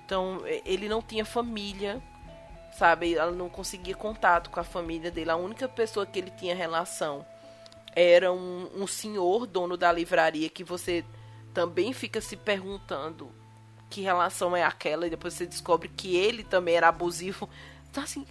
Então, 0.04 0.42
ele 0.64 0.88
não 0.88 1.02
tinha 1.02 1.24
família, 1.24 2.02
sabe? 2.76 3.14
Ela 3.14 3.32
não 3.32 3.48
conseguia 3.48 3.94
contato 3.94 4.50
com 4.50 4.60
a 4.60 4.64
família 4.64 5.10
dele. 5.10 5.30
A 5.30 5.36
única 5.36 5.68
pessoa 5.68 6.06
que 6.06 6.18
ele 6.18 6.30
tinha 6.30 6.54
relação 6.54 7.26
era 7.94 8.32
um, 8.32 8.70
um 8.74 8.86
senhor 8.86 9.46
dono 9.46 9.76
da 9.76 9.90
livraria 9.90 10.48
que 10.50 10.62
você 10.62 11.04
também 11.54 11.92
fica 11.92 12.20
se 12.20 12.36
perguntando 12.36 13.32
que 13.88 14.02
relação 14.02 14.54
é 14.54 14.62
aquela, 14.62 15.06
e 15.06 15.10
depois 15.10 15.34
você 15.34 15.46
descobre 15.46 15.88
que 15.88 16.14
ele 16.16 16.44
também 16.44 16.74
era 16.74 16.88
abusivo. 16.88 17.48
Então, 17.90 18.02
assim, 18.02 18.26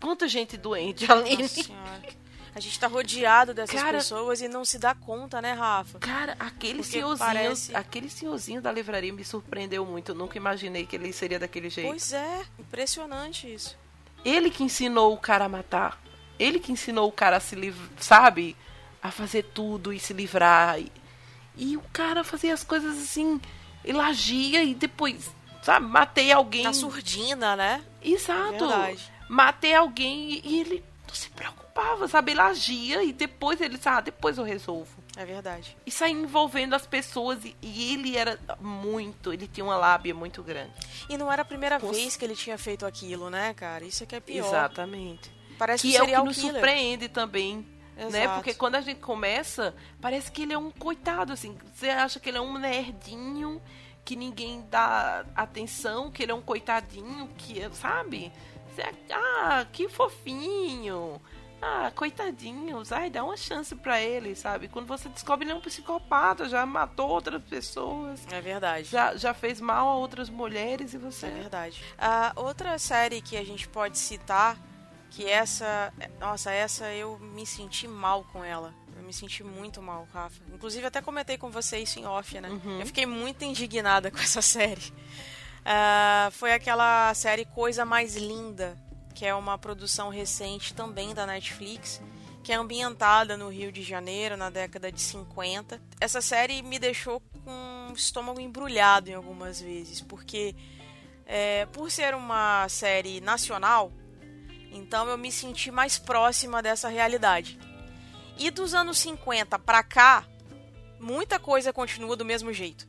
quanta 0.00 0.28
gente 0.28 0.56
doente 0.56 1.10
ali. 1.10 1.36
Nossa 1.36 1.62
senhora. 1.62 2.27
A 2.54 2.60
gente 2.60 2.78
tá 2.78 2.86
rodeado 2.86 3.54
dessas 3.54 3.80
cara, 3.80 3.98
pessoas 3.98 4.40
e 4.40 4.48
não 4.48 4.64
se 4.64 4.78
dá 4.78 4.94
conta, 4.94 5.40
né, 5.40 5.52
Rafa? 5.52 5.98
Cara, 5.98 6.36
aquele 6.38 6.82
senhorzinho, 6.82 7.18
parece... 7.18 7.76
aquele 7.76 8.10
senhorzinho 8.10 8.60
da 8.60 8.72
livraria 8.72 9.12
me 9.12 9.24
surpreendeu 9.24 9.84
muito. 9.84 10.12
Eu 10.12 10.14
nunca 10.14 10.36
imaginei 10.36 10.86
que 10.86 10.96
ele 10.96 11.12
seria 11.12 11.38
daquele 11.38 11.70
jeito. 11.70 11.88
Pois 11.88 12.12
é, 12.12 12.44
impressionante 12.58 13.52
isso. 13.52 13.76
Ele 14.24 14.50
que 14.50 14.62
ensinou 14.64 15.12
o 15.12 15.18
cara 15.18 15.44
a 15.44 15.48
matar. 15.48 16.00
Ele 16.38 16.58
que 16.58 16.72
ensinou 16.72 17.08
o 17.08 17.12
cara 17.12 17.36
a 17.36 17.40
se 17.40 17.54
livrar, 17.54 17.88
sabe? 17.98 18.56
A 19.02 19.10
fazer 19.10 19.44
tudo 19.44 19.92
e 19.92 19.98
se 19.98 20.12
livrar. 20.12 20.80
E, 20.80 20.90
e 21.56 21.76
o 21.76 21.82
cara 21.92 22.24
fazia 22.24 22.54
as 22.54 22.64
coisas 22.64 22.96
assim 22.96 23.40
elagia 23.84 24.62
e 24.62 24.74
depois, 24.74 25.30
sabe, 25.62 25.86
matei 25.86 26.32
alguém. 26.32 26.64
Na 26.64 26.72
surdina, 26.72 27.56
né? 27.56 27.82
Exato. 28.02 28.50
Verdade. 28.50 29.12
Matei 29.28 29.74
alguém 29.74 30.40
e 30.44 30.60
ele 30.60 30.84
não 31.06 31.14
se 31.14 31.28
preocupava, 31.78 32.08
sabe? 32.08 32.32
Ele 32.32 32.40
agia 32.40 33.04
e 33.04 33.12
depois 33.12 33.60
ele 33.60 33.78
sabe, 33.78 33.98
ah, 33.98 34.00
depois 34.00 34.36
eu 34.38 34.44
resolvo. 34.44 35.02
É 35.16 35.24
verdade. 35.24 35.76
E 35.86 35.90
sair 35.90 36.12
envolvendo 36.12 36.74
as 36.74 36.86
pessoas 36.86 37.44
e, 37.44 37.56
e, 37.62 37.94
ele 37.94 38.16
era 38.16 38.38
muito, 38.60 39.32
ele 39.32 39.46
tinha 39.46 39.64
uma 39.64 39.76
lábia 39.76 40.14
muito 40.14 40.42
grande. 40.42 40.72
E 41.08 41.16
não 41.16 41.30
era 41.32 41.42
a 41.42 41.44
primeira 41.44 41.78
vez 41.78 42.16
que 42.16 42.24
ele 42.24 42.34
tinha 42.34 42.58
feito 42.58 42.84
aquilo, 42.84 43.30
né, 43.30 43.54
cara? 43.54 43.84
Isso 43.84 44.02
é 44.02 44.06
que 44.06 44.16
é 44.16 44.20
pior. 44.20 44.46
Exatamente. 44.46 45.30
Parece 45.56 45.88
que 45.88 45.96
é 45.96 46.02
o 46.02 46.06
que 46.06 46.16
nos 46.18 46.36
killer. 46.36 46.52
surpreende 46.52 47.08
também 47.08 47.66
né? 48.12 48.28
Porque 48.28 48.54
quando 48.54 48.76
a 48.76 48.80
gente 48.80 49.00
começa, 49.00 49.74
parece 50.00 50.30
que 50.30 50.42
ele 50.42 50.52
é 50.52 50.58
um 50.58 50.70
coitado, 50.70 51.32
assim. 51.32 51.58
Você 51.74 51.88
acha 51.88 52.20
que 52.20 52.28
ele 52.28 52.38
é 52.38 52.40
um 52.40 52.56
nerdinho, 52.56 53.60
que 54.04 54.14
ninguém 54.14 54.64
dá 54.70 55.26
atenção, 55.34 56.08
que 56.08 56.22
ele 56.22 56.30
é 56.30 56.34
um 56.34 56.40
coitadinho, 56.40 57.28
que, 57.36 57.68
sabe? 57.72 58.32
Você, 58.72 58.84
ah, 59.12 59.66
que 59.72 59.88
fofinho. 59.88 61.20
Ah, 61.60 61.90
coitadinhos. 61.94 62.92
Ai, 62.92 63.10
dá 63.10 63.24
uma 63.24 63.36
chance 63.36 63.74
para 63.74 64.00
ele, 64.00 64.34
sabe? 64.34 64.68
Quando 64.68 64.86
você 64.86 65.08
descobre 65.08 65.44
ele 65.44 65.52
é 65.52 65.54
um 65.54 65.60
psicopata, 65.60 66.48
já 66.48 66.64
matou 66.64 67.08
outras 67.08 67.42
pessoas. 67.42 68.26
É 68.30 68.40
verdade. 68.40 68.88
Já, 68.88 69.16
já 69.16 69.34
fez 69.34 69.60
mal 69.60 69.88
a 69.88 69.96
outras 69.96 70.30
mulheres 70.30 70.94
e 70.94 70.98
você. 70.98 71.26
É 71.26 71.30
verdade. 71.30 71.82
A 71.98 72.32
outra 72.36 72.78
série 72.78 73.20
que 73.20 73.36
a 73.36 73.44
gente 73.44 73.68
pode 73.68 73.98
citar 73.98 74.56
que 75.10 75.26
essa, 75.26 75.92
nossa, 76.20 76.52
essa 76.52 76.92
eu 76.92 77.18
me 77.18 77.46
senti 77.46 77.88
mal 77.88 78.24
com 78.32 78.44
ela. 78.44 78.74
Eu 78.96 79.02
me 79.02 79.12
senti 79.12 79.42
muito 79.42 79.80
mal, 79.80 80.06
Rafa. 80.12 80.40
Inclusive 80.52 80.86
até 80.86 81.00
comentei 81.00 81.38
com 81.38 81.50
você 81.50 81.78
isso 81.78 81.98
em 81.98 82.06
off, 82.06 82.40
né? 82.40 82.48
Uhum. 82.48 82.80
Eu 82.80 82.86
fiquei 82.86 83.06
muito 83.06 83.44
indignada 83.44 84.10
com 84.12 84.18
essa 84.18 84.42
série. 84.42 84.92
Uh, 85.60 86.30
foi 86.32 86.52
aquela 86.52 87.12
série 87.14 87.44
Coisa 87.44 87.84
Mais 87.84 88.16
Linda, 88.16 88.78
que 89.18 89.26
é 89.26 89.34
uma 89.34 89.58
produção 89.58 90.10
recente 90.10 90.72
também 90.72 91.12
da 91.12 91.26
Netflix, 91.26 92.00
que 92.40 92.52
é 92.52 92.54
ambientada 92.54 93.36
no 93.36 93.48
Rio 93.48 93.72
de 93.72 93.82
Janeiro 93.82 94.36
na 94.36 94.48
década 94.48 94.92
de 94.92 95.00
50. 95.00 95.82
Essa 96.00 96.20
série 96.20 96.62
me 96.62 96.78
deixou 96.78 97.20
com 97.44 97.88
o 97.90 97.94
estômago 97.94 98.40
embrulhado 98.40 99.10
em 99.10 99.14
algumas 99.14 99.60
vezes, 99.60 100.00
porque 100.00 100.54
é, 101.26 101.66
por 101.66 101.90
ser 101.90 102.14
uma 102.14 102.68
série 102.68 103.20
nacional, 103.20 103.90
então 104.70 105.08
eu 105.08 105.18
me 105.18 105.32
senti 105.32 105.72
mais 105.72 105.98
próxima 105.98 106.62
dessa 106.62 106.88
realidade. 106.88 107.58
E 108.38 108.52
dos 108.52 108.72
anos 108.72 108.98
50 108.98 109.58
para 109.58 109.82
cá, 109.82 110.24
muita 111.00 111.40
coisa 111.40 111.72
continua 111.72 112.14
do 112.14 112.24
mesmo 112.24 112.52
jeito. 112.52 112.86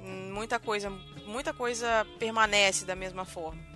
Muita 0.00 0.58
coisa, 0.58 0.90
muita 1.24 1.54
coisa 1.54 2.04
permanece 2.18 2.84
da 2.84 2.96
mesma 2.96 3.24
forma. 3.24 3.71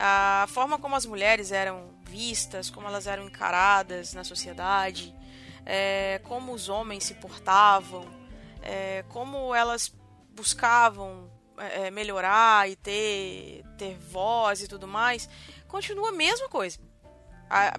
A 0.00 0.46
forma 0.48 0.78
como 0.78 0.94
as 0.94 1.04
mulheres 1.04 1.50
eram 1.50 1.90
vistas, 2.04 2.70
como 2.70 2.86
elas 2.86 3.08
eram 3.08 3.26
encaradas 3.26 4.14
na 4.14 4.22
sociedade, 4.22 5.12
é, 5.66 6.20
como 6.22 6.52
os 6.52 6.68
homens 6.68 7.04
se 7.04 7.14
portavam, 7.14 8.06
é, 8.62 9.04
como 9.08 9.52
elas 9.52 9.92
buscavam 10.30 11.28
é, 11.58 11.90
melhorar 11.90 12.70
e 12.70 12.76
ter, 12.76 13.64
ter 13.76 13.98
voz 13.98 14.62
e 14.62 14.68
tudo 14.68 14.86
mais, 14.86 15.28
continua 15.66 16.10
a 16.10 16.12
mesma 16.12 16.48
coisa. 16.48 16.78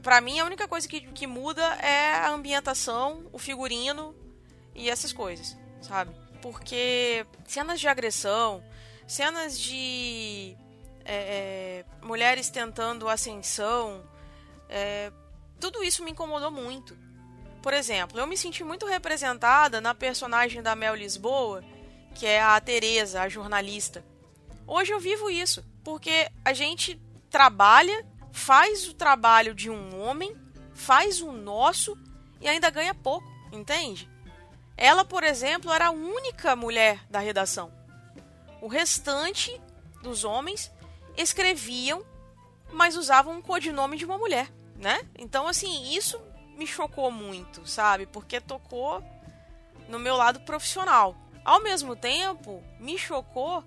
Para 0.02 0.20
mim, 0.20 0.40
a 0.40 0.46
única 0.46 0.68
coisa 0.68 0.88
que, 0.88 1.00
que 1.00 1.28
muda 1.28 1.64
é 1.76 2.16
a 2.16 2.32
ambientação, 2.32 3.30
o 3.32 3.40
figurino 3.40 4.16
e 4.76 4.90
essas 4.90 5.14
coisas, 5.14 5.56
sabe? 5.82 6.12
Porque 6.42 7.26
cenas 7.46 7.80
de 7.80 7.88
agressão, 7.88 8.64
cenas 9.08 9.60
de 9.60 10.58
é, 11.12 11.84
é, 12.02 12.06
mulheres 12.06 12.52
tentando 12.52 13.10
ascensão, 13.10 14.04
é, 14.70 15.12
tudo 15.60 15.84
isso 15.84 16.04
me 16.04 16.12
incomodou 16.12 16.52
muito. 16.52 16.96
Por 17.64 17.74
exemplo, 17.74 18.20
eu 18.20 18.28
me 18.28 18.38
senti 18.38 18.64
muito 18.64 18.86
representada 18.86 19.82
na 19.82 19.96
personagem 19.96 20.62
da 20.62 20.76
Mel 20.76 20.94
Lisboa, 20.94 21.64
que 22.14 22.28
é 22.28 22.40
a 22.40 22.62
Teresa, 22.62 23.24
a 23.24 23.28
jornalista. 23.28 24.06
Hoje 24.68 24.92
eu 24.92 25.00
vivo 25.00 25.32
isso, 25.32 25.66
porque 25.84 26.30
a 26.46 26.54
gente 26.54 27.02
trabalha, 27.28 28.06
faz 28.32 28.88
o 28.88 28.94
trabalho 28.94 29.56
de 29.56 29.68
um 29.68 30.00
homem, 30.00 30.38
faz 30.76 31.22
o 31.22 31.32
nosso 31.32 31.98
e 32.40 32.48
ainda 32.48 32.70
ganha 32.70 32.94
pouco, 32.94 33.28
entende? 33.52 34.08
Ela, 34.78 35.04
por 35.04 35.24
exemplo, 35.24 35.74
era 35.74 35.88
a 35.88 35.92
única 35.92 36.56
mulher 36.56 37.04
da 37.10 37.18
redação. 37.18 37.74
O 38.62 38.68
restante 38.68 39.60
dos 40.04 40.24
homens 40.24 40.72
escreviam, 41.22 42.04
mas 42.72 42.96
usavam 42.96 43.36
um 43.36 43.42
codinome 43.42 43.98
de 43.98 44.06
uma 44.06 44.18
mulher, 44.18 44.50
né? 44.76 45.02
Então, 45.18 45.48
assim, 45.48 45.94
isso 45.94 46.20
me 46.56 46.66
chocou 46.66 47.12
muito, 47.12 47.68
sabe? 47.68 48.06
Porque 48.06 48.40
tocou 48.40 49.04
no 49.88 50.00
meu 50.00 50.16
lado 50.16 50.40
profissional. 50.42 51.16
Ao 51.44 51.62
mesmo 51.62 51.96
tempo, 51.96 52.64
me 52.80 52.98
chocou 52.98 53.64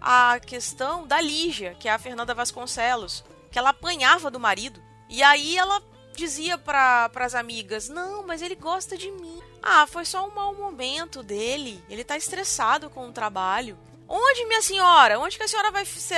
a 0.00 0.38
questão 0.40 1.06
da 1.06 1.20
Lígia, 1.20 1.74
que 1.74 1.88
é 1.88 1.92
a 1.92 1.98
Fernanda 1.98 2.34
Vasconcelos, 2.34 3.24
que 3.50 3.58
ela 3.58 3.70
apanhava 3.70 4.30
do 4.30 4.40
marido. 4.40 4.82
E 5.08 5.22
aí 5.22 5.56
ela 5.56 5.82
dizia 6.14 6.58
para 6.58 7.10
as 7.14 7.34
amigas: 7.34 7.88
Não, 7.88 8.26
mas 8.26 8.42
ele 8.42 8.54
gosta 8.54 8.96
de 8.96 9.10
mim. 9.10 9.40
Ah, 9.62 9.86
foi 9.86 10.04
só 10.04 10.26
um 10.26 10.34
mau 10.34 10.54
momento 10.54 11.22
dele. 11.22 11.82
Ele 11.88 12.04
tá 12.04 12.16
estressado 12.16 12.90
com 12.90 13.08
o 13.08 13.12
trabalho. 13.12 13.78
Onde, 14.06 14.44
minha 14.44 14.60
senhora? 14.60 15.18
Onde 15.18 15.36
que 15.36 15.42
a 15.42 15.48
senhora 15.48 15.70
vai 15.70 15.84
ser, 15.84 16.16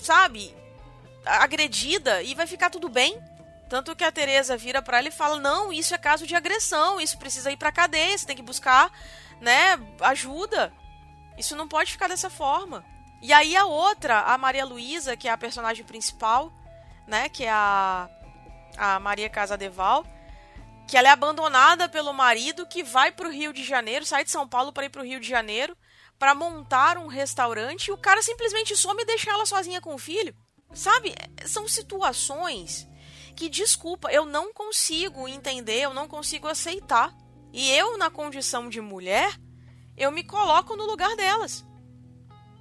sabe, 0.00 0.54
agredida 1.24 2.22
e 2.22 2.34
vai 2.34 2.46
ficar 2.46 2.70
tudo 2.70 2.88
bem? 2.88 3.20
Tanto 3.68 3.94
que 3.94 4.04
a 4.04 4.12
Teresa 4.12 4.56
vira 4.56 4.80
para 4.80 4.98
ela 4.98 5.08
e 5.08 5.12
fala: 5.12 5.38
"Não, 5.38 5.72
isso 5.72 5.94
é 5.94 5.98
caso 5.98 6.26
de 6.26 6.34
agressão, 6.34 7.00
isso 7.00 7.18
precisa 7.18 7.50
ir 7.50 7.56
para 7.56 7.72
cadeia, 7.72 8.16
você 8.16 8.26
tem 8.26 8.36
que 8.36 8.42
buscar, 8.42 8.90
né, 9.40 9.78
ajuda. 10.00 10.72
Isso 11.36 11.54
não 11.54 11.68
pode 11.68 11.92
ficar 11.92 12.08
dessa 12.08 12.30
forma". 12.30 12.84
E 13.20 13.32
aí 13.32 13.56
a 13.56 13.64
outra, 13.64 14.20
a 14.20 14.38
Maria 14.38 14.64
Luísa, 14.64 15.16
que 15.16 15.28
é 15.28 15.30
a 15.30 15.38
personagem 15.38 15.84
principal, 15.84 16.52
né, 17.06 17.28
que 17.28 17.44
é 17.44 17.50
a 17.50 18.08
a 18.76 19.00
Maria 19.00 19.28
Casadeval, 19.28 20.06
que 20.86 20.96
ela 20.96 21.08
é 21.08 21.10
abandonada 21.10 21.88
pelo 21.88 22.12
marido 22.12 22.64
que 22.64 22.84
vai 22.84 23.10
para 23.10 23.26
o 23.26 23.30
Rio 23.30 23.52
de 23.52 23.64
Janeiro, 23.64 24.06
sai 24.06 24.24
de 24.24 24.30
São 24.30 24.46
Paulo 24.46 24.72
para 24.72 24.86
ir 24.86 24.88
para 24.88 25.02
o 25.02 25.04
Rio 25.04 25.18
de 25.18 25.28
Janeiro 25.28 25.76
para 26.18 26.34
montar 26.34 26.98
um 26.98 27.06
restaurante 27.06 27.86
e 27.86 27.92
o 27.92 27.96
cara 27.96 28.22
simplesmente 28.22 28.76
some 28.76 29.02
e 29.02 29.06
deixa 29.06 29.30
ela 29.30 29.46
sozinha 29.46 29.80
com 29.80 29.94
o 29.94 29.98
filho. 29.98 30.34
Sabe? 30.74 31.14
São 31.46 31.66
situações 31.68 32.88
que, 33.36 33.48
desculpa, 33.48 34.10
eu 34.10 34.24
não 34.24 34.52
consigo 34.52 35.28
entender, 35.28 35.80
eu 35.80 35.94
não 35.94 36.08
consigo 36.08 36.48
aceitar. 36.48 37.14
E 37.52 37.70
eu, 37.70 37.96
na 37.96 38.10
condição 38.10 38.68
de 38.68 38.80
mulher, 38.80 39.38
eu 39.96 40.10
me 40.10 40.24
coloco 40.24 40.76
no 40.76 40.84
lugar 40.84 41.14
delas. 41.16 41.64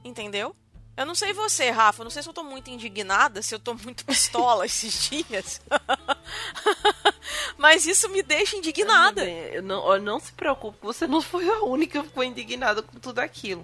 Entendeu? 0.03 0.55
Eu 0.97 1.05
não 1.05 1.13
sei 1.13 1.31
você, 1.31 1.69
Rafa, 1.69 2.03
não 2.03 2.09
sei 2.09 2.23
se 2.23 2.29
eu 2.29 2.33
tô 2.33 2.43
muito 2.43 2.71
indignada, 2.71 3.43
se 3.43 3.53
eu 3.53 3.59
tô 3.59 3.75
muito 3.75 4.03
pistola 4.03 4.65
esses 4.65 5.07
dias. 5.07 5.61
Mas 7.55 7.85
isso 7.85 8.09
me 8.09 8.23
deixa 8.23 8.57
indignada. 8.57 9.23
Bem, 9.23 9.61
não, 9.61 9.99
não 9.99 10.19
se 10.19 10.31
preocupe, 10.31 10.79
você 10.81 11.05
não 11.05 11.21
foi 11.21 11.47
a 11.47 11.59
única 11.59 12.01
que 12.01 12.07
ficou 12.07 12.23
indignada 12.23 12.81
com 12.81 12.99
tudo 12.99 13.19
aquilo. 13.19 13.63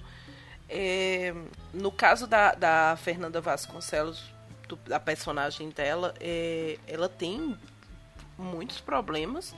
É, 0.69 1.34
no 1.73 1.91
caso 1.91 2.27
da, 2.27 2.53
da 2.53 2.95
Fernanda 3.01 3.41
Vasconcelos, 3.41 4.23
do, 4.68 4.76
da 4.76 4.99
personagem 4.99 5.69
dela, 5.69 6.14
é, 6.19 6.77
ela 6.88 7.10
tem 7.10 7.57
muitos 8.38 8.80
problemas 8.80 9.55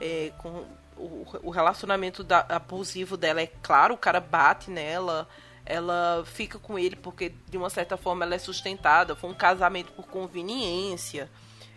é, 0.00 0.32
com 0.38 0.64
o, 0.96 1.26
o 1.42 1.50
relacionamento 1.50 2.22
da, 2.22 2.46
abusivo 2.48 3.16
dela. 3.16 3.42
É 3.42 3.48
claro, 3.60 3.94
o 3.94 3.98
cara 3.98 4.20
bate 4.20 4.70
nela 4.70 5.28
ela 5.68 6.24
fica 6.24 6.58
com 6.58 6.78
ele 6.78 6.96
porque 6.96 7.34
de 7.46 7.58
uma 7.58 7.68
certa 7.68 7.98
forma 7.98 8.24
ela 8.24 8.34
é 8.34 8.38
sustentada, 8.38 9.14
foi 9.14 9.28
um 9.28 9.34
casamento 9.34 9.92
por 9.92 10.06
conveniência. 10.06 11.30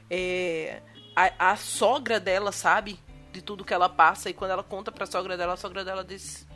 É, 0.09 0.81
a, 1.13 1.51
a, 1.51 1.55
sogra 1.57 2.17
dela 2.17 2.53
sabe 2.53 2.97
de 3.33 3.41
tudo 3.41 3.65
que 3.65 3.73
ela 3.73 3.89
passa 3.89 4.29
e 4.29 4.33
quando 4.33 4.51
ela 4.51 4.63
conta 4.63 4.93
pra 4.93 5.05
sogra 5.05 5.35
dela, 5.35 5.53
a 5.53 5.57
sogra 5.57 5.83
dela 5.83 6.05
diz: 6.05 6.47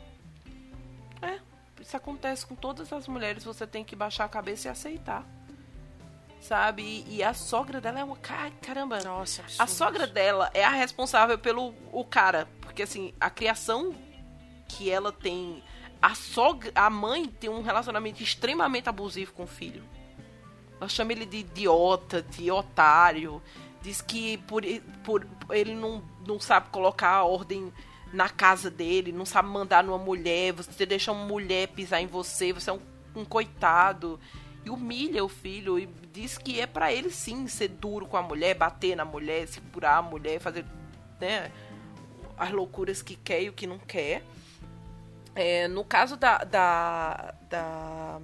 É, 1.20 1.38
isso 1.78 1.94
acontece 1.94 2.46
com 2.46 2.54
todas 2.54 2.90
as 2.90 3.06
mulheres, 3.06 3.44
você 3.44 3.66
tem 3.66 3.84
que 3.84 3.94
baixar 3.94 4.24
a 4.24 4.28
cabeça 4.28 4.68
e 4.68 4.70
aceitar. 4.70 5.22
Sabe? 6.40 6.82
E, 6.82 7.16
e 7.16 7.22
a 7.22 7.34
sogra 7.34 7.82
dela 7.82 8.00
é 8.00 8.04
uma. 8.04 8.16
Caramba! 8.16 9.00
Nossa, 9.02 9.44
a 9.58 9.66
sogra 9.66 10.06
dela 10.06 10.50
é 10.54 10.64
a 10.64 10.70
responsável 10.70 11.38
pelo 11.38 11.74
o 11.92 12.04
cara. 12.04 12.48
Porque 12.62 12.82
assim, 12.82 13.12
a 13.20 13.28
criação 13.28 13.94
que 14.68 14.90
ela 14.90 15.12
tem 15.12 15.62
a 16.06 16.14
sogra, 16.14 16.70
a 16.72 16.88
mãe 16.88 17.26
tem 17.26 17.50
um 17.50 17.62
relacionamento 17.62 18.22
extremamente 18.22 18.88
abusivo 18.88 19.32
com 19.32 19.42
o 19.42 19.46
filho. 19.48 19.82
Ela 20.80 20.88
chama 20.88 21.10
ele 21.10 21.26
de 21.26 21.38
idiota, 21.38 22.22
de 22.22 22.48
otário. 22.48 23.42
Diz 23.82 24.00
que 24.00 24.38
por, 24.38 24.62
por 25.02 25.26
ele 25.50 25.74
não, 25.74 26.00
não 26.24 26.38
sabe 26.38 26.68
colocar 26.70 27.10
a 27.10 27.24
ordem 27.24 27.72
na 28.12 28.28
casa 28.28 28.70
dele, 28.70 29.10
não 29.10 29.26
sabe 29.26 29.48
mandar 29.48 29.82
numa 29.82 29.98
mulher, 29.98 30.52
você 30.52 30.86
deixa 30.86 31.10
uma 31.10 31.24
mulher 31.24 31.66
pisar 31.68 32.00
em 32.00 32.06
você, 32.06 32.52
você 32.52 32.70
é 32.70 32.72
um, 32.72 32.80
um 33.16 33.24
coitado. 33.24 34.20
E 34.64 34.70
humilha 34.70 35.24
o 35.24 35.28
filho 35.28 35.76
e 35.76 35.88
diz 36.12 36.38
que 36.38 36.60
é 36.60 36.68
para 36.68 36.92
ele 36.92 37.10
sim 37.10 37.48
ser 37.48 37.66
duro 37.66 38.06
com 38.06 38.16
a 38.16 38.22
mulher, 38.22 38.54
bater 38.54 38.94
na 38.94 39.04
mulher, 39.04 39.48
segurar 39.48 39.96
a 39.96 40.02
mulher, 40.02 40.38
fazer 40.38 40.64
né, 41.20 41.50
as 42.38 42.52
loucuras 42.52 43.02
que 43.02 43.16
quer 43.16 43.42
e 43.42 43.48
o 43.48 43.52
que 43.52 43.66
não 43.66 43.78
quer. 43.80 44.22
É, 45.36 45.68
no 45.68 45.84
caso 45.84 46.16
da, 46.16 46.38
da, 46.38 47.34
da, 47.50 48.18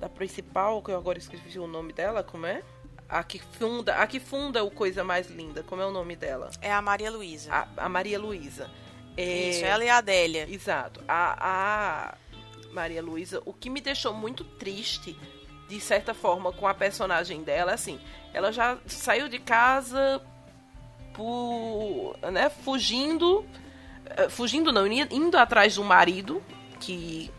da, 0.00 0.08
principal, 0.08 0.82
que 0.82 0.90
eu 0.90 0.96
agora 0.96 1.18
esqueci 1.18 1.58
o 1.58 1.66
nome 1.66 1.92
dela, 1.92 2.22
como 2.22 2.46
é? 2.46 2.62
A 3.06 3.22
que 3.22 3.38
funda, 3.38 3.96
a 3.96 4.06
que 4.06 4.18
funda 4.18 4.64
o 4.64 4.70
Coisa 4.70 5.04
Mais 5.04 5.28
Linda, 5.28 5.62
como 5.62 5.82
é 5.82 5.86
o 5.86 5.92
nome 5.92 6.16
dela? 6.16 6.50
É 6.62 6.72
a 6.72 6.80
Maria 6.80 7.10
Luísa. 7.10 7.52
A, 7.52 7.84
a, 7.84 7.88
Maria 7.88 8.18
Luísa. 8.18 8.70
É, 9.14 9.50
Isso, 9.50 9.64
ela 9.64 9.84
e 9.84 9.90
a 9.90 9.98
Adélia. 9.98 10.46
Exato. 10.48 11.04
A, 11.06 12.14
a 12.14 12.14
Maria 12.72 13.02
Luísa, 13.02 13.42
o 13.44 13.52
que 13.52 13.68
me 13.68 13.82
deixou 13.82 14.14
muito 14.14 14.42
triste, 14.42 15.14
de 15.68 15.78
certa 15.78 16.14
forma, 16.14 16.50
com 16.50 16.66
a 16.66 16.72
personagem 16.72 17.42
dela, 17.42 17.74
assim, 17.74 18.00
ela 18.32 18.50
já 18.50 18.78
saiu 18.86 19.28
de 19.28 19.38
casa 19.38 20.22
por, 21.12 22.16
né, 22.32 22.48
fugindo 22.48 23.44
fugindo 24.30 24.72
não, 24.72 24.86
indo 24.86 25.36
atrás 25.36 25.76
do 25.76 25.84
marido 25.84 26.42
que 26.80 27.30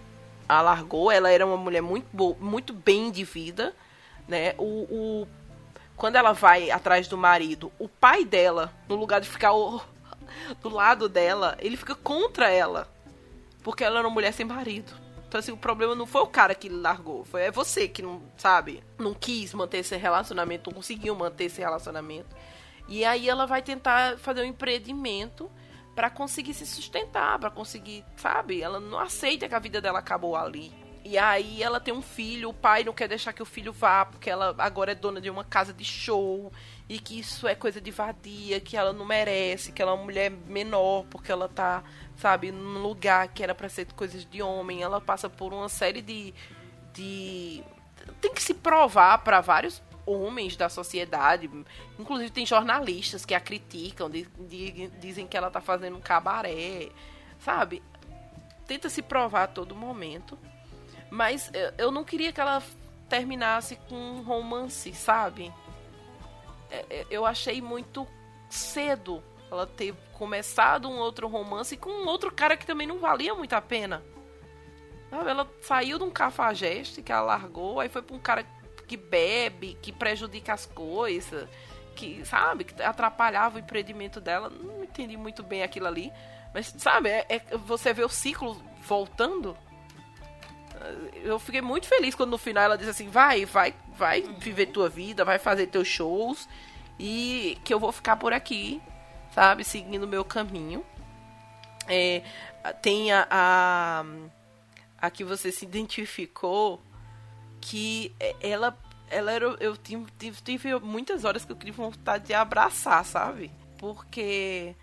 a 0.48 0.62
largou. 0.62 1.12
Ela 1.12 1.32
era 1.32 1.46
uma 1.46 1.58
mulher 1.58 1.82
muito 1.82 2.08
boa, 2.12 2.36
muito 2.40 2.74
bem 2.74 3.12
de 3.12 3.24
vida, 3.24 3.76
né? 4.28 4.54
O, 4.58 4.64
o, 4.64 5.28
quando 5.96 6.16
ela 6.16 6.34
vai 6.34 6.72
atrás 6.72 7.08
do 7.08 7.18
marido, 7.18 7.72
o 7.80 7.90
pai 7.90 8.24
dela, 8.24 8.74
no 8.88 8.96
lugar 8.96 9.20
de 9.20 9.28
ficar 9.28 9.54
o, 9.54 9.82
do 10.62 10.70
lado 10.70 11.10
dela, 11.10 11.58
ele 11.60 11.78
fica 11.78 11.96
contra 11.96 12.50
ela, 12.50 12.88
porque 13.64 13.84
ela 13.84 14.00
era 14.00 14.08
uma 14.08 14.14
mulher 14.14 14.34
sem 14.34 14.46
marido. 14.46 14.94
Então, 15.28 15.40
assim, 15.40 15.52
o 15.52 15.58
problema 15.58 15.94
não 15.94 16.06
foi 16.06 16.22
o 16.22 16.28
cara 16.28 16.56
que 16.56 16.70
largou, 16.70 17.26
foi 17.26 17.42
é 17.42 17.52
você 17.52 17.86
que 17.86 18.02
não, 18.02 18.22
sabe, 18.38 18.82
não 18.98 19.14
quis 19.14 19.54
manter 19.54 19.80
esse 19.80 19.98
relacionamento, 19.98 20.70
não 20.70 20.76
conseguiu 20.76 21.14
manter 21.16 21.46
esse 21.46 21.60
relacionamento. 21.60 22.34
E 22.88 23.04
aí 23.04 23.28
ela 23.28 23.46
vai 23.46 23.62
tentar 23.62 24.18
fazer 24.18 24.42
um 24.42 24.46
empreendimento 24.46 25.52
para 25.98 26.12
conseguir 26.12 26.54
se 26.54 26.64
sustentar, 26.64 27.40
para 27.40 27.50
conseguir, 27.50 28.06
sabe? 28.18 28.62
Ela 28.62 28.80
não 28.80 29.00
aceita 29.00 29.50
que 29.50 29.56
a 29.56 29.60
vida 29.60 29.82
dela 29.82 29.98
acabou 29.98 30.36
ali. 30.36 30.72
E 31.04 31.18
aí 31.18 31.64
ela 31.64 31.80
tem 31.80 31.92
um 31.92 32.04
filho, 32.04 32.50
o 32.50 32.54
pai 32.54 32.84
não 32.84 32.94
quer 32.94 33.08
deixar 33.08 33.34
que 33.34 33.42
o 33.42 33.46
filho 33.46 33.74
vá, 33.74 34.06
porque 34.06 34.30
ela 34.30 34.54
agora 34.60 34.92
é 34.92 34.96
dona 34.96 35.20
de 35.20 35.28
uma 35.28 35.44
casa 35.44 35.74
de 35.74 35.84
show, 35.84 36.54
e 36.88 37.00
que 37.00 37.20
isso 37.20 37.48
é 37.48 37.56
coisa 37.56 37.82
de 37.82 37.90
vadia, 37.90 38.60
que 38.60 38.78
ela 38.78 38.94
não 38.94 39.06
merece, 39.06 39.72
que 39.72 39.82
ela 39.82 39.90
é 39.90 39.96
uma 39.96 40.04
mulher 40.04 40.30
menor, 40.30 41.04
porque 41.10 41.32
ela 41.32 41.50
tá, 41.50 41.84
sabe, 42.16 42.52
num 42.52 42.84
lugar 42.84 43.30
que 43.30 43.42
era 43.42 43.56
para 43.56 43.68
ser 43.68 43.92
coisas 43.94 44.24
de 44.24 44.40
homem. 44.40 44.84
Ela 44.84 45.02
passa 45.02 45.28
por 45.28 45.52
uma 45.52 45.68
série 45.68 46.04
de. 46.04 46.32
de 46.94 47.64
tem 48.22 48.32
que 48.32 48.44
se 48.44 48.54
provar 48.54 49.18
para 49.24 49.42
vários 49.42 49.82
homens 50.08 50.56
da 50.56 50.70
sociedade. 50.70 51.50
Inclusive 52.00 52.32
tem 52.32 52.46
jornalistas 52.46 53.26
que 53.26 53.34
a 53.36 53.40
criticam, 53.40 54.10
de, 54.10 54.28
de, 54.40 54.88
dizem 55.00 55.28
que 55.28 55.36
ela 55.36 55.52
tá 55.52 55.62
fazendo 55.62 55.98
um 55.98 56.02
cabaré, 56.02 56.90
sabe? 57.40 57.84
Tenta 58.66 58.90
se 58.90 59.02
provar 59.02 59.44
a 59.44 59.48
todo 59.48 59.76
momento. 59.76 60.38
Mas 61.10 61.52
eu 61.78 61.92
não 61.92 62.04
queria 62.04 62.34
que 62.34 62.42
ela 62.42 62.62
terminasse 63.08 63.76
com 63.88 63.96
um 63.96 64.22
romance, 64.22 64.94
sabe? 64.94 65.54
É, 66.70 66.86
é, 66.90 67.06
eu 67.10 67.26
achei 67.26 67.62
muito 67.62 68.06
cedo 68.50 69.24
ela 69.50 69.66
ter 69.66 69.96
começado 70.14 70.90
um 70.90 70.98
outro 70.98 71.28
romance 71.28 71.78
com 71.78 71.90
um 71.90 72.08
outro 72.08 72.32
cara 72.32 72.58
que 72.58 72.66
também 72.66 72.86
não 72.86 73.00
valia 73.00 73.34
muito 73.34 73.54
a 73.54 73.62
pena. 73.62 74.04
Ela 75.10 75.50
saiu 75.62 75.98
de 75.98 76.04
um 76.04 76.12
cafajeste 76.12 77.02
que 77.02 77.12
ela 77.12 77.22
largou, 77.22 77.80
aí 77.80 77.88
foi 77.88 78.02
pra 78.02 78.16
um 78.16 78.20
cara 78.20 78.44
que 78.44 78.57
bebe, 78.96 79.78
que 79.82 79.92
prejudica 79.92 80.54
as 80.54 80.66
coisas, 80.66 81.50
que, 81.96 82.24
sabe, 82.24 82.64
que 82.64 82.82
atrapalhava 82.82 83.58
o 83.58 83.60
empreendimento 83.60 84.22
dela. 84.22 84.50
Não 84.50 84.84
entendi 84.84 85.18
muito 85.18 85.44
bem 85.44 85.64
aquilo 85.64 85.88
ali. 85.88 86.14
Mas, 86.54 86.74
sabe, 86.78 87.10
é, 87.10 87.26
é 87.28 87.58
você 87.58 87.92
vê 87.92 88.04
o 88.04 88.10
ciclo 88.10 88.62
voltando. 88.88 89.58
Eu 91.16 91.40
fiquei 91.40 91.62
muito 91.62 91.88
feliz 91.88 92.16
quando 92.16 92.30
no 92.30 92.38
final 92.38 92.64
ela 92.64 92.78
disse 92.78 92.92
assim: 92.92 93.10
vai, 93.10 93.46
vai, 93.46 93.74
vai 93.98 94.22
viver 94.22 94.68
tua 94.68 94.88
vida, 94.88 95.26
vai 95.26 95.40
fazer 95.40 95.68
teus 95.68 95.88
shows 95.88 96.48
e 97.00 97.58
que 97.64 97.74
eu 97.74 97.80
vou 97.80 97.92
ficar 97.92 98.16
por 98.16 98.32
aqui, 98.32 98.82
sabe, 99.34 99.64
seguindo 99.64 100.04
o 100.04 100.08
meu 100.08 100.24
caminho. 100.24 100.86
É, 101.88 102.22
tem 102.82 103.12
a, 103.12 103.28
a, 103.30 104.06
a 104.98 105.10
que 105.10 105.24
você 105.24 105.52
se 105.52 105.66
identificou 105.66 106.82
que 107.62 108.14
ela 108.42 108.78
ela 109.10 109.32
era 109.32 109.46
eu 109.60 109.78
tive, 109.78 110.06
tive 110.44 110.80
muitas 110.80 111.24
horas 111.24 111.46
que 111.46 111.52
eu 111.52 111.56
queria 111.56 111.74
vontade 111.74 112.28
de 112.28 112.34
abraçar, 112.34 113.04
sabe? 113.06 113.52
Porque 113.78 114.76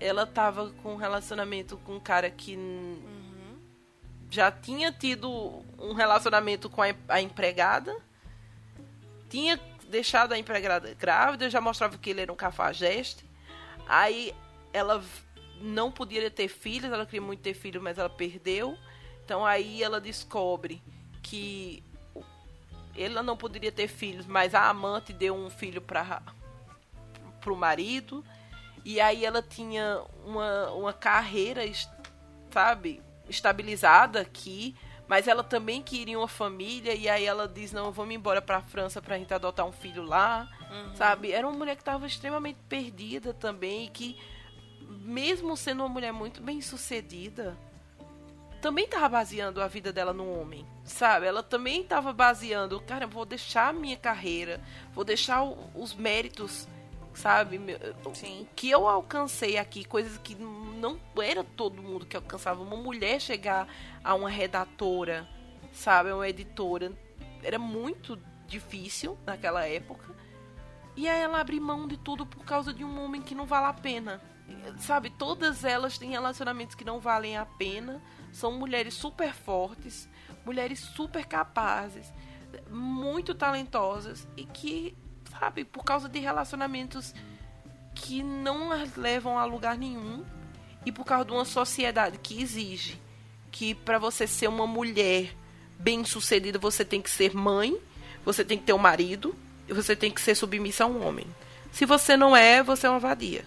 ela 0.00 0.26
tava 0.26 0.70
com 0.82 0.94
um 0.94 0.96
relacionamento 0.96 1.76
com 1.78 1.96
um 1.96 2.00
cara 2.00 2.30
que 2.30 2.56
uhum. 2.56 3.58
já 4.30 4.50
tinha 4.50 4.90
tido 4.90 5.62
um 5.78 5.92
relacionamento 5.92 6.68
com 6.68 6.82
a, 6.82 6.94
a, 7.08 7.20
empregada, 7.20 7.94
tinha 9.28 9.60
deixado 9.88 10.32
a 10.32 10.38
empregada 10.38 10.94
grávida, 10.94 11.50
já 11.50 11.60
mostrava 11.60 11.98
que 11.98 12.10
ele 12.10 12.22
era 12.22 12.32
um 12.32 12.36
cafajeste. 12.36 13.24
Aí 13.86 14.34
ela 14.72 15.04
não 15.60 15.92
podia 15.92 16.30
ter 16.30 16.48
filhos, 16.48 16.90
ela 16.90 17.04
queria 17.04 17.20
muito 17.20 17.40
ter 17.40 17.54
filhos, 17.54 17.82
mas 17.82 17.98
ela 17.98 18.10
perdeu. 18.10 18.76
Então 19.24 19.44
aí 19.44 19.82
ela 19.82 20.00
descobre 20.00 20.82
que 21.22 21.82
ela 22.96 23.22
não 23.22 23.36
poderia 23.36 23.72
ter 23.72 23.88
filhos, 23.88 24.26
mas 24.26 24.54
a 24.54 24.68
amante 24.68 25.12
deu 25.12 25.34
um 25.34 25.48
filho 25.48 25.80
para 25.80 26.22
o 27.46 27.56
marido. 27.56 28.24
E 28.84 29.00
aí 29.00 29.24
ela 29.24 29.42
tinha 29.42 30.02
uma, 30.24 30.70
uma 30.72 30.92
carreira, 30.92 31.62
sabe, 32.50 33.00
estabilizada 33.28 34.20
aqui, 34.20 34.74
mas 35.08 35.28
ela 35.28 35.42
também 35.42 35.82
queria 35.82 36.18
uma 36.18 36.28
família. 36.28 36.94
E 36.94 37.08
aí 37.08 37.24
ela 37.24 37.48
diz: 37.48 37.72
Não, 37.72 37.92
vamos 37.92 38.14
embora 38.14 38.42
para 38.42 38.58
a 38.58 38.62
França 38.62 39.00
para 39.00 39.14
a 39.14 39.18
gente 39.18 39.32
adotar 39.32 39.66
um 39.66 39.72
filho 39.72 40.02
lá, 40.02 40.48
uhum. 40.70 40.96
sabe? 40.96 41.32
Era 41.32 41.46
uma 41.46 41.56
mulher 41.56 41.76
que 41.76 41.82
estava 41.82 42.06
extremamente 42.06 42.58
perdida 42.68 43.32
também, 43.32 43.86
e 43.86 43.88
que, 43.88 44.18
mesmo 44.80 45.56
sendo 45.56 45.82
uma 45.82 45.88
mulher 45.88 46.12
muito 46.12 46.42
bem 46.42 46.60
sucedida, 46.60 47.56
também 48.62 48.84
estava 48.84 49.08
baseando 49.08 49.60
a 49.60 49.66
vida 49.66 49.92
dela 49.92 50.12
no 50.12 50.40
homem, 50.40 50.64
sabe? 50.84 51.26
Ela 51.26 51.42
também 51.42 51.82
estava 51.82 52.12
baseando, 52.12 52.80
cara, 52.80 53.08
vou 53.08 53.26
deixar 53.26 53.70
a 53.70 53.72
minha 53.72 53.96
carreira, 53.96 54.60
vou 54.94 55.04
deixar 55.04 55.42
o, 55.42 55.58
os 55.74 55.96
méritos, 55.96 56.68
sabe? 57.12 57.60
Sim. 58.14 58.46
Que 58.54 58.70
eu 58.70 58.86
alcancei 58.86 59.58
aqui, 59.58 59.84
coisas 59.84 60.16
que 60.16 60.36
não 60.36 60.96
era 61.20 61.42
todo 61.42 61.82
mundo 61.82 62.06
que 62.06 62.16
alcançava. 62.16 62.62
Uma 62.62 62.76
mulher 62.76 63.20
chegar 63.20 63.66
a 64.02 64.14
uma 64.14 64.30
redatora, 64.30 65.28
sabe? 65.72 66.12
Uma 66.12 66.28
editora, 66.28 66.92
era 67.42 67.58
muito 67.58 68.16
difícil 68.46 69.18
naquela 69.26 69.66
época. 69.66 70.14
E 70.94 71.08
aí 71.08 71.20
ela 71.20 71.40
abre 71.40 71.58
mão 71.58 71.88
de 71.88 71.96
tudo 71.96 72.24
por 72.24 72.44
causa 72.44 72.72
de 72.72 72.84
um 72.84 73.04
homem 73.04 73.22
que 73.22 73.34
não 73.34 73.44
vale 73.44 73.66
a 73.66 73.72
pena. 73.72 74.22
Sabe, 74.78 75.10
todas 75.10 75.64
elas 75.64 75.98
têm 75.98 76.10
relacionamentos 76.10 76.76
que 76.76 76.84
não 76.84 77.00
valem 77.00 77.36
a 77.36 77.44
pena 77.44 78.00
são 78.32 78.52
mulheres 78.52 78.94
super 78.94 79.32
fortes, 79.32 80.08
mulheres 80.44 80.80
super 80.80 81.24
capazes, 81.26 82.12
muito 82.70 83.34
talentosas 83.34 84.26
e 84.36 84.44
que, 84.44 84.96
sabe, 85.38 85.64
por 85.64 85.84
causa 85.84 86.08
de 86.08 86.18
relacionamentos 86.18 87.14
que 87.94 88.22
não 88.22 88.72
as 88.72 88.96
levam 88.96 89.38
a 89.38 89.44
lugar 89.44 89.76
nenhum 89.76 90.24
e 90.84 90.90
por 90.90 91.04
causa 91.04 91.26
de 91.26 91.32
uma 91.32 91.44
sociedade 91.44 92.18
que 92.18 92.42
exige 92.42 93.00
que 93.50 93.74
para 93.74 93.98
você 93.98 94.26
ser 94.26 94.48
uma 94.48 94.66
mulher 94.66 95.36
bem-sucedida 95.78 96.58
você 96.58 96.84
tem 96.84 97.02
que 97.02 97.10
ser 97.10 97.34
mãe, 97.34 97.76
você 98.24 98.44
tem 98.44 98.56
que 98.56 98.64
ter 98.64 98.72
um 98.72 98.78
marido 98.78 99.36
e 99.68 99.74
você 99.74 99.94
tem 99.94 100.10
que 100.10 100.20
ser 100.20 100.34
submissa 100.34 100.84
a 100.84 100.86
um 100.86 101.06
homem. 101.06 101.26
Se 101.70 101.84
você 101.84 102.16
não 102.16 102.34
é, 102.34 102.62
você 102.62 102.86
é 102.86 102.90
uma 102.90 102.98
vadia 102.98 103.44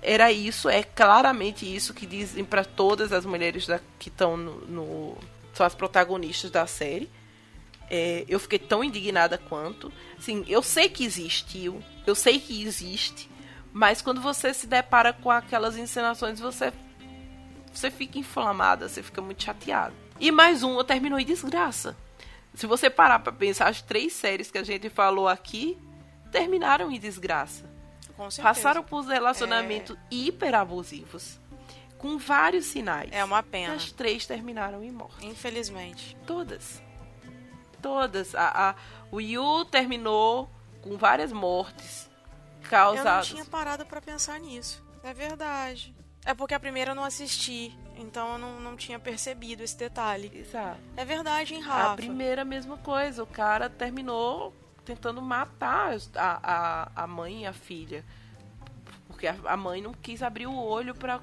era 0.00 0.32
isso, 0.32 0.68
é 0.68 0.82
claramente 0.82 1.64
isso 1.64 1.94
que 1.94 2.06
dizem 2.06 2.44
para 2.44 2.64
todas 2.64 3.12
as 3.12 3.24
mulheres 3.24 3.66
da, 3.66 3.80
que 3.98 4.08
estão 4.08 4.36
no, 4.36 4.60
no, 4.66 5.18
são 5.54 5.64
as 5.64 5.74
protagonistas 5.74 6.50
da 6.50 6.66
série. 6.66 7.10
É, 7.90 8.24
eu 8.28 8.40
fiquei 8.40 8.58
tão 8.58 8.82
indignada 8.82 9.36
quanto. 9.36 9.92
Assim, 10.18 10.44
eu 10.48 10.62
sei 10.62 10.88
que 10.88 11.04
existiu, 11.04 11.82
eu 12.06 12.14
sei 12.14 12.38
que 12.38 12.62
existe, 12.62 13.30
mas 13.72 14.00
quando 14.00 14.20
você 14.20 14.52
se 14.54 14.66
depara 14.66 15.12
com 15.12 15.30
aquelas 15.30 15.76
encenações, 15.76 16.40
você 16.40 16.72
você 17.72 17.90
fica 17.90 18.18
inflamada, 18.18 18.86
você 18.88 19.02
fica 19.02 19.22
muito 19.22 19.42
chateada. 19.42 19.94
E 20.20 20.30
mais 20.30 20.62
um, 20.62 20.82
terminou 20.84 21.18
em 21.18 21.24
desgraça. 21.24 21.96
Se 22.54 22.66
você 22.66 22.90
parar 22.90 23.20
para 23.20 23.32
pensar, 23.32 23.68
as 23.68 23.80
três 23.80 24.12
séries 24.12 24.50
que 24.50 24.58
a 24.58 24.62
gente 24.62 24.90
falou 24.90 25.26
aqui 25.26 25.78
terminaram 26.30 26.90
em 26.90 27.00
desgraça. 27.00 27.71
Passaram 28.42 28.82
por 28.82 29.04
relacionamentos 29.04 29.96
é... 29.96 30.00
hiper 30.10 30.54
abusivos. 30.54 31.38
Com 31.98 32.18
vários 32.18 32.66
sinais. 32.66 33.10
É 33.12 33.24
uma 33.24 33.42
pena. 33.42 33.74
As 33.74 33.92
três 33.92 34.26
terminaram 34.26 34.82
em 34.82 34.90
morte. 34.90 35.24
Infelizmente. 35.24 36.16
Todas. 36.26 36.82
Todas. 37.80 38.34
A, 38.34 38.70
a, 38.70 38.74
o 39.10 39.20
Yu 39.20 39.64
terminou 39.66 40.50
com 40.82 40.96
várias 40.96 41.32
mortes 41.32 42.10
causadas. 42.68 43.30
Eu 43.30 43.36
não 43.36 43.42
tinha 43.42 43.44
parado 43.44 43.86
para 43.86 44.00
pensar 44.00 44.40
nisso. 44.40 44.82
É 45.04 45.14
verdade. 45.14 45.94
É 46.24 46.34
porque 46.34 46.54
a 46.54 46.60
primeira 46.60 46.90
eu 46.90 46.94
não 46.94 47.04
assisti. 47.04 47.76
Então 47.96 48.32
eu 48.32 48.38
não, 48.38 48.60
não 48.60 48.76
tinha 48.76 48.98
percebido 48.98 49.62
esse 49.62 49.76
detalhe. 49.76 50.30
Exato. 50.34 50.80
É 50.96 51.04
verdade, 51.04 51.54
hein, 51.54 51.60
Rafa? 51.60 51.92
A 51.92 51.96
primeira, 51.96 52.44
mesma 52.44 52.76
coisa. 52.78 53.22
O 53.22 53.26
cara 53.26 53.68
terminou 53.68 54.54
tentando 54.84 55.20
matar 55.22 55.96
a, 56.16 56.40
a, 56.42 57.04
a 57.04 57.06
mãe 57.06 57.42
e 57.42 57.46
a 57.46 57.52
filha. 57.52 58.04
Porque 59.06 59.26
a, 59.26 59.36
a 59.44 59.56
mãe 59.56 59.80
não 59.80 59.92
quis 59.92 60.22
abrir 60.22 60.46
o 60.46 60.56
olho 60.56 60.94
para 60.94 61.20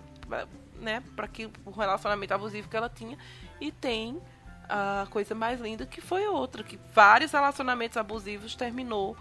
né, 0.80 1.04
para 1.16 1.28
que 1.28 1.50
o 1.66 1.72
relacionamento 1.72 2.34
abusivo 2.34 2.70
que 2.70 2.78
ela 2.78 2.90
tinha 2.90 3.18
e 3.60 3.72
tem 3.72 4.22
a 4.68 5.08
coisa 5.10 5.34
mais 5.34 5.60
linda 5.60 5.86
que 5.86 6.00
foi 6.00 6.28
outra, 6.28 6.64
que 6.64 6.80
vários 6.94 7.32
relacionamentos 7.32 7.98
abusivos 7.98 8.56
terminou 8.56 9.18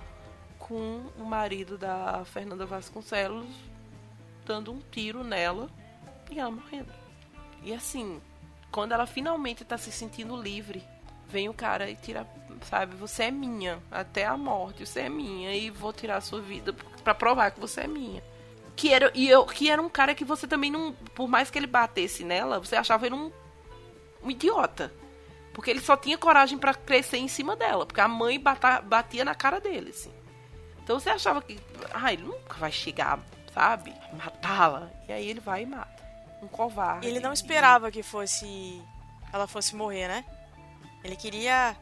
com 0.58 1.06
o 1.18 1.24
marido 1.24 1.78
da 1.78 2.24
Fernanda 2.26 2.66
Vasconcelos 2.66 3.48
dando 4.44 4.72
um 4.72 4.80
tiro 4.90 5.24
nela 5.24 5.68
e 6.30 6.38
ela 6.38 6.50
morrendo. 6.50 6.92
E 7.62 7.72
assim, 7.72 8.20
quando 8.70 8.92
ela 8.92 9.06
finalmente 9.06 9.62
está 9.62 9.78
se 9.78 9.90
sentindo 9.90 10.40
livre, 10.40 10.82
vem 11.28 11.48
o 11.48 11.54
cara 11.54 11.90
e 11.90 11.96
tira 11.96 12.26
sabe? 12.62 12.96
Você 12.96 13.24
é 13.24 13.30
minha 13.30 13.80
até 13.90 14.26
a 14.26 14.36
morte, 14.36 14.86
você 14.86 15.00
é 15.00 15.08
minha 15.08 15.54
e 15.54 15.70
vou 15.70 15.92
tirar 15.92 16.16
a 16.16 16.20
sua 16.20 16.40
vida 16.40 16.74
para 17.04 17.14
provar 17.14 17.50
que 17.50 17.60
você 17.60 17.82
é 17.82 17.86
minha. 17.86 18.22
Que 18.74 18.92
era 18.92 19.10
e 19.14 19.28
eu 19.28 19.44
que 19.44 19.70
era 19.70 19.80
um 19.80 19.88
cara 19.88 20.14
que 20.14 20.24
você 20.24 20.46
também 20.46 20.70
não, 20.70 20.92
por 21.14 21.28
mais 21.28 21.50
que 21.50 21.58
ele 21.58 21.66
batesse 21.66 22.24
nela, 22.24 22.58
você 22.58 22.76
achava 22.76 23.06
ele 23.06 23.14
um, 23.14 23.32
um 24.22 24.30
idiota. 24.30 24.92
Porque 25.52 25.70
ele 25.70 25.80
só 25.80 25.96
tinha 25.96 26.16
coragem 26.16 26.56
para 26.56 26.72
crescer 26.72 27.16
em 27.16 27.26
cima 27.26 27.56
dela, 27.56 27.84
porque 27.84 28.00
a 28.00 28.06
mãe 28.06 28.38
bata, 28.38 28.80
batia 28.80 29.24
na 29.24 29.34
cara 29.34 29.60
dele, 29.60 29.90
assim. 29.90 30.12
Então 30.82 31.00
você 31.00 31.10
achava 31.10 31.42
que, 31.42 31.58
ah, 31.92 32.12
ele 32.12 32.22
nunca 32.22 32.54
vai 32.54 32.70
chegar, 32.70 33.18
sabe? 33.52 33.92
Matá-la. 34.12 34.88
E 35.08 35.12
aí 35.12 35.28
ele 35.28 35.40
vai 35.40 35.64
e 35.64 35.66
mata. 35.66 35.98
Um 36.40 36.46
covarde. 36.46 37.08
Ele 37.08 37.18
não 37.18 37.32
esperava 37.32 37.90
que 37.90 38.04
fosse 38.04 38.80
ela 39.32 39.46
fosse 39.46 39.74
morrer, 39.74 40.08
né? 40.08 40.24
Ele 41.02 41.16
queria 41.16 41.76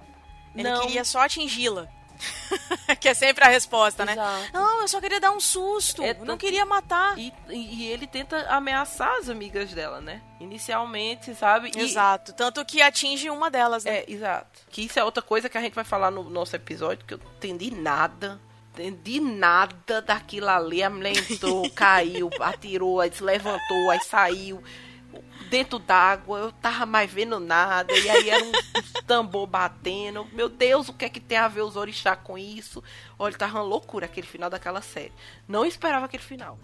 ele 0.56 0.70
não. 0.70 0.80
queria 0.82 1.04
só 1.04 1.20
atingi-la. 1.20 1.86
que 2.98 3.10
é 3.10 3.14
sempre 3.14 3.44
a 3.44 3.48
resposta, 3.48 4.04
né? 4.04 4.12
Exato. 4.12 4.50
Não, 4.54 4.80
eu 4.80 4.88
só 4.88 5.00
queria 5.00 5.20
dar 5.20 5.32
um 5.32 5.40
susto. 5.40 6.02
É, 6.02 6.14
não 6.14 6.38
queria 6.38 6.64
matar. 6.64 7.18
E, 7.18 7.32
e, 7.50 7.84
ele 7.90 8.06
tenta 8.06 8.38
ameaçar 8.48 9.18
as 9.18 9.28
amigas 9.28 9.72
dela, 9.74 10.00
né? 10.00 10.22
Inicialmente, 10.40 11.34
sabe? 11.34 11.70
Exato. 11.76 12.30
E... 12.30 12.34
Tanto 12.34 12.64
que 12.64 12.80
atinge 12.80 13.28
uma 13.28 13.50
delas, 13.50 13.84
né? 13.84 13.98
É, 13.98 14.04
exato. 14.08 14.62
Que 14.70 14.82
isso 14.82 14.98
é 14.98 15.04
outra 15.04 15.22
coisa 15.22 15.48
que 15.50 15.58
a 15.58 15.60
gente 15.60 15.74
vai 15.74 15.84
falar 15.84 16.10
no 16.10 16.24
nosso 16.30 16.56
episódio, 16.56 17.04
que 17.04 17.14
eu 17.14 17.18
não 17.18 17.30
entendi 17.32 17.70
nada. 17.70 18.40
Entendi 18.72 19.20
nada 19.20 20.00
daquilo 20.00 20.48
ali. 20.48 20.82
A 20.82 20.88
mulher 20.88 21.16
entrou, 21.18 21.68
caiu, 21.72 22.30
atirou, 22.40 23.00
aí 23.00 23.12
se 23.12 23.22
levantou, 23.22 23.90
aí 23.90 24.00
saiu 24.00 24.62
dentro 25.48 25.78
d'água, 25.78 26.38
eu 26.38 26.52
tava 26.52 26.86
mais 26.86 27.10
vendo 27.10 27.40
nada, 27.40 27.92
e 27.92 28.10
aí 28.10 28.30
era 28.30 28.44
um, 28.44 28.52
tambor 29.06 29.46
batendo. 29.46 30.26
Meu 30.32 30.48
Deus, 30.48 30.88
o 30.88 30.92
que 30.92 31.04
é 31.04 31.08
que 31.08 31.20
tem 31.20 31.38
a 31.38 31.48
ver 31.48 31.62
os 31.62 31.76
orixá 31.76 32.16
com 32.16 32.36
isso? 32.36 32.82
Olha, 33.18 33.36
tava 33.36 33.58
uma 33.58 33.64
loucura 33.64 34.06
aquele 34.06 34.26
final 34.26 34.50
daquela 34.50 34.82
série. 34.82 35.12
Não 35.48 35.64
esperava 35.64 36.06
aquele 36.06 36.22
final. 36.22 36.58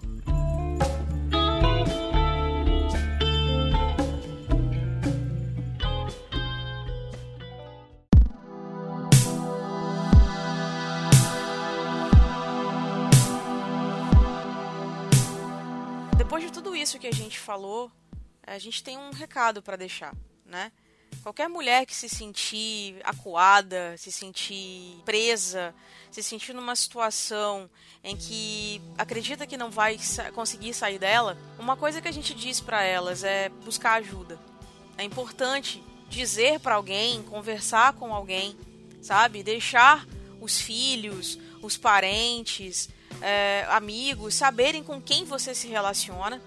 Depois 16.17 16.45
de 16.45 16.53
tudo 16.53 16.75
isso 16.75 16.99
que 16.99 17.07
a 17.07 17.13
gente 17.13 17.39
falou, 17.39 17.91
a 18.47 18.59
gente 18.59 18.83
tem 18.83 18.99
um 18.99 19.11
recado 19.11 19.63
para 19.63 19.77
deixar, 19.77 20.15
né? 20.45 20.73
Qualquer 21.23 21.49
mulher 21.49 21.87
que 21.87 21.95
se 21.95 22.09
sentir 22.09 22.97
acuada, 23.05 23.97
se 23.97 24.11
sentir 24.11 25.01
presa, 25.05 25.75
se 26.11 26.23
sentir 26.23 26.53
numa 26.53 26.75
situação 26.75 27.71
em 28.03 28.17
que 28.17 28.83
acredita 28.99 29.47
que 29.47 29.57
não 29.57 29.71
vai 29.71 29.99
conseguir 30.35 30.75
sair 30.75 30.99
dela, 30.99 31.39
uma 31.59 31.77
coisa 31.77 32.01
que 32.01 32.09
a 32.09 32.13
gente 32.13 32.35
diz 32.35 32.61
para 32.61 32.83
elas 32.83 33.23
é 33.23 33.49
buscar 33.49 33.95
ajuda. 33.95 34.39
É 34.99 35.05
importante 35.05 35.83
dizer 36.09 36.59
para 36.59 36.75
alguém, 36.75 37.23
conversar 37.23 37.93
com 37.93 38.13
alguém, 38.13 38.57
sabe? 39.01 39.43
Deixar 39.43 40.05
os 40.41 40.61
filhos, 40.61 41.39
os 41.63 41.77
parentes, 41.77 42.89
é, 43.21 43.65
amigos 43.69 44.35
saberem 44.35 44.83
com 44.83 45.01
quem 45.01 45.25
você 45.25 45.55
se 45.55 45.69
relaciona, 45.69 46.43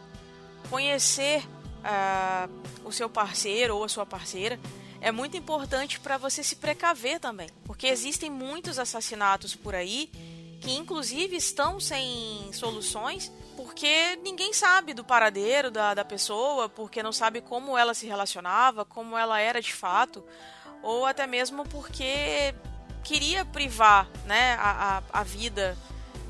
conhecer 0.70 1.44
uh, 1.86 2.88
o 2.88 2.92
seu 2.92 3.10
parceiro 3.10 3.78
ou 3.78 3.84
a 3.84 3.90
sua 3.90 4.06
parceira 4.06 4.60
é 5.00 5.12
muito 5.12 5.38
importante 5.38 6.00
para 6.00 6.18
você 6.18 6.44
se 6.44 6.56
precaver 6.56 7.20
também, 7.20 7.48
porque 7.64 7.88
existem 7.88 8.30
muitos 8.30 8.80
assassinatos 8.80 9.56
por 9.56 9.76
aí 9.76 10.10
que 10.62 10.72
inclusive 10.72 11.36
estão 11.36 11.80
sem 11.80 12.52
soluções 12.52 13.32
porque 13.56 14.18
ninguém 14.18 14.54
sabe 14.54 14.94
do 14.94 15.04
paradeiro 15.04 15.72
da, 15.72 15.94
da 15.94 16.04
pessoa, 16.04 16.68
porque 16.68 17.02
não 17.02 17.12
sabe 17.12 17.42
como 17.42 17.78
ela 17.78 17.94
se 17.94 18.06
relacionava, 18.06 18.84
como 18.84 19.18
ela 19.18 19.40
era 19.40 19.62
de 19.62 19.74
fato, 19.74 20.24
ou 20.84 21.06
até 21.06 21.26
mesmo 21.26 21.66
porque 21.68 22.54
queria 23.04 23.46
privar 23.46 24.10
né, 24.26 24.56
a, 24.60 24.98
a, 24.98 25.20
a 25.20 25.24
vida 25.24 25.78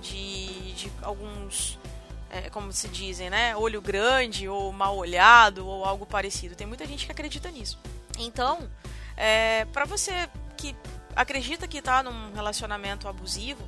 de, 0.02 0.74
de 0.74 0.92
alguns 1.02 1.80
é, 2.36 2.50
como 2.50 2.74
se 2.74 2.90
dizem, 2.90 3.30
né? 3.30 3.56
Olho 3.56 3.82
grande 3.82 4.48
ou 4.50 4.74
mal 4.74 4.98
olhado 4.98 5.66
ou 5.66 5.86
algo 5.86 6.06
parecido. 6.06 6.56
Tem 6.56 6.68
muita 6.68 6.86
gente 6.86 7.06
que 7.06 7.12
acredita 7.12 7.50
nisso. 7.50 7.80
Então, 8.18 8.70
é, 9.16 9.66
para 9.66 9.86
você 9.86 10.30
que 10.58 10.76
acredita 11.16 11.68
que 11.68 11.78
está 11.78 12.04
num 12.04 12.34
relacionamento 12.34 13.08
abusivo, 13.08 13.64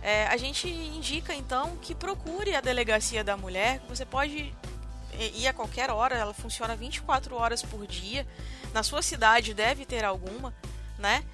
é, 0.00 0.26
a 0.28 0.36
gente 0.36 0.68
indica 0.68 1.34
então 1.34 1.76
que 1.78 1.94
procure 1.94 2.54
a 2.54 2.60
delegacia 2.60 3.24
da 3.24 3.36
mulher. 3.36 3.80
Você 3.88 4.04
pode 4.04 4.54
ir 5.18 5.48
a 5.48 5.52
qualquer 5.52 5.90
hora, 5.90 6.14
ela 6.14 6.34
funciona 6.34 6.76
24 6.76 7.34
horas 7.34 7.62
por 7.62 7.84
dia. 7.86 8.26
Na 8.72 8.82
sua 8.82 9.02
cidade 9.02 9.54
deve 9.54 9.84
ter 9.84 10.04
alguma, 10.04 10.54
né? 10.98 11.24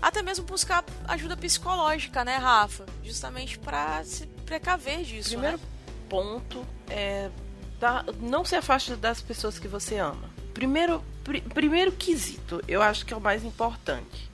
Até 0.00 0.22
mesmo 0.22 0.44
buscar 0.44 0.84
ajuda 1.08 1.36
psicológica, 1.36 2.24
né, 2.24 2.36
Rafa? 2.36 2.86
Justamente 3.02 3.58
para 3.58 4.04
se 4.04 4.26
precaver 4.46 5.02
disso. 5.02 5.30
Primeiro, 5.30 5.58
né? 5.58 5.77
Ponto 6.08 6.64
é 6.88 7.30
da, 7.78 8.04
não 8.20 8.44
se 8.44 8.56
afaste 8.56 8.94
das 8.96 9.20
pessoas 9.20 9.58
que 9.58 9.68
você 9.68 9.98
ama. 9.98 10.28
Primeiro, 10.52 11.02
pr 11.22 11.40
primeiro 11.54 11.92
quesito, 11.92 12.62
eu 12.66 12.82
acho 12.82 13.06
que 13.06 13.14
é 13.14 13.16
o 13.16 13.20
mais 13.20 13.44
importante. 13.44 14.28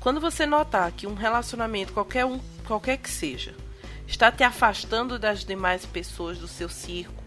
Quando 0.00 0.20
você 0.20 0.44
notar 0.44 0.90
que 0.92 1.06
um 1.06 1.14
relacionamento, 1.14 1.92
qualquer 1.92 2.26
um, 2.26 2.40
qualquer 2.66 2.98
que 2.98 3.10
seja, 3.10 3.54
está 4.06 4.30
te 4.30 4.42
afastando 4.42 5.18
das 5.18 5.44
demais 5.44 5.86
pessoas 5.86 6.38
do 6.38 6.48
seu 6.48 6.68
círculo, 6.68 7.22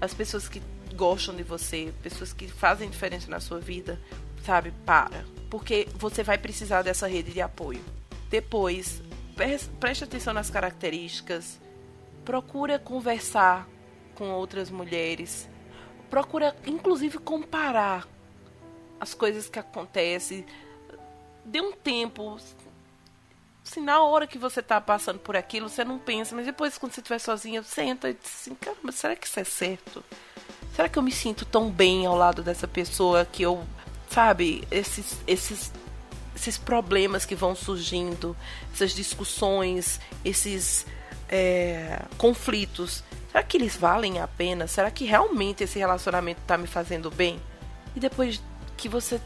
as 0.00 0.14
pessoas 0.14 0.48
que 0.48 0.62
gostam 0.94 1.34
de 1.34 1.42
você, 1.42 1.92
pessoas 2.02 2.32
que 2.32 2.48
fazem 2.48 2.88
diferença 2.88 3.30
na 3.30 3.40
sua 3.40 3.60
vida, 3.60 4.00
sabe? 4.44 4.72
Para. 4.86 5.24
Porque 5.50 5.88
você 5.94 6.22
vai 6.22 6.38
precisar 6.38 6.82
dessa 6.82 7.06
rede 7.06 7.32
de 7.32 7.40
apoio. 7.40 7.80
Depois, 8.30 9.02
preste 9.78 10.04
atenção 10.04 10.32
nas 10.32 10.48
características, 10.48 11.60
procura 12.24 12.78
conversar 12.78 13.68
com 14.14 14.30
outras 14.30 14.70
mulheres, 14.70 15.48
procura 16.10 16.54
inclusive 16.66 17.18
comparar 17.18 18.06
as 19.00 19.14
coisas 19.14 19.48
que 19.48 19.58
acontecem. 19.58 20.46
Dê 21.44 21.60
um 21.60 21.72
tempo. 21.72 22.38
Se 23.64 23.80
na 23.80 24.02
hora 24.02 24.26
que 24.26 24.38
você 24.38 24.60
está 24.60 24.80
passando 24.80 25.18
por 25.18 25.36
aquilo, 25.36 25.68
você 25.68 25.84
não 25.84 25.98
pensa, 25.98 26.34
mas 26.34 26.46
depois 26.46 26.76
quando 26.76 26.92
você 26.92 27.00
estiver 27.00 27.18
sozinha, 27.18 27.62
senta 27.62 28.10
e 28.10 28.14
diz 28.14 28.26
assim, 28.26 28.54
caramba, 28.54 28.92
será 28.92 29.16
que 29.16 29.26
isso 29.26 29.40
é 29.40 29.44
certo? 29.44 30.04
Será 30.74 30.88
que 30.88 30.98
eu 30.98 31.02
me 31.02 31.12
sinto 31.12 31.44
tão 31.44 31.70
bem 31.70 32.06
ao 32.06 32.16
lado 32.16 32.42
dessa 32.42 32.66
pessoa 32.66 33.24
que 33.24 33.42
eu, 33.42 33.64
sabe, 34.08 34.66
esses, 34.70 35.18
esses, 35.26 35.72
esses 36.34 36.58
problemas 36.58 37.24
que 37.24 37.34
vão 37.34 37.54
surgindo, 37.54 38.36
essas 38.72 38.92
discussões, 38.92 40.00
esses 40.24 40.86
é, 41.32 42.02
conflitos, 42.18 43.02
será 43.30 43.42
que 43.42 43.56
eles 43.56 43.74
valem 43.74 44.20
a 44.20 44.28
pena? 44.28 44.66
Será 44.66 44.90
que 44.90 45.06
realmente 45.06 45.64
esse 45.64 45.78
relacionamento 45.78 46.42
está 46.42 46.58
me 46.58 46.66
fazendo 46.66 47.10
bem? 47.10 47.40
E 47.96 48.00
depois 48.00 48.42
que 48.76 48.86
você 48.86 49.18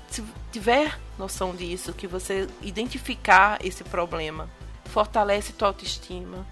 tiver 0.53 0.97
noção 1.19 1.55
disso, 1.55 1.93
que 1.93 2.07
você 2.07 2.47
identificar 2.63 3.59
esse 3.65 3.83
problema, 3.83 4.49
fortalece 4.85 5.53
tua 5.53 5.69
autoestima, 5.69 6.47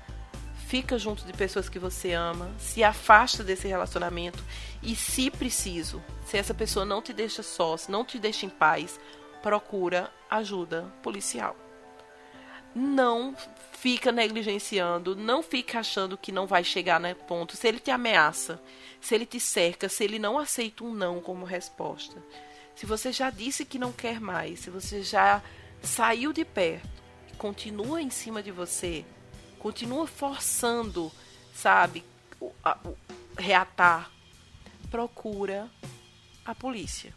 fica 0.67 0.99
junto 0.99 1.25
de 1.25 1.33
pessoas 1.33 1.69
que 1.69 1.79
você 1.79 2.13
ama, 2.13 2.51
se 2.59 2.83
afasta 2.83 3.45
desse 3.45 3.69
relacionamento 3.69 4.43
e, 4.83 4.97
se 4.97 5.31
preciso, 5.31 6.03
se 6.27 6.37
essa 6.37 6.53
pessoa 6.53 6.85
não 6.85 7.01
te 7.01 7.13
deixa 7.13 7.45
só, 7.45 7.77
se 7.77 7.91
não 7.93 8.05
te 8.05 8.19
deixa 8.19 8.45
em 8.45 8.49
paz, 8.51 8.99
procura 9.41 10.11
ajuda 10.29 10.93
policial. 11.01 11.55
Não 12.75 13.37
fica 13.85 14.11
negligenciando, 14.11 15.15
não 15.15 15.43
fica 15.43 15.81
achando 15.81 16.17
que 16.17 16.33
não 16.33 16.47
vai 16.47 16.65
chegar 16.65 16.99
no 16.99 17.15
ponto. 17.15 17.55
Se 17.55 17.69
ele 17.69 17.79
te 17.79 17.91
ameaça, 17.91 18.59
se 18.99 19.15
ele 19.15 19.27
te 19.27 19.39
cerca, 19.39 19.91
se 19.91 20.03
ele 20.03 20.19
não 20.19 20.39
aceita 20.39 20.83
um 20.83 20.95
não 20.95 21.21
como 21.21 21.45
resposta, 21.45 22.17
se 22.75 22.87
você 22.87 23.13
já 23.13 23.29
disse 23.29 23.63
que 23.63 23.79
não 23.79 23.93
quer 23.93 24.19
mais, 24.19 24.61
se 24.61 24.71
você 24.71 25.03
já 25.03 25.43
saiu 25.83 26.33
de 26.33 26.47
perto, 26.47 26.89
continua 27.37 28.01
em 28.01 28.09
cima 28.09 28.43
de 28.43 28.51
você, 28.51 29.05
continua 29.59 30.07
forçando, 30.07 31.13
sabe, 31.55 32.03
o, 32.41 32.51
a, 32.65 32.79
o 32.87 32.97
reatar, 33.37 34.11
procura 34.91 35.71
a 36.43 36.55
polícia. 36.55 37.13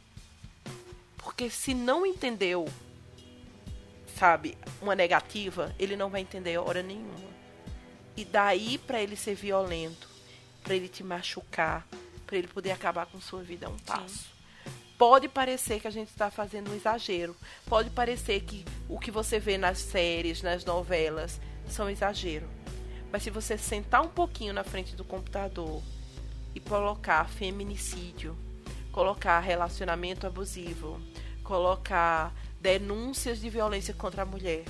Porque 1.15 1.49
se 1.49 1.73
não 1.73 2.05
entendeu 2.05 2.67
sabe, 4.17 4.57
uma 4.81 4.95
negativa, 4.95 5.75
ele 5.77 5.95
não 5.95 6.09
vai 6.09 6.21
entender 6.21 6.57
hora 6.57 6.81
nenhuma. 6.81 7.29
E 8.15 8.25
daí 8.25 8.77
para 8.79 9.01
ele 9.01 9.15
ser 9.15 9.35
violento, 9.35 10.07
para 10.63 10.75
ele 10.75 10.87
te 10.87 11.03
machucar, 11.03 11.87
para 12.25 12.37
ele 12.37 12.47
poder 12.47 12.71
acabar 12.71 13.05
com 13.05 13.21
sua 13.21 13.43
vida 13.43 13.67
é 13.67 13.69
um 13.69 13.77
passo. 13.77 14.17
Sim. 14.17 14.71
Pode 14.97 15.29
parecer 15.29 15.79
que 15.79 15.87
a 15.87 15.91
gente 15.91 16.09
está 16.09 16.31
fazendo 16.31 16.71
um 16.71 16.75
exagero. 16.75 17.35
Pode 17.67 17.91
parecer 17.91 18.41
que 18.41 18.65
o 18.89 18.97
que 18.97 19.11
você 19.11 19.39
vê 19.39 19.55
nas 19.55 19.77
séries, 19.77 20.41
nas 20.41 20.65
novelas, 20.65 21.39
são 21.69 21.87
exagero. 21.87 22.47
Mas 23.11 23.21
se 23.21 23.29
você 23.29 23.57
sentar 23.57 24.01
um 24.01 24.09
pouquinho 24.09 24.53
na 24.53 24.63
frente 24.63 24.95
do 24.95 25.05
computador 25.05 25.83
e 26.55 26.59
colocar 26.59 27.29
feminicídio, 27.29 28.35
colocar 28.91 29.39
relacionamento 29.39 30.25
abusivo, 30.25 30.99
colocar 31.43 32.33
denúncias 32.59 33.39
de 33.39 33.49
violência 33.49 33.93
contra 33.93 34.23
a 34.23 34.25
mulher, 34.25 34.63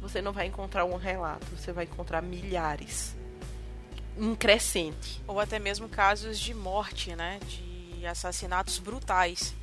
você 0.00 0.20
não 0.20 0.32
vai 0.32 0.46
encontrar 0.46 0.84
um 0.84 0.96
relato, 0.96 1.46
você 1.56 1.72
vai 1.72 1.84
encontrar 1.84 2.20
milhares. 2.22 3.14
Em 4.18 4.34
crescente. 4.34 5.22
Ou 5.26 5.40
até 5.40 5.58
mesmo 5.58 5.88
casos 5.88 6.38
de 6.38 6.52
morte, 6.52 7.14
né? 7.14 7.40
De 7.46 8.04
assassinatos 8.04 8.78
brutais. 8.78 9.54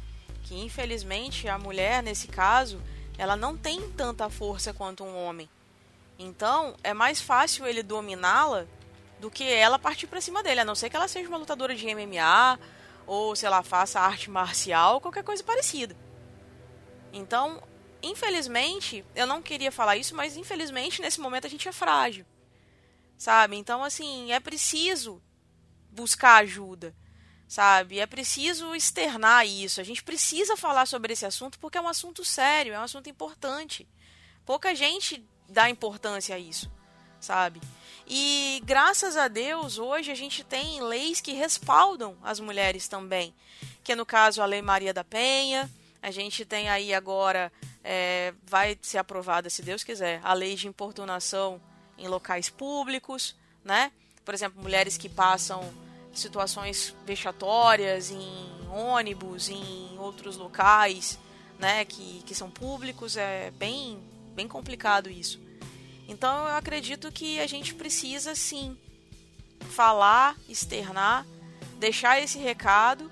Que 0.44 0.56
infelizmente 0.56 1.48
a 1.48 1.58
mulher, 1.58 2.02
nesse 2.02 2.28
caso, 2.28 2.82
ela 3.18 3.36
não 3.36 3.56
tem 3.56 3.92
tanta 3.92 4.30
força 4.30 4.74
quanto 4.74 5.04
um 5.04 5.26
homem. 5.26 5.50
Então, 6.18 6.74
é 6.84 6.94
mais 6.94 7.22
fácil 7.22 7.68
ele 7.68 7.84
dominá-la 7.84 8.66
do 9.20 9.30
que 9.30 9.44
ela 9.44 9.78
partir 9.78 10.08
para 10.08 10.22
cima 10.22 10.42
dele, 10.42 10.62
a 10.62 10.66
não 10.66 10.76
ser 10.76 10.90
que 10.90 10.96
ela 10.96 11.08
seja 11.08 11.28
uma 11.28 11.38
lutadora 11.38 11.76
de 11.76 11.86
MMA 11.94 12.60
ou 13.06 13.36
se 13.36 13.46
ela 13.46 13.62
faça 13.62 14.00
arte 14.00 14.30
marcial, 14.30 15.02
qualquer 15.02 15.24
coisa 15.24 15.44
parecida. 15.44 15.96
Então, 17.12 17.62
infelizmente, 18.02 19.04
eu 19.16 19.28
não 19.28 19.42
queria 19.42 19.72
falar 19.72 19.98
isso, 19.98 20.16
mas 20.16 20.38
infelizmente 20.38 21.02
nesse 21.02 21.20
momento 21.20 21.46
a 21.46 21.50
gente 21.50 21.68
é 21.68 21.72
frágil. 21.72 22.26
Sabe? 23.18 23.58
Então, 23.58 23.84
assim, 23.84 24.32
é 24.32 24.40
preciso 24.40 25.22
buscar 25.92 26.38
ajuda. 26.38 26.96
Sabe? 27.48 28.00
É 28.00 28.06
preciso 28.06 28.76
externar 28.76 29.46
isso. 29.46 29.82
A 29.82 29.84
gente 29.84 30.04
precisa 30.04 30.56
falar 30.56 30.86
sobre 30.86 31.14
esse 31.14 31.26
assunto 31.26 31.60
porque 31.60 31.78
é 31.78 31.82
um 31.82 31.88
assunto 31.88 32.24
sério, 32.24 32.74
é 32.74 32.80
um 32.80 32.84
assunto 32.84 33.10
importante. 33.10 33.88
Pouca 34.46 34.74
gente 34.76 35.26
dá 35.50 35.70
importância 35.70 36.36
a 36.36 36.40
isso, 36.40 36.72
sabe? 37.20 37.60
E 38.08 38.62
graças 38.66 39.18
a 39.18 39.28
Deus, 39.28 39.78
hoje 39.78 40.12
a 40.12 40.16
gente 40.16 40.44
tem 40.44 40.82
leis 40.82 41.22
que 41.22 41.32
respaldam 41.34 42.18
as 42.24 42.40
mulheres 42.40 42.88
também, 42.88 43.34
que 43.84 43.92
é 43.92 43.96
no 43.96 44.06
caso 44.06 44.42
a 44.42 44.46
Lei 44.46 44.62
Maria 44.62 44.94
da 44.94 45.04
Penha, 45.04 45.70
a 46.02 46.12
gente 46.12 46.46
tem 46.46 46.70
aí 46.70 46.94
agora, 46.94 47.52
é, 47.84 48.34
vai 48.46 48.78
ser 48.82 48.98
aprovada, 48.98 49.50
se 49.50 49.62
Deus 49.62 49.84
quiser, 49.84 50.20
a 50.24 50.34
lei 50.34 50.56
de 50.56 50.68
importunação 50.68 51.62
em 51.98 52.08
locais 52.08 52.50
públicos, 52.50 53.36
né? 53.64 53.92
Por 54.24 54.34
exemplo, 54.34 54.62
mulheres 54.62 54.98
que 54.98 55.10
passam 55.10 55.74
situações 56.14 56.96
vexatórias 57.06 58.12
em 58.12 58.70
ônibus, 58.70 59.50
em 59.50 59.98
outros 59.98 60.38
locais, 60.38 61.20
né, 61.58 61.84
que, 61.86 62.24
que 62.26 62.34
são 62.34 62.50
públicos, 62.50 63.18
é 63.18 63.52
bem, 63.52 64.00
bem 64.34 64.48
complicado 64.48 65.10
isso. 65.10 65.40
Então 66.08 66.48
eu 66.48 66.56
acredito 66.56 67.12
que 67.12 67.40
a 67.40 67.48
gente 67.48 67.74
precisa 67.76 68.34
sim 68.34 68.78
falar, 69.72 70.36
externar, 70.48 71.26
deixar 71.78 72.20
esse 72.20 72.40
recado 72.40 73.10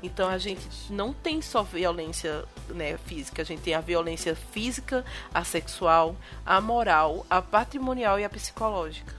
Então 0.03 0.31
a 0.31 0.39
gente 0.39 0.67
não 0.89 1.13
tem 1.13 1.43
só 1.43 1.63
violência 1.63 2.45
né, 2.71 2.97
física, 3.05 3.43
a 3.43 3.45
gente 3.45 3.61
tem 3.61 3.75
a 3.75 3.81
violência 3.81 4.35
física, 4.35 5.05
a 5.33 5.45
sexual, 5.45 6.17
a 6.45 6.59
moral, 6.59 7.27
a 7.29 7.43
patrimonial 7.43 8.19
e 8.19 8.25
a 8.25 8.31
psicológica. 8.31 9.15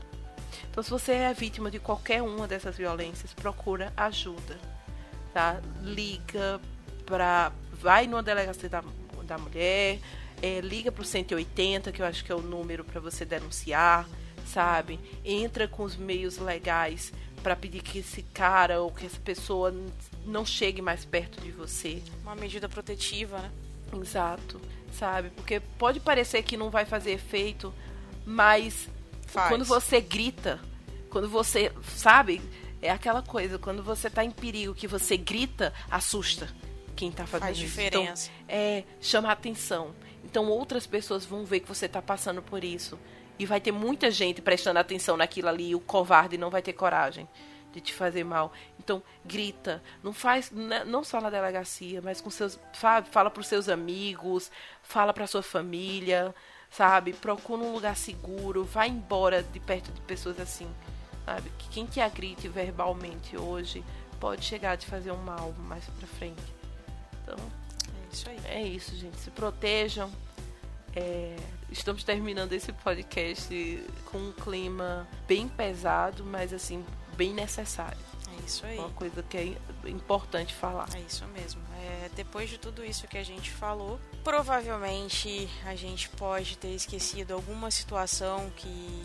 Então, 0.71 0.83
se 0.83 0.89
você 0.89 1.13
é 1.13 1.33
vítima 1.33 1.71
de 1.71 1.79
qualquer 1.79 2.21
uma 2.21 2.47
dessas 2.47 2.75
violências, 2.75 3.33
procura 3.33 3.93
ajuda. 3.95 4.59
Tá? 5.33 5.61
Liga 5.81 6.59
para 7.05 7.51
vai 7.75 8.07
numa 8.07 8.23
delegacia 8.23 8.69
da, 8.69 8.83
da 9.23 9.37
mulher, 9.37 9.99
é, 10.41 10.61
liga 10.61 10.91
para 10.91 11.01
o 11.01 11.05
180, 11.05 11.91
que 11.91 12.01
eu 12.01 12.05
acho 12.05 12.23
que 12.23 12.31
é 12.31 12.35
o 12.35 12.41
número 12.41 12.83
para 12.83 12.99
você 12.99 13.25
denunciar, 13.25 14.07
sabe? 14.45 14.99
Entra 15.23 15.67
com 15.67 15.83
os 15.83 15.95
meios 15.95 16.37
legais 16.37 17.13
para 17.43 17.55
pedir 17.55 17.81
que 17.81 17.99
esse 17.99 18.23
cara 18.23 18.81
ou 18.81 18.91
que 18.91 19.05
essa 19.05 19.19
pessoa 19.19 19.73
não 20.25 20.45
chegue 20.45 20.81
mais 20.81 21.05
perto 21.05 21.41
de 21.41 21.51
você. 21.51 22.01
Uma 22.23 22.35
medida 22.35 22.67
protetiva, 22.67 23.37
né? 23.39 23.51
Exato, 24.01 24.59
sabe? 24.91 25.29
Porque 25.29 25.59
pode 25.59 25.99
parecer 25.99 26.41
que 26.43 26.57
não 26.57 26.69
vai 26.69 26.85
fazer 26.85 27.11
efeito, 27.11 27.73
mas 28.25 28.89
Faz. 29.27 29.49
quando 29.49 29.63
você 29.63 30.01
grita, 30.01 30.59
quando 31.09 31.29
você, 31.29 31.71
sabe? 31.95 32.41
É 32.81 32.89
aquela 32.89 33.21
coisa, 33.21 33.57
quando 33.57 33.83
você 33.83 34.09
tá 34.09 34.23
em 34.23 34.31
perigo, 34.31 34.73
que 34.73 34.87
você 34.87 35.15
grita, 35.15 35.73
assusta 35.89 36.49
quem 36.95 37.09
está 37.09 37.25
fazendo 37.25 37.47
Faz 37.47 37.57
isso. 37.57 37.67
diferença. 37.67 38.31
Então, 38.45 38.55
é, 38.57 38.83
chama 38.99 39.31
atenção. 39.31 39.93
Então 40.23 40.49
outras 40.49 40.87
pessoas 40.87 41.25
vão 41.25 41.45
ver 41.45 41.59
que 41.59 41.67
você 41.67 41.85
está 41.85 42.01
passando 42.01 42.41
por 42.41 42.63
isso. 42.63 42.97
E 43.37 43.45
vai 43.45 43.59
ter 43.59 43.71
muita 43.71 44.09
gente 44.09 44.41
prestando 44.41 44.79
atenção 44.79 45.17
naquilo 45.17 45.49
ali. 45.49 45.69
E 45.69 45.75
o 45.75 45.79
covarde 45.79 46.37
não 46.37 46.49
vai 46.49 46.61
ter 46.61 46.73
coragem 46.73 47.27
de 47.71 47.81
te 47.81 47.93
fazer 47.93 48.23
mal. 48.23 48.53
Então, 48.79 49.03
grita. 49.25 49.83
Não 50.01 50.13
faz, 50.13 50.49
né, 50.49 50.83
não 50.85 51.03
só 51.03 51.19
na 51.19 51.29
delegacia, 51.29 52.01
mas 52.01 52.21
com 52.21 52.29
seus. 52.29 52.57
Fala, 52.73 53.03
fala 53.03 53.29
para 53.29 53.41
os 53.41 53.47
seus 53.47 53.67
amigos, 53.67 54.49
fala 54.81 55.13
para 55.13 55.27
sua 55.27 55.43
família, 55.43 56.33
sabe? 56.69 57.11
Procura 57.11 57.61
um 57.61 57.73
lugar 57.73 57.97
seguro, 57.97 58.63
vai 58.63 58.87
embora 58.87 59.43
de 59.43 59.59
perto 59.59 59.91
de 59.91 59.99
pessoas 60.01 60.39
assim. 60.39 60.67
Sabe? 61.25 61.51
Que 61.57 61.69
quem 61.69 61.85
te 61.85 61.99
agride 61.99 62.47
verbalmente 62.47 63.35
hoje 63.35 63.83
pode 64.19 64.45
chegar 64.45 64.73
a 64.73 64.77
te 64.77 64.85
fazer 64.85 65.11
um 65.11 65.17
mal 65.17 65.53
mais 65.67 65.83
pra 65.85 66.07
frente. 66.07 66.54
Então, 67.25 67.37
é 67.39 68.13
isso 68.13 68.29
aí. 68.29 68.39
É 68.45 68.61
isso, 68.61 68.95
gente. 68.95 69.17
Se 69.17 69.31
protejam. 69.31 70.11
É, 70.95 71.35
estamos 71.69 72.03
terminando 72.03 72.53
esse 72.53 72.71
podcast 72.71 73.83
com 74.05 74.17
um 74.17 74.31
clima 74.31 75.05
bem 75.27 75.47
pesado, 75.47 76.23
mas 76.23 76.53
assim, 76.53 76.85
bem 77.17 77.33
necessário. 77.33 77.97
É 78.31 78.45
isso 78.45 78.65
aí. 78.65 78.77
Uma 78.77 78.91
coisa 78.91 79.23
que 79.23 79.37
é 79.37 79.89
importante 79.89 80.53
falar. 80.53 80.87
É 80.95 80.99
isso 80.99 81.25
mesmo. 81.27 81.61
É, 81.81 82.09
depois 82.15 82.49
de 82.49 82.57
tudo 82.57 82.85
isso 82.85 83.07
que 83.07 83.17
a 83.17 83.23
gente 83.23 83.51
falou, 83.51 83.99
provavelmente 84.23 85.49
a 85.65 85.75
gente 85.75 86.07
pode 86.09 86.57
ter 86.57 86.69
esquecido 86.69 87.33
alguma 87.33 87.69
situação 87.71 88.49
que 88.55 89.03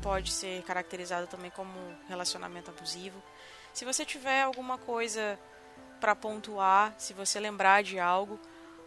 pode 0.00 0.30
ser 0.30 0.62
caracterizada 0.62 1.26
também 1.26 1.50
como 1.50 1.72
relacionamento 2.08 2.70
abusivo. 2.70 3.20
Se 3.72 3.84
você 3.84 4.04
tiver 4.04 4.42
alguma 4.42 4.78
coisa 4.78 5.38
para 6.00 6.14
pontuar, 6.14 6.94
se 6.98 7.12
você 7.12 7.40
lembrar 7.40 7.82
de 7.82 7.98
algo, 7.98 8.38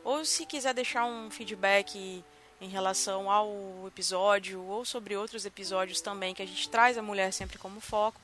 ou 0.04 0.24
se 0.24 0.46
quiser 0.46 0.74
deixar 0.74 1.06
um 1.06 1.30
feedback 1.30 2.24
em 2.60 2.70
relação 2.70 3.30
ao 3.30 3.86
episódio 3.88 4.64
ou 4.64 4.84
sobre 4.84 5.16
outros 5.16 5.46
episódios 5.46 6.02
também 6.02 6.34
que 6.34 6.42
a 6.42 6.46
gente 6.46 6.68
traz 6.70 6.98
a 6.98 7.02
mulher 7.02 7.32
sempre 7.32 7.58
como 7.58 7.80
foco, 7.80 8.20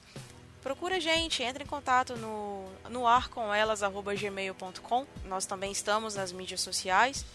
procura 0.61 0.95
a 0.95 0.99
gente, 0.99 1.43
entre 1.43 1.63
em 1.63 1.67
contato 1.67 2.15
no, 2.15 2.65
no 2.89 3.05
arcomelas.gmail.com. 3.05 5.05
Nós 5.25 5.45
também 5.45 5.71
estamos 5.71 6.15
nas 6.15 6.31
mídias 6.31 6.61
sociais, 6.61 7.25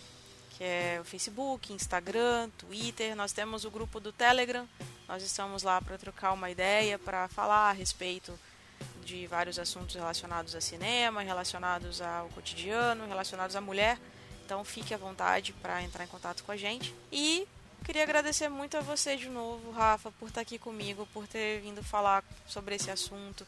que 0.57 0.65
é 0.65 0.99
o 1.01 1.05
Facebook, 1.05 1.73
Instagram, 1.73 2.51
Twitter. 2.57 3.15
Nós 3.15 3.33
temos 3.33 3.65
o 3.65 3.71
grupo 3.71 4.01
do 4.01 4.13
Telegram. 4.13 4.67
Nós 5.07 5.23
estamos 5.23 5.63
lá 5.63 5.81
para 5.81 5.99
trocar 5.99 6.33
uma 6.33 6.51
ideia, 6.51 6.99
para 6.99 7.29
falar 7.29 7.69
a 7.69 7.73
respeito 7.73 8.37
de 9.09 9.27
vários 9.27 9.59
assuntos 9.59 9.95
relacionados 9.95 10.55
a 10.55 10.61
cinema, 10.61 11.23
relacionados 11.23 12.03
ao 12.03 12.29
cotidiano, 12.29 13.09
relacionados 13.09 13.57
à 13.57 13.61
mulher. 13.61 13.99
Então 14.45 14.63
fique 14.65 14.93
à 14.93 14.99
vontade 14.99 15.55
para 15.55 15.83
entrar 15.83 16.05
em 16.05 16.09
contato 16.09 16.45
com 16.45 16.53
a 16.53 16.57
gente. 16.57 16.95
E 17.11 17.49
queria 17.85 18.03
agradecer 18.03 18.51
muito 18.51 18.77
a 18.77 18.83
você 18.83 19.17
de 19.17 19.31
novo, 19.31 19.71
Rafa, 19.71 20.13
por 20.13 20.29
estar 20.29 20.43
aqui 20.43 20.59
comigo, 20.59 21.09
por 21.13 21.27
ter 21.27 21.61
vindo 21.61 21.83
falar 21.83 22.23
sobre 22.47 22.75
esse 22.75 22.91
assunto, 22.91 23.47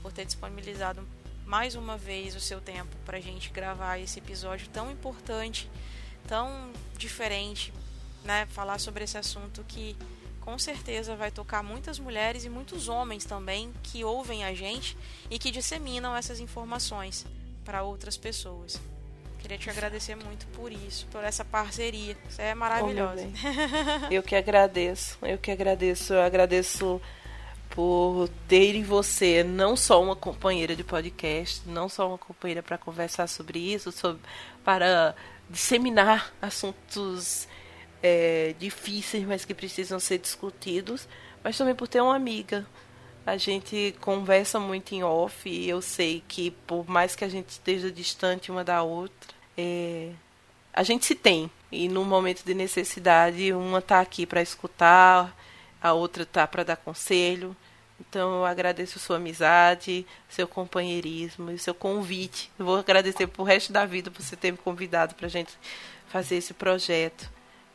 por 0.00 0.12
ter 0.12 0.24
disponibilizado 0.24 1.06
mais 1.44 1.74
uma 1.74 1.98
vez 1.98 2.36
o 2.36 2.40
seu 2.40 2.60
tempo 2.60 2.96
para 3.04 3.18
a 3.18 3.20
gente 3.20 3.50
gravar 3.50 3.98
esse 3.98 4.20
episódio 4.20 4.68
tão 4.68 4.88
importante, 4.88 5.68
tão 6.28 6.72
diferente, 6.96 7.74
né? 8.24 8.46
Falar 8.46 8.78
sobre 8.78 9.02
esse 9.02 9.18
assunto 9.18 9.64
que 9.64 9.96
com 10.44 10.58
certeza 10.58 11.16
vai 11.16 11.30
tocar 11.30 11.62
muitas 11.62 11.98
mulheres 11.98 12.44
e 12.44 12.48
muitos 12.48 12.88
homens 12.88 13.24
também 13.24 13.72
que 13.82 14.04
ouvem 14.04 14.44
a 14.44 14.52
gente 14.54 14.96
e 15.30 15.38
que 15.38 15.50
disseminam 15.50 16.14
essas 16.14 16.40
informações 16.40 17.24
para 17.64 17.82
outras 17.82 18.16
pessoas. 18.16 18.80
Queria 19.38 19.58
te 19.58 19.70
agradecer 19.70 20.14
muito 20.14 20.46
por 20.48 20.70
isso, 20.70 21.06
por 21.10 21.24
essa 21.24 21.44
parceria. 21.44 22.16
Você 22.28 22.42
é 22.42 22.54
maravilhosa. 22.54 23.28
eu 24.10 24.22
que 24.22 24.36
agradeço. 24.36 25.18
Eu 25.22 25.36
que 25.36 25.50
agradeço. 25.50 26.12
Eu 26.12 26.22
agradeço 26.22 27.00
por 27.70 28.28
ter 28.46 28.76
em 28.76 28.84
você 28.84 29.42
não 29.42 29.76
só 29.76 30.00
uma 30.02 30.14
companheira 30.14 30.76
de 30.76 30.84
podcast, 30.84 31.62
não 31.66 31.88
só 31.88 32.06
uma 32.06 32.18
companheira 32.18 32.62
para 32.62 32.78
conversar 32.78 33.26
sobre 33.26 33.58
isso, 33.58 33.90
sobre, 33.90 34.22
para 34.64 35.14
disseminar 35.50 36.32
assuntos 36.40 37.48
é, 38.02 38.54
difíceis, 38.58 39.24
mas 39.24 39.44
que 39.44 39.54
precisam 39.54 40.00
ser 40.00 40.18
discutidos, 40.18 41.08
mas 41.42 41.56
também 41.56 41.74
por 41.74 41.86
ter 41.86 42.00
uma 42.00 42.16
amiga. 42.16 42.66
A 43.24 43.36
gente 43.36 43.94
conversa 44.00 44.58
muito 44.58 44.92
em 44.92 45.04
off 45.04 45.48
e 45.48 45.68
eu 45.68 45.80
sei 45.80 46.24
que 46.26 46.50
por 46.50 46.88
mais 46.88 47.14
que 47.14 47.24
a 47.24 47.28
gente 47.28 47.50
esteja 47.50 47.90
distante 47.90 48.50
uma 48.50 48.64
da 48.64 48.82
outra, 48.82 49.32
é, 49.56 50.10
a 50.72 50.82
gente 50.82 51.06
se 51.06 51.14
tem. 51.14 51.48
E 51.70 51.88
no 51.88 52.04
momento 52.04 52.44
de 52.44 52.52
necessidade, 52.52 53.52
uma 53.52 53.78
está 53.78 54.00
aqui 54.00 54.26
para 54.26 54.42
escutar, 54.42 55.36
a 55.80 55.92
outra 55.92 56.24
está 56.24 56.46
para 56.48 56.64
dar 56.64 56.76
conselho. 56.76 57.56
Então 58.00 58.38
eu 58.38 58.44
agradeço 58.44 58.98
sua 58.98 59.16
amizade, 59.16 60.04
seu 60.28 60.48
companheirismo 60.48 61.52
e 61.52 61.58
seu 61.58 61.74
convite. 61.74 62.50
Eu 62.58 62.66
vou 62.66 62.76
agradecer 62.78 63.28
pro 63.28 63.44
resto 63.44 63.72
da 63.72 63.86
vida 63.86 64.10
por 64.10 64.20
você 64.20 64.34
ter 64.34 64.50
me 64.50 64.58
convidado 64.58 65.14
para 65.14 65.26
a 65.26 65.30
gente 65.30 65.56
fazer 66.08 66.36
esse 66.36 66.52
projeto 66.52 67.30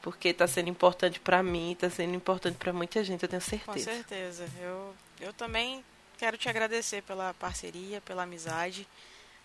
porque 0.07 0.29
está 0.29 0.47
sendo 0.47 0.69
importante 0.69 1.19
para 1.19 1.43
mim, 1.43 1.73
está 1.73 1.89
sendo 1.89 2.15
importante 2.15 2.55
para 2.55 2.71
muita 2.71 3.03
gente, 3.03 3.23
eu 3.23 3.27
tenho 3.27 3.41
certeza. 3.41 3.73
Com 3.73 3.77
certeza. 3.77 4.49
Eu, 4.61 4.95
eu 5.19 5.33
também 5.33 5.83
quero 6.17 6.37
te 6.37 6.47
agradecer 6.47 7.03
pela 7.03 7.33
parceria, 7.33 7.99
pela 7.99 8.23
amizade. 8.23 8.87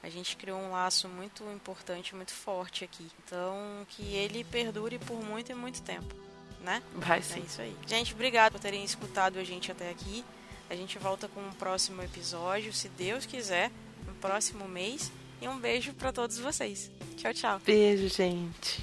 A 0.04 0.08
gente 0.08 0.36
criou 0.36 0.60
um 0.60 0.70
laço 0.70 1.08
muito 1.08 1.42
importante, 1.50 2.14
muito 2.14 2.32
forte 2.32 2.84
aqui. 2.84 3.08
Então, 3.24 3.84
que 3.88 4.14
ele 4.14 4.44
perdure 4.44 5.00
por 5.00 5.20
muito 5.20 5.50
e 5.50 5.54
muito 5.56 5.82
tempo, 5.82 6.14
né? 6.60 6.80
Vai 6.94 7.20
sim. 7.22 7.40
É 7.40 7.42
isso 7.42 7.60
aí. 7.60 7.76
Gente, 7.84 8.14
obrigado 8.14 8.52
por 8.52 8.60
terem 8.60 8.84
escutado 8.84 9.40
a 9.40 9.44
gente 9.44 9.72
até 9.72 9.90
aqui. 9.90 10.24
A 10.70 10.76
gente 10.76 10.96
volta 10.96 11.26
com 11.26 11.40
um 11.40 11.52
próximo 11.54 12.02
episódio, 12.02 12.72
se 12.72 12.88
Deus 12.90 13.26
quiser, 13.26 13.72
no 14.06 14.14
próximo 14.14 14.68
mês. 14.68 15.10
E 15.40 15.48
um 15.48 15.58
beijo 15.58 15.92
para 15.94 16.12
todos 16.12 16.38
vocês. 16.38 16.88
Tchau, 17.16 17.34
tchau. 17.34 17.60
Beijo, 17.66 18.08
gente. 18.08 18.80